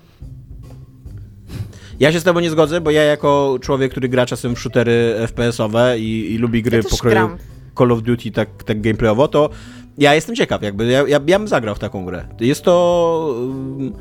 Ja 2.00 2.12
się 2.12 2.20
z 2.20 2.24
tobą 2.24 2.40
nie 2.40 2.50
zgodzę, 2.50 2.80
bo 2.80 2.90
ja 2.90 3.02
jako 3.02 3.58
człowiek, 3.60 3.90
który 3.90 4.08
gra 4.08 4.26
czasem 4.26 4.56
w 4.56 4.58
shootery 4.58 5.14
FPS-owe 5.26 5.98
i, 5.98 6.34
i 6.34 6.38
lubi 6.38 6.62
gry 6.62 6.76
ja 6.76 6.82
pokroju 6.90 7.14
gram. 7.14 7.38
Call 7.78 7.92
of 7.92 8.02
Duty 8.02 8.30
tak, 8.30 8.48
tak 8.64 8.80
gameplayowo, 8.80 9.28
to 9.28 9.50
ja 9.98 10.14
jestem 10.14 10.36
ciekaw, 10.36 10.62
jakby 10.62 10.86
ja, 10.86 11.08
ja, 11.08 11.20
ja 11.26 11.38
bym 11.38 11.48
zagrał 11.48 11.74
w 11.74 11.78
taką 11.78 12.04
grę. 12.04 12.28
Jest 12.40 12.62
to 12.62 13.34
um, 13.40 13.92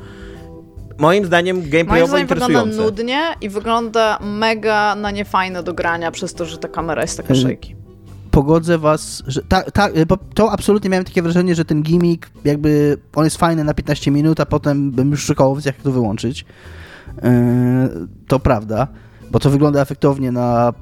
moim 0.98 1.24
zdaniem 1.24 1.70
gameplayowo 1.70 2.12
moim 2.12 2.26
zdaniem 2.26 2.28
interesujące. 2.28 2.70
wygląda 2.70 2.84
nudnie 2.84 3.20
i 3.40 3.48
wygląda 3.48 4.18
mega 4.22 4.94
na 4.94 5.10
niefajne 5.10 5.62
do 5.62 5.74
grania 5.74 6.10
przez 6.10 6.34
to, 6.34 6.44
że 6.44 6.58
ta 6.58 6.68
kamera 6.68 7.02
jest 7.02 7.16
taka 7.16 7.34
shaky 7.34 7.77
pogodzę 8.38 8.78
was, 8.78 9.22
że 9.26 9.42
ta, 9.42 9.62
ta, 9.62 9.88
to 10.34 10.52
absolutnie 10.52 10.90
miałem 10.90 11.04
takie 11.04 11.22
wrażenie, 11.22 11.54
że 11.54 11.64
ten 11.64 11.82
gimmick 11.82 12.30
jakby 12.44 12.96
on 13.14 13.24
jest 13.24 13.36
fajny 13.36 13.64
na 13.64 13.74
15 13.74 14.10
minut, 14.10 14.40
a 14.40 14.46
potem 14.46 14.90
bym 14.90 15.10
już 15.10 15.24
szukał 15.24 15.52
opcji, 15.52 15.68
jak 15.68 15.76
to 15.76 15.92
wyłączyć. 15.92 16.44
E, 17.22 17.88
to 18.26 18.38
prawda, 18.38 18.88
bo 19.30 19.38
to 19.38 19.50
wygląda 19.50 19.80
efektownie 19.80 20.32
na 20.32 20.68
e, 20.68 20.72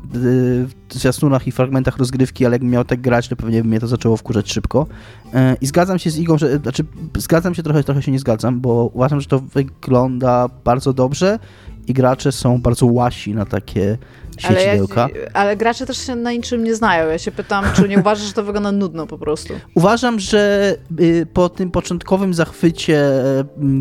zwiastunach 0.99 1.47
i 1.47 1.53
fragmentach 1.53 1.97
rozgrywki, 1.97 2.47
ale 2.47 2.55
jakbym 2.55 2.71
miał 2.71 2.85
tak 2.85 3.01
grać, 3.01 3.29
to 3.29 3.37
pewnie 3.37 3.63
by 3.63 3.69
mnie 3.69 3.81
to 3.81 3.87
zaczęło 3.87 4.17
wkurzać 4.17 4.53
szybko. 4.53 4.87
E, 5.35 5.57
I 5.61 5.67
zgadzam 5.67 5.99
się 5.99 6.11
z 6.11 6.19
Igą, 6.19 6.39
że, 6.39 6.59
znaczy 6.59 6.85
zgadzam 7.17 7.55
się 7.55 7.63
trochę, 7.63 7.85
trochę 7.85 8.03
się 8.03 8.13
nie 8.13 8.19
zgadzam, 8.19 8.61
bo 8.61 8.91
uważam, 8.95 9.21
że 9.21 9.27
to 9.27 9.39
wygląda 9.39 10.49
bardzo 10.65 10.93
dobrze 10.93 11.39
i 11.89 11.95
gracze 11.95 12.33
są 12.33 12.61
bardzo 12.61 12.87
łasi 12.87 13.35
na 13.35 13.47
takie 13.47 13.99
świecidełka. 14.39 15.05
Ale, 15.05 15.19
ja, 15.19 15.31
ale 15.33 15.57
gracze 15.57 15.87
też 15.87 15.99
się 16.07 16.17
na 16.17 16.33
niczym 16.33 16.65
nie 16.65 16.75
znają. 16.75 17.09
Ja 17.09 17.19
się 17.19 17.33
pytam, 17.33 17.65
czy 17.75 17.89
nie 17.89 17.99
uważasz, 17.99 18.27
że 18.27 18.33
to 18.33 18.45
wygląda 18.45 18.73
nudno 18.73 19.07
po 19.07 19.19
prostu? 19.19 19.55
Uważam, 19.75 20.21
że 20.21 20.75
y, 21.01 21.27
po 21.33 21.49
tym 21.49 21.71
początkowym 21.71 22.35
zachwycie 22.35 23.11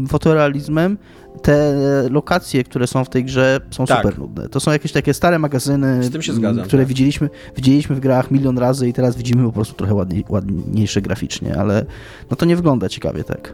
fotorealizmem 0.08 0.98
te 1.42 1.76
lokacje, 2.10 2.64
które 2.64 2.88
są 2.88 3.06
w 3.06 3.10
tej 3.10 3.26
grze 3.26 3.60
są 3.72 3.86
tak. 3.86 3.98
super 3.98 4.20
nudne. 4.20 4.50
To 4.50 4.60
są 4.60 4.72
jakieś 4.72 4.92
takie 4.92 5.14
stare 5.14 5.40
magazyny, 5.40 6.04
zgadzam, 6.04 6.66
które 6.66 6.84
tak. 6.84 6.88
widzieliśmy, 6.88 7.30
widzieliśmy 7.56 7.96
w 7.96 8.00
grach 8.00 8.32
milion 8.32 8.58
razy 8.58 8.88
i 8.88 8.94
teraz 8.94 9.16
widzimy 9.16 9.44
po 9.44 9.52
prostu 9.52 9.74
trochę 9.74 9.94
ładniej, 9.94 10.26
ładniejsze 10.30 11.02
graficznie, 11.02 11.58
ale 11.58 11.86
no 12.30 12.36
to 12.36 12.46
nie 12.46 12.56
wygląda 12.56 12.90
ciekawie 12.90 13.24
tak. 13.24 13.54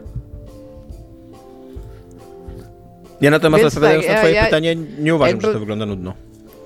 Ja 3.22 3.30
natomiast 3.30 3.62
Więc 3.62 3.74
odpowiadając 3.74 4.06
tak, 4.06 4.14
na 4.14 4.20
twoje 4.20 4.34
ja, 4.34 4.44
pytanie, 4.44 4.76
nie 4.98 5.14
uważam, 5.14 5.30
jakby... 5.30 5.46
że 5.46 5.52
to 5.52 5.60
wygląda 5.60 5.86
nudno. 5.86 6.14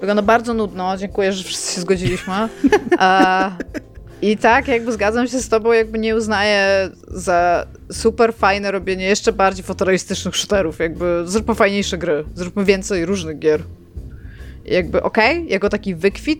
Wygląda 0.01 0.23
bardzo 0.23 0.55
nudno, 0.55 0.97
dziękuję, 0.97 1.33
że 1.33 1.45
wszyscy 1.45 1.75
się 1.75 1.81
zgodziliśmy. 1.81 2.35
I 4.23 4.37
tak, 4.37 4.69
jakby 4.69 4.93
zgadzam 4.93 5.29
się 5.29 5.41
z 5.41 5.49
tobą, 5.49 5.73
jakby 5.73 5.99
nie 5.99 6.17
uznaję 6.17 6.91
za 7.09 7.67
super 7.93 8.35
fajne 8.35 8.71
robienie 8.71 9.05
jeszcze 9.05 9.33
bardziej 9.33 9.65
fotorealistycznych 9.65 10.37
shooterów. 10.37 10.79
Jakby 10.79 11.23
zróbmy 11.25 11.55
fajniejsze 11.55 11.99
gry, 11.99 12.25
zróbmy 12.35 12.65
więcej 12.65 13.07
różnych 13.07 13.39
gier. 13.39 13.63
Jakby 14.65 15.03
okej, 15.03 15.37
okay, 15.39 15.49
jako 15.49 15.69
taki 15.69 15.95
wykwit, 15.95 16.39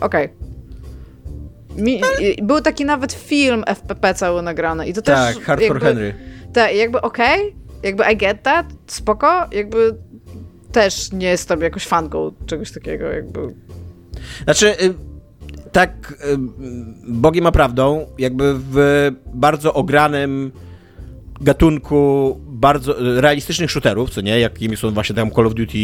okej. 0.00 0.28
Okay. 1.72 2.36
Był 2.42 2.60
taki 2.60 2.84
nawet 2.84 3.12
film 3.12 3.64
FPP 3.66 4.14
cały 4.14 4.42
nagrany 4.42 4.86
i 4.88 4.92
to 4.92 5.02
tak, 5.02 5.26
też... 5.26 5.36
Tak, 5.36 5.44
Hardcore 5.44 5.80
Henry. 5.80 6.14
Tak, 6.52 6.74
jakby 6.74 7.00
okej, 7.00 7.40
okay, 7.40 7.67
jakby 7.82 8.04
I 8.12 8.16
get 8.16 8.42
that, 8.42 8.66
spoko, 8.86 9.46
jakby 9.52 9.94
też 10.72 11.12
nie 11.12 11.26
jestem 11.26 11.60
jakoś 11.60 11.86
fanką 11.86 12.32
czegoś 12.46 12.72
takiego, 12.72 13.06
jakby... 13.06 13.54
Znaczy, 14.44 14.74
y, 14.82 14.94
tak 15.72 16.14
Bogiem 17.08 17.44
ma 17.44 17.52
prawdą, 17.52 18.06
jakby 18.18 18.54
w 18.58 19.10
bardzo 19.34 19.74
ogranym 19.74 20.52
gatunku 21.40 22.40
bardzo 22.46 23.20
realistycznych 23.20 23.70
shooterów, 23.70 24.10
co 24.10 24.20
nie, 24.20 24.40
jakimi 24.40 24.76
są 24.76 24.90
właśnie 24.90 25.14
tam 25.14 25.30
Call 25.30 25.46
of 25.46 25.54
Duty, 25.54 25.78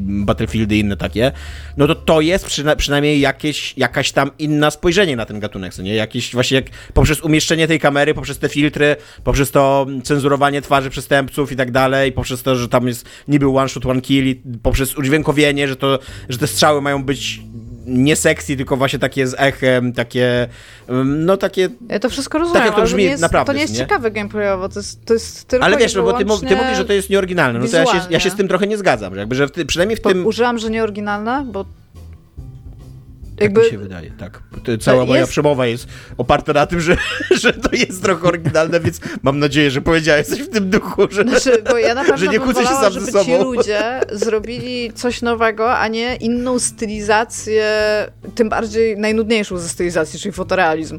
Battlefield 0.00 0.72
i 0.72 0.78
inne 0.78 0.96
takie, 0.96 1.32
no 1.76 1.86
to 1.86 1.94
to 1.94 2.20
jest 2.20 2.46
przyna 2.46 2.76
przynajmniej 2.76 3.20
jakieś, 3.20 3.74
jakaś 3.76 4.12
tam 4.12 4.30
inna 4.38 4.70
spojrzenie 4.70 5.16
na 5.16 5.26
ten 5.26 5.40
gatunek, 5.40 5.74
co 5.74 5.82
nie, 5.82 5.94
jakieś 5.94 6.32
właśnie 6.34 6.54
jak, 6.54 6.64
poprzez 6.94 7.20
umieszczenie 7.20 7.68
tej 7.68 7.80
kamery, 7.80 8.14
poprzez 8.14 8.38
te 8.38 8.48
filtry, 8.48 8.96
poprzez 9.24 9.50
to 9.50 9.86
cenzurowanie 10.04 10.62
twarzy 10.62 10.90
przestępców 10.90 11.52
i 11.52 11.56
tak 11.56 11.70
dalej, 11.70 12.12
poprzez 12.12 12.42
to, 12.42 12.56
że 12.56 12.68
tam 12.68 12.86
jest 12.86 13.06
niby 13.28 13.48
one 13.48 13.68
shot, 13.68 13.86
one 13.86 14.00
kill, 14.00 14.36
poprzez 14.62 14.98
udźwiękowienie, 14.98 15.68
że 15.68 15.76
to, 15.76 15.98
że 16.28 16.38
te 16.38 16.46
strzały 16.46 16.82
mają 16.82 17.04
być 17.04 17.40
nie 17.86 18.16
sexy, 18.16 18.56
tylko 18.56 18.76
właśnie 18.76 18.98
takie 18.98 19.26
z 19.26 19.34
echem, 19.38 19.92
takie, 19.92 20.48
no 21.04 21.36
takie... 21.36 21.68
Ja 21.88 21.98
to 21.98 22.10
wszystko 22.10 22.38
rozumiem, 22.38 22.62
tak 22.62 22.74
to 22.76 22.82
brzmi, 22.82 23.04
jest, 23.04 23.22
naprawdę, 23.22 23.52
to 23.52 23.56
nie 23.56 23.62
jest 23.62 23.74
nie? 23.74 23.78
ciekawe 23.78 24.10
gameplayowo, 24.10 24.68
to 24.68 24.78
jest, 24.78 25.04
to 25.04 25.14
jest 25.14 25.48
tylko 25.48 25.66
Ale 25.66 25.76
wiesz, 25.76 25.94
bo 25.94 26.12
ty, 26.12 26.24
ty 26.24 26.56
mówisz, 26.56 26.76
że 26.76 26.84
to 26.84 26.92
jest 26.92 27.10
nieoryginalne, 27.10 27.58
no 27.58 27.68
to 27.68 27.76
ja 27.76 27.86
się, 27.86 28.00
ja 28.10 28.20
się 28.20 28.30
z 28.30 28.34
tym 28.34 28.48
trochę 28.48 28.66
nie 28.66 28.78
zgadzam, 28.78 29.14
że 29.14 29.20
jakby, 29.20 29.34
że 29.34 29.46
w 29.46 29.52
przynajmniej 29.66 29.96
w 29.96 30.00
tym... 30.02 30.26
Użyłam, 30.26 30.58
że 30.58 30.70
nieoryginalne, 30.70 31.46
bo 31.52 31.64
jakby... 33.40 33.60
Tak 33.60 33.64
mi 33.64 33.70
się 33.70 33.78
wydaje, 33.78 34.10
tak. 34.10 34.42
Cała 34.80 34.98
jest... 34.98 35.08
moja 35.08 35.26
przemowa 35.26 35.66
jest 35.66 35.88
oparta 36.16 36.52
na 36.52 36.66
tym, 36.66 36.80
że, 36.80 36.96
że 37.42 37.52
to 37.52 37.76
jest 37.76 38.02
trochę 38.02 38.28
oryginalne, 38.28 38.80
więc 38.80 39.00
mam 39.22 39.38
nadzieję, 39.38 39.70
że 39.70 39.80
powiedziałeś 39.80 40.26
coś 40.26 40.42
w 40.42 40.48
tym 40.48 40.70
duchu, 40.70 41.02
że, 41.10 41.22
znaczy, 41.22 41.62
bo 41.70 41.78
ja 41.78 41.94
na 41.94 42.16
że 42.16 42.28
nie 42.28 42.40
kłócę 42.40 42.62
się 42.62 42.68
sam 42.68 42.92
żeby 42.92 43.06
ze 43.06 43.12
sobą. 43.12 43.24
ci 43.24 43.44
ludzie 43.44 44.00
zrobili 44.12 44.92
coś 44.92 45.22
nowego, 45.22 45.78
a 45.78 45.88
nie 45.88 46.16
inną 46.16 46.58
stylizację, 46.58 47.66
tym 48.34 48.48
bardziej 48.48 48.96
najnudniejszą 48.96 49.58
ze 49.58 49.68
stylizacji, 49.68 50.18
czyli 50.18 50.32
fotorealizm. 50.32 50.98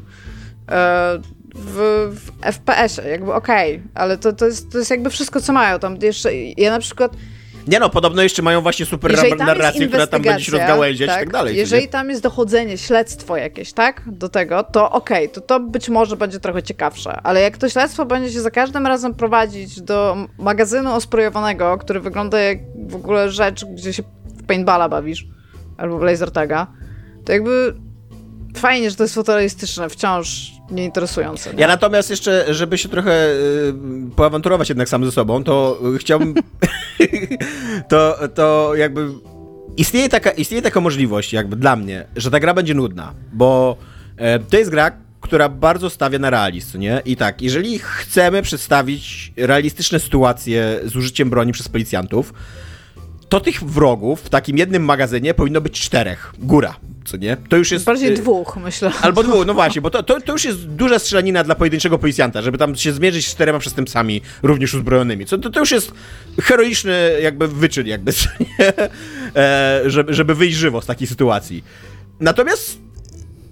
E, 0.70 1.20
w, 1.54 2.10
w 2.14 2.30
FPS-ie, 2.42 3.08
jakby 3.08 3.32
okej, 3.32 3.74
okay, 3.74 3.88
ale 3.94 4.18
to, 4.18 4.32
to, 4.32 4.46
jest, 4.46 4.72
to 4.72 4.78
jest 4.78 4.90
jakby 4.90 5.10
wszystko, 5.10 5.40
co 5.40 5.52
mają 5.52 5.78
tam. 5.78 5.96
Jeszcze, 6.02 6.34
ja 6.34 6.70
na 6.70 6.78
przykład 6.78 7.16
nie 7.66 7.80
no, 7.80 7.90
podobno 7.90 8.22
jeszcze 8.22 8.42
mają 8.42 8.60
właśnie 8.60 8.86
super 8.86 9.38
narrację, 9.38 9.88
która 9.88 10.06
tam 10.06 10.22
będzie 10.22 10.44
się 10.44 10.52
rozgałęziać 10.52 11.08
tak, 11.08 11.16
i 11.16 11.20
tak 11.20 11.32
dalej. 11.32 11.56
Jeżeli 11.56 11.88
tam 11.88 12.10
jest 12.10 12.22
dochodzenie, 12.22 12.78
śledztwo 12.78 13.36
jakieś, 13.36 13.72
tak, 13.72 14.02
do 14.06 14.28
tego, 14.28 14.62
to 14.62 14.90
okej, 14.90 15.24
okay, 15.24 15.34
to 15.34 15.40
to 15.40 15.60
być 15.60 15.88
może 15.88 16.16
będzie 16.16 16.40
trochę 16.40 16.62
ciekawsze, 16.62 17.20
ale 17.22 17.40
jak 17.40 17.58
to 17.58 17.68
śledztwo 17.68 18.06
będzie 18.06 18.32
się 18.32 18.40
za 18.40 18.50
każdym 18.50 18.86
razem 18.86 19.14
prowadzić 19.14 19.80
do 19.80 20.16
magazynu 20.38 20.94
osprojowanego, 20.94 21.78
który 21.78 22.00
wygląda 22.00 22.38
jak 22.38 22.58
w 22.88 22.94
ogóle 22.94 23.30
rzecz, 23.30 23.64
gdzie 23.64 23.92
się 23.92 24.02
w 24.26 24.46
paintballa 24.46 24.88
bawisz, 24.88 25.26
albo 25.76 25.98
w 25.98 26.02
laser 26.02 26.30
taga, 26.30 26.66
to 27.24 27.32
jakby 27.32 27.74
fajnie, 28.56 28.90
że 28.90 28.96
to 28.96 29.04
jest 29.04 29.14
fotorealistyczne, 29.14 29.88
wciąż 29.88 30.53
nieinteresujące. 30.70 31.54
Nie? 31.54 31.60
Ja 31.60 31.68
natomiast 31.68 32.10
jeszcze, 32.10 32.54
żeby 32.54 32.78
się 32.78 32.88
trochę 32.88 33.28
y, 33.30 33.74
poawanturować 34.16 34.68
jednak 34.68 34.88
sam 34.88 35.04
ze 35.04 35.12
sobą, 35.12 35.44
to 35.44 35.80
chciałbym 35.98 36.34
to, 37.88 38.18
to 38.34 38.74
jakby 38.74 39.08
istnieje 39.76 40.08
taka, 40.08 40.30
istnieje 40.30 40.62
taka 40.62 40.80
możliwość 40.80 41.32
jakby 41.32 41.56
dla 41.56 41.76
mnie, 41.76 42.06
że 42.16 42.30
ta 42.30 42.40
gra 42.40 42.54
będzie 42.54 42.74
nudna, 42.74 43.14
bo 43.32 43.76
e, 44.16 44.38
to 44.38 44.56
jest 44.56 44.70
gra, 44.70 44.92
która 45.20 45.48
bardzo 45.48 45.90
stawia 45.90 46.18
na 46.18 46.30
realizm, 46.30 46.80
nie? 46.80 47.02
I 47.04 47.16
tak, 47.16 47.42
jeżeli 47.42 47.78
chcemy 47.78 48.42
przedstawić 48.42 49.32
realistyczne 49.36 50.00
sytuacje 50.00 50.80
z 50.84 50.96
użyciem 50.96 51.30
broni 51.30 51.52
przez 51.52 51.68
policjantów, 51.68 52.32
to 53.34 53.40
tych 53.40 53.64
wrogów 53.64 54.20
w 54.20 54.28
takim 54.28 54.58
jednym 54.58 54.84
magazynie 54.84 55.34
powinno 55.34 55.60
być 55.60 55.80
czterech. 55.80 56.32
Góra, 56.38 56.76
co 57.04 57.16
nie? 57.16 57.36
To 57.48 57.56
już 57.56 57.70
jest... 57.70 57.84
Bardziej 57.84 58.12
y, 58.12 58.16
dwóch, 58.16 58.56
myślę. 58.56 58.92
Albo 59.02 59.22
dwóch, 59.22 59.46
no 59.46 59.54
właśnie, 59.54 59.82
bo 59.82 59.90
to, 59.90 60.02
to, 60.02 60.20
to 60.20 60.32
już 60.32 60.44
jest 60.44 60.66
duża 60.66 60.98
strzelanina 60.98 61.44
dla 61.44 61.54
pojedynczego 61.54 61.98
policjanta, 61.98 62.42
żeby 62.42 62.58
tam 62.58 62.76
się 62.76 62.92
zmierzyć 62.92 63.26
z 63.26 63.30
czterema 63.30 63.58
przestępcami, 63.58 64.22
również 64.42 64.74
uzbrojonymi. 64.74 65.26
Co, 65.26 65.38
to, 65.38 65.50
to 65.50 65.60
już 65.60 65.70
jest 65.70 65.92
heroiczny 66.40 67.18
jakby 67.22 67.48
wyczyn, 67.48 67.86
jakby? 67.86 68.12
E, 69.36 69.82
żeby, 69.86 70.14
żeby 70.14 70.34
wyjść 70.34 70.56
żywo 70.56 70.80
z 70.80 70.86
takiej 70.86 71.06
sytuacji. 71.06 71.64
Natomiast 72.20 72.78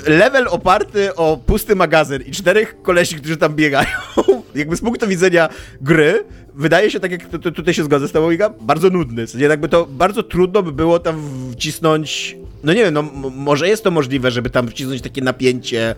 level 0.07 0.49
oparty 0.49 1.15
o 1.15 1.37
pusty 1.47 1.77
magazyn 1.77 2.23
i 2.23 2.31
czterech 2.31 2.83
kolesi, 2.83 3.17
którzy 3.17 3.37
tam 3.37 3.55
biegają, 3.55 3.89
jakby 4.55 4.77
z 4.77 4.81
punktu 4.81 5.09
widzenia 5.09 5.49
gry, 5.81 6.25
wydaje 6.55 6.91
się, 6.91 7.01
tak 7.01 7.11
jak 7.13 7.29
tu- 7.29 7.39
tu- 7.39 7.53
tutaj 7.53 7.75
się 7.75 7.85
zgodzę 7.85 8.09
z 8.09 8.13
tobą, 8.13 8.31
Iga, 8.31 8.51
bardzo 8.61 8.91
nudny. 8.91 9.25
Jakby 9.39 9.69
to 9.69 9.87
bardzo 9.87 10.23
trudno 10.23 10.63
by 10.63 10.73
było 10.73 10.99
tam 10.99 11.23
wcisnąć, 11.53 12.37
no 12.65 12.73
nie 12.73 12.85
wiem, 12.85 12.95
no 12.95 13.03
może 13.37 13.69
jest 13.69 13.85
to 13.85 13.91
możliwe, 13.91 14.31
żeby 14.31 14.51
tam 14.51 14.69
wcisnąć 14.69 15.03
takie 15.03 15.23
napięcie, 15.23 15.95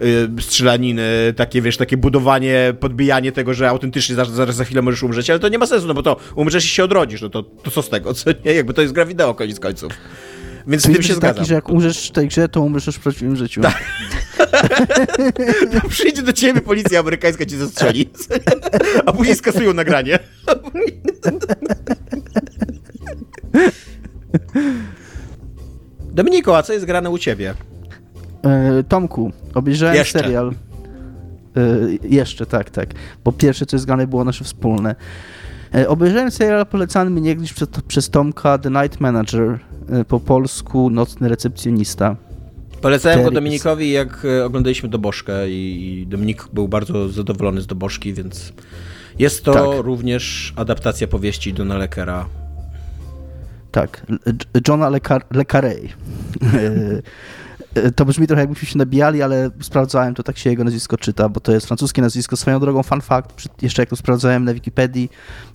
yy, 0.00 0.42
strzelaniny, 0.42 1.34
takie 1.36 1.62
wiesz, 1.62 1.76
takie 1.76 1.96
budowanie, 1.96 2.74
podbijanie 2.80 3.32
tego, 3.32 3.54
że 3.54 3.68
autentycznie 3.68 4.14
zaraz, 4.14 4.32
zaraz 4.32 4.56
za 4.56 4.64
chwilę 4.64 4.82
możesz 4.82 5.02
umrzeć, 5.02 5.30
ale 5.30 5.38
to 5.38 5.48
nie 5.48 5.58
ma 5.58 5.66
sensu, 5.66 5.86
no 5.86 5.94
bo 5.94 6.02
to 6.02 6.16
umrzesz 6.34 6.64
i 6.64 6.68
się 6.68 6.84
odrodzisz, 6.84 7.22
no 7.22 7.28
to, 7.28 7.42
to 7.42 7.70
co 7.70 7.82
z 7.82 7.88
tego, 7.88 8.14
co 8.14 8.30
nie? 8.44 8.54
Jakby 8.54 8.74
to 8.74 8.82
jest 8.82 8.94
gra 8.94 9.04
wideo 9.06 9.34
koniec 9.34 9.60
końców. 9.60 9.92
Więc 10.68 10.82
z 10.82 10.86
tym 10.86 11.02
się 11.02 11.14
zgadzam. 11.14 11.34
taki, 11.34 11.48
że 11.48 11.54
jak 11.54 11.68
umrzesz 11.68 12.08
w 12.08 12.12
tej 12.12 12.28
grze, 12.28 12.48
to 12.48 12.60
umrzesz 12.60 12.96
w 12.96 13.00
prawdziwym 13.00 13.36
życiu. 13.36 13.60
Tak. 13.60 13.84
Przyjdzie 15.88 16.22
do 16.22 16.32
ciebie 16.32 16.60
policja 16.60 17.00
amerykańska 17.00 17.46
cię 17.46 17.56
zastrzeli. 17.56 18.10
A 19.06 19.12
później 19.12 19.36
skasują 19.36 19.74
nagranie. 19.74 20.18
Dominiko, 26.12 26.56
a 26.56 26.62
co 26.62 26.72
jest 26.72 26.84
grane 26.84 27.10
u 27.10 27.18
ciebie? 27.18 27.54
E, 28.44 28.82
Tomku, 28.82 29.32
obejrzałem 29.54 29.94
Jeszcze. 29.94 30.18
serial. 30.18 30.52
E, 31.56 31.60
jeszcze, 32.08 32.46
tak, 32.46 32.70
tak. 32.70 32.88
Bo 33.24 33.32
pierwsze, 33.32 33.66
co 33.66 33.76
jest 33.76 33.86
grane, 33.86 34.06
było 34.06 34.24
nasze 34.24 34.44
wspólne. 34.44 34.94
E, 35.74 35.88
obejrzałem 35.88 36.30
serial 36.30 36.66
polecany 36.66 37.10
mi 37.10 37.20
niegdyś 37.20 37.52
przez, 37.52 37.68
przez 37.88 38.10
Tomka 38.10 38.58
The 38.58 38.70
Night 38.70 39.00
Manager, 39.00 39.58
e, 39.88 40.04
po 40.04 40.20
polsku 40.20 40.90
Nocny 40.90 41.28
Recepcjonista. 41.28 42.16
Polecałem 42.80 43.22
go. 43.22 43.30
Dominikowi, 43.30 43.90
jak 43.90 44.24
e, 44.24 44.44
oglądaliśmy 44.44 44.88
Doboszkę 44.88 45.50
i 45.50 46.06
Dominik 46.08 46.48
był 46.52 46.68
bardzo 46.68 47.08
zadowolony 47.08 47.60
z 47.60 47.66
Doboszki, 47.66 48.14
więc 48.14 48.52
jest 49.18 49.44
to 49.44 49.52
Tak. 49.52 49.84
również 49.84 50.52
adaptacja 50.56 51.06
powieści 51.08 51.52
Dona 51.52 51.78
Lekera. 51.78 52.26
Tak, 53.70 54.06
Johna 54.68 54.88
Le, 54.88 54.98
Car- 54.98 55.24
E, 57.84 57.90
To 57.90 58.04
brzmi 58.04 58.26
trochę 58.26 58.42
jakbyśmy 58.42 58.68
się 58.68 58.78
nabijali, 58.78 59.22
ale 59.22 59.50
sprawdzałem, 59.60 60.14
to 60.14 60.22
tak 60.22 60.38
się 60.38 60.50
jego 60.50 60.64
nazwisko 60.64 60.96
czyta, 60.96 61.28
bo 61.28 61.40
to 61.40 61.52
jest 61.52 61.66
francuskie 61.66 62.02
nazwisko. 62.02 62.36
Swoją 62.36 62.60
drogą, 62.60 62.82
fun 62.82 63.00
fact, 63.00 63.62
jeszcze 63.62 63.82
jak 63.82 63.88
to 63.88 63.96
sprawdzałem 63.96 64.44
na 64.44 64.54
Wikipedii, 64.54 65.10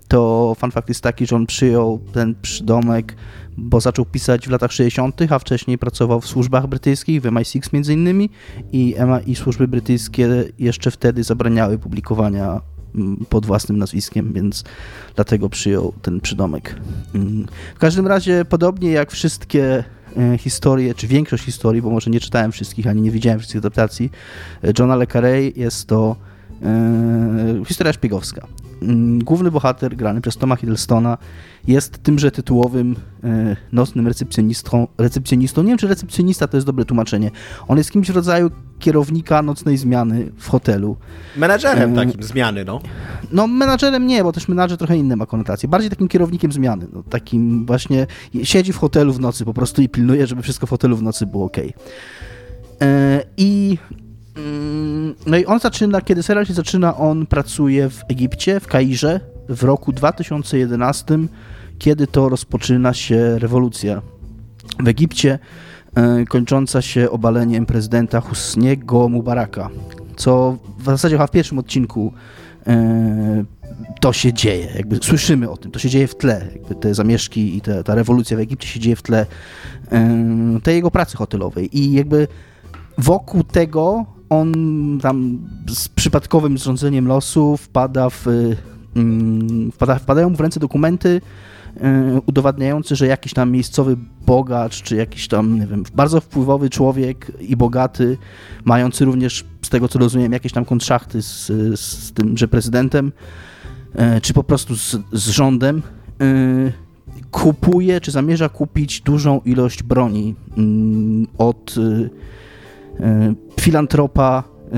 to 0.08 0.56
fun 0.60 0.72
fact 0.72 0.90
jest 0.90 1.02
taki, 1.02 1.28
że 1.28 1.36
on 1.36 1.46
przyjął 1.46 2.00
ten 2.14 2.36
przydomek, 2.42 3.16
bo 3.58 3.82
zaczął 3.82 4.06
pisać 4.06 4.48
w 4.48 4.52
latach 4.52 4.72
60., 4.72 5.22
a 5.32 5.40
wcześniej 5.40 5.78
pracował 5.78 6.22
w 6.22 6.28
służbach 6.28 6.68
brytyjskich, 6.68 7.22
w 7.22 7.26
MI6 7.26 7.74
między 7.74 7.94
innymi 7.94 8.30
i, 8.72 8.96
MI 9.00 9.32
i 9.32 9.36
służby 9.36 9.68
brytyjskie 9.68 10.44
jeszcze 10.60 10.92
wtedy 10.92 11.24
zabraniały 11.24 11.80
publikowania 11.80 12.62
mm, 12.96 13.26
pod 13.30 13.46
własnym 13.46 13.78
nazwiskiem, 13.78 14.34
więc 14.34 14.64
dlatego 15.16 15.50
przyjął 15.50 15.94
ten 16.02 16.22
przydomek. 16.22 16.76
Mm. 17.16 17.46
W 17.76 17.80
każdym 17.80 18.08
razie, 18.08 18.46
podobnie 18.46 18.92
jak 18.92 19.12
wszystkie 19.12 19.84
e, 20.18 20.38
historie, 20.38 20.94
czy 20.96 21.08
większość 21.08 21.44
historii, 21.44 21.82
bo 21.82 21.90
może 21.90 22.12
nie 22.12 22.20
czytałem 22.20 22.52
wszystkich, 22.52 22.88
ani 22.88 23.02
nie 23.02 23.12
widziałem 23.12 23.40
wszystkich 23.40 23.60
adaptacji, 23.60 24.12
e, 24.64 24.74
Johna 24.80 24.96
Le 24.96 25.06
Carré 25.06 25.52
jest 25.56 25.88
to 25.88 26.16
e, 26.64 27.66
historia 27.68 27.94
szpiegowska. 27.94 28.48
Mm, 28.84 29.24
Główny 29.24 29.52
bohater, 29.52 29.96
grany 29.96 30.22
przez 30.22 30.38
Toma 30.38 30.56
Hiddlestona, 30.56 31.18
jest 31.68 32.04
tymże 32.04 32.32
tytułowym 32.32 32.96
e, 33.24 33.56
nocnym 33.72 34.08
recepcjonistą, 34.08 34.88
recepcjonistą. 34.98 35.64
Nie 35.64 35.70
wiem, 35.70 35.78
czy 35.78 35.88
recepcjonista 35.88 36.48
to 36.48 36.58
jest 36.58 36.68
dobre 36.68 36.86
tłumaczenie. 36.86 37.32
On 37.68 37.78
jest 37.78 37.92
kimś 37.92 38.12
w 38.12 38.16
rodzaju 38.16 38.52
kierownika 38.80 39.42
nocnej 39.42 39.78
zmiany 39.78 40.32
w 40.38 40.50
hotelu. 40.50 40.98
Menadżerem 41.38 41.94
Mm. 41.94 42.08
takim 42.08 42.24
zmiany, 42.24 42.66
no. 42.66 42.82
No, 43.32 43.48
menadżerem 43.48 44.08
nie, 44.08 44.24
bo 44.24 44.32
też 44.32 44.48
menadżer 44.48 44.78
trochę 44.78 44.98
inne 44.98 45.16
ma 45.16 45.26
konotacje. 45.26 45.70
Bardziej 45.70 45.90
takim 45.90 46.08
kierownikiem 46.08 46.52
zmiany. 46.52 46.88
No, 46.94 47.04
takim 47.04 47.66
właśnie 47.66 48.08
siedzi 48.44 48.74
w 48.74 48.78
hotelu 48.78 49.14
w 49.14 49.20
nocy 49.20 49.46
po 49.46 49.54
prostu 49.54 49.82
i 49.82 49.90
pilnuje, 49.90 50.28
żeby 50.28 50.42
wszystko 50.42 50.68
w 50.68 50.70
hotelu 50.70 50.98
w 50.98 51.02
nocy 51.04 51.26
było 51.26 51.46
ok. 51.46 51.58
I 53.38 53.78
mm, 53.92 54.03
no 55.26 55.38
i 55.38 55.46
on 55.46 55.60
zaczyna, 55.60 56.02
kiedy 56.02 56.24
serial 56.24 56.46
się 56.46 56.54
zaczyna, 56.54 56.98
on 56.98 57.26
pracuje 57.26 57.90
w 57.90 58.02
Egipcie, 58.10 58.60
w 58.60 58.68
Kairze 58.68 59.20
w 59.50 59.64
roku 59.64 59.92
2011, 59.92 61.18
kiedy 61.80 62.08
to 62.08 62.30
rozpoczyna 62.30 62.94
się 62.94 63.40
rewolucja. 63.40 64.02
W 64.84 64.88
Egipcie, 64.88 65.40
e, 65.96 66.26
kończąca 66.26 66.82
się 66.82 67.10
obaleniem 67.10 67.66
prezydenta 67.66 68.22
Husniego 68.22 69.10
Mubaraka, 69.10 69.70
co 70.16 70.58
w 70.80 70.86
zasadzie 70.86 71.16
chyba 71.16 71.28
w 71.28 71.32
pierwszym 71.32 71.60
odcinku 71.60 72.14
e, 72.68 73.44
to 74.02 74.14
się 74.14 74.34
dzieje, 74.34 74.68
jakby 74.76 74.96
słyszymy 75.02 75.50
o 75.50 75.58
tym, 75.58 75.72
to 75.72 75.80
się 75.80 75.90
dzieje 75.90 76.08
w 76.08 76.16
tle, 76.16 76.48
jakby 76.54 76.76
te 76.76 76.94
zamieszki 76.94 77.58
i 77.58 77.62
te, 77.62 77.84
ta 77.84 77.96
rewolucja 77.96 78.38
w 78.38 78.40
Egipcie 78.40 78.68
się 78.68 78.80
dzieje 78.80 78.96
w 78.96 79.02
tle 79.02 79.26
e, 79.92 80.60
tej 80.64 80.76
jego 80.76 80.92
pracy 80.92 81.18
hotelowej. 81.18 81.78
I 81.80 81.94
jakby 81.94 82.28
wokół 82.98 83.44
tego 83.44 84.06
on 84.30 84.54
tam 85.02 85.40
z 85.70 85.88
przypadkowym 85.90 86.58
zrządzeniem 86.58 87.08
losu 87.08 87.58
wpada 87.58 88.10
w, 88.10 88.26
mm, 88.96 89.72
wpada, 89.72 89.96
wpadają 89.96 90.30
mu 90.30 90.36
w 90.36 90.40
ręce 90.40 90.60
dokumenty 90.60 91.22
e, 91.82 92.22
udowadniające, 92.26 92.96
że 92.96 93.08
jakiś 93.08 93.34
tam 93.34 93.52
miejscowy 93.52 93.98
bogacz, 94.26 94.82
czy 94.82 94.96
jakiś 94.96 95.28
tam, 95.28 95.60
nie 95.60 95.68
wiem, 95.68 95.84
bardzo 95.96 96.22
wpływowy 96.22 96.70
człowiek 96.70 97.32
i 97.40 97.56
bogaty, 97.56 98.18
mający 98.66 99.06
również, 99.06 99.46
z 99.62 99.70
tego 99.70 99.88
co 99.88 100.00
rozumiem, 100.00 100.34
jakieś 100.34 100.52
tam 100.52 100.66
kontraszachty 100.66 101.22
z, 101.22 101.52
z 101.80 102.14
tymże 102.14 102.48
prezydentem, 102.48 103.12
e, 103.96 104.22
czy 104.22 104.34
po 104.34 104.44
prostu 104.44 104.76
z, 104.76 104.98
z 105.12 105.30
rządem, 105.30 105.82
e, 106.22 106.72
kupuje, 107.32 108.02
czy 108.02 108.12
zamierza 108.12 108.50
kupić 108.50 109.02
dużą 109.02 109.42
ilość 109.46 109.84
broni 109.84 110.36
mm, 110.58 111.28
od 111.38 111.76
filantropa, 113.60 114.44
e, 114.72 114.78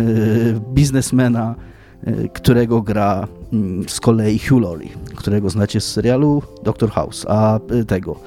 biznesmena, 0.74 1.56
e, 2.04 2.28
którego 2.28 2.82
gra 2.82 3.28
mm, 3.54 3.90
z 3.90 4.00
kolei 4.00 4.40
Hugh 4.40 4.62
Laurie, 4.62 4.90
którego 5.16 5.50
znacie 5.50 5.82
z 5.82 5.92
serialu 5.92 6.42
Doctor 6.64 6.92
House, 6.92 7.26
a 7.30 7.60
e, 7.70 7.86
tego 7.86 8.20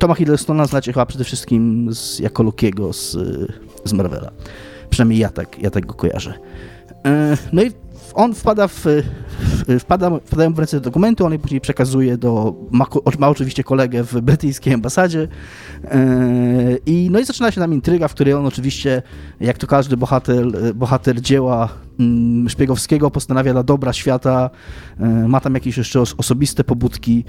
Toma 0.00 0.14
Hiddlestona 0.14 0.66
znacie 0.66 0.92
chyba 0.92 1.06
przede 1.06 1.24
wszystkim 1.24 1.88
z, 1.94 2.18
jako 2.18 2.42
Lokiego 2.42 2.92
z, 2.92 3.14
e, 3.14 3.18
z 3.84 3.92
Marvela. 3.92 4.30
Przynajmniej 4.90 5.18
ja 5.18 5.28
tak, 5.28 5.58
ja 5.58 5.70
tak 5.70 5.86
go 5.86 5.94
kojarzę. 5.94 6.34
E, 7.06 7.36
No 7.52 7.62
i 7.62 7.72
on 8.14 8.34
wpada 8.34 8.68
w, 8.68 8.84
wpada, 9.78 10.10
wpadają 10.24 10.54
w 10.54 10.58
ręce 10.58 10.80
dokumenty, 10.80 11.24
on 11.24 11.32
je 11.32 11.38
później 11.38 11.60
przekazuje 11.60 12.18
do, 12.18 12.54
ma, 12.70 12.86
ma 13.18 13.28
oczywiście 13.28 13.64
kolegę 13.64 14.04
w 14.04 14.20
brytyjskiej 14.20 14.74
ambasadzie. 14.74 15.28
E, 15.84 16.08
i 16.86 17.08
no 17.12 17.18
i 17.20 17.24
zaczyna 17.24 17.50
się 17.50 17.60
tam 17.60 17.72
intryga, 17.72 18.08
w 18.08 18.14
której 18.14 18.34
on 18.34 18.46
oczywiście, 18.46 19.02
jak 19.40 19.58
to 19.58 19.66
każdy 19.66 19.96
bohater, 19.96 20.46
bohater 20.74 21.20
dzieła 21.20 21.68
mm, 22.00 22.48
szpiegowskiego, 22.48 23.10
postanawia 23.10 23.52
dla 23.52 23.62
dobra 23.62 23.92
świata, 23.92 24.50
e, 25.00 25.28
ma 25.28 25.40
tam 25.40 25.54
jakieś 25.54 25.78
jeszcze 25.78 26.00
os- 26.00 26.14
osobiste 26.18 26.64
pobudki, 26.64 27.24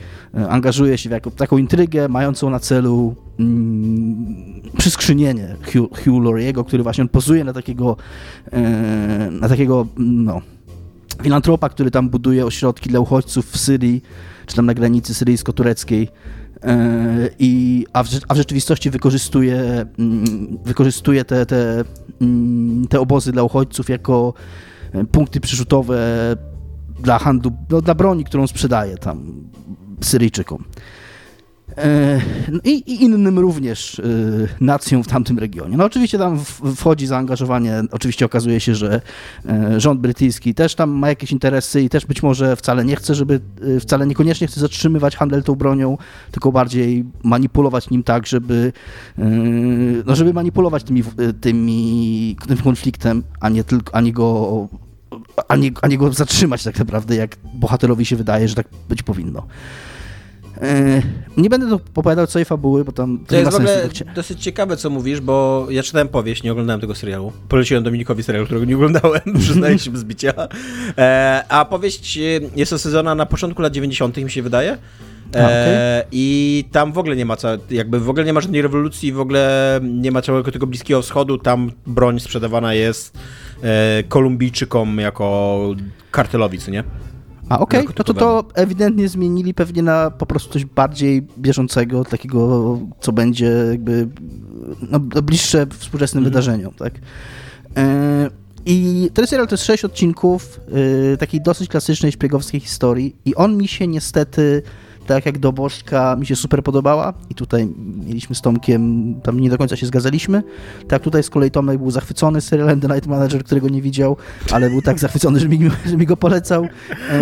angażuje 0.50 0.98
się 0.98 1.10
w 1.10 1.36
taką 1.36 1.58
intrygę 1.58 2.10
mającą 2.10 2.50
na 2.50 2.60
celu 2.60 3.16
mm, 3.40 4.62
przyskrzynienie 4.78 5.56
Hugh, 5.74 5.98
Hugh 6.04 6.24
Lauriego, 6.24 6.64
który 6.64 6.84
właśnie 6.84 7.02
on 7.02 7.10
pozuje 7.10 7.44
na 7.44 7.54
takiego, 7.54 7.98
na 9.32 9.50
takiego, 9.50 9.88
no, 9.98 10.42
filantropa, 11.24 11.70
który 11.70 11.92
tam 11.92 12.10
buduje 12.10 12.46
ośrodki 12.46 12.90
dla 12.90 13.00
uchodźców 13.00 13.52
w 13.52 13.58
Syrii, 13.58 14.04
czy 14.46 14.56
tam 14.56 14.66
na 14.66 14.74
granicy 14.74 15.14
syryjsko-tureckiej. 15.14 16.08
E, 16.64 17.30
I, 17.40 17.86
a, 17.94 18.04
w, 18.04 18.08
a 18.28 18.34
w 18.34 18.38
rzeczywistości 18.38 18.90
wykorzystuje, 18.90 19.86
mm, 20.00 20.58
wykorzystuje 20.66 21.26
te, 21.26 21.46
te, 21.46 21.84
mm, 22.22 22.88
te 22.88 23.00
obozy 23.00 23.32
dla 23.32 23.44
uchodźców 23.44 23.90
jako 23.90 24.34
e, 24.94 25.06
punkty 25.06 25.40
przyrzutowe 25.40 25.98
dla 27.00 27.20
handlu, 27.20 27.52
no, 27.70 27.82
dla 27.82 27.96
broni, 27.96 28.24
którą 28.24 28.48
sprzedaje 28.48 28.98
tam 28.98 29.50
Syryjczykom. 30.02 30.64
E, 31.78 32.22
no 32.52 32.60
I, 32.64 32.70
I, 32.70 33.04
innym 33.04 33.40
również 33.40 34.00
y, 34.00 34.48
nacjom 34.62 35.04
w 35.04 35.08
tamtym 35.08 35.40
regionie. 35.40 35.78
No 35.78 35.86
oczywiście 35.86 36.18
tam 36.18 36.40
wchodzi 36.76 37.08
zaangażowanie, 37.08 37.82
oczywiście 37.92 38.26
okazuje 38.26 38.60
się, 38.60 38.76
że 38.76 39.02
y, 39.76 39.80
rząd 39.80 40.02
brytyjski 40.02 40.54
też 40.54 40.76
tam 40.76 40.90
ma 40.90 41.10
jakieś 41.10 41.32
interesy 41.32 41.82
i 41.82 41.90
też 41.90 42.06
być 42.06 42.24
może 42.24 42.56
wcale 42.56 42.86
nie 42.86 42.96
chce, 42.96 43.16
żeby, 43.16 43.40
wcale 43.80 44.08
niekoniecznie 44.08 44.48
chce 44.48 44.60
zatrzymywać 44.60 45.16
handel 45.16 45.44
tą 45.44 45.56
bronią, 45.56 45.98
tylko 46.32 46.52
bardziej 46.52 47.06
manipulować 47.24 47.90
nim 47.90 48.04
tak, 48.04 48.28
żeby, 48.28 48.74
no 50.06 50.16
żeby 50.16 50.34
manipulować 50.34 50.84
tymi, 50.84 51.04
tymi, 51.42 52.36
tym 52.48 52.58
konfliktem, 52.58 53.24
a 53.40 53.50
nie, 53.50 53.64
tylko, 53.64 53.96
a 53.96 54.02
go 54.02 54.68
a 55.48 55.56
nie, 55.56 55.72
a 55.82 55.88
nie 55.88 55.98
go 55.98 56.14
zatrzymać 56.14 56.64
tak 56.64 56.80
naprawdę, 56.80 57.16
jak 57.16 57.38
bohaterowi 57.54 58.06
się 58.06 58.16
wydaje, 58.16 58.48
że 58.48 58.56
tak 58.56 58.68
być 58.90 59.04
powinno. 59.04 59.48
E, 60.62 61.02
nie 61.38 61.50
będę 61.50 61.70
tu 61.70 61.76
opowiadał 61.76 62.28
całej 62.28 62.46
fabuły, 62.46 62.86
bo 62.86 62.92
tam 62.92 63.20
to, 63.20 63.26
to 63.26 63.36
jest 63.36 63.52
w 63.52 63.56
ogóle 63.56 63.90
dosyć 64.16 64.44
ciekawe, 64.44 64.78
co 64.78 64.90
mówisz, 64.90 65.22
bo 65.22 65.68
ja 65.70 65.84
czytałem 65.84 66.08
powieść, 66.08 66.44
nie 66.44 66.52
oglądałem 66.52 66.82
tego 66.82 66.96
serialu. 66.96 67.32
Poleciłem 67.50 67.84
Dominikowi 67.84 68.24
serialu, 68.24 68.46
którego 68.46 68.66
nie 68.66 68.76
oglądałem, 68.76 69.22
przyznaję 69.40 69.80
się 69.80 69.92
bez 69.92 70.04
bicia. 70.04 70.34
E, 70.98 71.44
a 71.50 71.66
powieść 71.66 72.18
e, 72.18 72.22
jest 72.56 72.74
osadzona 72.74 73.16
na 73.16 73.26
początku 73.26 73.62
lat 73.62 73.74
90., 73.74 74.18
mi 74.18 74.32
się 74.32 74.42
wydaje. 74.42 74.78
Okay. 75.30 76.04
I 76.12 76.66
tam 76.72 76.92
w 76.92 76.98
ogóle 76.98 77.16
nie 77.16 77.26
ma 77.26 77.36
co, 77.36 77.48
jakby 77.70 78.00
w 78.00 78.10
ogóle 78.10 78.26
nie 78.26 78.34
ma 78.34 78.42
żadnej 78.42 78.62
rewolucji, 78.62 79.12
w 79.12 79.20
ogóle 79.20 79.80
nie 79.84 80.12
ma 80.12 80.22
całego 80.22 80.52
tego 80.52 80.68
Bliskiego 80.68 81.02
Wschodu, 81.02 81.38
tam 81.38 81.72
broń 81.88 82.20
sprzedawana 82.20 82.74
jest 82.74 83.18
Kolumbijczykom 84.10 84.98
jako 84.98 85.60
kartelowi, 86.12 86.60
co 86.60 86.72
nie? 86.72 86.84
A 87.52 87.60
okej, 87.60 87.80
okay. 87.80 87.94
no 87.98 88.04
to 88.04 88.14
to 88.14 88.44
ewidentnie 88.54 89.10
zmienili 89.10 89.54
pewnie 89.54 89.82
na 89.82 90.12
po 90.12 90.26
prostu 90.26 90.54
coś 90.54 90.66
bardziej 90.66 91.22
bieżącego, 91.38 92.06
takiego, 92.06 92.80
co 93.00 93.12
będzie 93.12 93.46
jakby 93.72 94.08
no, 94.90 95.00
bliższe 95.00 95.68
współczesnym 95.80 96.24
mm. 96.24 96.32
wydarzeniom, 96.32 96.74
tak? 96.74 96.94
E, 97.78 98.30
I 98.66 99.10
ten 99.14 99.28
serial 99.28 99.48
to 99.48 99.54
jest 99.54 99.66
sześć 99.66 99.86
odcinków 99.86 100.60
e, 101.14 101.18
takiej 101.18 101.42
dosyć 101.42 101.70
klasycznej 101.70 102.12
szpiegowskiej 102.12 102.60
historii 102.60 103.16
i 103.26 103.36
on 103.36 103.58
mi 103.58 103.68
się 103.68 103.88
niestety 103.88 104.64
tak 105.08 105.26
jak 105.26 105.38
do 105.38 105.52
Bożka 105.52 106.16
mi 106.16 106.26
się 106.26 106.36
super 106.36 106.64
podobała 106.64 107.14
i 107.30 107.36
tutaj 107.36 107.68
mieliśmy 108.06 108.36
z 108.36 108.42
Tomkiem, 108.42 109.16
tam 109.24 109.40
nie 109.40 109.50
do 109.50 109.58
końca 109.58 109.76
się 109.76 109.86
zgadzaliśmy, 109.86 110.44
tak 110.88 111.02
tutaj 111.02 111.24
z 111.24 111.30
kolei 111.30 111.52
Tomek 111.52 111.78
był 111.78 111.92
zachwycony 111.92 112.42
serialem 112.42 112.82
The 112.82 112.88
Night 112.88 113.08
Manager, 113.08 113.44
którego 113.44 113.70
nie 113.70 113.82
widział, 113.82 114.18
ale 114.52 114.70
był 114.70 114.82
tak 114.82 115.00
zachwycony, 115.00 115.40
że 115.40 115.50
mi, 115.50 115.70
że 115.86 115.98
mi 115.98 116.06
go 116.06 116.18
polecał. 116.18 116.68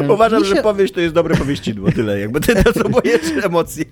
Uważam, 0.10 0.44
się... 0.44 0.56
że 0.56 0.64
powieść 0.64 0.94
to 0.94 1.00
jest 1.00 1.16
dobre 1.16 1.38
powieścidło, 1.38 1.92
tyle, 1.92 2.20
jakby 2.20 2.42
ty 2.42 2.64
to 2.64 2.74
co 2.80 3.46
emocje. 3.46 3.86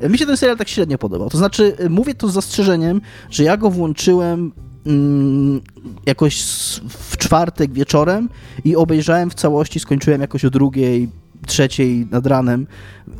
mi 0.10 0.18
się 0.18 0.26
ten 0.26 0.36
serial 0.36 0.56
tak 0.56 0.68
średnio 0.68 0.98
podobał, 0.98 1.30
to 1.30 1.38
znaczy 1.38 1.76
mówię 1.90 2.14
to 2.14 2.28
z 2.28 2.32
zastrzeżeniem, 2.32 3.00
że 3.30 3.44
ja 3.44 3.56
go 3.56 3.70
włączyłem 3.70 4.52
mm, 4.86 5.60
jakoś 6.06 6.42
w 6.88 7.16
czwartek 7.16 7.72
wieczorem 7.72 8.28
i 8.64 8.76
obejrzałem 8.76 9.30
w 9.30 9.34
całości, 9.34 9.80
skończyłem 9.80 10.20
jakoś 10.20 10.44
o 10.44 10.50
drugiej, 10.50 11.08
trzeciej 11.46 12.06
nad 12.10 12.26
ranem 12.26 12.66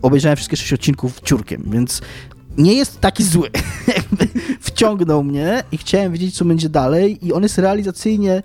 obejrzałem 0.03 0.37
wszystkie 0.37 0.57
sześć 0.57 0.73
odcinków 0.73 1.21
ciurkiem, 1.21 1.63
więc 1.67 2.03
nie 2.59 2.75
jest 2.75 3.01
taki 3.01 3.25
zły. 3.25 3.51
Wciągnął 4.61 5.25
mnie 5.25 5.63
i 5.73 5.79
chciałem 5.79 6.13
wiedzieć, 6.13 6.37
co 6.37 6.45
będzie 6.45 6.69
dalej 6.69 7.27
i 7.27 7.33
on 7.33 7.43
jest 7.43 7.59
realizacyjnie 7.59 8.43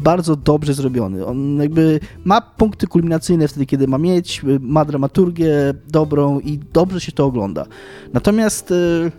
bardzo 0.00 0.36
dobrze 0.36 0.74
zrobiony. 0.74 1.26
On 1.26 1.56
jakby 1.56 2.00
ma 2.24 2.40
punkty 2.40 2.86
kulminacyjne 2.86 3.48
wtedy, 3.48 3.66
kiedy 3.66 3.88
ma 3.88 3.98
mieć, 3.98 4.42
ma 4.60 4.84
dramaturgię 4.84 5.74
dobrą 5.88 6.40
i 6.40 6.58
dobrze 6.72 7.00
się 7.00 7.12
to 7.12 7.24
ogląda. 7.26 7.66
Natomiast 8.12 8.70
y, 8.70 9.12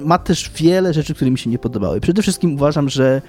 ma 0.00 0.18
też 0.18 0.50
wiele 0.56 0.92
rzeczy, 0.92 1.14
które 1.14 1.30
mi 1.30 1.38
się 1.38 1.50
nie 1.50 1.58
podobały. 1.58 2.00
Przede 2.00 2.22
wszystkim 2.22 2.54
uważam, 2.54 2.88
że 2.88 3.22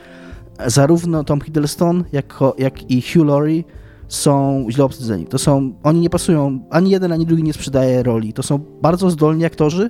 zarówno 0.66 1.24
Tom 1.24 1.42
Hiddleston, 1.42 2.04
jak, 2.12 2.40
jak 2.58 2.92
i 2.92 3.02
Hugh 3.02 3.26
Laurie 3.26 3.64
są 4.08 4.66
źle 4.70 4.86
obsadzeni. 4.86 5.26
To 5.26 5.38
są, 5.38 5.74
oni 5.84 6.00
nie 6.00 6.10
pasują, 6.10 6.60
ani 6.70 6.90
jeden, 6.90 7.12
ani 7.12 7.26
drugi 7.26 7.44
nie 7.44 7.54
sprzedaje 7.54 8.04
roli. 8.04 8.34
To 8.34 8.44
są 8.44 8.60
bardzo 8.82 9.10
zdolni 9.10 9.46
aktorzy, 9.46 9.90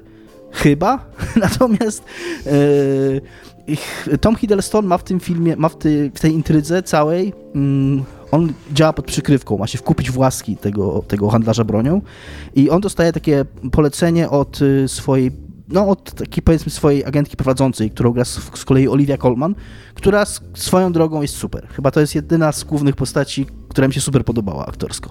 chyba, 0.52 1.06
natomiast 1.42 2.04
yy, 3.68 4.18
Tom 4.18 4.36
Hiddleston 4.36 4.86
ma 4.86 4.98
w 4.98 5.04
tym 5.04 5.20
filmie, 5.20 5.56
ma 5.56 5.70
w, 5.70 5.78
ty, 5.78 6.12
w 6.16 6.20
tej 6.20 6.34
intrydze 6.34 6.84
całej, 6.84 7.34
yy, 7.56 8.04
on 8.32 8.54
działa 8.74 8.94
pod 8.94 9.06
przykrywką, 9.06 9.58
ma 9.58 9.68
się 9.68 9.78
wkupić 9.78 10.12
w 10.12 10.18
łaski 10.18 10.58
tego, 10.58 11.04
tego 11.08 11.30
handlarza 11.30 11.64
bronią 11.64 12.02
i 12.56 12.70
on 12.70 12.82
dostaje 12.82 13.14
takie 13.14 13.46
polecenie 13.72 14.30
od 14.30 14.62
y, 14.62 14.88
swojej 14.88 15.32
no, 15.70 15.88
od 15.88 16.12
takiej 16.12 16.44
powiedzmy 16.44 16.72
swojej 16.72 17.06
agentki 17.06 17.38
prowadzącej, 17.38 17.92
którą 17.92 18.12
gra 18.12 18.26
z, 18.26 18.42
z 18.56 18.66
kolei 18.66 18.88
Olivia 18.88 19.18
Colman, 19.18 19.56
która 19.94 20.26
swoją 20.54 20.92
drogą 20.92 21.22
jest 21.22 21.36
super. 21.36 21.68
Chyba 21.68 21.92
to 21.92 22.00
jest 22.00 22.16
jedyna 22.16 22.52
z 22.52 22.64
głównych 22.64 22.96
postaci, 22.96 23.46
która 23.76 23.88
mi 23.88 23.94
się 23.94 24.02
super 24.02 24.26
podobała 24.26 24.66
aktorsko. 24.66 25.10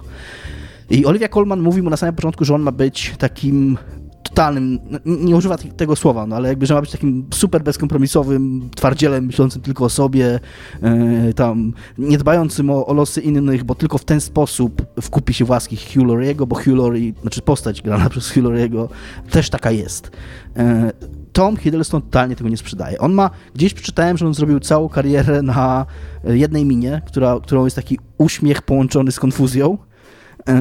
I 0.89 1.05
Olivia 1.05 1.27
Colman 1.27 1.61
mówi 1.61 1.81
mu 1.81 1.89
na 1.89 1.97
samym 1.97 2.15
początku, 2.15 2.45
że 2.45 2.55
on 2.55 2.61
ma 2.61 2.71
być 2.71 3.13
takim 3.17 3.77
totalnym, 4.23 4.79
no, 4.89 4.99
nie 5.05 5.35
używa 5.35 5.57
tego 5.57 5.95
słowa, 5.95 6.25
no 6.25 6.35
ale 6.35 6.49
jakby, 6.49 6.65
że 6.65 6.73
ma 6.73 6.81
być 6.81 6.91
takim 6.91 7.25
super 7.33 7.63
bezkompromisowym 7.63 8.69
twardzielem 8.75 9.25
myślącym 9.25 9.61
tylko 9.61 9.85
o 9.85 9.89
sobie, 9.89 10.39
yy, 10.81 11.33
tam 11.33 11.73
nie 11.97 12.17
dbającym 12.17 12.69
o, 12.69 12.85
o, 12.85 12.93
losy 12.93 13.21
innych, 13.21 13.63
bo 13.63 13.75
tylko 13.75 13.97
w 13.97 14.05
ten 14.05 14.21
sposób 14.21 14.85
wkupi 15.01 15.33
się 15.33 15.45
w 15.45 15.49
łaski 15.49 15.77
Hugh 15.77 16.07
bo 16.47 16.55
Hugh 16.55 16.77
Laurie, 16.77 17.13
znaczy 17.21 17.41
postać 17.41 17.81
grana 17.81 18.09
przez 18.13 18.31
Hugh 18.31 18.89
też 19.29 19.49
taka 19.49 19.71
jest. 19.71 20.11
Yy, 20.55 21.24
Tom 21.35 21.57
Hiddleston 21.57 22.01
totalnie 22.01 22.35
tego 22.35 22.49
nie 22.49 22.57
sprzedaje. 22.57 22.99
On 22.99 23.13
ma, 23.13 23.29
gdzieś 23.55 23.73
przeczytałem, 23.73 24.17
że 24.17 24.27
on 24.27 24.33
zrobił 24.33 24.59
całą 24.59 24.89
karierę 24.89 25.41
na 25.41 25.85
jednej 26.23 26.65
minie, 26.65 27.01
która, 27.05 27.39
którą 27.43 27.65
jest 27.65 27.75
taki 27.75 27.99
uśmiech 28.17 28.61
połączony 28.61 29.11
z 29.11 29.19
konfuzją. 29.19 29.77
Yy, 30.47 30.53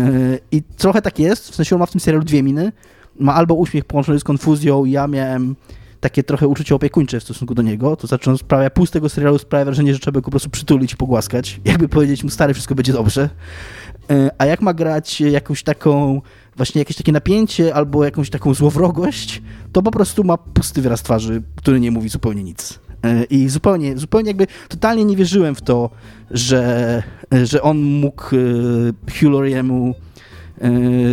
I 0.52 0.62
trochę 0.62 1.02
tak 1.02 1.18
jest, 1.18 1.50
w 1.50 1.54
sensie 1.54 1.76
on 1.76 1.80
ma 1.80 1.86
w 1.86 1.90
tym 1.90 2.00
serialu 2.00 2.24
dwie 2.24 2.42
miny 2.42 2.72
ma 3.20 3.34
albo 3.34 3.54
uśmiech 3.54 3.84
połączony 3.84 4.20
z 4.20 4.24
konfuzją, 4.24 4.84
ja 4.84 5.06
miałem 5.06 5.56
takie 6.04 6.22
trochę 6.22 6.48
uczucie 6.48 6.74
opiekuńcze 6.74 7.20
w 7.20 7.22
stosunku 7.22 7.54
do 7.54 7.62
niego, 7.62 7.96
to 7.96 8.06
znaczy 8.06 8.30
on 8.30 8.38
sprawia, 8.38 8.70
pół 8.70 8.86
z 8.86 8.90
tego 8.90 9.08
serialu 9.08 9.38
sprawia 9.38 9.64
wrażenie, 9.64 9.94
że 9.94 9.98
trzeba 9.98 10.20
go 10.20 10.24
po 10.24 10.30
prostu 10.30 10.50
przytulić 10.50 10.92
i 10.92 10.96
pogłaskać, 10.96 11.60
jakby 11.64 11.88
powiedzieć 11.88 12.24
mu, 12.24 12.30
stary, 12.30 12.54
wszystko 12.54 12.74
będzie 12.74 12.92
dobrze. 12.92 13.30
E, 14.10 14.30
a 14.38 14.46
jak 14.46 14.60
ma 14.60 14.74
grać 14.74 15.20
jakąś 15.20 15.62
taką, 15.62 16.22
właśnie 16.56 16.78
jakieś 16.78 16.96
takie 16.96 17.12
napięcie 17.12 17.74
albo 17.74 18.04
jakąś 18.04 18.30
taką 18.30 18.54
złowrogość, 18.54 19.42
to 19.72 19.82
po 19.82 19.90
prostu 19.90 20.24
ma 20.24 20.38
pusty 20.38 20.82
wyraz 20.82 21.02
twarzy, 21.02 21.42
który 21.56 21.80
nie 21.80 21.90
mówi 21.90 22.08
zupełnie 22.08 22.44
nic. 22.44 22.78
E, 23.04 23.24
I 23.24 23.48
zupełnie, 23.48 23.98
zupełnie 23.98 24.28
jakby 24.28 24.46
totalnie 24.68 25.04
nie 25.04 25.16
wierzyłem 25.16 25.54
w 25.54 25.62
to, 25.62 25.90
że, 26.30 27.02
że 27.44 27.62
on 27.62 27.82
mógł 27.82 28.36
e, 28.36 28.38
Hugh 29.12 29.32
Lauriemu 29.32 29.94
E, 29.94 30.13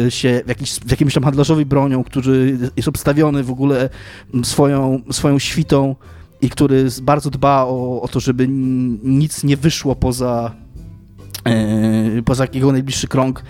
się 0.09 0.41
w, 0.45 0.49
jakiś, 0.49 0.71
w 0.71 0.91
jakimś 0.91 1.13
tam 1.13 1.23
handlarzowi 1.23 1.65
bronią, 1.65 2.03
który 2.03 2.57
jest 2.75 2.87
obstawiony 2.87 3.43
w 3.43 3.51
ogóle 3.51 3.89
swoją, 4.43 5.01
swoją 5.11 5.39
świtą 5.39 5.95
i 6.41 6.49
który 6.49 6.87
bardzo 7.01 7.29
dba 7.29 7.63
o, 7.63 8.01
o 8.01 8.07
to, 8.07 8.19
żeby 8.19 8.47
nic 9.03 9.43
nie 9.43 9.57
wyszło 9.57 9.95
poza, 9.95 10.51
e, 11.45 12.21
poza 12.21 12.47
jego 12.53 12.71
najbliższy 12.71 13.07
krąg, 13.07 13.43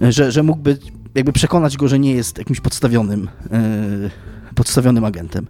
że, 0.00 0.32
że 0.32 0.42
mógłby 0.42 0.78
jakby 1.14 1.32
przekonać 1.32 1.76
go, 1.76 1.88
że 1.88 1.98
nie 1.98 2.12
jest 2.12 2.38
jakimś 2.38 2.60
podstawionym 2.60 3.28
e, 3.52 4.10
podstawionym 4.54 5.04
agentem. 5.04 5.46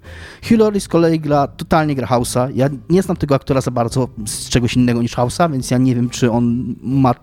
Laurie 0.51 0.81
z 0.81 0.89
kolei 0.89 1.21
gra, 1.21 1.47
totalnie 1.47 1.95
gra 1.95 2.07
House'a. 2.07 2.51
Ja 2.55 2.69
nie 2.91 3.03
znam 3.03 3.17
tego 3.17 3.35
aktora 3.35 3.61
za 3.61 3.71
bardzo 3.71 4.09
z 4.27 4.49
czegoś 4.49 4.77
innego 4.77 5.03
niż 5.03 5.17
House'a, 5.17 5.53
więc 5.53 5.71
ja 5.71 5.79
nie 5.79 5.95
wiem, 5.95 6.11
czy 6.11 6.31
on 6.31 6.75
ma 6.83 7.15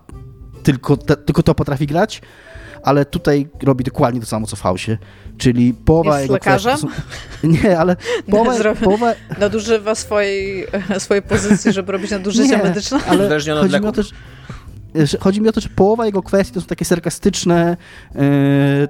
tylko, 0.62 0.96
te, 0.96 1.16
tylko 1.16 1.42
to 1.42 1.54
potrafi 1.54 1.86
grać, 1.86 2.22
ale 2.82 3.04
tutaj 3.04 3.48
robi 3.62 3.84
dokładnie 3.84 4.20
to 4.20 4.26
samo, 4.26 4.46
co 4.46 4.56
w 4.56 4.62
Hausie, 4.62 4.98
czyli 5.38 5.74
połowa 5.74 6.10
Jest 6.10 6.22
jego 6.22 6.34
lekarzem? 6.34 6.78
Są... 6.78 6.88
Nie, 7.62 7.78
ale 7.78 7.96
połowa... 8.30 8.74
połowa... 8.74 9.14
Nadużywa 9.38 9.94
swojej, 9.94 10.66
swojej 10.98 11.22
pozycji, 11.22 11.72
żeby 11.72 11.92
robić 11.92 12.10
nadużycia 12.10 12.56
nie, 12.56 12.62
medyczne? 12.62 12.98
ale 13.08 13.28
chodzi 13.28 13.80
mi 13.80 13.86
o 13.86 13.92
to, 13.92 14.02
że 14.02 14.10
Chodzi 15.20 15.40
mi 15.40 15.48
o 15.48 15.52
to, 15.52 15.60
że 15.60 15.68
połowa 15.68 16.06
jego 16.06 16.22
kwestii 16.22 16.54
to 16.54 16.60
są 16.60 16.66
takie 16.66 16.84
sarkastyczne, 16.84 17.76
yy, 18.14 18.20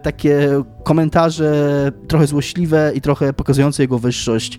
takie 0.03 0.63
komentarze 0.85 1.53
trochę 2.09 2.27
złośliwe 2.27 2.93
i 2.95 3.01
trochę 3.01 3.33
pokazujące 3.33 3.83
jego 3.83 3.99
wyższość. 3.99 4.59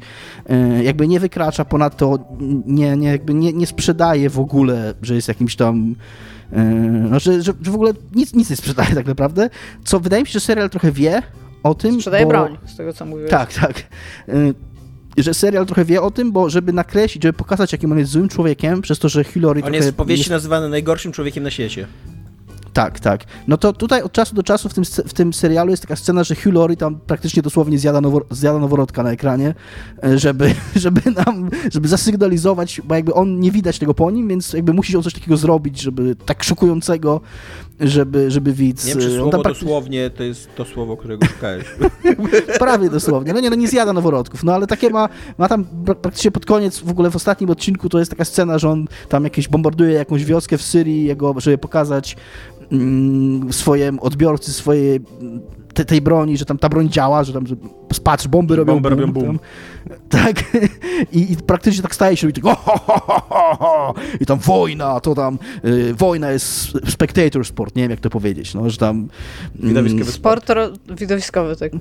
Yy, 0.49 0.83
jakby 0.83 1.07
nie 1.07 1.19
wykracza 1.19 1.65
ponad 1.65 1.97
to, 1.97 2.19
nie, 2.65 2.97
nie, 2.97 3.07
jakby 3.07 3.33
nie, 3.33 3.53
nie 3.53 3.67
sprzedaje 3.67 4.29
w 4.29 4.39
ogóle, 4.39 4.93
że 5.01 5.15
jest 5.15 5.27
jakimś 5.27 5.55
tam 5.55 5.95
no, 6.51 7.19
że, 7.19 7.41
że, 7.41 7.53
że 7.61 7.71
w 7.71 7.75
ogóle 7.75 7.93
nic, 8.15 8.33
nic 8.33 8.49
nie 8.49 8.55
sprzedaje 8.55 8.95
tak 8.95 9.05
naprawdę, 9.05 9.49
co 9.83 9.99
wydaje 9.99 10.23
mi 10.23 10.27
się, 10.27 10.33
że 10.33 10.39
serial 10.39 10.69
trochę 10.69 10.91
wie 10.91 11.23
o 11.63 11.75
tym. 11.75 11.95
Sprzedaje 11.95 12.23
bo... 12.23 12.29
broń, 12.29 12.57
z 12.65 12.75
tego 12.75 12.93
co 12.93 13.05
mówiłeś. 13.05 13.31
Tak, 13.31 13.53
tak. 13.53 13.83
Że 15.17 15.33
serial 15.33 15.65
trochę 15.65 15.85
wie 15.85 16.01
o 16.01 16.11
tym, 16.11 16.31
bo 16.31 16.49
żeby 16.49 16.73
nakreślić, 16.73 17.23
żeby 17.23 17.33
pokazać, 17.33 17.71
jakim 17.71 17.91
on 17.91 17.99
jest 17.99 18.11
złym 18.11 18.29
człowiekiem, 18.29 18.81
przez 18.81 18.99
to, 18.99 19.09
że 19.09 19.23
Hillary 19.23 19.63
On 19.63 19.73
jest 19.73 19.89
w 19.89 19.93
powieści 19.93 20.21
jest... 20.21 20.29
nazywany 20.29 20.69
najgorszym 20.69 21.11
człowiekiem 21.11 21.43
na 21.43 21.51
świecie. 21.51 21.87
Tak, 22.73 22.99
tak. 22.99 23.23
No 23.47 23.57
to 23.57 23.73
tutaj 23.73 24.01
od 24.01 24.11
czasu 24.11 24.35
do 24.35 24.43
czasu 24.43 24.69
w 24.69 24.73
tym, 24.73 24.83
w 24.85 25.13
tym 25.13 25.33
serialu 25.33 25.71
jest 25.71 25.83
taka 25.83 25.95
scena, 25.95 26.23
że 26.23 26.35
Hugh 26.35 26.53
Laurie 26.53 26.77
tam 26.77 26.99
praktycznie 26.99 27.41
dosłownie 27.41 27.79
zjada, 27.79 28.01
nowo, 28.01 28.21
zjada 28.31 28.59
noworodka 28.59 29.03
na 29.03 29.11
ekranie, 29.11 29.53
e, 30.03 30.19
żeby, 30.19 30.55
żeby 30.75 31.01
nam, 31.11 31.49
żeby 31.71 31.87
zasygnalizować, 31.87 32.81
bo 32.83 32.95
jakby 32.95 33.13
on 33.13 33.39
nie 33.39 33.51
widać 33.51 33.79
tego 33.79 33.93
po 33.93 34.11
nim, 34.11 34.27
więc 34.27 34.53
jakby 34.53 34.73
musi 34.73 34.91
się 34.91 35.03
coś 35.03 35.13
takiego 35.13 35.37
zrobić, 35.37 35.81
żeby 35.81 36.15
tak 36.15 36.43
szokującego, 36.43 37.21
żeby, 37.79 38.31
żeby 38.31 38.53
widz... 38.53 38.85
Nie 38.85 38.91
wiem, 38.93 39.01
czy 39.01 39.07
e, 39.07 39.17
słowo 39.17 39.31
praktycznie- 39.31 39.65
dosłownie 39.67 40.09
to 40.09 40.23
jest 40.23 40.55
to 40.55 40.65
słowo, 40.65 40.97
którego 40.97 41.25
szukałeś. 41.25 41.65
Prawie 42.59 42.89
dosłownie. 42.89 43.33
No 43.33 43.39
nie, 43.39 43.49
no 43.49 43.55
nie 43.55 43.67
zjada 43.67 43.93
noworodków, 43.93 44.43
no 44.43 44.53
ale 44.53 44.67
takie 44.67 44.89
ma, 44.89 45.09
ma 45.37 45.47
tam 45.47 45.65
pra- 45.85 45.95
praktycznie 45.95 46.31
pod 46.31 46.45
koniec, 46.45 46.79
w 46.79 46.89
ogóle 46.89 47.11
w 47.11 47.15
ostatnim 47.15 47.49
odcinku 47.49 47.89
to 47.89 47.99
jest 47.99 48.11
taka 48.11 48.25
scena, 48.25 48.57
że 48.59 48.69
on 48.69 48.87
tam 49.09 49.23
jakieś 49.23 49.47
bombarduje 49.47 49.91
jakąś 49.93 50.25
wioskę 50.25 50.57
w 50.57 50.61
Syrii, 50.61 51.05
jego, 51.05 51.35
żeby 51.39 51.57
pokazać 51.57 52.15
mm, 52.71 53.53
swoim 53.53 53.99
odbiorcy 53.99 54.53
swojej 54.53 54.99
te, 55.73 55.85
tej 55.85 56.01
broni, 56.01 56.37
że 56.37 56.45
tam 56.45 56.57
ta 56.57 56.69
broń 56.69 56.89
działa, 56.89 57.23
że 57.23 57.33
tam 57.33 57.47
że 57.47 57.55
patrz, 58.03 58.27
bomby 58.27 58.55
robią 58.55 58.73
Bomby 58.73 58.89
robią 58.89 59.11
bum. 59.11 59.25
bum. 59.25 59.39
Tam, 60.09 60.23
tak. 60.25 60.43
I, 61.11 61.31
I 61.31 61.35
praktycznie 61.37 61.83
tak 61.83 61.95
staje 61.95 62.17
się 62.17 62.27
robi 62.27 62.41
tak 62.41 62.43
ho, 62.43 62.55
ho, 62.55 62.79
ho, 62.85 63.01
ho, 63.07 63.21
ho, 63.29 63.55
ho. 63.59 63.93
i 64.19 64.25
tam 64.25 64.39
wojna, 64.39 64.99
to 64.99 65.15
tam 65.15 65.39
y, 65.65 65.93
wojna 65.93 66.31
jest 66.31 66.71
spectator 66.89 67.45
sport, 67.45 67.75
nie 67.75 67.81
wiem 67.83 67.91
jak 67.91 67.99
to 67.99 68.09
powiedzieć, 68.09 68.53
no, 68.53 68.69
że 68.69 68.77
tam 68.77 68.95
mm, 68.97 69.09
Widowiskowy 69.69 70.11
Sport 70.11 70.49
ro- 70.49 70.71
widowiskowy, 70.97 71.55
tak. 71.55 71.71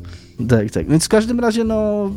tak, 0.48 0.70
tak. 0.70 0.88
Więc 0.88 1.04
w 1.04 1.08
każdym 1.08 1.40
razie, 1.40 1.64
no. 1.64 2.10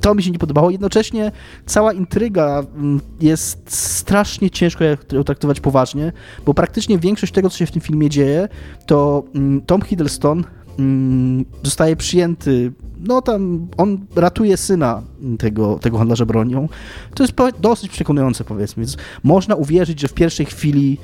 To 0.00 0.14
mi 0.14 0.22
się 0.22 0.30
nie 0.30 0.38
podobało. 0.38 0.70
Jednocześnie 0.70 1.32
cała 1.66 1.92
intryga 1.92 2.62
mm, 2.76 3.00
jest 3.20 3.74
strasznie 3.74 4.50
ciężko 4.50 4.84
ją 5.12 5.24
traktować 5.24 5.60
poważnie, 5.60 6.12
bo 6.46 6.54
praktycznie 6.54 6.98
większość 6.98 7.32
tego, 7.32 7.50
co 7.50 7.58
się 7.58 7.66
w 7.66 7.70
tym 7.70 7.82
filmie 7.82 8.10
dzieje, 8.10 8.48
to 8.86 9.24
mm, 9.34 9.60
Tom 9.60 9.82
Hiddleston 9.82 10.44
mm, 10.78 11.44
zostaje 11.62 11.96
przyjęty. 11.96 12.72
No 12.98 13.22
tam 13.22 13.68
on 13.76 14.06
ratuje 14.16 14.56
syna 14.56 15.02
tego, 15.38 15.78
tego 15.78 15.98
handlarza 15.98 16.26
bronią. 16.26 16.68
To 17.14 17.22
jest 17.22 17.34
dosyć 17.60 17.90
przekonujące, 17.90 18.44
powiedzmy. 18.44 18.80
Więc 18.80 18.96
można 19.22 19.54
uwierzyć, 19.54 20.00
że 20.00 20.08
w 20.08 20.14
pierwszej 20.14 20.46
chwili 20.46 20.98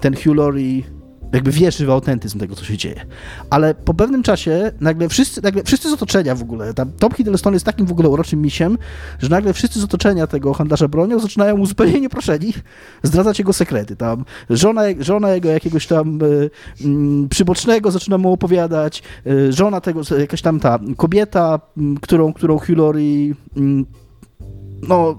ten 0.00 0.16
Hugh 0.16 0.36
Laurie 0.36 0.82
jakby 1.32 1.50
wierzy 1.50 1.86
w 1.86 1.90
autentyzm 1.90 2.38
tego, 2.38 2.56
co 2.56 2.64
się 2.64 2.76
dzieje. 2.76 3.06
Ale 3.50 3.74
po 3.74 3.94
pewnym 3.94 4.22
czasie 4.22 4.72
nagle 4.80 5.08
wszyscy, 5.08 5.42
nagle 5.42 5.64
wszyscy 5.64 5.90
z 5.90 5.92
otoczenia 5.92 6.34
w 6.34 6.42
ogóle, 6.42 6.74
tam 6.74 6.92
Tom 6.92 7.12
Hiddleston 7.12 7.54
jest 7.54 7.66
takim 7.66 7.86
w 7.86 7.92
ogóle 7.92 8.08
uroczym 8.08 8.42
misiem, 8.42 8.78
że 9.18 9.28
nagle 9.28 9.52
wszyscy 9.52 9.80
z 9.80 9.84
otoczenia 9.84 10.26
tego 10.26 10.54
handlarza 10.54 10.88
bronią 10.88 11.18
zaczynają 11.20 11.56
mu 11.56 11.66
zupełnie 11.66 12.00
nieproszeni 12.00 12.52
zdradzać 13.02 13.38
jego 13.38 13.52
sekrety. 13.52 13.96
Tam 13.96 14.24
żona, 14.50 14.82
żona 15.00 15.30
jego 15.30 15.48
jakiegoś 15.48 15.86
tam 15.86 16.18
y, 16.22 16.50
przybocznego 17.28 17.90
zaczyna 17.90 18.18
mu 18.18 18.32
opowiadać, 18.32 19.02
y, 19.26 19.52
żona 19.52 19.80
tego, 19.80 20.00
jakaś 20.18 20.42
tam 20.42 20.60
ta 20.60 20.78
kobieta, 20.96 21.60
mm, 21.76 21.96
którą, 21.96 22.32
którą 22.32 22.58
mm, 23.56 23.86
no 24.88 25.18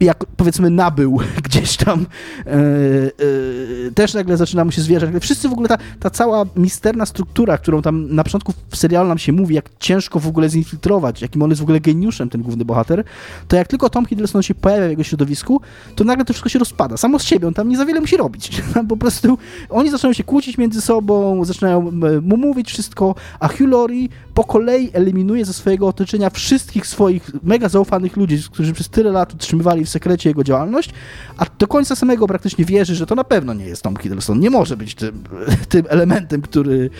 jak 0.00 0.24
powiedzmy 0.36 0.70
nabył 0.70 1.18
gdzieś 1.44 1.76
tam, 1.76 2.06
e, 2.46 2.52
e, 2.52 3.90
też 3.94 4.14
nagle 4.14 4.36
zaczyna 4.36 4.64
mu 4.64 4.72
się 4.72 4.82
zwierzać. 4.82 5.10
Wszyscy 5.20 5.48
w 5.48 5.52
ogóle, 5.52 5.68
ta, 5.68 5.78
ta 6.00 6.10
cała 6.10 6.44
misterna 6.56 7.06
struktura, 7.06 7.58
którą 7.58 7.82
tam 7.82 8.14
na 8.14 8.24
początku 8.24 8.52
w 8.70 8.76
serialu 8.76 9.08
nam 9.08 9.18
się 9.18 9.32
mówi, 9.32 9.54
jak 9.54 9.70
ciężko 9.78 10.20
w 10.20 10.26
ogóle 10.26 10.48
zinfiltrować, 10.48 11.22
jakim 11.22 11.42
on 11.42 11.50
jest 11.50 11.60
w 11.60 11.64
ogóle 11.64 11.80
geniuszem, 11.80 12.28
ten 12.28 12.42
główny 12.42 12.64
bohater, 12.64 13.04
to 13.48 13.56
jak 13.56 13.68
tylko 13.68 13.90
Tom 13.90 14.06
Hiddleston 14.06 14.42
się 14.42 14.54
pojawia 14.54 14.86
w 14.86 14.90
jego 14.90 15.02
środowisku, 15.02 15.60
to 15.96 16.04
nagle 16.04 16.24
to 16.24 16.32
wszystko 16.32 16.48
się 16.48 16.58
rozpada. 16.58 16.96
Samo 16.96 17.18
z 17.18 17.22
siebie, 17.22 17.48
on 17.48 17.54
tam 17.54 17.68
nie 17.68 17.76
za 17.76 17.84
wiele 17.84 18.00
musi 18.00 18.16
robić. 18.16 18.62
Po 18.88 18.96
prostu 18.96 19.38
oni 19.68 19.90
zaczynają 19.90 20.12
się 20.12 20.24
kłócić 20.24 20.58
między 20.58 20.80
sobą, 20.80 21.44
zaczynają 21.44 21.88
e, 21.88 22.20
mu 22.20 22.36
mówić 22.36 22.68
wszystko, 22.68 23.14
a 23.40 23.48
Hugh 23.48 23.68
Laurie 23.68 24.08
po 24.34 24.44
kolei 24.44 24.90
eliminuje 24.92 25.44
ze 25.44 25.52
swojego 25.52 25.88
otoczenia 25.88 26.30
wszystkich 26.30 26.86
swoich 26.86 27.30
mega 27.42 27.68
zaufanych 27.68 28.16
ludzi, 28.16 28.42
którzy 28.52 28.72
przez 28.72 28.88
tyle 28.88 29.12
lat 29.12 29.34
utrzymywali 29.34 29.84
w 29.84 29.88
sekrecie 29.90 30.30
jego 30.30 30.44
działalność, 30.44 30.90
a 31.36 31.46
do 31.58 31.66
końca 31.66 31.96
samego 31.96 32.26
praktycznie 32.26 32.64
wierzy, 32.64 32.94
że 32.94 33.06
to 33.06 33.14
na 33.14 33.24
pewno 33.24 33.54
nie 33.54 33.64
jest 33.64 33.82
Tom 33.82 33.96
Hiddleston. 33.96 34.40
Nie 34.40 34.50
może 34.50 34.76
być 34.76 34.94
tym, 34.94 35.22
tym 35.68 35.84
elementem, 35.88 36.42
który, 36.42 36.90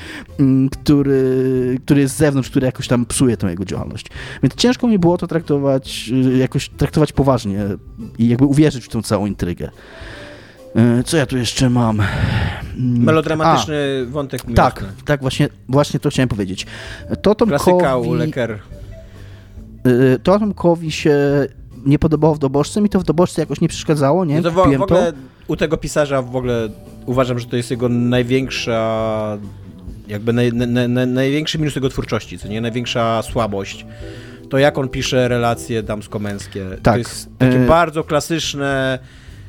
mm, 0.40 0.68
który, 0.68 1.78
który 1.84 2.00
jest 2.00 2.14
z 2.14 2.18
zewnątrz, 2.18 2.50
który 2.50 2.66
jakoś 2.66 2.88
tam 2.88 3.06
psuje 3.06 3.36
tę 3.36 3.50
jego 3.50 3.64
działalność. 3.64 4.06
Więc 4.42 4.54
ciężko 4.54 4.88
mi 4.88 4.98
było 4.98 5.18
to 5.18 5.26
traktować, 5.26 6.10
y, 6.34 6.36
jakoś 6.38 6.68
traktować 6.68 7.12
poważnie 7.12 7.58
i 8.18 8.28
jakby 8.28 8.44
uwierzyć 8.44 8.84
w 8.84 8.88
tę 8.88 9.02
całą 9.02 9.26
intrygę. 9.26 9.70
Y, 11.00 11.04
Co 11.04 11.16
ja 11.16 11.26
tu 11.26 11.36
jeszcze 11.36 11.70
mam? 11.70 12.00
Mm, 12.00 13.02
Melodramatyczny 13.02 14.06
wątek 14.06 14.40
a, 14.40 14.44
miłosny. 14.44 14.56
Tak, 14.56 14.84
tak, 15.04 15.20
właśnie, 15.20 15.48
właśnie 15.68 16.00
to 16.00 16.10
chciałem 16.10 16.28
powiedzieć. 16.28 16.66
To 17.22 17.34
Klasyka 17.34 17.70
Tomkowi, 17.70 18.10
Leker. 18.10 18.58
y, 19.86 20.18
to 20.22 20.38
Tomkowi 20.38 20.92
się 20.92 21.16
nie 21.86 21.98
podobało 21.98 22.35
w 22.35 22.39
Dobożce, 22.39 22.81
mi 22.81 22.89
to 22.89 23.01
w 23.01 23.05
Dobożce 23.05 23.43
jakoś 23.43 23.61
nie 23.61 23.69
przeszkadzało, 23.69 24.24
nie? 24.24 24.36
No 24.36 24.43
to 24.43 24.51
w, 24.51 24.55
w 24.55 24.82
ogóle 24.82 25.12
u 25.48 25.57
tego 25.57 25.77
pisarza 25.77 26.23
w 26.23 26.36
ogóle 26.36 26.69
uważam, 27.07 27.39
że 27.39 27.47
to 27.47 27.57
jest 27.57 27.70
jego 27.70 27.89
największa 27.89 29.39
jakby 30.09 30.32
naj, 30.32 30.52
naj, 30.52 30.89
naj, 30.89 31.07
największy 31.07 31.59
minus 31.59 31.74
jego 31.74 31.89
twórczości, 31.89 32.39
co 32.39 32.48
nie? 32.48 32.61
Największa 32.61 33.23
słabość. 33.23 33.86
To 34.51 34.59
jak 34.59 34.78
on 34.78 34.89
pisze 34.89 35.28
relacje 35.28 35.82
damsko-męskie. 35.82 36.65
To 36.70 36.82
Tak. 36.82 36.98
jest 36.98 37.28
takie 37.39 37.62
E- 37.65 37.66
bardzo 37.66 38.05
klasyczne 38.05 38.98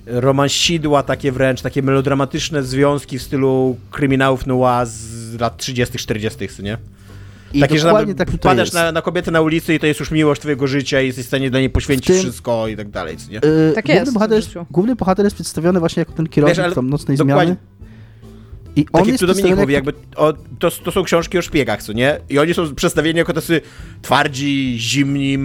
romansidła, 0.06 1.04
takie 1.04 1.32
wręcz, 1.32 1.62
takie 1.62 1.82
melodramatyczne 1.82 2.64
związki 2.64 3.20
w 3.20 3.22
stylu 3.22 3.78
kryminałów 3.92 4.48
noir 4.48 4.86
z 4.88 5.40
lat 5.40 5.58
30 5.58 5.98
40 5.98 6.48
co 6.48 6.62
nie? 6.62 6.78
I 7.54 7.60
Takie, 7.60 7.80
że 7.80 7.92
tam 7.92 8.14
tak 8.16 8.58
jest. 8.58 8.74
na, 8.74 8.92
na 8.92 9.02
kobietę 9.02 9.32
na 9.32 9.42
ulicy 9.42 9.74
i 9.76 9.80
to 9.80 9.86
jest 9.88 10.00
już 10.00 10.12
miłość 10.12 10.42
twojego 10.42 10.68
życia 10.68 11.02
i 11.02 11.08
jesteś 11.08 11.26
w 11.26 11.28
stanie 11.28 11.50
dla 11.52 11.60
niej 11.60 11.70
poświęcić 11.70 12.08
tym- 12.08 12.18
wszystko 12.20 12.68
i 12.68 12.78
tak 12.78 12.90
dalej, 12.90 13.18
nie? 13.30 13.38
Y, 13.38 13.72
Tak 13.76 13.86
główny 13.86 14.00
jest 14.02 14.14
Bohater 14.14 14.36
jest, 14.38 14.50
główny 14.72 14.96
bohater 14.96 15.26
jest 15.26 15.36
przedstawiony 15.36 15.80
właśnie 15.80 16.02
jako 16.02 16.12
ten 16.14 16.28
kierownik 16.28 16.58
Wiesz, 16.58 16.66
ale 16.66 16.76
tam 16.76 16.90
nocnej 16.90 17.18
zmiany. 17.18 17.56
I 18.76 18.82
on 18.82 18.86
Tak 18.92 19.00
jak 19.00 19.08
jest 19.08 19.20
tu 19.20 19.28
Dominik 19.28 19.44
przedstawiony 19.44 19.62
mówi, 19.62 19.74
jako- 19.74 19.90
jakby 19.90 20.16
o, 20.16 20.34
to, 20.60 20.72
to 20.84 20.92
są 20.92 21.04
książki 21.04 21.38
o 21.38 21.42
szpiegach, 21.42 21.84
co 21.84 21.94
nie? 21.94 22.20
I 22.30 22.40
oni 22.40 22.54
są 22.54 22.76
przedstawieni 22.76 23.18
jako 23.18 23.34
tacy 23.34 23.62
twardzi, 24.02 24.76
zimni, 24.80 25.38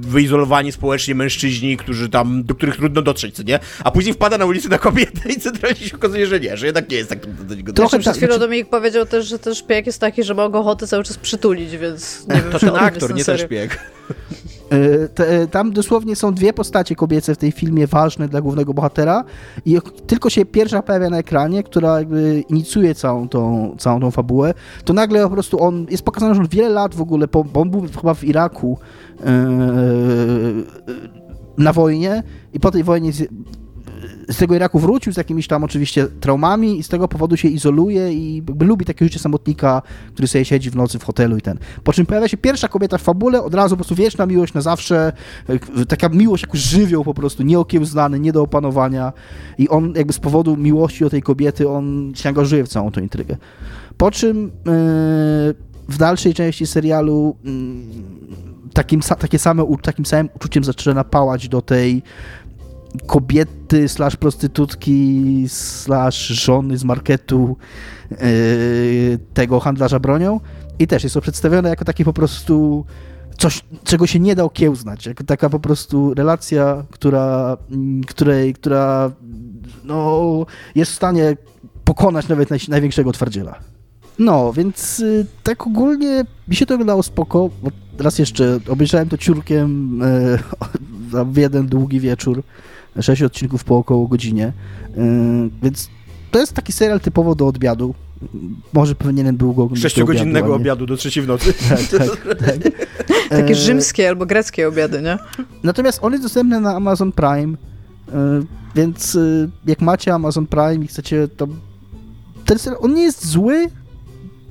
wyizolowani 0.00 0.72
społecznie 0.72 1.14
mężczyźni, 1.14 1.76
którzy 1.76 2.08
tam, 2.08 2.44
do 2.44 2.54
których 2.54 2.76
trudno 2.76 3.02
dotrzeć, 3.02 3.34
co 3.34 3.42
nie? 3.42 3.58
A 3.84 3.90
później 3.90 4.14
wpada 4.14 4.38
na 4.38 4.44
ulicy 4.46 4.68
na 4.68 4.78
kobietę 4.78 5.28
i 5.32 5.40
centralnie 5.40 5.76
się 5.88 5.96
okazuje, 5.96 6.26
że 6.26 6.40
nie, 6.40 6.56
że 6.56 6.66
jednak 6.66 6.90
nie 6.90 6.96
jest 6.96 7.08
tak 7.10 7.20
trudno 7.20 7.44
do 7.44 7.54
niego 7.54 7.72
Trochę 7.72 7.86
dotrzeć. 7.86 8.00
Przed 8.00 8.12
tak, 8.14 8.16
chwilą 8.16 8.32
znaczy- 8.32 8.40
Dominik 8.46 8.68
powiedział 8.68 9.06
też, 9.06 9.26
że 9.26 9.38
ten 9.38 9.54
szpieg 9.54 9.86
jest 9.86 10.00
taki, 10.00 10.24
że 10.24 10.34
ma 10.34 10.48
go 10.48 10.58
ochotę 10.58 10.86
cały 10.86 11.04
czas 11.04 11.16
przytulić, 11.18 11.76
więc 11.76 12.26
nie 12.28 12.34
wiem, 12.34 12.52
To 12.52 12.58
czy 12.58 12.66
ten 12.66 12.76
aktor, 12.76 13.14
nie 13.14 13.24
ten 13.24 13.38
szpieg. 13.38 13.78
Y, 14.72 15.08
te, 15.08 15.46
tam 15.46 15.72
dosłownie 15.72 16.16
są 16.16 16.34
dwie 16.34 16.52
postacie 16.52 16.94
kobiece 16.94 17.34
w 17.34 17.38
tej 17.38 17.52
filmie 17.52 17.86
ważne 17.86 18.28
dla 18.28 18.40
głównego 18.40 18.74
bohatera 18.74 19.24
i 19.64 19.78
tylko 20.06 20.30
się 20.30 20.44
pierwsza 20.44 20.82
pojawia 20.82 21.10
na 21.10 21.18
ekranie, 21.18 21.62
która 21.62 21.98
jakby 21.98 22.44
inicjuje 22.48 22.94
całą 22.94 23.28
tą, 23.28 23.74
całą 23.78 24.00
tą 24.00 24.10
fabułę, 24.10 24.54
to 24.84 24.92
nagle 24.92 25.22
po 25.22 25.30
prostu 25.30 25.62
on, 25.62 25.86
jest 25.90 26.02
pokazane, 26.02 26.34
że 26.34 26.40
on 26.40 26.48
wiele 26.48 26.68
lat 26.68 26.94
w 26.94 27.02
ogóle, 27.02 27.28
bo 27.28 27.44
on 27.54 27.70
był 27.70 27.82
chyba 28.00 28.14
w 28.14 28.24
Iraku 28.24 28.78
yy, 29.20 29.26
na 31.58 31.72
wojnie 31.72 32.22
i 32.52 32.60
po 32.60 32.70
tej 32.70 32.84
wojnie 32.84 33.12
z, 34.30 34.36
tego 34.36 34.54
Iraku 34.54 34.78
wrócił 34.78 35.12
z 35.12 35.16
jakimiś 35.16 35.46
tam 35.46 35.64
oczywiście 35.64 36.06
traumami 36.06 36.78
i 36.78 36.82
z 36.82 36.88
tego 36.88 37.08
powodu 37.08 37.36
się 37.36 37.48
izoluje 37.48 38.12
i 38.12 38.42
lubi 38.60 38.84
takie 38.84 39.04
życie 39.04 39.18
samotnika, 39.18 39.82
który 40.12 40.28
sobie 40.28 40.44
siedzi 40.44 40.70
w 40.70 40.76
nocy 40.76 40.98
w 40.98 41.04
hotelu 41.04 41.36
i 41.36 41.40
ten. 41.40 41.58
Po 41.84 41.92
czym 41.92 42.06
pojawia 42.06 42.28
się 42.28 42.36
pierwsza 42.36 42.68
kobieta 42.68 42.98
w 42.98 43.02
fabule, 43.02 43.42
od 43.42 43.54
razu 43.54 43.70
po 43.70 43.76
prostu 43.76 43.94
wieczna 43.94 44.26
miłość 44.26 44.54
na 44.54 44.60
zawsze, 44.60 45.12
e, 45.48 45.86
taka 45.86 46.08
miłość 46.08 46.42
jak 46.42 46.56
żywioł 46.56 47.04
po 47.04 47.14
prostu, 47.14 47.42
nieokiełznany, 47.42 48.20
nie 48.20 48.32
do 48.32 48.42
opanowania 48.42 49.12
i 49.58 49.68
on 49.68 49.92
jakby 49.96 50.12
z 50.12 50.18
powodu 50.18 50.56
miłości 50.56 51.04
do 51.04 51.10
tej 51.10 51.22
kobiety, 51.22 51.68
on 51.68 52.12
się 52.14 52.28
angażuje 52.28 52.64
w 52.64 52.68
całą 52.68 52.90
tą 52.90 53.00
intrygę. 53.00 53.36
Po 53.96 54.10
czym 54.10 54.46
e, 54.46 54.50
w 55.88 55.98
dalszej 55.98 56.34
części 56.34 56.66
serialu 56.66 57.36
mm, 57.44 57.82
takim, 58.72 59.00
takie 59.18 59.38
same, 59.38 59.66
takim 59.82 60.06
samym 60.06 60.28
uczuciem 60.36 60.64
zaczyna 60.64 61.04
pałać 61.04 61.48
do 61.48 61.62
tej 61.62 62.02
kobiety 63.06 63.88
slash 63.88 64.16
prostytutki 64.16 65.44
slash 65.48 66.26
żony 66.26 66.78
z 66.78 66.84
marketu 66.84 67.56
yy, 68.10 68.16
tego 69.34 69.60
handlarza 69.60 69.98
bronią 69.98 70.40
i 70.78 70.86
też 70.86 71.02
jest 71.02 71.14
to 71.14 71.20
przedstawione 71.20 71.68
jako 71.68 71.84
takie 71.84 72.04
po 72.04 72.12
prostu 72.12 72.84
coś, 73.38 73.64
czego 73.84 74.06
się 74.06 74.20
nie 74.20 74.34
da 74.34 74.44
okiełznać, 74.44 75.06
jako 75.06 75.24
taka 75.24 75.50
po 75.50 75.60
prostu 75.60 76.14
relacja, 76.14 76.84
która, 76.90 77.56
mm, 77.70 78.04
której, 78.04 78.54
która 78.54 79.10
no, 79.84 80.46
jest 80.74 80.92
w 80.92 80.94
stanie 80.94 81.36
pokonać 81.84 82.28
nawet 82.28 82.50
naj, 82.50 82.60
największego 82.68 83.12
twardziela. 83.12 83.58
No, 84.18 84.52
więc 84.52 85.00
y, 85.00 85.26
tak 85.42 85.66
ogólnie 85.66 86.24
mi 86.48 86.56
się 86.56 86.66
to 86.66 86.74
wyglądało 86.74 87.02
spoko. 87.02 87.50
Bo 87.62 87.70
raz 87.98 88.18
jeszcze 88.18 88.58
obejrzałem 88.68 89.08
to 89.08 89.18
ciurkiem 89.18 90.02
y, 90.02 90.38
w 91.24 91.36
jeden 91.36 91.66
długi 91.66 92.00
wieczór, 92.00 92.42
sześć 93.00 93.22
odcinków 93.22 93.64
po 93.64 93.76
około 93.76 94.06
godzinie, 94.08 94.52
y, 94.96 95.00
więc 95.62 95.90
to 96.30 96.38
jest 96.38 96.52
taki 96.52 96.72
serial 96.72 97.00
typowo 97.00 97.34
do 97.34 97.46
odbiadu. 97.46 97.94
Może 98.72 98.94
powinienem 98.94 99.36
był 99.36 99.54
go 99.54 99.62
oglądać 99.62 99.82
Sześciogodzinnego 99.82 100.46
obiadu, 100.46 100.62
obiadu 100.62 100.86
do 100.86 100.96
trzeciej 100.96 101.22
w 101.22 101.26
nocy. 101.26 101.54
Tak, 101.68 101.80
tak, 101.80 102.38
tak. 102.38 102.56
Takie 103.30 103.52
E, 103.52 103.54
rzymskie 103.54 104.08
albo 104.08 104.26
greckie 104.26 104.68
obiady, 104.68 105.02
nie? 105.02 105.18
Natomiast 105.62 105.98
on 106.02 106.12
jest 106.12 106.24
dostępny 106.24 106.60
na 106.60 106.76
Amazon 106.76 107.12
Prime, 107.12 107.56
e, 108.12 108.42
więc 108.74 109.18
jak 109.66 109.80
macie 109.80 110.14
Amazon 110.14 110.46
Prime 110.46 110.84
i 110.84 110.86
chcecie 110.86 111.28
to... 111.28 111.48
Ten 112.44 112.58
serial, 112.58 112.82
on 112.82 112.94
nie 112.94 113.02
jest 113.02 113.26
zły, 113.26 113.66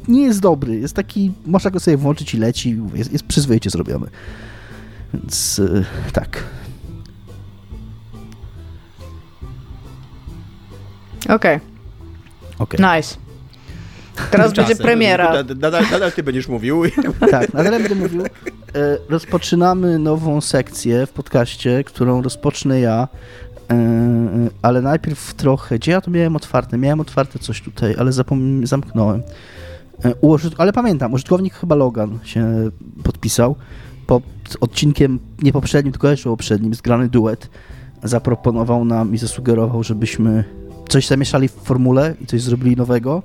nie 0.07 0.21
jest 0.21 0.39
dobry. 0.39 0.79
Jest 0.79 0.95
taki, 0.95 1.31
można 1.45 1.71
go 1.71 1.79
sobie 1.79 1.97
włączyć 1.97 2.33
i 2.33 2.37
leci, 2.37 2.81
jest, 2.93 3.11
jest 3.11 3.25
przyzwoicie 3.25 3.69
zrobiony. 3.69 4.07
Więc 5.13 5.61
tak. 6.13 6.43
Okej, 11.29 11.59
Okej. 12.59 12.79
nice. 12.95 13.15
Teraz 14.31 14.53
będzie 14.53 14.75
premiera. 14.75 15.33
Nadal, 15.33 15.57
nadal, 15.57 15.83
nadal 15.91 16.11
ty 16.11 16.23
będziesz 16.23 16.47
mówił. 16.47 16.81
Tak, 17.31 17.53
na 17.53 17.63
tyle 17.63 17.79
będę 17.79 17.95
mówił. 17.95 18.21
E, 18.23 18.27
rozpoczynamy 19.09 19.99
nową 19.99 20.41
sekcję 20.41 21.05
w 21.05 21.09
podcaście, 21.11 21.83
którą 21.83 22.21
rozpocznę 22.21 22.79
ja. 22.79 23.07
E, 23.71 23.77
ale 24.61 24.81
najpierw 24.81 25.33
trochę. 25.33 25.79
Gdzie 25.79 25.91
ja 25.91 26.01
to 26.01 26.11
miałem 26.11 26.35
otwarte? 26.35 26.77
Miałem 26.77 26.99
otwarte 26.99 27.39
coś 27.39 27.61
tutaj, 27.61 27.95
ale 27.99 28.11
zapom- 28.11 28.65
zamknąłem. 28.65 29.21
E, 30.05 30.09
użyt- 30.11 30.55
ale 30.57 30.73
pamiętam, 30.73 31.13
użytkownik 31.13 31.53
chyba 31.53 31.75
Logan 31.75 32.19
się 32.23 32.69
podpisał. 33.03 33.55
Pod 34.07 34.23
odcinkiem, 34.61 35.19
nie 35.41 35.51
poprzednim, 35.53 35.91
tylko 35.91 36.09
jeszcze 36.09 36.29
poprzednim, 36.29 36.73
zgrany 36.73 37.09
duet, 37.09 37.49
zaproponował 38.03 38.85
nam 38.85 39.13
i 39.13 39.17
zasugerował, 39.17 39.83
żebyśmy 39.83 40.43
coś 40.89 41.07
zamieszali 41.07 41.47
w 41.47 41.51
formule 41.51 42.15
i 42.21 42.25
coś 42.25 42.41
zrobili 42.41 42.75
nowego 42.75 43.23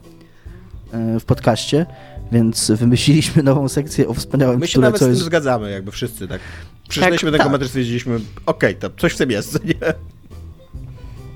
e, 0.92 1.20
w 1.20 1.24
podcaście. 1.24 1.86
Więc 2.32 2.70
wymyśliliśmy 2.70 3.42
nową 3.42 3.68
sekcję 3.68 4.08
o 4.08 4.14
wspaniałym 4.14 4.60
My 4.60 4.66
się 4.66 4.80
nawet 4.80 4.98
co 4.98 5.04
z 5.04 5.08
tym 5.08 5.14
jest. 5.14 5.24
zgadzamy, 5.24 5.70
jakby 5.70 5.90
wszyscy 5.90 6.28
tak. 6.28 6.40
Przeczytaliśmy 6.88 7.30
Tak, 7.30 7.38
tego 7.40 7.50
tak. 7.50 7.60
tak. 7.60 7.68
stwierdziliśmy, 7.68 8.20
okej, 8.46 8.74
to 8.76 8.90
coś 8.98 9.12
w 9.12 9.16
tym 9.16 9.30
jest, 9.30 9.64
nie? 9.64 9.74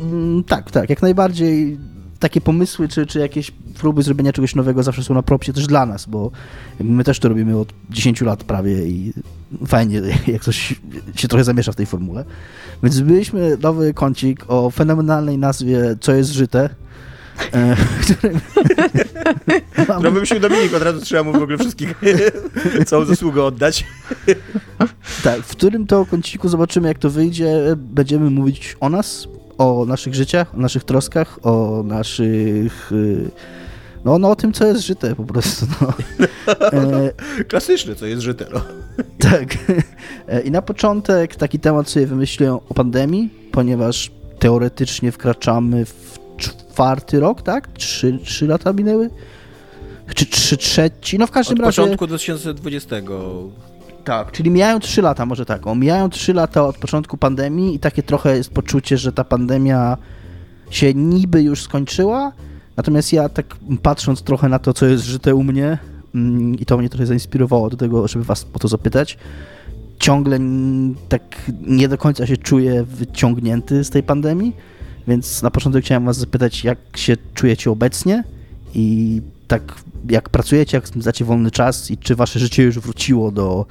Mm, 0.01 0.45
tak, 0.45 0.71
tak, 0.71 0.91
jak 0.91 1.03
najbardziej 1.03 1.79
takie 2.19 2.41
pomysły, 2.41 2.89
czy, 2.89 3.07
czy 3.07 3.19
jakieś 3.19 3.51
próby 3.51 4.03
zrobienia 4.03 4.33
czegoś 4.33 4.55
nowego 4.55 4.83
zawsze 4.83 5.03
są 5.03 5.15
na 5.15 5.23
propsie 5.23 5.53
też 5.53 5.67
dla 5.67 5.87
nas, 5.87 6.07
bo 6.07 6.31
my 6.81 7.05
też 7.05 7.19
to 7.19 7.29
robimy 7.29 7.59
od 7.59 7.73
10 7.91 8.21
lat 8.21 8.45
prawie 8.45 8.87
i 8.87 9.13
fajnie, 9.67 10.03
jak 10.27 10.43
coś 10.43 10.75
się 11.15 11.29
trochę 11.29 11.45
zamiesza 11.45 11.73
w 11.73 11.77
tej 11.77 11.87
formule. 11.87 12.25
Więc 12.83 12.95
zbyliśmy 12.95 13.57
nowy 13.63 13.95
kącik 13.95 14.45
o 14.49 14.71
fenomenalnej 14.71 15.39
nazwie 15.39 15.97
Co 16.01 16.13
jest 16.13 16.31
żyte, 16.31 16.71
e, 17.53 17.77
którym 18.03 18.41
mamy- 19.89 20.03
No 20.05 20.11
wymyślił 20.11 20.41
Dominik, 20.41 20.75
od 20.75 20.83
razu 20.83 21.01
trzeba 21.01 21.23
mu 21.23 21.33
w 21.33 21.43
ogóle 21.43 21.59
wszystkich 21.59 21.95
całą 22.87 23.05
zasługę 23.05 23.45
oddać. 23.45 23.85
Tak, 25.25 25.41
w 25.41 25.51
którym 25.51 25.87
to 25.87 26.07
kąciku 26.07 26.49
zobaczymy, 26.49 26.89
jak 26.89 26.99
to 26.99 27.11
wyjdzie. 27.11 27.77
Będziemy 27.77 28.31
mówić 28.31 28.77
o 28.81 28.89
nas, 28.89 29.29
o 29.59 29.85
naszych 29.89 30.15
życiach, 30.15 30.55
o 30.55 30.57
naszych 30.61 30.85
troskach, 30.85 31.39
o 31.43 31.83
naszych. 31.87 32.93
y, 32.93 33.31
No, 34.05 34.19
no 34.19 34.31
o 34.31 34.37
tym, 34.37 34.53
co 34.53 34.67
jest 34.67 34.81
żyte 34.87 35.15
po 35.15 35.25
prostu. 35.25 35.67
No. 35.81 35.93
E, 36.73 37.45
Klasyczne, 37.45 37.95
co 37.95 38.07
jest 38.07 38.23
żyte, 38.23 38.47
no. 38.55 38.61
tak. 39.31 39.57
E, 40.29 40.41
I 40.41 40.51
na 40.51 40.63
początek 40.63 41.37
taki 41.37 41.59
temat 41.59 41.89
sobie 41.89 42.07
wymyśliłem 42.07 42.55
o 42.69 42.75
pandemii, 42.75 43.31
ponieważ 43.53 44.11
teoretycznie 44.39 45.13
wkraczamy 45.13 45.85
w 45.85 46.19
czwarty 46.37 47.21
rok, 47.21 47.43
tak? 47.43 47.69
Trzy, 47.73 48.19
trzy 48.25 48.47
lata 48.47 48.73
minęły? 48.73 49.11
Czy 50.15 50.27
trzy 50.27 50.57
trzeci? 50.57 51.19
No 51.19 51.27
w 51.27 51.31
każdym 51.31 51.59
Od 51.59 51.65
razie. 51.65 51.83
początku 51.83 52.07
2020. 52.07 52.97
Tak, 54.09 54.33
czyli 54.33 54.51
mijają 54.51 54.81
3 54.81 55.03
lata, 55.03 55.27
może 55.27 55.47
tak. 55.47 55.67
O, 55.67 55.75
mijają 55.75 56.11
3 56.11 56.35
lata 56.35 56.67
od 56.67 56.79
początku 56.79 57.17
pandemii 57.17 57.75
i 57.75 57.79
takie 57.79 58.03
trochę 58.03 58.37
jest 58.37 58.51
poczucie, 58.51 58.99
że 58.99 59.13
ta 59.13 59.25
pandemia 59.25 59.97
się 60.71 60.95
niby 60.95 61.43
już 61.43 61.63
skończyła. 61.63 62.33
Natomiast 62.77 63.13
ja 63.13 63.29
tak 63.29 63.57
patrząc 63.83 64.23
trochę 64.23 64.49
na 64.49 64.59
to, 64.59 64.75
co 64.75 64.87
jest 64.87 65.05
żyte 65.05 65.35
u 65.35 65.43
mnie, 65.43 65.79
mm, 66.15 66.55
i 66.55 66.67
to 66.67 66.79
mnie 66.79 66.89
trochę 66.89 67.07
zainspirowało 67.07 67.71
do 67.71 67.77
tego, 67.77 68.09
żeby 68.09 68.25
was 68.25 68.47
o 68.53 68.59
to 68.59 68.69
zapytać, 68.69 69.19
ciągle 69.99 70.39
tak 71.09 71.23
nie 71.67 71.89
do 71.89 71.99
końca 71.99 72.27
się 72.27 72.37
czuję 72.37 72.85
wyciągnięty 72.85 73.85
z 73.85 73.91
tej 73.91 74.03
pandemii, 74.03 74.57
więc 75.09 75.43
na 75.43 75.51
początek 75.51 75.85
chciałem 75.85 76.05
was 76.05 76.17
zapytać, 76.17 76.65
jak 76.65 76.79
się 76.97 77.17
czujecie 77.35 77.71
obecnie 77.71 78.25
i 78.75 79.21
tak 79.49 79.63
jak 80.11 80.29
pracujecie, 80.29 80.77
jak 80.77 80.89
spędzacie 80.89 81.25
wolny 81.25 81.51
czas 81.51 81.91
i 81.91 81.99
czy 81.99 82.15
wasze 82.15 82.39
życie 82.39 82.63
już 82.63 82.79
wróciło 82.79 83.31
do 83.31 83.67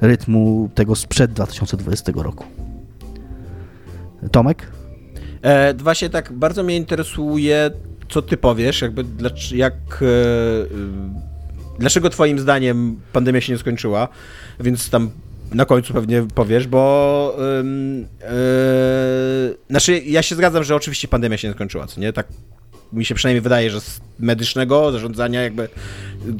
rytmu 0.00 0.70
tego 0.74 0.96
sprzed 0.96 1.32
2020 1.32 2.12
roku. 2.14 2.44
Tomek? 4.32 4.72
E, 5.44 5.94
się 5.94 6.08
tak 6.08 6.32
bardzo 6.32 6.62
mnie 6.62 6.76
interesuje, 6.76 7.70
co 8.08 8.22
ty 8.22 8.36
powiesz, 8.36 8.82
jakby 8.82 9.04
jak, 9.52 9.74
e, 10.02 10.04
y, 10.04 10.68
dlaczego 11.78 12.10
twoim 12.10 12.38
zdaniem 12.38 13.00
pandemia 13.12 13.40
się 13.40 13.52
nie 13.52 13.58
skończyła, 13.58 14.08
więc 14.60 14.90
tam 14.90 15.10
na 15.52 15.64
końcu 15.64 15.94
pewnie 15.94 16.26
powiesz, 16.34 16.66
bo 16.66 17.36
e, 18.20 18.34
znaczy 19.70 19.98
ja 19.98 20.22
się 20.22 20.34
zgadzam, 20.34 20.64
że 20.64 20.76
oczywiście 20.76 21.08
pandemia 21.08 21.36
się 21.36 21.48
nie 21.48 21.54
skończyła, 21.54 21.86
co 21.86 22.00
nie? 22.00 22.12
Tak 22.12 22.26
mi 22.92 23.04
się 23.04 23.14
przynajmniej 23.14 23.40
wydaje, 23.40 23.70
że 23.70 23.80
z 23.80 24.00
medycznego, 24.18 24.92
zarządzania 24.92 25.42
jakby 25.42 25.68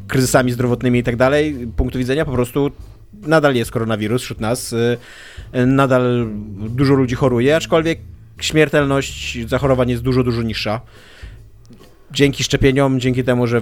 kryzysami 0.08 0.52
zdrowotnymi 0.52 0.98
i 0.98 1.02
tak 1.02 1.16
dalej, 1.16 1.68
punktu 1.76 1.98
widzenia 1.98 2.24
po 2.24 2.32
prostu 2.32 2.70
nadal 3.22 3.54
jest 3.54 3.70
koronawirus 3.70 4.22
wśród 4.22 4.40
nas, 4.40 4.72
y, 4.72 4.98
nadal 5.66 6.26
dużo 6.58 6.94
ludzi 6.94 7.14
choruje, 7.14 7.56
aczkolwiek 7.56 7.98
śmiertelność 8.40 9.48
zachorowań 9.48 9.90
jest 9.90 10.02
dużo, 10.02 10.22
dużo 10.22 10.42
niższa. 10.42 10.80
Dzięki 12.12 12.44
szczepieniom, 12.44 13.00
dzięki 13.00 13.24
temu, 13.24 13.46
że 13.46 13.60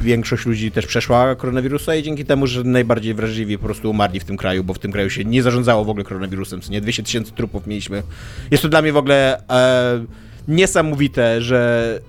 większość 0.00 0.46
ludzi 0.46 0.70
też 0.70 0.86
przeszła 0.86 1.34
koronawirusa 1.34 1.94
i 1.94 2.02
dzięki 2.02 2.24
temu, 2.24 2.46
że 2.46 2.64
najbardziej 2.64 3.14
wrażliwi 3.14 3.58
po 3.58 3.64
prostu 3.64 3.90
umarli 3.90 4.20
w 4.20 4.24
tym 4.24 4.36
kraju, 4.36 4.64
bo 4.64 4.74
w 4.74 4.78
tym 4.78 4.92
kraju 4.92 5.10
się 5.10 5.24
nie 5.24 5.42
zarządzało 5.42 5.84
w 5.84 5.88
ogóle 5.88 6.04
koronawirusem, 6.04 6.60
co 6.60 6.72
nie 6.72 6.80
200 6.80 7.02
tysięcy 7.02 7.32
trupów 7.32 7.66
mieliśmy. 7.66 8.02
Jest 8.50 8.62
to 8.62 8.68
dla 8.68 8.82
mnie 8.82 8.92
w 8.92 8.96
ogóle 8.96 9.42
e, 9.48 10.04
niesamowite, 10.48 11.42
że 11.42 12.00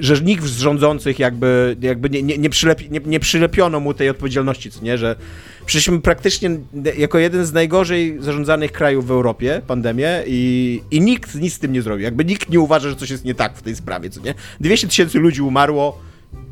że 0.00 0.20
nikt 0.20 0.44
z 0.44 0.58
rządzących 0.58 1.18
jakby, 1.18 1.76
jakby 1.80 2.10
nie, 2.10 2.22
nie, 2.22 2.38
nie, 2.38 2.50
przylepi, 2.50 2.90
nie, 2.90 3.00
nie 3.06 3.20
przylepiono 3.20 3.80
mu 3.80 3.94
tej 3.94 4.08
odpowiedzialności, 4.08 4.70
co 4.70 4.84
nie, 4.84 4.98
że 4.98 5.16
przeszliśmy 5.66 6.00
praktycznie 6.00 6.50
jako 6.98 7.18
jeden 7.18 7.46
z 7.46 7.52
najgorzej 7.52 8.16
zarządzanych 8.20 8.72
krajów 8.72 9.06
w 9.06 9.10
Europie 9.10 9.62
pandemię 9.66 10.22
i, 10.26 10.82
i 10.90 11.00
nikt 11.00 11.34
nic 11.34 11.54
z 11.54 11.58
tym 11.58 11.72
nie 11.72 11.82
zrobił. 11.82 12.04
Jakby 12.04 12.24
nikt 12.24 12.50
nie 12.50 12.60
uważa, 12.60 12.88
że 12.88 12.96
coś 12.96 13.10
jest 13.10 13.24
nie 13.24 13.34
tak 13.34 13.56
w 13.56 13.62
tej 13.62 13.76
sprawie, 13.76 14.10
co 14.10 14.20
nie? 14.20 14.34
200 14.60 14.88
tysięcy 14.88 15.18
ludzi 15.18 15.42
umarło 15.42 15.98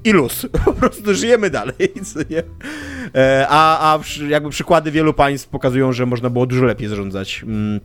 i 0.04 0.10
luz. 0.12 0.46
Po 0.64 0.72
prostu 0.72 1.14
żyjemy 1.14 1.50
dalej, 1.50 1.92
co 2.04 2.20
nie? 2.30 2.42
E, 3.14 3.46
A, 3.48 3.94
a 3.94 4.00
jakby 4.28 4.50
przykłady 4.50 4.90
wielu 4.90 5.14
państw 5.14 5.48
pokazują, 5.48 5.92
że 5.92 6.06
można 6.06 6.30
było 6.30 6.46
dużo 6.46 6.64
lepiej 6.64 6.88
zarządzać. 6.88 7.42
Mm 7.42 7.80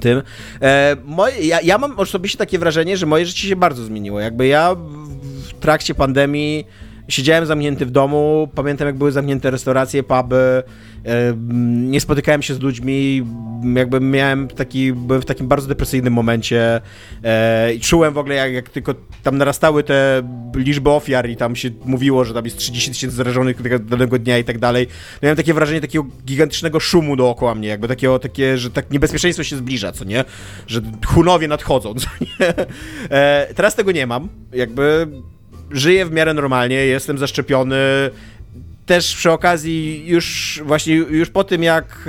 tym. 0.00 0.22
E, 0.62 0.96
moje, 1.04 1.46
ja, 1.46 1.60
ja 1.60 1.78
mam 1.78 1.98
osobiście 1.98 2.38
takie 2.38 2.58
wrażenie, 2.58 2.96
że 2.96 3.06
moje 3.06 3.26
życie 3.26 3.48
się 3.48 3.56
bardzo 3.56 3.84
zmieniło. 3.84 4.20
Jakby 4.20 4.46
ja 4.46 4.74
w 4.74 5.52
trakcie 5.60 5.94
pandemii 5.94 6.66
siedziałem 7.08 7.46
zamknięty 7.46 7.86
w 7.86 7.90
domu, 7.90 8.48
pamiętam 8.54 8.86
jak 8.86 8.96
były 8.96 9.12
zamknięte 9.12 9.50
restauracje, 9.50 10.02
puby, 10.02 10.62
nie 11.66 12.00
spotykałem 12.00 12.42
się 12.42 12.54
z 12.54 12.60
ludźmi, 12.60 13.26
jakby 13.74 14.00
miałem 14.00 14.48
taki, 14.48 14.92
byłem 14.92 15.22
w 15.22 15.24
takim 15.24 15.48
bardzo 15.48 15.68
depresyjnym 15.68 16.12
momencie 16.12 16.80
e, 17.24 17.74
i 17.74 17.80
czułem 17.80 18.14
w 18.14 18.18
ogóle 18.18 18.34
jak, 18.34 18.52
jak 18.52 18.70
tylko 18.70 18.94
tam 19.22 19.38
narastały 19.38 19.82
te 19.82 20.22
liczby 20.56 20.90
ofiar 20.90 21.30
i 21.30 21.36
tam 21.36 21.56
się 21.56 21.70
mówiło, 21.84 22.24
że 22.24 22.34
tam 22.34 22.44
jest 22.44 22.56
30 22.56 22.90
tysięcy 22.90 23.16
zarażonych 23.16 23.86
danego 23.86 24.18
dnia 24.18 24.38
i 24.38 24.44
tak 24.44 24.58
dalej. 24.58 24.86
Miałem 25.22 25.36
takie 25.36 25.54
wrażenie 25.54 25.80
takiego 25.80 26.06
gigantycznego 26.24 26.80
szumu 26.80 27.16
dookoła 27.16 27.54
mnie, 27.54 27.68
jakby 27.68 27.88
takiego, 27.88 28.18
takie, 28.18 28.58
że 28.58 28.70
tak 28.70 28.90
niebezpieczeństwo 28.90 29.44
się 29.44 29.56
zbliża, 29.56 29.92
co 29.92 30.04
nie? 30.04 30.24
Że 30.66 30.80
Hunowie 31.06 31.48
nadchodzą, 31.48 31.94
co 31.94 32.08
nie? 32.20 32.54
E, 33.10 33.54
teraz 33.54 33.74
tego 33.74 33.92
nie 33.92 34.06
mam, 34.06 34.28
jakby 34.52 35.08
żyję 35.70 36.06
w 36.06 36.12
miarę 36.12 36.34
normalnie, 36.34 36.76
jestem 36.76 37.18
zaszczepiony. 37.18 37.76
Też 38.86 39.16
przy 39.16 39.30
okazji 39.30 40.06
już 40.06 40.60
właśnie 40.64 40.94
już 40.94 41.30
po 41.30 41.44
tym 41.44 41.62
jak, 41.62 42.08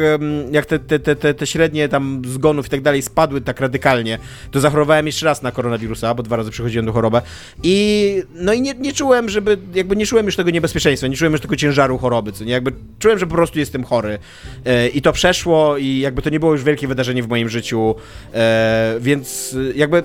jak 0.52 0.66
te, 0.66 0.80
te, 0.80 1.16
te, 1.16 1.34
te, 1.34 1.48
średnie 1.48 1.90
tam 1.90 2.22
zgonów 2.26 2.66
i 2.66 2.70
tak 2.70 2.82
dalej 2.82 3.02
spadły 3.02 3.42
tak 3.42 3.60
radykalnie, 3.60 4.20
to 4.52 4.60
zachorowałem 4.60 5.06
jeszcze 5.06 5.26
raz 5.26 5.42
na 5.42 5.52
koronawirusa, 5.52 6.14
bo 6.14 6.24
dwa 6.24 6.36
razy 6.36 6.52
przechodziłem 6.52 6.86
do 6.86 6.94
choroby 6.94 7.22
i 7.64 8.24
no 8.34 8.54
i 8.54 8.62
nie, 8.62 8.74
nie 8.74 8.94
czułem, 8.94 9.30
żeby 9.30 9.58
jakby 9.74 9.96
nie 9.96 10.06
czułem 10.06 10.26
już 10.26 10.36
tego 10.36 10.50
niebezpieczeństwa, 10.50 11.08
nie 11.08 11.16
czułem 11.16 11.32
już 11.34 11.42
tego 11.42 11.56
ciężaru 11.56 11.98
choroby, 11.98 12.32
co 12.32 12.44
nie, 12.44 12.52
jakby 12.52 12.74
czułem, 13.00 13.20
że 13.20 13.28
po 13.28 13.36
prostu 13.36 13.60
jestem 13.60 13.84
chory. 13.84 14.20
E, 14.66 14.88
i 14.88 15.02
to 15.02 15.14
przeszło 15.14 15.78
i 15.78 16.00
jakby 16.00 16.22
to 16.22 16.30
nie 16.30 16.40
było 16.40 16.52
już 16.52 16.64
wielkie 16.64 16.88
wydarzenie 16.88 17.24
w 17.24 17.28
moim 17.28 17.50
życiu, 17.50 17.96
e, 18.34 18.98
więc 19.00 19.56
jakby 19.76 20.04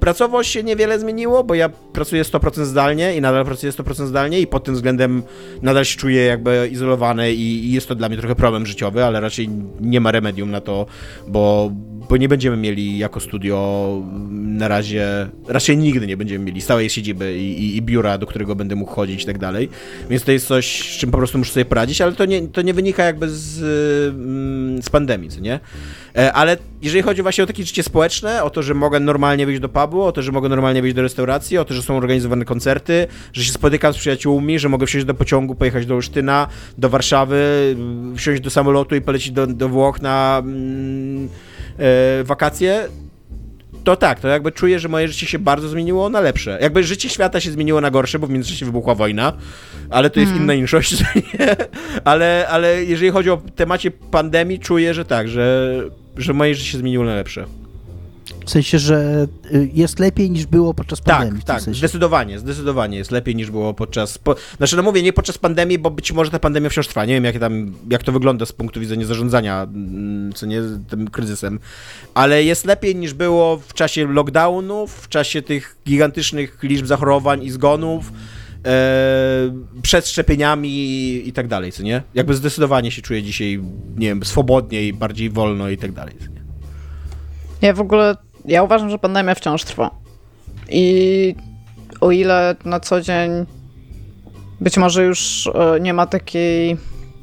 pracowo 0.00 0.42
się 0.42 0.62
niewiele 0.62 0.98
zmieniło, 0.98 1.44
bo 1.44 1.54
ja 1.54 1.68
pracuję 1.68 2.22
100% 2.22 2.64
zdalnie 2.64 3.16
i 3.16 3.20
nadal 3.20 3.44
pracuję 3.44 3.72
100% 3.72 4.06
zdalnie 4.06 4.40
i 4.40 4.46
pod 4.46 4.64
tym 4.64 4.74
względem 4.74 5.22
nadal 5.62 5.84
się 5.84 5.98
czuję 5.98 6.24
jakby 6.24 6.68
izolowany 6.72 7.32
i, 7.32 7.66
i 7.66 7.72
jest 7.72 7.88
to 7.88 7.94
dla 7.94 8.08
mnie 8.08 8.18
trochę 8.18 8.34
problem 8.34 8.66
życiowy, 8.66 9.04
ale 9.04 9.20
raczej 9.20 9.48
nie 9.80 10.00
ma 10.00 10.10
remedium 10.10 10.50
na 10.50 10.60
to, 10.60 10.86
bo, 11.28 11.72
bo 12.08 12.16
nie 12.16 12.28
będziemy 12.28 12.56
mieli 12.56 12.98
jako 12.98 13.20
studio 13.20 14.02
na 14.30 14.68
razie, 14.68 15.28
raczej 15.48 15.76
nigdy 15.76 16.06
nie 16.06 16.16
będziemy 16.16 16.44
mieli 16.44 16.60
stałej 16.60 16.90
siedziby 16.90 17.38
i, 17.38 17.62
i, 17.62 17.76
i, 17.76 17.82
biura, 17.82 18.18
do 18.18 18.26
którego 18.26 18.56
będę 18.56 18.76
mógł 18.76 18.92
chodzić 18.92 19.22
i 19.22 19.26
tak 19.26 19.38
dalej. 19.38 19.68
Więc 20.10 20.24
to 20.24 20.32
jest 20.32 20.46
coś, 20.46 20.94
z 20.94 20.98
czym 20.98 21.10
po 21.10 21.18
prostu 21.18 21.38
muszę 21.38 21.52
sobie 21.52 21.64
poradzić, 21.64 22.00
ale 22.00 22.12
to 22.12 22.24
nie, 22.24 22.48
to 22.48 22.62
nie 22.62 22.74
wynika 22.74 23.04
jakby 23.04 23.28
z, 23.30 23.62
mm, 24.14 24.82
z 24.82 24.90
pandemii, 24.90 25.30
co 25.30 25.40
nie? 25.40 25.60
E, 26.16 26.32
ale 26.32 26.56
jeżeli 26.82 27.02
chodzi 27.02 27.22
właśnie 27.22 27.44
o 27.44 27.46
takie 27.46 27.64
życie 27.64 27.82
społeczne, 27.82 28.42
o 28.42 28.50
to, 28.50 28.62
że 28.62 28.74
mogę 28.74 29.00
normalnie 29.00 29.46
wyjść 29.46 29.60
do 29.60 29.68
pubu, 29.68 30.02
o 30.02 30.12
to, 30.12 30.22
że 30.22 30.32
mogę 30.32 30.48
normalnie 30.48 30.82
wyjść 30.82 30.96
do 30.96 31.02
restauracji, 31.02 31.58
o 31.58 31.64
to, 31.64 31.74
że 31.74 31.82
są 31.82 31.96
organizowane 31.96 32.44
koncerty, 32.44 33.06
że 33.32 33.44
się 33.44 33.52
spotykam 33.52 33.92
z 33.92 33.96
przyjaciółmi, 33.96 34.58
że 34.58 34.68
mogę 34.68 34.86
wsiąść 34.86 35.06
do 35.06 35.14
pociągu, 35.14 35.54
pojechać 35.54 35.86
do 35.86 35.94
Olsztyna, 35.94 36.46
do 36.78 36.88
Warszawy, 36.88 37.76
wsiąść 38.16 38.42
do 38.42 38.50
samolotu 38.50 38.94
i 38.94 39.00
polecieć 39.00 39.30
do, 39.30 39.46
do 39.46 39.68
Włoch 39.68 40.02
na 40.02 40.42
mm, 40.44 41.28
wakacje, 42.24 42.88
to 43.84 43.96
tak, 43.96 44.20
to 44.20 44.28
jakby 44.28 44.52
czuję, 44.52 44.78
że 44.78 44.88
moje 44.88 45.08
życie 45.08 45.26
się 45.26 45.38
bardzo 45.38 45.68
zmieniło 45.68 46.08
na 46.08 46.20
lepsze. 46.20 46.58
Jakby 46.60 46.84
życie 46.84 47.08
świata 47.08 47.40
się 47.40 47.50
zmieniło 47.50 47.80
na 47.80 47.90
gorsze, 47.90 48.18
bo 48.18 48.26
w 48.26 48.30
międzyczasie 48.30 48.66
wybuchła 48.66 48.94
wojna, 48.94 49.32
ale 49.90 50.10
to 50.10 50.20
jest 50.20 50.32
hmm. 50.32 50.44
inna 50.44 50.54
inszość, 50.54 51.00
nie? 51.16 51.56
Ale, 52.04 52.46
ale 52.50 52.84
jeżeli 52.84 53.10
chodzi 53.10 53.30
o 53.30 53.42
temacie 53.56 53.90
pandemii, 53.90 54.58
czuję, 54.58 54.94
że 54.94 55.04
tak, 55.04 55.28
że, 55.28 55.76
że 56.16 56.32
moje 56.32 56.54
życie 56.54 56.70
się 56.70 56.78
zmieniło 56.78 57.04
na 57.04 57.14
lepsze. 57.14 57.46
W 58.46 58.50
sensie, 58.50 58.78
że 58.78 59.26
y, 59.54 59.70
jest 59.74 59.98
lepiej 59.98 60.30
niż 60.30 60.46
było 60.46 60.74
podczas 60.74 61.00
tak, 61.00 61.16
pandemii. 61.16 61.42
Tak, 61.42 61.64
tak, 61.64 61.74
zdecydowanie, 61.74 62.38
zdecydowanie 62.38 62.98
jest 62.98 63.10
lepiej 63.10 63.36
niż 63.36 63.50
było 63.50 63.74
podczas. 63.74 64.18
Po, 64.18 64.36
znaczy, 64.56 64.76
no 64.76 64.82
mówię, 64.82 65.02
nie 65.02 65.12
podczas 65.12 65.38
pandemii, 65.38 65.78
bo 65.78 65.90
być 65.90 66.12
może 66.12 66.30
ta 66.30 66.38
pandemia 66.38 66.70
wciąż 66.70 66.88
trwa. 66.88 67.04
Nie 67.04 67.14
wiem, 67.14 67.24
jak, 67.24 67.38
tam, 67.38 67.74
jak 67.90 68.02
to 68.02 68.12
wygląda 68.12 68.46
z 68.46 68.52
punktu 68.52 68.80
widzenia 68.80 69.06
zarządzania, 69.06 69.62
mm, 69.62 70.32
co 70.32 70.46
nie, 70.46 70.62
tym 70.88 71.10
kryzysem. 71.10 71.58
Ale 72.14 72.44
jest 72.44 72.64
lepiej 72.64 72.96
niż 72.96 73.14
było 73.14 73.56
w 73.56 73.74
czasie 73.74 74.06
lockdownów, 74.06 74.92
w 74.94 75.08
czasie 75.08 75.42
tych 75.42 75.76
gigantycznych 75.86 76.58
liczb 76.62 76.86
zachorowań 76.86 77.42
i 77.42 77.50
zgonów. 77.50 78.12
E, 78.66 79.52
przed 79.82 80.08
szczepieniami 80.08 80.68
i 81.28 81.32
tak 81.32 81.48
dalej, 81.48 81.72
co 81.72 81.82
nie? 81.82 82.02
Jakby 82.14 82.34
zdecydowanie 82.34 82.90
się 82.90 83.02
czuję 83.02 83.22
dzisiaj, 83.22 83.60
nie 83.96 84.06
wiem, 84.06 84.24
swobodniej, 84.24 84.92
bardziej 84.92 85.30
wolno 85.30 85.68
i 85.68 85.76
tak 85.76 85.92
dalej, 85.92 86.14
co 86.20 86.26
nie? 86.26 86.42
Ja 87.62 87.74
w 87.74 87.80
ogóle 87.80 88.16
ja 88.44 88.62
uważam, 88.62 88.90
że 88.90 88.98
pandemia 88.98 89.34
wciąż 89.34 89.64
trwa. 89.64 89.90
I 90.68 91.34
o 92.00 92.10
ile 92.10 92.56
na 92.64 92.80
co 92.80 93.00
dzień 93.00 93.30
być 94.60 94.76
może 94.76 95.04
już 95.04 95.50
e, 95.54 95.80
nie 95.80 95.94
ma 95.94 96.06
takiej, 96.06 96.76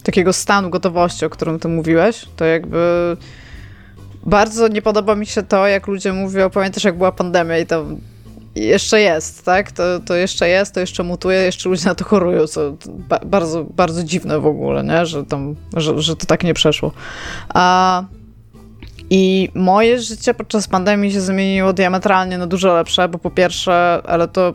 takiego 0.03 0.33
stanu 0.33 0.69
gotowości, 0.69 1.25
o 1.25 1.29
którym 1.29 1.59
ty 1.59 1.67
mówiłeś, 1.67 2.25
to 2.35 2.45
jakby 2.45 3.17
bardzo 4.25 4.67
nie 4.67 4.81
podoba 4.81 5.15
mi 5.15 5.25
się 5.25 5.43
to, 5.43 5.67
jak 5.67 5.87
ludzie 5.87 6.13
mówią, 6.13 6.49
pamiętasz 6.49 6.83
jak 6.83 6.97
była 6.97 7.11
pandemia 7.11 7.57
i 7.57 7.65
to 7.65 7.85
jeszcze 8.55 9.01
jest, 9.01 9.45
tak? 9.45 9.71
To, 9.71 9.83
to 9.99 10.15
jeszcze 10.15 10.49
jest, 10.49 10.73
to 10.73 10.79
jeszcze 10.79 11.03
mutuje, 11.03 11.39
jeszcze 11.39 11.69
ludzie 11.69 11.85
na 11.85 11.95
to 11.95 12.05
chorują, 12.05 12.47
co 12.47 12.73
bardzo, 13.25 13.63
bardzo 13.63 14.03
dziwne 14.03 14.39
w 14.39 14.45
ogóle, 14.45 14.83
nie? 14.83 15.05
Że, 15.05 15.25
tam, 15.25 15.55
że, 15.77 16.01
że 16.01 16.15
to 16.15 16.25
tak 16.25 16.43
nie 16.43 16.53
przeszło. 16.53 16.91
A 17.49 18.03
i 19.09 19.49
moje 19.55 19.99
życie 19.99 20.33
podczas 20.33 20.67
pandemii 20.67 21.11
się 21.11 21.21
zmieniło 21.21 21.73
diametralnie 21.73 22.37
na 22.37 22.47
dużo 22.47 22.73
lepsze, 22.73 23.09
bo 23.09 23.17
po 23.17 23.29
pierwsze, 23.29 24.01
ale 24.05 24.27
to 24.27 24.53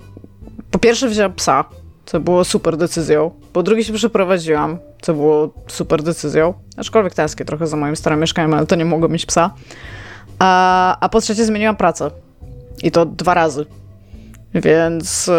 po 0.70 0.78
pierwsze 0.78 1.08
wziąłem 1.08 1.32
psa, 1.32 1.64
co 2.06 2.20
było 2.20 2.44
super 2.44 2.76
decyzją. 2.76 3.30
Po 3.52 3.62
drugie 3.62 3.84
się 3.84 3.92
przeprowadziłam, 3.92 4.78
co 5.02 5.14
było 5.14 5.54
super 5.68 6.02
decyzją. 6.02 6.54
Aczkolwiek 6.76 7.14
tęsknię 7.14 7.46
trochę 7.46 7.66
za 7.66 7.76
moim 7.76 7.96
starym 7.96 8.20
mieszkaniem, 8.20 8.54
ale 8.54 8.66
to 8.66 8.76
nie 8.76 8.84
mogło 8.84 9.08
mieć 9.08 9.26
psa. 9.26 9.50
A, 10.38 10.96
a 11.00 11.08
po 11.08 11.20
trzecie 11.20 11.44
zmieniłam 11.44 11.76
pracę. 11.76 12.10
I 12.82 12.90
to 12.90 13.06
dwa 13.06 13.34
razy. 13.34 13.66
Więc 14.54 15.28
e, 15.28 15.32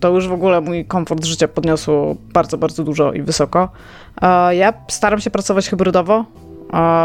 to 0.00 0.08
już 0.08 0.28
w 0.28 0.32
ogóle 0.32 0.60
mój 0.60 0.84
komfort 0.84 1.24
życia 1.24 1.48
podniosło 1.48 2.16
bardzo, 2.32 2.58
bardzo 2.58 2.84
dużo 2.84 3.12
i 3.12 3.22
wysoko. 3.22 3.68
Ja 4.50 4.72
staram 4.88 5.20
się 5.20 5.30
pracować 5.30 5.68
hybrydowo, 5.68 6.24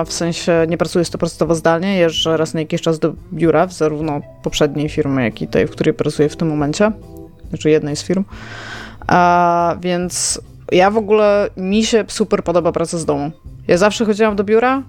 w 0.05 0.13
sensie 0.13 0.65
nie 0.69 0.77
pracuję 0.77 1.05
100% 1.05 1.55
zdalnie, 1.55 1.97
jeżdżę 1.97 2.37
raz 2.37 2.53
na 2.53 2.59
jakiś 2.59 2.81
czas 2.81 2.99
do 2.99 3.13
biura, 3.33 3.67
w 3.67 3.73
zarówno 3.73 4.21
poprzedniej 4.43 4.89
firmy, 4.89 5.23
jak 5.23 5.41
i 5.41 5.47
tej, 5.47 5.67
w 5.67 5.71
której 5.71 5.93
pracuję 5.93 6.29
w 6.29 6.35
tym 6.35 6.47
momencie, 6.47 6.91
znaczy 7.49 7.69
jednej 7.69 7.95
z 7.95 8.03
firm. 8.03 8.23
A, 9.07 9.75
więc 9.81 10.41
ja 10.71 10.91
w 10.91 10.97
ogóle, 10.97 11.49
mi 11.57 11.83
się 11.83 12.05
super 12.07 12.43
podoba 12.43 12.71
praca 12.71 12.97
z 12.97 13.05
domu. 13.05 13.31
Ja 13.67 13.77
zawsze 13.77 14.05
chodziłam 14.05 14.35
do 14.35 14.43
biura, 14.43 14.83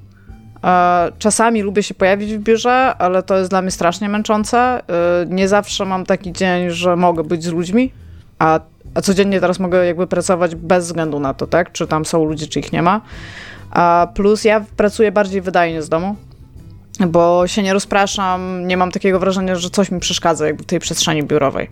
Czasami 1.18 1.62
lubię 1.62 1.82
się 1.82 1.94
pojawić 1.94 2.34
w 2.34 2.38
biurze, 2.38 2.94
ale 2.98 3.22
to 3.22 3.38
jest 3.38 3.50
dla 3.50 3.62
mnie 3.62 3.70
strasznie 3.70 4.08
męczące. 4.08 4.82
Y, 5.22 5.26
nie 5.26 5.48
zawsze 5.48 5.84
mam 5.84 6.06
taki 6.06 6.32
dzień, 6.32 6.70
że 6.70 6.96
mogę 6.96 7.24
być 7.24 7.44
z 7.44 7.52
ludźmi, 7.52 7.92
a, 8.38 8.60
a 8.94 9.00
codziennie 9.00 9.40
teraz 9.40 9.60
mogę 9.60 9.86
jakby 9.86 10.06
pracować 10.06 10.54
bez 10.54 10.86
względu 10.86 11.20
na 11.20 11.34
to, 11.34 11.46
tak? 11.46 11.72
Czy 11.72 11.86
tam 11.86 12.04
są 12.04 12.24
ludzie, 12.24 12.46
czy 12.46 12.60
ich 12.60 12.72
nie 12.72 12.82
ma. 12.82 13.00
A 13.78 14.08
plus 14.14 14.44
ja 14.44 14.64
pracuję 14.76 15.12
bardziej 15.12 15.40
wydajnie 15.40 15.82
z 15.82 15.88
domu, 15.88 16.16
bo 17.08 17.46
się 17.46 17.62
nie 17.62 17.72
rozpraszam, 17.72 18.66
nie 18.66 18.76
mam 18.76 18.92
takiego 18.92 19.18
wrażenia, 19.18 19.56
że 19.56 19.70
coś 19.70 19.90
mi 19.90 20.00
przeszkadza 20.00 20.46
jakby 20.46 20.62
w 20.62 20.66
tej 20.66 20.78
przestrzeni 20.78 21.22
biurowej. 21.22 21.70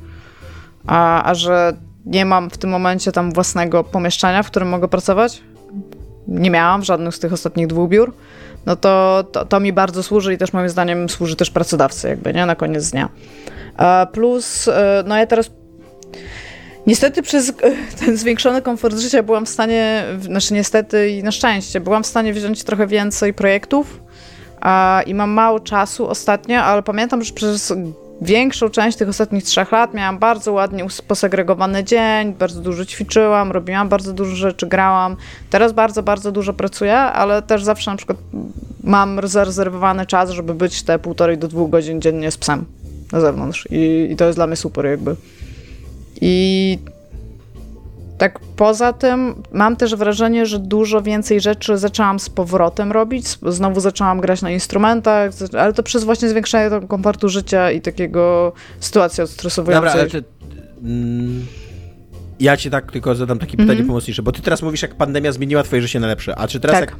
A, 0.87 1.31
a 1.31 1.35
że 1.35 1.77
nie 2.05 2.25
mam 2.25 2.51
w 2.51 2.59
tym 2.59 2.71
momencie 2.71 3.13
tam 3.13 3.33
własnego 3.33 3.85
pomieszczenia, 3.85 4.43
w 4.43 4.47
którym 4.47 4.69
mogę 4.69 4.89
pracować, 4.89 5.43
nie 6.29 6.51
miałam 6.51 6.85
żadnych 6.85 7.15
z 7.15 7.19
tych 7.19 7.33
ostatnich 7.33 7.67
dwóch 7.67 7.89
biur, 7.89 8.13
no 8.67 8.77
to, 8.77 9.25
to, 9.33 9.45
to 9.45 9.61
mi 9.61 9.73
bardzo 9.73 10.03
służy 10.03 10.35
i 10.35 10.39
też 10.39 10.53
moim 10.53 10.69
zdaniem 10.69 11.09
służy 11.09 11.37
też 11.37 11.51
pracodawcy 11.51 12.09
jakby, 12.09 12.35
nie? 12.35 12.47
Na 12.47 12.55
koniec 12.55 12.91
dnia. 12.91 13.09
Plus, 14.13 14.69
e, 14.69 15.05
no 15.07 15.17
ja 15.17 15.27
teraz 15.27 15.51
Niestety 16.87 17.23
przez 17.23 17.53
ten 18.05 18.17
zwiększony 18.17 18.63
komfort 18.63 18.99
życia 18.99 19.23
byłam 19.23 19.47
w 19.47 19.49
stanie, 19.49 20.05
znaczy 20.21 20.55
niestety 20.55 21.11
i 21.11 21.23
na 21.23 21.33
szczęście, 21.33 21.81
byłam 21.81 22.03
w 22.03 22.07
stanie 22.07 22.33
wziąć 22.33 22.65
trochę 22.65 22.87
więcej 22.87 23.35
projektów 23.35 24.01
a, 24.61 25.03
i 25.07 25.15
mam 25.15 25.31
mało 25.31 25.61
czasu 25.61 26.09
ostatnio, 26.09 26.59
ale 26.63 26.83
pamiętam, 26.83 27.25
że 27.25 27.33
przez 27.33 27.73
większą 28.23 28.69
część 28.69 28.99
tych 28.99 29.09
ostatnich 29.09 29.45
trzech 29.45 29.73
lat 29.73 29.95
miałam 29.95 30.19
bardzo 30.19 30.53
ładnie 30.53 30.87
posegregowany 31.09 31.85
dzień, 31.85 32.35
bardzo 32.35 32.61
dużo 32.61 32.85
ćwiczyłam, 32.85 33.53
robiłam 33.53 33.89
bardzo 33.89 34.13
dużo 34.13 34.37
rzeczy, 34.37 34.67
grałam. 34.67 35.17
Teraz 35.51 35.73
bardzo, 35.73 36.03
bardzo 36.03 36.33
dużo 36.33 36.53
pracuję, 36.53 36.97
ale 36.97 37.43
też 37.43 37.65
zawsze 37.65 37.91
na 37.91 37.97
przykład 37.97 38.19
mam 38.85 39.21
zarezerwowany 39.25 40.07
czas, 40.07 40.31
żeby 40.31 40.55
być 40.55 40.83
te 40.83 40.99
półtorej 40.99 41.39
do 41.39 41.49
dwóch 41.49 41.71
godzin 41.71 42.01
dziennie 42.01 42.31
z 42.31 42.37
psem 42.37 42.65
na 43.13 43.21
zewnątrz 43.21 43.69
I, 43.71 44.09
i 44.11 44.17
to 44.17 44.25
jest 44.25 44.39
dla 44.39 44.47
mnie 44.47 44.57
super 44.57 44.87
jakby. 44.87 45.17
I 46.21 46.79
tak 48.19 48.39
poza 48.57 48.93
tym 48.93 49.43
mam 49.53 49.77
też 49.77 49.97
wrażenie, 49.97 50.47
że 50.47 50.59
dużo 50.59 51.03
więcej 51.03 51.41
rzeczy 51.41 51.79
zaczęłam 51.79 52.19
z 52.19 52.31
powrotem 52.31 52.93
robić. 52.93 53.27
Znowu 53.47 53.81
zaczęłam 53.81 54.21
grać 54.21 54.43
na 54.43 54.51
instrumentach, 54.51 55.31
ale 55.59 55.73
to 55.73 55.83
przez 55.83 56.05
właśnie 56.05 56.29
zwiększenie 56.29 56.71
tego 56.71 56.87
komfortu 56.87 57.29
życia 57.29 57.71
i 57.71 57.81
takiego 57.81 58.53
sytuacji 58.81 59.23
odstresowującej. 59.23 60.03
Dobra, 60.03 60.09
ale 60.11 60.23
mm, 60.83 61.47
ja 62.41 62.57
ci 62.57 62.71
tak 62.71 62.93
tylko 62.93 63.15
zadam 63.15 63.39
takie 63.39 63.57
pytanie 63.57 63.73
mm 63.73 63.85
-hmm. 63.85 63.89
pomocnicze, 63.89 64.23
bo 64.23 64.33
ty 64.33 64.43
teraz 64.43 64.63
mówisz, 64.63 64.83
jak 64.83 64.95
pandemia 64.95 65.33
zmieniła 65.33 65.63
twoje 65.63 65.83
życie 65.83 66.01
na 66.01 66.07
lepsze, 66.07 66.39
a 66.39 66.49
czy 66.49 66.61
teraz 66.61 66.81
tak. 66.81 66.91
jak, 66.91 66.99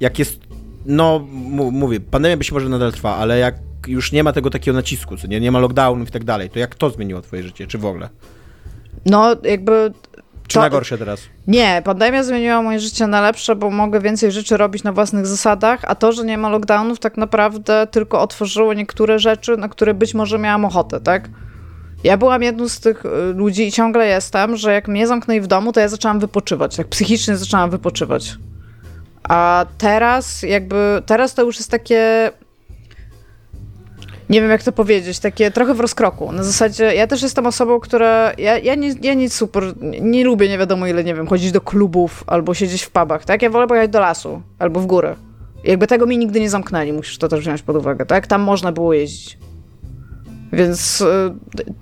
jak 0.00 0.18
jest, 0.18 0.40
no 0.86 1.26
mówię, 1.72 2.00
pandemia 2.00 2.36
być 2.36 2.52
może 2.52 2.68
nadal 2.68 2.92
trwa, 2.92 3.16
ale 3.16 3.38
jak 3.38 3.54
już 3.86 4.12
nie 4.12 4.24
ma 4.24 4.32
tego 4.32 4.50
takiego 4.50 4.76
nacisku, 4.76 5.16
co 5.16 5.26
nie, 5.26 5.40
nie 5.40 5.52
ma 5.52 5.58
lockdownów 5.58 6.08
i 6.08 6.12
tak 6.12 6.24
dalej, 6.24 6.50
to 6.50 6.58
jak 6.58 6.74
to 6.74 6.90
zmieniło 6.90 7.20
twoje 7.20 7.42
życie, 7.42 7.66
czy 7.66 7.78
w 7.78 7.86
ogóle? 7.86 8.08
No, 9.06 9.36
jakby 9.42 9.92
czy 10.48 10.54
to, 10.54 10.60
na 10.60 10.70
gorsze 10.70 10.98
teraz? 10.98 11.20
Nie, 11.46 11.82
pandemia 11.84 12.22
zmieniła 12.22 12.62
moje 12.62 12.80
życie 12.80 13.06
na 13.06 13.20
lepsze, 13.20 13.56
bo 13.56 13.70
mogę 13.70 14.00
więcej 14.00 14.32
rzeczy 14.32 14.56
robić 14.56 14.84
na 14.84 14.92
własnych 14.92 15.26
zasadach, 15.26 15.80
a 15.86 15.94
to, 15.94 16.12
że 16.12 16.24
nie 16.24 16.38
ma 16.38 16.48
lockdownów, 16.48 16.98
tak 16.98 17.16
naprawdę 17.16 17.86
tylko 17.90 18.20
otworzyło 18.20 18.74
niektóre 18.74 19.18
rzeczy, 19.18 19.56
na 19.56 19.68
które 19.68 19.94
być 19.94 20.14
może 20.14 20.38
miałam 20.38 20.64
ochotę, 20.64 21.00
tak? 21.00 21.28
Ja 22.04 22.16
byłam 22.16 22.42
jedną 22.42 22.68
z 22.68 22.80
tych 22.80 23.04
y, 23.04 23.08
ludzi 23.34 23.66
i 23.66 23.72
ciągle 23.72 24.06
jestem, 24.06 24.56
że 24.56 24.72
jak 24.72 24.88
mnie 24.88 25.06
zamknęli 25.06 25.40
w 25.40 25.46
domu, 25.46 25.72
to 25.72 25.80
ja 25.80 25.88
zaczęłam 25.88 26.20
wypoczywać, 26.20 26.76
tak 26.76 26.88
psychicznie 26.88 27.36
zaczęłam 27.36 27.70
wypoczywać. 27.70 28.36
A 29.28 29.66
teraz 29.78 30.42
jakby, 30.42 31.02
teraz 31.06 31.34
to 31.34 31.42
już 31.42 31.56
jest 31.56 31.70
takie 31.70 32.30
nie 34.30 34.40
wiem 34.40 34.50
jak 34.50 34.62
to 34.62 34.72
powiedzieć, 34.72 35.18
takie 35.18 35.50
trochę 35.50 35.74
w 35.74 35.80
rozkroku. 35.80 36.32
Na 36.32 36.42
zasadzie, 36.42 36.94
ja 36.94 37.06
też 37.06 37.22
jestem 37.22 37.46
osobą, 37.46 37.80
która, 37.80 38.32
ja, 38.38 38.58
ja, 38.58 38.74
nie, 38.74 38.94
ja 39.02 39.14
nic 39.14 39.34
super, 39.34 39.64
nie 40.00 40.24
lubię 40.24 40.48
nie 40.48 40.58
wiadomo 40.58 40.86
ile, 40.86 41.04
nie 41.04 41.14
wiem, 41.14 41.26
chodzić 41.26 41.52
do 41.52 41.60
klubów 41.60 42.24
albo 42.26 42.54
siedzieć 42.54 42.82
w 42.82 42.90
pubach, 42.90 43.24
tak? 43.24 43.42
Ja 43.42 43.50
wolę 43.50 43.66
pojechać 43.66 43.90
do 43.90 44.00
lasu 44.00 44.42
albo 44.58 44.80
w 44.80 44.86
górę. 44.86 45.14
Jakby 45.64 45.86
tego 45.86 46.06
mi 46.06 46.18
nigdy 46.18 46.40
nie 46.40 46.50
zamknęli, 46.50 46.92
musisz 46.92 47.18
to 47.18 47.28
też 47.28 47.40
wziąć 47.40 47.62
pod 47.62 47.76
uwagę, 47.76 48.06
tak? 48.06 48.26
Tam 48.26 48.42
można 48.42 48.72
było 48.72 48.92
jeździć. 48.94 49.38
Więc 50.54 51.00
y, 51.00 51.04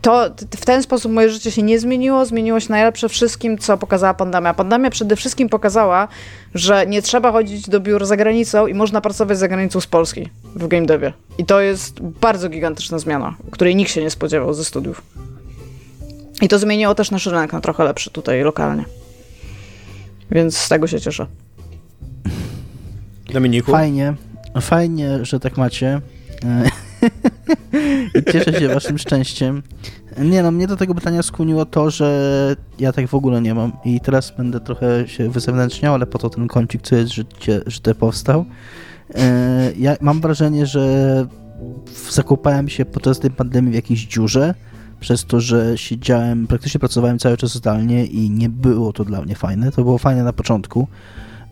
to 0.03 0.31
w 0.57 0.65
ten 0.65 0.82
sposób 0.82 1.12
moje 1.12 1.31
życie 1.31 1.51
się 1.51 1.62
nie 1.62 1.81
zmieniło. 1.81 2.27
Zmieniło 2.27 2.61
się 2.61 2.70
najlepsze 2.70 3.09
wszystkim, 3.09 3.59
co 3.59 3.78
pokazała 3.78 4.15
pandemia. 4.15 4.55
Pandemia 4.55 4.90
przede 4.90 5.16
wszystkim 5.16 5.49
pokazała, 5.49 6.09
że 6.55 6.86
nie 6.86 7.03
trzeba 7.03 7.32
chodzić 7.32 7.69
do 7.69 7.81
biur 7.81 8.07
za 8.07 8.16
granicą 8.16 8.66
i 8.66 8.74
można 8.74 9.01
pracować 9.01 9.39
za 9.39 9.49
granicą 9.49 9.81
z 9.81 9.86
Polski 9.86 10.28
w 10.55 10.69
game 10.69 10.86
devie. 10.86 11.12
I 11.39 11.44
to 11.44 11.61
jest 11.61 12.01
bardzo 12.01 12.49
gigantyczna 12.49 12.99
zmiana, 12.99 13.35
której 13.51 13.77
nikt 13.77 13.90
się 13.90 14.03
nie 14.03 14.11
spodziewał 14.11 14.55
ze 14.55 14.65
studiów. 14.65 15.03
I 16.43 16.49
to 16.49 16.59
zmieniło 16.59 16.94
też 16.94 17.11
nasz 17.11 17.27
rynek 17.27 17.53
na 17.53 17.61
trochę 17.61 17.85
lepszy 17.85 18.11
tutaj 18.11 18.43
lokalnie. 18.43 18.85
Więc 20.31 20.59
z 20.59 20.69
tego 20.69 20.86
się 20.86 21.01
cieszę. 21.01 21.27
Dominiku? 23.32 23.73
Fajnie, 23.73 24.15
fajnie, 24.61 25.24
że 25.24 25.40
tak 25.40 25.57
macie. 25.57 26.01
Cieszę 28.32 28.60
się 28.60 28.68
waszym 28.68 28.98
szczęściem. 28.98 29.62
Nie 30.18 30.42
no, 30.42 30.50
mnie 30.50 30.66
do 30.66 30.76
tego 30.76 30.94
pytania 30.94 31.22
skłoniło 31.22 31.66
to, 31.66 31.90
że 31.90 32.56
ja 32.78 32.92
tak 32.92 33.08
w 33.08 33.14
ogóle 33.14 33.40
nie 33.40 33.54
mam 33.54 33.72
i 33.84 34.00
teraz 34.00 34.32
będę 34.36 34.60
trochę 34.60 35.08
się 35.08 35.30
wyzewnętrzniał, 35.30 35.94
ale 35.94 36.06
po 36.06 36.18
to 36.18 36.30
ten 36.30 36.48
kącik, 36.48 36.82
co 36.82 36.96
jest 36.96 37.12
życie, 37.12 37.60
życie 37.66 37.94
powstał. 37.94 38.44
E, 39.14 39.72
ja 39.78 39.96
mam 40.00 40.20
wrażenie, 40.20 40.66
że 40.66 41.26
zakopałem 42.10 42.68
się 42.68 42.84
podczas 42.84 43.18
tej 43.18 43.30
pandemii 43.30 43.72
w 43.72 43.74
jakiejś 43.74 44.06
dziurze, 44.06 44.54
przez 45.00 45.24
to, 45.24 45.40
że 45.40 45.78
siedziałem, 45.78 46.46
praktycznie 46.46 46.80
pracowałem 46.80 47.18
cały 47.18 47.36
czas 47.36 47.54
zdalnie 47.54 48.06
i 48.06 48.30
nie 48.30 48.48
było 48.48 48.92
to 48.92 49.04
dla 49.04 49.22
mnie 49.22 49.34
fajne. 49.34 49.72
To 49.72 49.84
było 49.84 49.98
fajne 49.98 50.22
na 50.22 50.32
początku, 50.32 50.88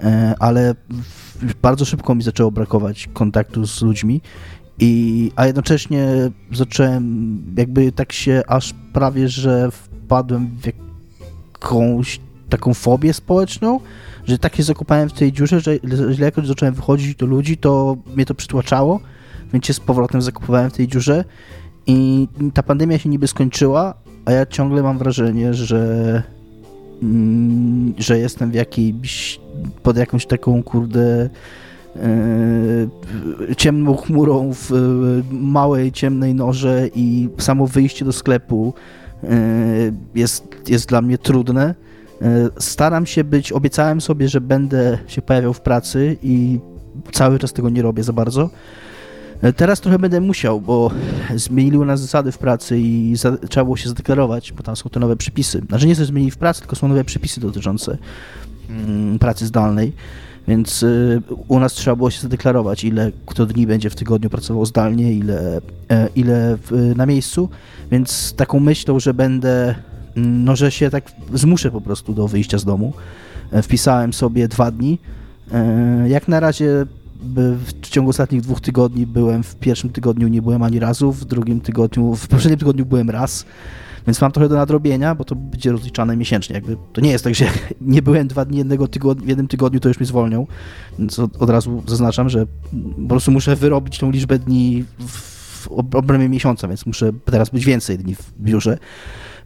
e, 0.02 0.35
ale 0.39 0.74
bardzo 1.62 1.85
szybko 1.85 2.14
mi 2.14 2.22
zaczęło 2.22 2.51
brakować 2.51 3.09
kontaktu 3.12 3.66
z 3.66 3.82
ludźmi 3.82 4.20
i, 4.81 5.32
a 5.36 5.47
jednocześnie 5.47 6.09
zacząłem 6.52 7.43
jakby 7.57 7.93
tak 7.93 8.12
się 8.12 8.43
aż 8.47 8.74
prawie, 8.93 9.28
że 9.28 9.70
wpadłem 9.70 10.47
w 10.47 10.66
jakąś 10.66 12.20
taką 12.48 12.74
fobię 12.74 13.12
społeczną, 13.12 13.81
że 14.24 14.39
tak 14.39 14.57
się 14.57 14.62
zakopałem 14.62 15.09
w 15.09 15.12
tej 15.12 15.32
dziurze, 15.32 15.61
że, 15.61 15.78
że 16.11 16.24
jak 16.24 16.47
zacząłem 16.47 16.74
wychodzić 16.74 17.16
do 17.16 17.27
ludzi, 17.27 17.57
to 17.57 17.97
mnie 18.16 18.27
to 18.27 18.35
przytłaczało, 18.35 19.01
więc 19.52 19.66
się 19.66 19.73
z 19.73 19.81
powrotem 19.81 20.23
zakopywałem 20.23 20.70
w 20.70 20.73
tej 20.73 20.89
dziurze. 20.89 21.24
I 21.86 22.28
ta 22.55 22.62
pandemia 22.62 22.98
się 22.98 23.09
niby 23.09 23.27
skończyła, 23.27 23.94
a 24.24 24.32
ja 24.32 24.47
ciągle 24.47 24.82
mam 24.82 24.98
wrażenie, 24.98 25.55
że 25.55 26.23
mm, 27.02 27.94
że 27.98 28.19
jestem 28.19 28.51
w 28.51 28.55
jakiejś 28.55 29.40
pod 29.82 29.97
jakąś 29.97 30.27
taką 30.27 30.62
kurde 30.62 31.31
ciemną 33.57 33.97
chmurą 33.97 34.51
w 34.55 34.71
małej, 35.31 35.93
ciemnej 35.93 36.35
norze 36.35 36.89
i 36.95 37.29
samo 37.39 37.67
wyjście 37.67 38.05
do 38.05 38.12
sklepu 38.12 38.75
e, 39.25 39.29
jest, 40.15 40.45
jest 40.69 40.89
dla 40.89 41.03
mnie 41.03 41.19
trudne. 41.19 41.75
E, 42.23 42.49
staram 42.59 43.07
się 43.07 43.25
być, 43.25 43.53
obiecałem 43.53 44.01
sobie, 44.01 44.29
że 44.29 44.41
będę 44.41 44.99
się 45.07 45.23
pojawiał 45.23 45.53
w 45.55 45.61
pracy 45.61 46.17
i 46.23 46.61
cały 47.12 47.39
czas 47.39 47.53
tego 47.53 47.71
nie 47.71 47.83
robię 47.83 48.03
za 48.03 48.12
bardzo. 48.12 48.51
Teraz 49.57 49.81
trochę 49.81 49.99
będę 49.99 50.21
musiał, 50.21 50.61
bo 50.61 50.91
zmienili 51.35 51.79
u 51.79 51.85
nas 51.85 52.01
zasady 52.01 52.33
w 52.33 52.39
pracy 52.39 52.79
i 52.79 53.17
za, 53.17 53.37
trzeba 53.37 53.65
było 53.65 53.77
się 53.77 53.89
zadeklarować, 53.89 54.53
bo 54.53 54.62
tam 54.62 54.77
są 54.77 54.91
te 54.91 55.01
nowe 55.01 55.17
przepisy. 55.17 55.62
Znaczy 55.69 55.87
nie, 55.87 55.95
że 55.95 56.05
zmienili 56.05 56.31
w 56.31 56.37
pracy, 56.37 56.61
tylko 56.61 56.77
są 56.77 56.89
nowe 56.89 57.05
przepisy 57.05 57.41
dotyczące 57.41 57.99
mm, 58.71 59.19
pracy 59.19 59.47
zdalnej. 59.47 59.93
Więc 60.51 60.82
y, 60.82 61.22
u 61.48 61.60
nas 61.60 61.72
trzeba 61.72 61.97
było 61.97 62.10
się 62.10 62.20
zadeklarować, 62.20 62.85
ile 62.85 63.12
kto 63.27 63.47
dni 63.47 63.66
będzie 63.66 63.90
w 63.90 63.94
tygodniu 63.94 64.31
pracował 64.31 64.66
zdalnie, 64.66 65.12
ile, 65.12 65.60
e, 65.90 66.09
ile 66.16 66.59
na 66.97 67.06
miejscu. 67.06 67.48
Więc 67.90 68.35
taką 68.36 68.60
myślą, 68.60 69.01
że 69.01 69.14
będę, 69.14 69.74
mm, 70.16 70.44
no 70.44 70.56
że 70.56 70.70
się 70.70 70.90
tak 70.90 71.12
zmuszę 71.35 71.70
po 71.70 71.81
prostu 71.81 72.14
do 72.14 72.28
wyjścia 72.28 72.59
z 72.59 72.64
domu. 72.64 72.93
E, 73.52 73.62
wpisałem 73.62 74.12
sobie 74.12 74.48
dwa 74.48 74.70
dni. 74.70 74.98
E, 75.52 76.09
jak 76.09 76.28
na 76.28 76.40
razie 76.40 76.86
w 77.91 77.93
ciągu 77.93 78.11
ostatnich 78.11 78.41
dwóch 78.41 78.61
tygodni 78.61 79.07
byłem, 79.07 79.43
w 79.43 79.57
pierwszym 79.57 79.91
tygodniu 79.91 80.29
nie 80.29 80.43
byłem 80.43 80.62
ani 80.62 80.79
razu, 80.79 81.12
w 81.12 81.25
drugim 81.25 81.61
tygodniu, 81.61 82.15
w 82.15 82.29
poprzednim 82.29 82.59
tygodniu 82.59 82.87
byłem 82.87 83.11
raz. 83.11 83.45
Więc 84.07 84.21
mam 84.21 84.33
trochę 84.33 84.49
do 84.49 84.57
nadrobienia, 84.57 85.15
bo 85.15 85.25
to 85.25 85.35
będzie 85.35 85.73
rozliczane 85.73 86.17
miesięcznie. 86.17 86.55
Jakby 86.55 86.77
to 86.93 87.01
nie 87.01 87.11
jest 87.11 87.25
tak, 87.25 87.35
że 87.35 87.47
nie 87.81 88.03
byłem 88.03 88.29
dwa 88.29 88.45
dni 88.45 88.59
jednego 88.59 88.89
tygodnia, 88.89 89.25
w 89.25 89.29
jednym 89.29 89.49
tygodniu, 89.49 89.81
to 89.81 89.89
już 89.89 89.99
mnie 89.99 90.07
zwolnią. 90.07 90.47
Więc 90.99 91.19
od, 91.19 91.43
od 91.43 91.51
razu 91.51 91.83
zaznaczam, 91.87 92.29
że 92.29 92.47
po 93.03 93.09
prostu 93.09 93.31
muszę 93.31 93.57
wyrobić 93.57 93.99
tą 93.99 94.11
liczbę 94.11 94.39
dni 94.39 94.85
w 94.99 95.69
obrębie 95.71 96.29
miesiąca, 96.29 96.69
więc 96.69 96.87
muszę 96.87 97.11
teraz 97.25 97.51
być 97.51 97.65
więcej 97.65 97.99
dni 97.99 98.15
w 98.15 98.33
biurze. 98.41 98.79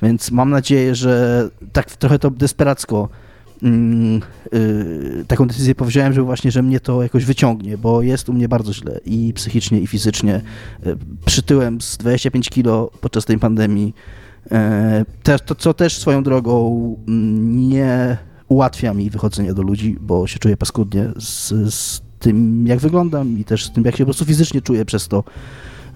Więc 0.02 0.30
mam 0.30 0.50
nadzieję, 0.50 0.94
że 0.94 1.48
tak 1.72 1.90
trochę 1.90 2.18
to 2.18 2.30
desperacko 2.30 3.08
yy, 3.62 5.24
taką 5.28 5.46
decyzję 5.46 5.74
powziąłem, 5.74 6.12
że 6.12 6.22
właśnie, 6.22 6.50
że 6.50 6.62
mnie 6.62 6.80
to 6.80 7.02
jakoś 7.02 7.24
wyciągnie, 7.24 7.78
bo 7.78 8.02
jest 8.02 8.28
u 8.28 8.32
mnie 8.32 8.48
bardzo 8.48 8.72
źle 8.72 9.00
i 9.06 9.32
psychicznie, 9.34 9.80
i 9.80 9.86
fizycznie. 9.86 10.40
Yy, 10.86 10.96
przytyłem 11.26 11.80
z 11.80 11.96
25 11.96 12.50
kilo 12.50 12.90
podczas 13.00 13.24
tej 13.24 13.38
pandemii. 13.38 13.94
E, 14.52 15.04
też, 15.22 15.40
to, 15.42 15.54
co 15.54 15.74
też 15.74 15.98
swoją 15.98 16.22
drogą 16.22 16.96
mm, 17.08 17.68
nie 17.68 18.16
ułatwia 18.48 18.94
mi 18.94 19.10
wychodzenie 19.10 19.54
do 19.54 19.62
ludzi, 19.62 19.96
bo 20.00 20.26
się 20.26 20.38
czuję 20.38 20.56
paskudnie 20.56 21.08
z, 21.18 21.48
z 21.74 22.02
tym, 22.18 22.66
jak 22.66 22.78
wyglądam 22.78 23.38
i 23.38 23.44
też 23.44 23.64
z 23.64 23.72
tym, 23.72 23.84
jak 23.84 23.96
się 23.96 24.04
po 24.04 24.06
prostu 24.06 24.24
fizycznie 24.24 24.62
czuję 24.62 24.84
przez 24.84 25.08
to, 25.08 25.24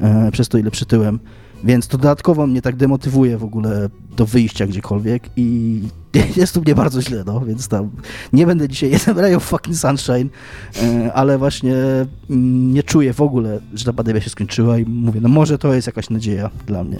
e, 0.01 0.30
przez 0.32 0.48
to 0.48 0.59
ile 0.59 0.70
przytyłem. 0.70 1.18
Więc 1.64 1.89
to 1.89 1.98
dodatkowo 1.98 2.47
mnie 2.47 2.62
tak 2.62 2.76
demotywuje 2.76 3.39
w 3.39 3.44
ogóle 3.44 3.89
do 4.16 4.26
wyjścia 4.26 4.66
gdziekolwiek 4.66 5.30
i 5.36 5.80
jest 6.36 6.55
tu 6.55 6.61
mnie 6.61 6.74
bardzo 6.74 7.03
źle, 7.03 7.23
no, 7.27 7.40
więc 7.40 7.69
tam 7.69 7.90
nie 8.32 8.47
będę 8.47 8.69
dzisiaj 8.69 8.90
jeden 9.07 9.19
ray 9.19 9.35
of 9.35 9.45
fucking 9.45 9.77
sunshine, 9.77 10.28
e, 10.82 11.12
ale 11.12 11.39
właśnie 11.39 11.74
mm, 12.31 12.73
nie 12.73 12.82
czuję 12.82 13.12
w 13.12 13.20
ogóle, 13.20 13.61
że 13.74 13.85
ta 13.85 13.93
pandemia 13.93 14.20
się 14.20 14.31
skończyła 14.31 14.78
i 14.78 14.85
mówię, 14.85 15.20
no 15.20 15.28
może 15.28 15.59
to 15.59 15.74
jest 15.74 15.86
jakaś 15.86 16.11
nadzieja 16.11 16.51
dla 16.66 16.85
mnie. 16.85 16.99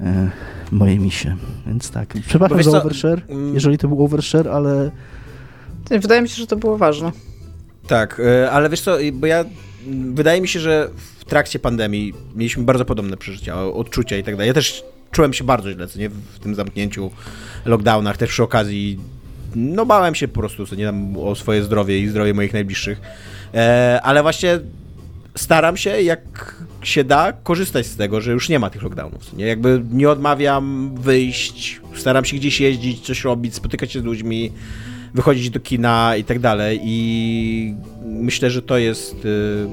E, 0.00 0.30
moje 0.72 0.98
misie. 0.98 1.36
Więc 1.66 1.90
tak. 1.90 2.14
Przepraszam 2.26 2.62
za 2.62 2.78
overshare, 2.78 3.22
mm. 3.28 3.54
jeżeli 3.54 3.78
to 3.78 3.88
był 3.88 4.04
overshare, 4.04 4.48
ale... 4.48 4.90
Wydaje 5.90 6.22
mi 6.22 6.28
się, 6.28 6.36
że 6.36 6.46
to 6.46 6.56
było 6.56 6.78
ważne. 6.78 7.12
Tak, 7.86 8.20
e, 8.20 8.50
ale 8.50 8.70
wiesz 8.70 8.80
co, 8.80 8.96
bo 9.12 9.26
ja... 9.26 9.44
Wydaje 10.14 10.40
mi 10.40 10.48
się, 10.48 10.60
że 10.60 10.90
w 11.18 11.24
trakcie 11.24 11.58
pandemii 11.58 12.14
mieliśmy 12.34 12.62
bardzo 12.62 12.84
podobne 12.84 13.16
przeżycia, 13.16 13.64
odczucia 13.64 14.16
i 14.18 14.22
tak 14.22 14.34
dalej. 14.34 14.48
Ja 14.48 14.54
też 14.54 14.84
czułem 15.12 15.32
się 15.32 15.44
bardzo 15.44 15.72
źle, 15.72 15.86
co 15.86 15.98
nie, 15.98 16.08
w 16.08 16.38
tym 16.38 16.54
zamknięciu, 16.54 17.10
lockdownach, 17.64 18.16
też 18.16 18.30
przy 18.30 18.42
okazji, 18.42 18.98
no 19.54 19.86
bałem 19.86 20.14
się 20.14 20.28
po 20.28 20.40
prostu, 20.40 20.66
co 20.66 20.74
nie, 20.74 20.86
tam 20.86 21.16
o 21.16 21.34
swoje 21.34 21.62
zdrowie 21.62 21.98
i 21.98 22.08
zdrowie 22.08 22.34
moich 22.34 22.52
najbliższych. 22.52 23.00
E, 23.54 24.00
ale 24.02 24.22
właśnie 24.22 24.58
staram 25.34 25.76
się, 25.76 26.02
jak 26.02 26.54
się 26.82 27.04
da, 27.04 27.32
korzystać 27.32 27.86
z 27.86 27.96
tego, 27.96 28.20
że 28.20 28.32
już 28.32 28.48
nie 28.48 28.58
ma 28.58 28.70
tych 28.70 28.82
lockdownów. 28.82 29.32
Nie? 29.36 29.46
Jakby 29.46 29.82
nie 29.92 30.10
odmawiam 30.10 30.94
wyjść, 30.94 31.80
staram 31.94 32.24
się 32.24 32.36
gdzieś 32.36 32.60
jeździć, 32.60 33.06
coś 33.06 33.24
robić, 33.24 33.54
spotykać 33.54 33.92
się 33.92 34.00
z 34.00 34.04
ludźmi, 34.04 34.52
wychodzić 35.14 35.50
do 35.50 35.60
kina 35.60 36.16
i 36.16 36.24
tak 36.24 36.38
dalej. 36.38 36.80
I 36.82 37.74
myślę, 38.04 38.50
że 38.50 38.62
to 38.62 38.78
jest 38.78 39.24
y, 39.24 39.66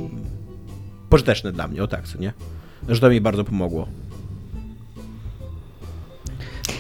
pożyteczne 1.09 1.51
dla 1.51 1.67
mnie, 1.67 1.83
o 1.83 1.87
tak, 1.87 2.07
co 2.07 2.17
nie? 2.17 2.33
Że 2.89 2.99
to 2.99 3.09
mi 3.09 3.21
bardzo 3.21 3.43
pomogło. 3.43 3.87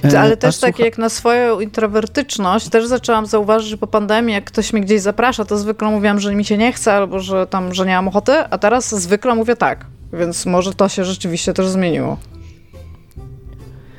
E, 0.03 0.19
ale 0.19 0.37
też 0.37 0.57
tak 0.57 0.79
jak 0.79 0.97
na 0.97 1.09
swoją 1.09 1.59
introwertyczność, 1.59 2.69
też 2.69 2.87
zaczęłam 2.87 3.25
zauważyć, 3.25 3.69
że 3.69 3.77
po 3.77 3.87
pandemii, 3.87 4.33
jak 4.33 4.43
ktoś 4.43 4.73
mnie 4.73 4.81
gdzieś 4.81 5.01
zaprasza, 5.01 5.45
to 5.45 5.57
zwykle 5.57 5.89
mówiłam, 5.89 6.19
że 6.19 6.35
mi 6.35 6.45
się 6.45 6.57
nie 6.57 6.73
chce, 6.73 6.93
albo 6.93 7.19
że 7.19 7.47
tam, 7.47 7.73
że 7.73 7.85
nie 7.85 7.95
mam 7.95 8.07
ochoty, 8.07 8.31
a 8.31 8.57
teraz 8.57 8.95
zwykle 8.95 9.35
mówię 9.35 9.55
tak. 9.55 9.85
Więc 10.13 10.45
może 10.45 10.73
to 10.73 10.89
się 10.89 11.05
rzeczywiście 11.05 11.53
też 11.53 11.67
zmieniło. 11.67 12.17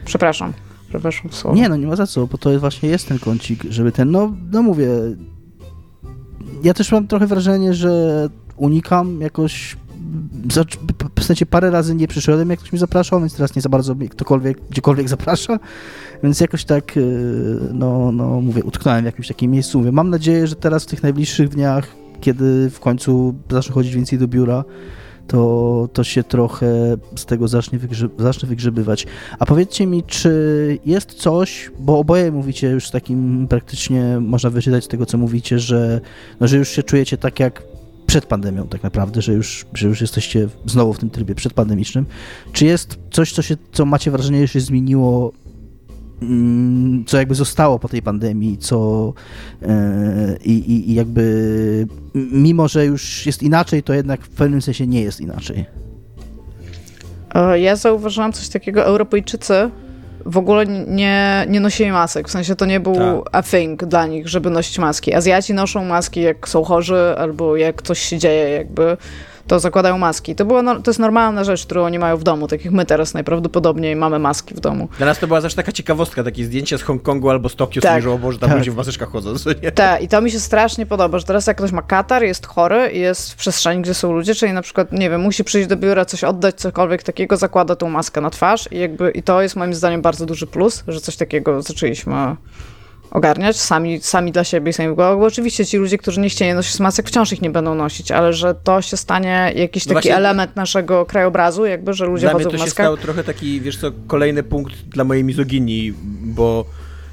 Przepraszam. 0.04 0.52
Przepraszam 0.88 1.32
słowo. 1.32 1.56
Nie, 1.56 1.68
no 1.68 1.76
nie 1.76 1.86
ma 1.86 1.96
za 1.96 2.06
co, 2.06 2.26
bo 2.26 2.38
to 2.38 2.60
właśnie 2.60 2.88
jest 2.88 3.08
ten 3.08 3.18
kącik, 3.18 3.64
żeby 3.68 3.92
ten, 3.92 4.10
no, 4.10 4.32
no 4.52 4.62
mówię, 4.62 4.88
ja 6.62 6.74
też 6.74 6.92
mam 6.92 7.06
trochę 7.06 7.26
wrażenie, 7.26 7.74
że 7.74 8.28
unikam 8.56 9.20
jakoś 9.20 9.76
w 11.18 11.24
sensie 11.24 11.46
parę 11.46 11.70
razy 11.70 11.94
nie 11.94 12.08
przyszedłem, 12.08 12.50
jak 12.50 12.58
ktoś 12.58 12.72
mi 12.72 12.78
zapraszał, 12.78 13.20
więc 13.20 13.34
teraz 13.34 13.56
nie 13.56 13.62
za 13.62 13.68
bardzo 13.68 13.94
mnie 13.94 14.08
ktokolwiek, 14.08 14.58
gdziekolwiek 14.70 15.08
zaprasza, 15.08 15.58
więc 16.22 16.40
jakoś 16.40 16.64
tak, 16.64 16.96
y, 16.96 17.58
no, 17.72 18.12
no 18.12 18.40
mówię, 18.40 18.64
utknąłem 18.64 19.02
w 19.02 19.06
jakimś 19.06 19.28
takim 19.28 19.50
miejscu. 19.50 19.78
Mówię, 19.78 19.92
mam 19.92 20.10
nadzieję, 20.10 20.46
że 20.46 20.56
teraz 20.56 20.84
w 20.84 20.86
tych 20.86 21.02
najbliższych 21.02 21.48
dniach, 21.48 21.86
kiedy 22.20 22.70
w 22.70 22.80
końcu 22.80 23.34
zacznę 23.50 23.74
chodzić 23.74 23.94
więcej 23.94 24.18
do 24.18 24.28
biura, 24.28 24.64
to, 25.30 25.88
to 25.92 26.04
się 26.04 26.24
trochę 26.24 26.96
z 27.16 27.26
tego 27.26 27.48
zacznie, 27.48 27.78
wygrze, 27.78 28.08
zacznie 28.18 28.48
wygrzebywać. 28.48 29.06
A 29.38 29.46
powiedzcie 29.46 29.86
mi, 29.86 30.02
czy 30.02 30.78
jest 30.86 31.14
coś, 31.14 31.70
bo 31.78 31.98
oboje 31.98 32.32
mówicie 32.32 32.70
już 32.70 32.90
takim 32.90 33.46
praktycznie, 33.48 34.20
można 34.20 34.50
wyczytać 34.50 34.84
z 34.84 34.88
tego, 34.88 35.06
co 35.06 35.18
mówicie, 35.18 35.58
że, 35.58 36.00
no, 36.40 36.48
że 36.48 36.56
już 36.56 36.68
się 36.68 36.82
czujecie 36.82 37.16
tak 37.16 37.40
jak 37.40 37.62
przed 38.10 38.26
pandemią 38.26 38.68
tak 38.68 38.82
naprawdę, 38.82 39.22
że 39.22 39.32
już, 39.32 39.66
że 39.74 39.88
już 39.88 40.00
jesteście 40.00 40.48
znowu 40.66 40.92
w 40.92 40.98
tym 40.98 41.10
trybie 41.10 41.34
przedpandemicznym. 41.34 42.06
Czy 42.52 42.64
jest 42.66 42.98
coś, 43.10 43.32
co, 43.32 43.42
się, 43.42 43.56
co 43.72 43.86
macie 43.86 44.10
wrażenie, 44.10 44.40
że 44.40 44.48
się 44.48 44.60
zmieniło 44.60 45.32
mm, 46.22 47.04
co 47.04 47.16
jakby 47.16 47.34
zostało 47.34 47.78
po 47.78 47.88
tej 47.88 48.02
pandemii, 48.02 48.58
co 48.58 49.12
e, 49.62 50.36
i, 50.44 50.90
i 50.90 50.94
jakby 50.94 51.86
mimo, 52.14 52.68
że 52.68 52.86
już 52.86 53.26
jest 53.26 53.42
inaczej, 53.42 53.82
to 53.82 53.94
jednak 53.94 54.24
w 54.24 54.28
pewnym 54.28 54.62
sensie 54.62 54.86
nie 54.86 55.02
jest 55.02 55.20
inaczej. 55.20 55.64
Ja 57.54 57.76
zauważyłam 57.76 58.32
coś 58.32 58.48
takiego, 58.48 58.84
Europejczycy 58.84 59.70
w 60.26 60.38
ogóle 60.38 60.66
nie, 60.66 61.46
nie 61.48 61.60
nosili 61.60 61.92
masek, 61.92 62.28
w 62.28 62.30
sensie 62.30 62.56
to 62.56 62.66
nie 62.66 62.80
był 62.80 62.94
tak. 62.94 63.28
a 63.32 63.42
thing 63.42 63.84
dla 63.84 64.06
nich, 64.06 64.28
żeby 64.28 64.50
nosić 64.50 64.78
maski. 64.78 65.14
Azjaci 65.14 65.54
noszą 65.54 65.84
maski 65.84 66.22
jak 66.22 66.48
są 66.48 66.64
chorzy 66.64 67.14
albo 67.18 67.56
jak 67.56 67.82
coś 67.82 67.98
się 67.98 68.18
dzieje 68.18 68.50
jakby 68.50 68.96
to 69.50 69.60
zakładają 69.60 69.98
maski. 69.98 70.34
To, 70.34 70.44
było, 70.44 70.62
no, 70.62 70.80
to 70.80 70.90
jest 70.90 71.00
normalna 71.00 71.44
rzecz, 71.44 71.66
którą 71.66 71.84
oni 71.84 71.98
mają 71.98 72.16
w 72.16 72.22
domu, 72.22 72.48
tak 72.48 72.64
jak 72.64 72.74
my 72.74 72.86
teraz 72.86 73.14
najprawdopodobniej 73.14 73.96
mamy 73.96 74.18
maski 74.18 74.54
w 74.54 74.60
domu. 74.60 74.88
Dla 74.98 75.06
nas 75.06 75.18
to 75.18 75.26
była 75.26 75.40
też 75.40 75.54
taka 75.54 75.72
ciekawostka, 75.72 76.24
takie 76.24 76.44
zdjęcie 76.44 76.78
z 76.78 76.82
Hongkongu 76.82 77.30
albo 77.30 77.48
z 77.48 77.56
Tokio, 77.56 77.82
tak. 77.82 78.02
że 78.02 78.10
o 78.10 78.18
Boże, 78.18 78.38
tam 78.38 78.48
tak. 78.48 78.58
ludzie 78.58 78.70
w 78.70 78.76
maseczkach 78.76 79.08
chodzą. 79.08 79.34
Tak, 79.74 80.02
i 80.02 80.08
to 80.08 80.20
mi 80.20 80.30
się 80.30 80.40
strasznie 80.40 80.86
podoba, 80.86 81.18
że 81.18 81.24
teraz 81.24 81.46
jak 81.46 81.56
ktoś 81.56 81.72
ma 81.72 81.82
katar, 81.82 82.22
jest 82.22 82.46
chory 82.46 82.90
i 82.92 83.00
jest 83.00 83.32
w 83.32 83.36
przestrzeni, 83.36 83.82
gdzie 83.82 83.94
są 83.94 84.12
ludzie, 84.12 84.34
czyli 84.34 84.52
na 84.52 84.62
przykład, 84.62 84.92
nie 84.92 85.10
wiem, 85.10 85.20
musi 85.20 85.44
przyjść 85.44 85.68
do 85.68 85.76
biura, 85.76 86.04
coś 86.04 86.24
oddać, 86.24 86.54
cokolwiek 86.54 87.02
takiego, 87.02 87.36
zakłada 87.36 87.76
tą 87.76 87.90
maskę 87.90 88.20
na 88.20 88.30
twarz 88.30 88.68
i 88.72 88.78
jakby, 88.78 89.10
i 89.10 89.22
to 89.22 89.42
jest 89.42 89.56
moim 89.56 89.74
zdaniem 89.74 90.02
bardzo 90.02 90.26
duży 90.26 90.46
plus, 90.46 90.84
że 90.88 91.00
coś 91.00 91.16
takiego 91.16 91.62
zaczęliśmy 91.62 92.36
ogarniać 93.10 93.56
sami, 93.56 94.00
sami 94.00 94.32
dla 94.32 94.44
siebie 94.44 94.70
i 94.70 94.72
sami 94.72 94.96
bo 94.96 95.10
oczywiście 95.10 95.66
ci 95.66 95.76
ludzie, 95.76 95.98
którzy 95.98 96.20
nie 96.20 96.28
chcieli 96.28 96.54
nosić 96.54 96.80
masek, 96.80 97.08
wciąż 97.08 97.32
ich 97.32 97.42
nie 97.42 97.50
będą 97.50 97.74
nosić, 97.74 98.10
ale 98.10 98.32
że 98.32 98.54
to 98.54 98.82
się 98.82 98.96
stanie 98.96 99.52
jakiś 99.56 99.86
no 99.86 99.88
taki 99.88 99.94
Właśnie, 99.94 100.16
element 100.16 100.56
naszego 100.56 101.06
krajobrazu, 101.06 101.66
jakby, 101.66 101.92
że 101.92 102.06
ludzie 102.06 102.20
dla 102.20 102.32
chodzą 102.32 102.48
mnie 102.48 102.58
to 102.58 102.64
się 102.64 102.70
stał 102.70 102.96
trochę 102.96 103.24
taki, 103.24 103.60
wiesz 103.60 103.76
co, 103.76 103.92
kolejny 104.06 104.42
punkt 104.42 104.74
dla 104.74 105.04
mojej 105.04 105.24
mizoginii, 105.24 105.94
bo 106.22 106.64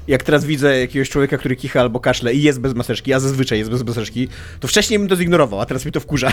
jak 0.08 0.22
teraz 0.22 0.44
widzę 0.44 0.80
jakiegoś 0.80 1.10
człowieka, 1.10 1.38
który 1.38 1.56
kicha 1.56 1.80
albo 1.80 2.00
kaszle 2.00 2.34
i 2.34 2.42
jest 2.42 2.60
bez 2.60 2.74
maseczki, 2.74 3.12
a 3.12 3.20
zazwyczaj 3.20 3.58
jest 3.58 3.70
bez 3.70 3.84
maseczki, 3.84 4.28
to 4.60 4.68
wcześniej 4.68 4.98
bym 4.98 5.08
to 5.08 5.16
zignorował, 5.16 5.60
a 5.60 5.66
teraz 5.66 5.84
mi 5.84 5.92
to 5.92 6.00
wkurza. 6.00 6.32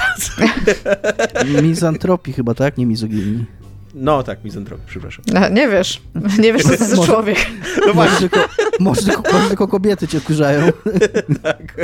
Mizantropii 1.64 2.34
chyba, 2.34 2.54
tak? 2.54 2.78
Nie 2.78 2.86
mizoginii. 2.86 3.46
No 3.98 4.24
tak, 4.24 4.44
mizantropii, 4.44 4.86
przepraszam. 4.88 5.26
No, 5.34 5.50
nie 5.50 5.68
wiesz. 5.68 6.02
Nie 6.40 6.54
wiesz, 6.54 6.64
co 6.64 6.68
to 6.68 6.84
jest 6.84 7.04
człowiek. 7.06 7.38
No 7.88 7.94
może, 7.94 8.20
tylko, 8.20 8.40
może, 8.80 9.02
tylko, 9.02 9.34
może 9.34 9.48
tylko 9.48 9.68
kobiety 9.68 10.08
cię 10.08 10.20
wkurzają. 10.20 10.62
tak. 11.44 11.76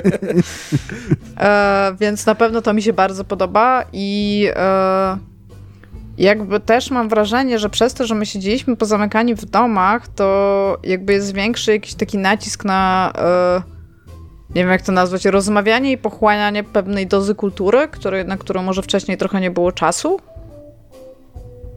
E, 1.39 1.95
więc 1.99 2.25
na 2.25 2.35
pewno 2.35 2.61
to 2.61 2.73
mi 2.73 2.81
się 2.81 2.93
bardzo 2.93 3.23
podoba 3.23 3.85
i 3.93 4.47
e, 4.55 5.17
jakby 6.17 6.59
też 6.59 6.91
mam 6.91 7.09
wrażenie, 7.09 7.59
że 7.59 7.69
przez 7.69 7.93
to, 7.93 8.05
że 8.05 8.15
my 8.15 8.25
siedzieliśmy 8.25 8.75
pozamykani 8.75 9.35
w 9.35 9.45
domach, 9.45 10.07
to 10.07 10.77
jakby 10.83 11.13
jest 11.13 11.33
większy 11.33 11.71
jakiś 11.71 11.93
taki 11.93 12.17
nacisk 12.17 12.65
na 12.65 13.13
e, 13.15 13.61
nie 14.55 14.61
wiem 14.61 14.69
jak 14.69 14.81
to 14.81 14.91
nazwać, 14.91 15.25
rozmawianie 15.25 15.91
i 15.91 15.97
pochłanianie 15.97 16.63
pewnej 16.63 17.07
dozy 17.07 17.35
kultury, 17.35 17.87
który, 17.91 18.23
na 18.23 18.37
którą 18.37 18.63
może 18.63 18.81
wcześniej 18.81 19.17
trochę 19.17 19.41
nie 19.41 19.51
było 19.51 19.71
czasu 19.71 20.19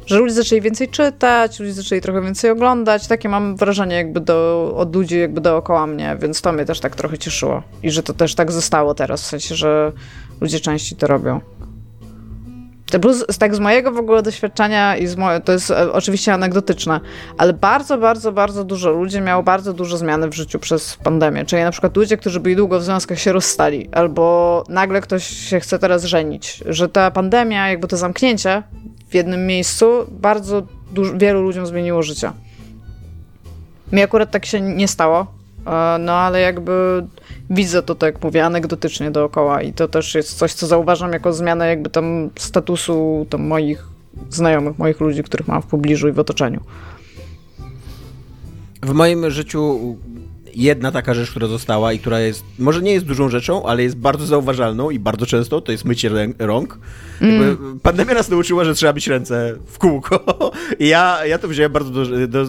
że 0.07 0.19
ludzie 0.19 0.35
zaczęli 0.35 0.61
więcej 0.61 0.89
czytać, 0.89 1.61
ludzie 1.61 1.73
zaczęli 1.73 2.01
trochę 2.01 2.23
więcej 2.23 2.51
oglądać. 2.51 3.07
Takie 3.07 3.29
mam 3.29 3.57
wrażenie 3.57 3.97
jakby 3.97 4.21
do, 4.21 4.73
od 4.77 4.97
ludzi 4.97 5.19
jakby 5.19 5.41
dookoła 5.41 5.87
mnie, 5.87 6.17
więc 6.21 6.43
to 6.43 6.53
mnie 6.53 6.65
też 6.65 6.81
tak 6.81 6.97
trochę 6.97 7.19
cieszyło. 7.19 7.63
I 7.83 7.91
że 7.91 8.03
to 8.03 8.15
też 8.15 8.35
tak 8.35 8.53
zostało 8.53 8.95
teraz, 8.95 9.23
w 9.23 9.27
sensie, 9.27 9.55
że 9.55 9.93
ludzie 10.41 10.61
częściej 10.61 10.99
to 10.99 11.07
robią. 11.07 11.41
Plus, 13.01 13.25
tak 13.39 13.55
z 13.55 13.61
mojego 13.61 13.93
w 13.93 13.99
ogóle 13.99 14.23
doświadczenia 14.23 14.97
i 14.97 15.07
z 15.07 15.17
moje, 15.17 15.41
to 15.41 15.53
jest 15.53 15.71
e, 15.71 15.93
oczywiście 15.93 16.35
anegdotyczne, 16.35 17.01
ale 17.39 17.53
bardzo, 17.53 17.99
bardzo, 17.99 18.33
bardzo 18.33 18.65
dużo 18.65 18.91
ludzi 18.91 19.21
miało 19.21 19.43
bardzo 19.43 19.73
duże 19.73 19.99
zmiany 19.99 20.29
w 20.29 20.35
życiu 20.35 20.59
przez 20.59 20.97
pandemię. 20.97 21.45
Czyli 21.45 21.63
na 21.63 21.71
przykład 21.71 21.97
ludzie, 21.97 22.17
którzy 22.17 22.41
byli 22.41 22.57
długo 22.57 22.79
w 22.81 22.85
związkach 22.85 23.19
się 23.19 23.33
rozstali, 23.33 23.89
albo 23.93 24.65
nagle 24.69 25.01
ktoś 25.01 25.27
się 25.27 25.61
chce 25.61 25.79
teraz 25.79 26.05
żenić. 26.05 26.63
Że 26.67 26.89
ta 26.89 27.11
pandemia, 27.11 27.69
jakby 27.69 27.89
to 27.89 27.97
zamknięcie 27.97 28.63
w 29.15 29.17
jednym 29.17 29.47
miejscu 29.47 29.87
bardzo 30.11 30.63
wielu 31.17 31.43
ludziom 31.43 31.67
zmieniło 31.67 32.03
życie. 32.03 32.33
Mi 33.93 34.03
akurat 34.03 34.31
tak 34.31 34.47
się 34.47 34.61
nie 34.61 34.89
stało, 34.89 35.27
e, 35.67 35.99
no 35.99 36.13
ale 36.13 36.41
jakby 36.41 37.07
widzę 37.51 37.83
to, 37.83 37.95
tak 37.95 38.15
jak 38.15 38.25
mówię, 38.25 38.45
anegdotycznie 38.45 39.11
dookoła 39.11 39.63
i 39.63 39.73
to 39.73 39.89
też 39.89 40.15
jest 40.15 40.39
coś, 40.39 40.53
co 40.53 40.67
zauważam 40.67 41.13
jako 41.13 41.33
zmianę 41.33 41.69
jakby 41.69 41.91
tam 41.91 42.31
statusu 42.39 43.27
tam 43.31 43.47
moich 43.47 43.87
znajomych, 44.31 44.79
moich 44.79 45.01
ludzi, 45.01 45.23
których 45.23 45.49
mam 45.49 45.63
w 45.63 45.67
pobliżu 45.67 46.09
i 46.09 46.13
w 46.13 46.19
otoczeniu. 46.19 46.61
W 48.83 48.93
moim 48.93 49.31
życiu 49.31 49.97
jedna 50.57 50.93
taka 50.93 51.15
rzecz, 51.15 51.31
która 51.31 51.47
została 51.47 51.93
i 51.93 51.99
która 51.99 52.21
jest, 52.21 52.45
może 52.59 52.83
nie 52.83 52.93
jest 52.93 53.07
dużą 53.07 53.29
rzeczą, 53.29 53.67
ale 53.67 53.83
jest 53.83 53.97
bardzo 53.97 54.27
zauważalną 54.27 54.91
i 54.91 54.99
bardzo 54.99 55.27
często, 55.27 55.61
to 55.61 55.73
jest 55.73 55.85
mycie 55.85 56.11
rąk. 56.39 56.79
Mm. 57.21 57.81
pandemia 57.83 58.15
nas 58.15 58.31
nauczyła, 58.31 58.65
że 58.65 58.75
trzeba 58.75 58.93
być 58.93 59.09
ręce 59.09 59.55
w 59.67 59.79
kółko 59.79 60.25
i 60.79 60.89
ja, 60.89 61.27
ja 61.27 61.39
to 61.39 61.49
wziąłem 61.49 61.73
bardzo 61.73 61.91
do, 61.91 62.29
do, 62.29 62.47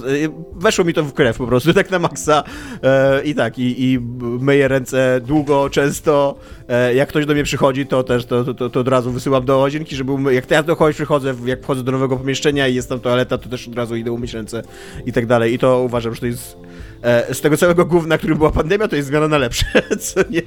Weszło 0.56 0.86
mi 0.86 0.94
to 0.94 1.04
w 1.04 1.14
krew 1.14 1.38
po 1.38 1.48
prostu, 1.48 1.74
tak 1.74 1.92
na 1.92 2.00
maksa 2.00 2.44
e, 2.84 3.24
i 3.24 3.36
tak, 3.36 3.60
i, 3.60 3.84
i 3.84 4.00
myję 4.40 4.68
ręce 4.68 5.22
długo, 5.26 5.70
często. 5.70 6.36
E, 6.70 6.96
jak 6.96 7.10
ktoś 7.10 7.26
do 7.26 7.34
mnie 7.34 7.44
przychodzi, 7.44 7.86
to 7.86 8.04
też 8.04 8.26
to, 8.26 8.54
to, 8.54 8.70
to, 8.70 8.80
od 8.80 8.88
razu 8.88 9.12
wysyłam 9.12 9.46
do 9.46 9.58
łazienki, 9.58 9.96
żeby 9.96 10.34
jak 10.34 10.52
ja 10.52 10.64
do 10.64 10.76
kogoś 10.76 10.96
przychodzę, 10.96 11.36
jak 11.46 11.64
wchodzę 11.64 11.84
do 11.84 11.92
nowego 11.92 12.18
pomieszczenia 12.18 12.68
i 12.68 12.76
jest 12.76 12.90
tam 12.90 13.00
toaleta, 13.00 13.38
to 13.38 13.50
też 13.50 13.68
od 13.68 13.76
razu 13.76 13.96
idę 13.96 14.12
umyć 14.12 14.34
ręce 14.34 14.64
i 15.06 15.14
tak 15.14 15.26
dalej. 15.26 15.54
I 15.54 15.60
to 15.60 15.82
uważam, 15.82 16.14
że 16.14 16.20
to 16.20 16.26
jest 16.26 16.58
E, 17.04 17.34
z 17.34 17.42
tego 17.42 17.58
całego 17.58 17.86
gówna, 17.86 18.18
którym 18.18 18.38
była 18.38 18.52
pandemia, 18.52 18.88
to 18.88 18.96
jest 18.96 19.08
zmiana 19.08 19.28
na 19.28 19.38
lepsze, 19.38 19.66
co 20.00 20.20
nie? 20.30 20.42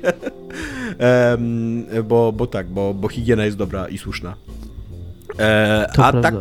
Um, 1.30 1.86
bo, 2.04 2.32
bo 2.32 2.46
tak, 2.46 2.66
bo, 2.66 2.94
bo 2.94 3.08
higiena 3.08 3.44
jest 3.44 3.56
dobra 3.56 3.88
i 3.88 3.98
słuszna. 3.98 4.34
E, 5.38 5.90
to 5.94 6.04
a 6.04 6.12
prawda. 6.12 6.30
tak 6.30 6.34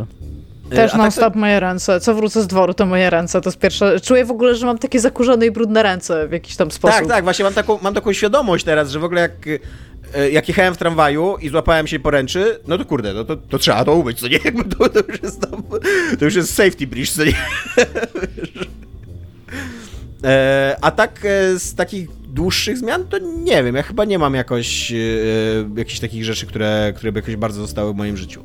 też 0.69 0.93
non 0.93 1.11
stop 1.11 1.33
to... 1.33 1.39
moje 1.39 1.59
ręce. 1.59 1.99
Co 1.99 2.15
wrócę 2.15 2.41
z 2.41 2.47
dworu, 2.47 2.73
to 2.73 2.85
moje 2.85 3.09
ręce. 3.09 3.41
To 3.41 3.49
jest 3.49 3.59
pierwsze. 3.59 3.99
Czuję 3.99 4.25
w 4.25 4.31
ogóle, 4.31 4.55
że 4.55 4.65
mam 4.65 4.77
takie 4.77 4.99
zakurzone 4.99 5.45
i 5.45 5.51
brudne 5.51 5.83
ręce 5.83 6.27
w 6.27 6.31
jakiś 6.31 6.55
tam 6.55 6.71
sposób. 6.71 6.99
Tak, 6.99 7.07
tak, 7.07 7.23
właśnie 7.23 7.45
mam 7.45 7.53
taką, 7.53 7.79
mam 7.81 7.93
taką 7.93 8.13
świadomość 8.13 8.65
teraz, 8.65 8.91
że 8.91 8.99
w 8.99 9.03
ogóle 9.03 9.21
jak, 9.21 9.31
e, 10.15 10.29
jak 10.31 10.47
jechałem 10.47 10.73
w 10.73 10.77
tramwaju 10.77 11.37
i 11.41 11.49
złapałem 11.49 11.87
się 11.87 11.99
poręczy, 11.99 12.59
no 12.67 12.77
to 12.77 12.85
kurde, 12.85 13.13
no 13.13 13.23
to, 13.23 13.35
to 13.35 13.57
trzeba 13.57 13.85
to 13.85 13.93
umyć, 13.93 14.19
co 14.19 14.27
nie? 14.27 14.39
Jakby 14.45 14.63
to, 14.63 14.89
to, 14.89 14.99
już 15.07 15.23
jest 15.23 15.41
tam, 15.41 15.63
to 16.19 16.25
już 16.25 16.35
jest 16.35 16.53
safety 16.53 16.87
bridge, 16.87 17.09
co 17.09 17.25
nie? 17.25 17.33
E, 20.27 20.75
a 20.81 20.91
tak 20.91 21.25
e, 21.25 21.59
z 21.59 21.75
takich 21.75 22.09
dłuższych 22.33 22.77
zmian, 22.77 23.07
to 23.07 23.17
nie 23.17 23.63
wiem, 23.63 23.75
ja 23.75 23.83
chyba 23.83 24.05
nie 24.05 24.19
mam 24.19 24.33
jakoś 24.33 24.91
e, 24.91 24.95
jakichś 25.75 25.99
takich 25.99 26.25
rzeczy, 26.25 26.47
które, 26.47 26.93
które 26.95 27.11
by 27.11 27.19
jakoś 27.19 27.35
bardzo 27.35 27.61
zostały 27.61 27.93
w 27.93 27.97
moim 27.97 28.17
życiu. 28.17 28.43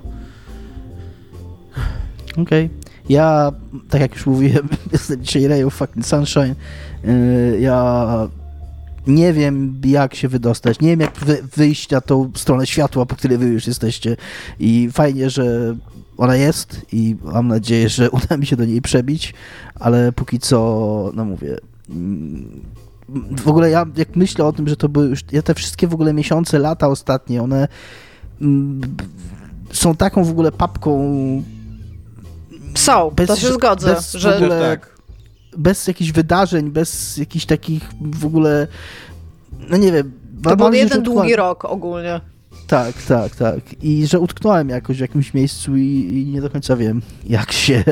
Okej. 2.33 2.43
Okay. 2.43 2.69
Ja, 3.09 3.53
tak 3.91 4.01
jak 4.01 4.15
już 4.15 4.27
mówiłem, 4.27 4.69
jestem 4.93 5.25
dzisiaj 5.25 5.47
Ray 5.47 5.65
of 5.65 5.75
fucking 5.75 6.07
Sunshine. 6.07 6.55
Ja 7.61 8.29
nie 9.07 9.33
wiem, 9.33 9.81
jak 9.85 10.15
się 10.15 10.29
wydostać, 10.29 10.81
nie 10.81 10.89
wiem, 10.89 11.01
jak 11.01 11.13
wyjść 11.57 11.91
na 11.91 12.01
tą 12.01 12.31
stronę 12.35 12.67
światła, 12.67 13.07
po 13.07 13.17
której 13.17 13.39
wy 13.39 13.47
już 13.47 13.67
jesteście. 13.67 14.17
I 14.59 14.89
fajnie, 14.93 15.31
że 15.31 15.77
ona 16.17 16.37
jest 16.37 16.81
i 16.93 17.17
mam 17.23 17.49
nadzieję, 17.49 17.89
że 17.89 18.11
uda 18.21 18.37
mi 18.37 18.47
się 18.47 18.57
do 18.57 18.65
niej 18.65 18.83
przebić, 18.83 19.35
ale 19.75 20.13
póki 20.13 20.39
co, 20.39 21.11
no 21.15 21.25
mówię, 21.25 21.57
w 23.37 23.49
ogóle 23.49 23.71
ja 23.71 23.87
jak 23.97 24.17
myślę 24.17 24.45
o 24.45 24.53
tym, 24.53 24.69
że 24.69 24.77
to 24.77 24.89
były 24.89 25.07
już, 25.07 25.21
ja 25.33 25.43
te 25.43 25.55
wszystkie 25.55 25.87
w 25.87 25.95
ogóle 25.95 26.13
miesiące, 26.13 26.59
lata 26.59 26.89
ostatnie, 26.89 27.43
one 27.43 27.69
mm, 28.41 28.81
są 29.73 29.97
taką 29.97 30.25
w 30.25 30.31
ogóle 30.31 30.53
papką 30.53 31.13
są, 32.75 33.11
bez, 33.11 33.29
to 33.29 33.37
się 33.37 33.53
zgodzę, 33.53 33.95
bez 33.95 34.13
że 34.13 34.37
ogóle, 34.37 34.61
tak. 34.61 34.99
bez 35.57 35.87
jakichś 35.87 36.13
wydarzeń, 36.13 36.71
bez 36.71 37.17
jakichś 37.17 37.47
takich 37.47 37.89
w 38.01 38.27
ogóle 38.27 38.69
no 39.69 39.77
nie 39.77 39.93
wiem. 39.93 40.13
To 40.43 40.57
był 40.57 40.73
jeden 40.73 41.03
długi 41.03 41.37
rok 41.37 41.65
ogólnie. 41.65 42.21
Tak, 42.73 43.03
tak, 43.03 43.36
tak. 43.36 43.61
I 43.82 44.07
że 44.07 44.20
utknąłem 44.20 44.69
jakoś 44.69 44.97
w 44.97 45.01
jakimś 45.01 45.35
miejscu 45.35 45.77
i, 45.77 46.09
i 46.12 46.27
nie 46.27 46.40
do 46.40 46.51
końca 46.51 46.77
wiem, 46.77 47.03
jak 47.24 47.53
się 47.53 47.85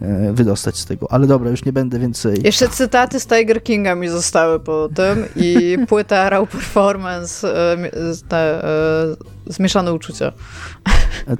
e, 0.00 0.32
wydostać 0.32 0.76
z 0.76 0.86
tego. 0.86 1.12
Ale 1.12 1.26
dobra, 1.26 1.50
już 1.50 1.64
nie 1.64 1.72
będę 1.72 1.98
więcej. 1.98 2.36
Jeszcze 2.44 2.68
cytaty 2.68 3.20
z 3.20 3.26
Tiger 3.26 3.62
Kinga 3.62 3.94
mi 3.94 4.08
zostały 4.08 4.60
po 4.60 4.88
tym 4.94 5.24
i 5.36 5.76
płyta 5.88 6.30
Raw 6.30 6.50
Performance, 6.50 7.48
e, 7.74 7.90
te, 8.28 8.64
e, 8.64 9.16
zmieszane 9.46 9.92
uczucia. 9.92 10.32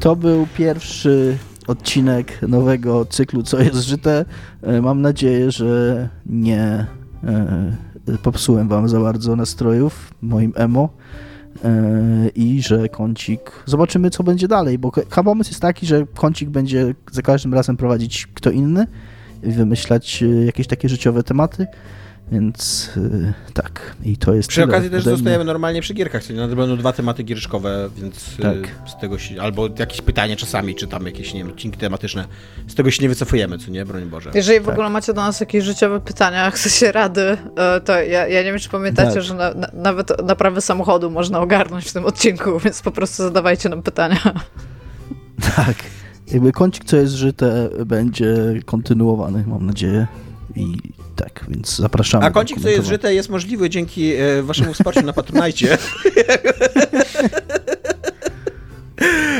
To 0.00 0.16
był 0.16 0.46
pierwszy 0.56 1.38
odcinek 1.66 2.42
nowego 2.42 3.04
cyklu 3.04 3.42
Co 3.42 3.60
jest 3.60 3.82
żyte. 3.82 4.24
Mam 4.82 5.00
nadzieję, 5.00 5.50
że 5.50 6.08
nie 6.26 6.86
popsułem 8.22 8.68
wam 8.68 8.88
za 8.88 9.00
bardzo 9.00 9.36
nastrojów 9.36 10.14
moim 10.22 10.52
emo. 10.56 10.88
E, 11.64 12.28
I 12.34 12.62
że 12.62 12.88
kącik. 12.88 13.52
Zobaczymy, 13.66 14.10
co 14.10 14.24
będzie 14.24 14.48
dalej, 14.48 14.78
bo 14.78 14.90
chyba 14.90 15.22
pomysł 15.22 15.50
jest 15.50 15.62
taki, 15.62 15.86
że 15.86 16.06
kącik 16.14 16.50
będzie 16.50 16.94
za 17.10 17.22
każdym 17.22 17.54
razem 17.54 17.76
prowadzić 17.76 18.26
kto 18.34 18.50
inny 18.50 18.86
wymyślać 19.42 20.22
e, 20.22 20.26
jakieś 20.26 20.66
takie 20.66 20.88
życiowe 20.88 21.22
tematy. 21.22 21.66
Więc 22.32 22.90
e, 22.96 23.32
tak, 23.52 23.96
i 24.04 24.16
to 24.16 24.34
jest. 24.34 24.48
Przy 24.48 24.60
tyle 24.60 24.72
okazji 24.72 24.90
też 24.90 25.04
zostajemy 25.04 25.44
normalnie 25.44 25.82
przy 25.82 25.94
gierkach, 25.94 26.24
czyli 26.24 26.38
będą 26.38 26.76
dwa 26.76 26.92
tematy 26.92 27.22
gierszkowe, 27.22 27.88
więc 27.96 28.36
Tak. 28.42 28.56
y, 28.56 28.90
z 28.90 29.00
tego 29.00 29.18
się, 29.18 29.42
albo 29.42 29.68
jakieś 29.78 30.00
pytania 30.00 30.36
czasami, 30.36 30.74
czy 30.74 30.86
tam 30.86 31.06
jakieś, 31.06 31.34
nie 31.34 31.40
wiem, 31.40 31.52
odcinki 31.52 31.78
tematyczne, 31.78 32.24
z 32.68 32.74
tego 32.74 32.90
się 32.90 33.02
nie 33.02 33.08
wycofujemy, 33.08 33.58
co 33.58 33.70
nie, 33.70 33.84
broń 33.84 34.04
Boże. 34.04 34.30
Jeżeli 34.34 34.60
w 34.60 34.64
Tak. 34.64 34.72
ogóle 34.72 34.90
macie 34.90 35.12
do 35.14 35.20
nas 35.20 35.40
jakieś 35.40 35.64
życiowe 35.64 36.00
pytania, 36.00 36.50
chcecie 36.56 36.92
rady, 36.92 37.36
e, 37.56 37.80
to 37.80 37.92
ja, 37.92 38.26
ja 38.26 38.42
nie 38.42 38.50
wiem, 38.50 38.58
czy 38.58 38.68
pamiętacie, 38.68 39.14
Tak. 39.14 39.22
że 39.22 39.34
na, 39.34 39.54
na, 39.54 39.68
nawet 39.74 40.22
naprawę 40.24 40.60
samochodu 40.60 41.10
można 41.10 41.40
ogarnąć 41.40 41.90
w 41.90 41.92
tym 41.92 42.04
odcinku, 42.04 42.58
więc 42.64 42.82
po 42.82 42.90
prostu 42.90 43.22
zadawajcie 43.22 43.68
nam 43.68 43.82
pytania. 43.82 44.20
Tak. 45.56 45.74
Jakby 46.32 46.52
kącik, 46.52 46.84
co 46.84 46.96
jest 46.96 47.12
żyte, 47.14 47.68
będzie 47.86 48.36
kontynuowany, 48.64 49.44
mam 49.46 49.66
nadzieję. 49.66 50.06
I 50.56 50.76
tak, 51.16 51.44
więc 51.48 51.76
zapraszamy. 51.76 52.26
A 52.26 52.30
kącik, 52.30 52.60
co 52.60 52.68
jest 52.68 52.88
żyte, 52.88 53.14
jest 53.14 53.28
możliwy 53.28 53.70
dzięki 53.70 54.12
e, 54.12 54.42
waszemu 54.42 54.74
wsparciu 54.74 55.02
na 55.06 55.12
Patronajcie. 55.12 55.78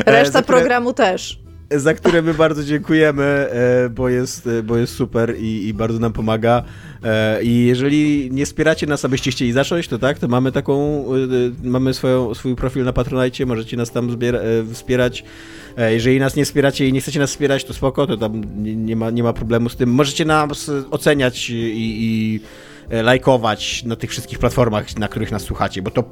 Reszta 0.07 0.43
które- 0.43 0.59
programu 0.59 0.93
też. 0.93 1.42
Za 1.77 1.95
które 1.95 2.23
my 2.23 2.35
bardzo 2.35 2.65
dziękujemy, 2.65 3.25
e, 3.25 3.89
bo 3.91 4.09
jest, 4.09 4.47
e, 4.47 4.63
bo 4.63 4.77
jest 4.77 4.95
super 4.95 5.35
i, 5.39 5.69
i 5.69 5.75
bardzo 5.75 5.99
nam 5.99 6.13
pomaga. 6.13 6.63
E, 7.05 7.43
I 7.43 7.67
jeżeli 7.67 8.31
nie 8.33 8.47
wspieracie 8.47 8.87
nas, 8.87 9.05
abyście 9.05 9.31
chcieli 9.31 9.53
zacząć, 9.53 9.89
to 9.89 9.99
tak, 9.99 10.19
to 10.19 10.29
mamy 10.29 10.53
taką, 10.53 11.05
mamy 11.63 11.95
swoją, 11.95 12.35
swój 12.35 12.57
profil 12.57 12.85
na 12.85 12.93
Patronajcie, 12.93 13.47
możecie 13.47 13.77
nas 13.77 13.91
tam 13.91 14.11
zbiera, 14.11 14.39
wspierać. 14.73 15.25
Jeżeli 15.91 16.21
nas 16.21 16.37
nie 16.37 16.45
wspieracie 16.45 16.89
i 16.89 16.93
nie 16.93 17.01
chcecie 17.01 17.21
nas 17.21 17.31
wspierać, 17.31 17.65
to 17.65 17.75
spoko, 17.75 18.07
to 18.07 18.17
tam 18.17 18.43
nie, 18.65 18.97
ma, 18.97 19.11
nie 19.11 19.23
ma 19.23 19.33
problemu 19.33 19.69
z 19.69 19.77
tym. 19.77 19.91
Możecie 19.91 20.25
nas 20.25 20.71
oceniać 20.91 21.51
i, 21.51 21.81
i 21.81 22.41
lajkować 22.91 23.85
na 23.85 23.97
tych 23.97 24.11
wszystkich 24.11 24.39
platformach, 24.39 24.97
na 24.97 25.09
których 25.09 25.31
nas 25.31 25.43
słuchacie, 25.43 25.83
bo 25.83 25.91
to 25.91 26.05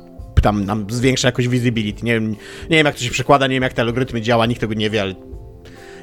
tam 0.42 0.64
nam 0.64 0.86
zwiększa 0.90 1.28
jakoś 1.28 1.48
visibility. 1.48 2.04
Nie 2.04 2.14
wiem, 2.14 2.30
nie 2.70 2.76
wiem 2.76 2.86
jak 2.86 2.94
to 2.94 3.02
się 3.02 3.10
przekłada, 3.10 3.46
nie 3.46 3.54
wiem 3.54 3.62
jak 3.62 3.72
te 3.72 3.82
algorytmy 3.82 4.20
działa, 4.20 4.46
nikt 4.46 4.60
tego 4.60 4.74
nie 4.74 4.90
wie, 4.90 5.02
ale 5.02 5.14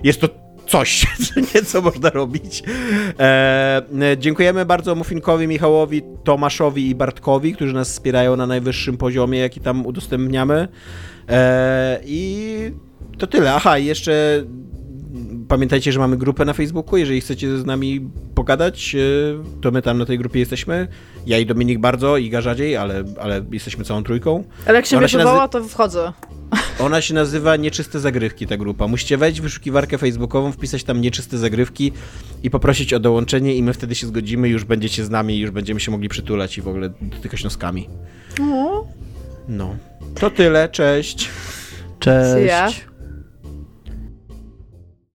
jest 0.04 0.22
to 0.22 0.30
coś, 0.68 1.06
co 1.26 1.40
nieco 1.40 1.82
można 1.82 2.10
robić. 2.10 2.64
E, 3.20 3.82
e, 4.02 4.18
dziękujemy 4.18 4.66
bardzo 4.66 4.96
Muffinkowi, 4.96 5.48
Michałowi, 5.48 6.02
Tomaszowi 6.24 6.90
i 6.90 6.96
Bartkowi, 6.96 7.54
którzy 7.54 7.74
nas 7.74 7.90
wspierają 7.90 8.36
na 8.36 8.48
najwyższym 8.48 8.98
poziomie, 8.98 9.40
jaki 9.40 9.60
tam 9.60 9.86
udostępniamy. 9.86 10.68
E, 11.30 12.00
I 12.06 12.72
to 13.18 13.28
tyle. 13.28 13.54
Aha, 13.54 13.78
i 13.78 13.86
jeszcze 13.86 14.44
pamiętajcie, 15.48 15.92
że 15.92 16.00
mamy 16.00 16.18
grupę 16.18 16.46
na 16.46 16.54
Facebooku. 16.54 16.98
Jeżeli 16.98 17.22
chcecie 17.22 17.58
z 17.58 17.66
nami 17.66 18.10
pogadać, 18.36 18.96
e, 18.96 19.60
to 19.62 19.72
my 19.72 19.82
tam 19.82 19.98
na 19.98 20.06
tej 20.06 20.18
grupie 20.18 20.40
jesteśmy. 20.40 20.88
Ja 21.26 21.38
i 21.38 21.46
Dominik 21.46 21.80
bardzo, 21.80 22.18
Iga 22.18 22.42
rzadziej, 22.42 22.78
ale, 22.78 23.04
ale 23.20 23.42
jesteśmy 23.52 23.84
całą 23.84 24.04
trójką. 24.04 24.44
Ale 24.66 24.76
jak 24.76 24.86
się 24.86 25.08
się 25.08 25.18
wywoła, 25.18 25.48
to 25.48 25.64
wchodzę. 25.64 26.14
Ona 26.80 27.02
się 27.02 27.14
nazywa 27.14 27.56
Nieczyste 27.56 28.00
Zagrywki, 28.00 28.48
ta 28.48 28.58
grupa. 28.58 28.88
Musicie 28.88 29.18
wejść 29.18 29.40
w 29.40 29.44
wyszukiwarkę 29.44 29.98
facebookową, 29.98 30.52
wpisać 30.52 30.84
tam 30.84 31.02
Nieczyste 31.02 31.38
Zagrywki 31.38 31.92
i 32.44 32.50
poprosić 32.50 32.94
o 32.94 33.00
dołączenie 33.00 33.56
i 33.56 33.64
my 33.64 33.74
wtedy 33.74 33.96
się 33.96 34.08
zgodzimy, 34.08 34.50
już 34.50 34.64
będziecie 34.64 35.06
z 35.06 35.10
nami, 35.10 35.40
już 35.40 35.52
będziemy 35.52 35.80
się 35.80 35.92
mogli 35.92 36.10
przytulać 36.10 36.58
i 36.58 36.62
w 36.62 36.68
ogóle 36.68 36.90
dotykać 37.02 37.44
noskami. 37.44 37.90
O, 38.42 38.88
No. 39.48 39.76
To 40.16 40.30
tyle, 40.30 40.70
cześć. 40.70 41.30
Cześć. 42.00 42.88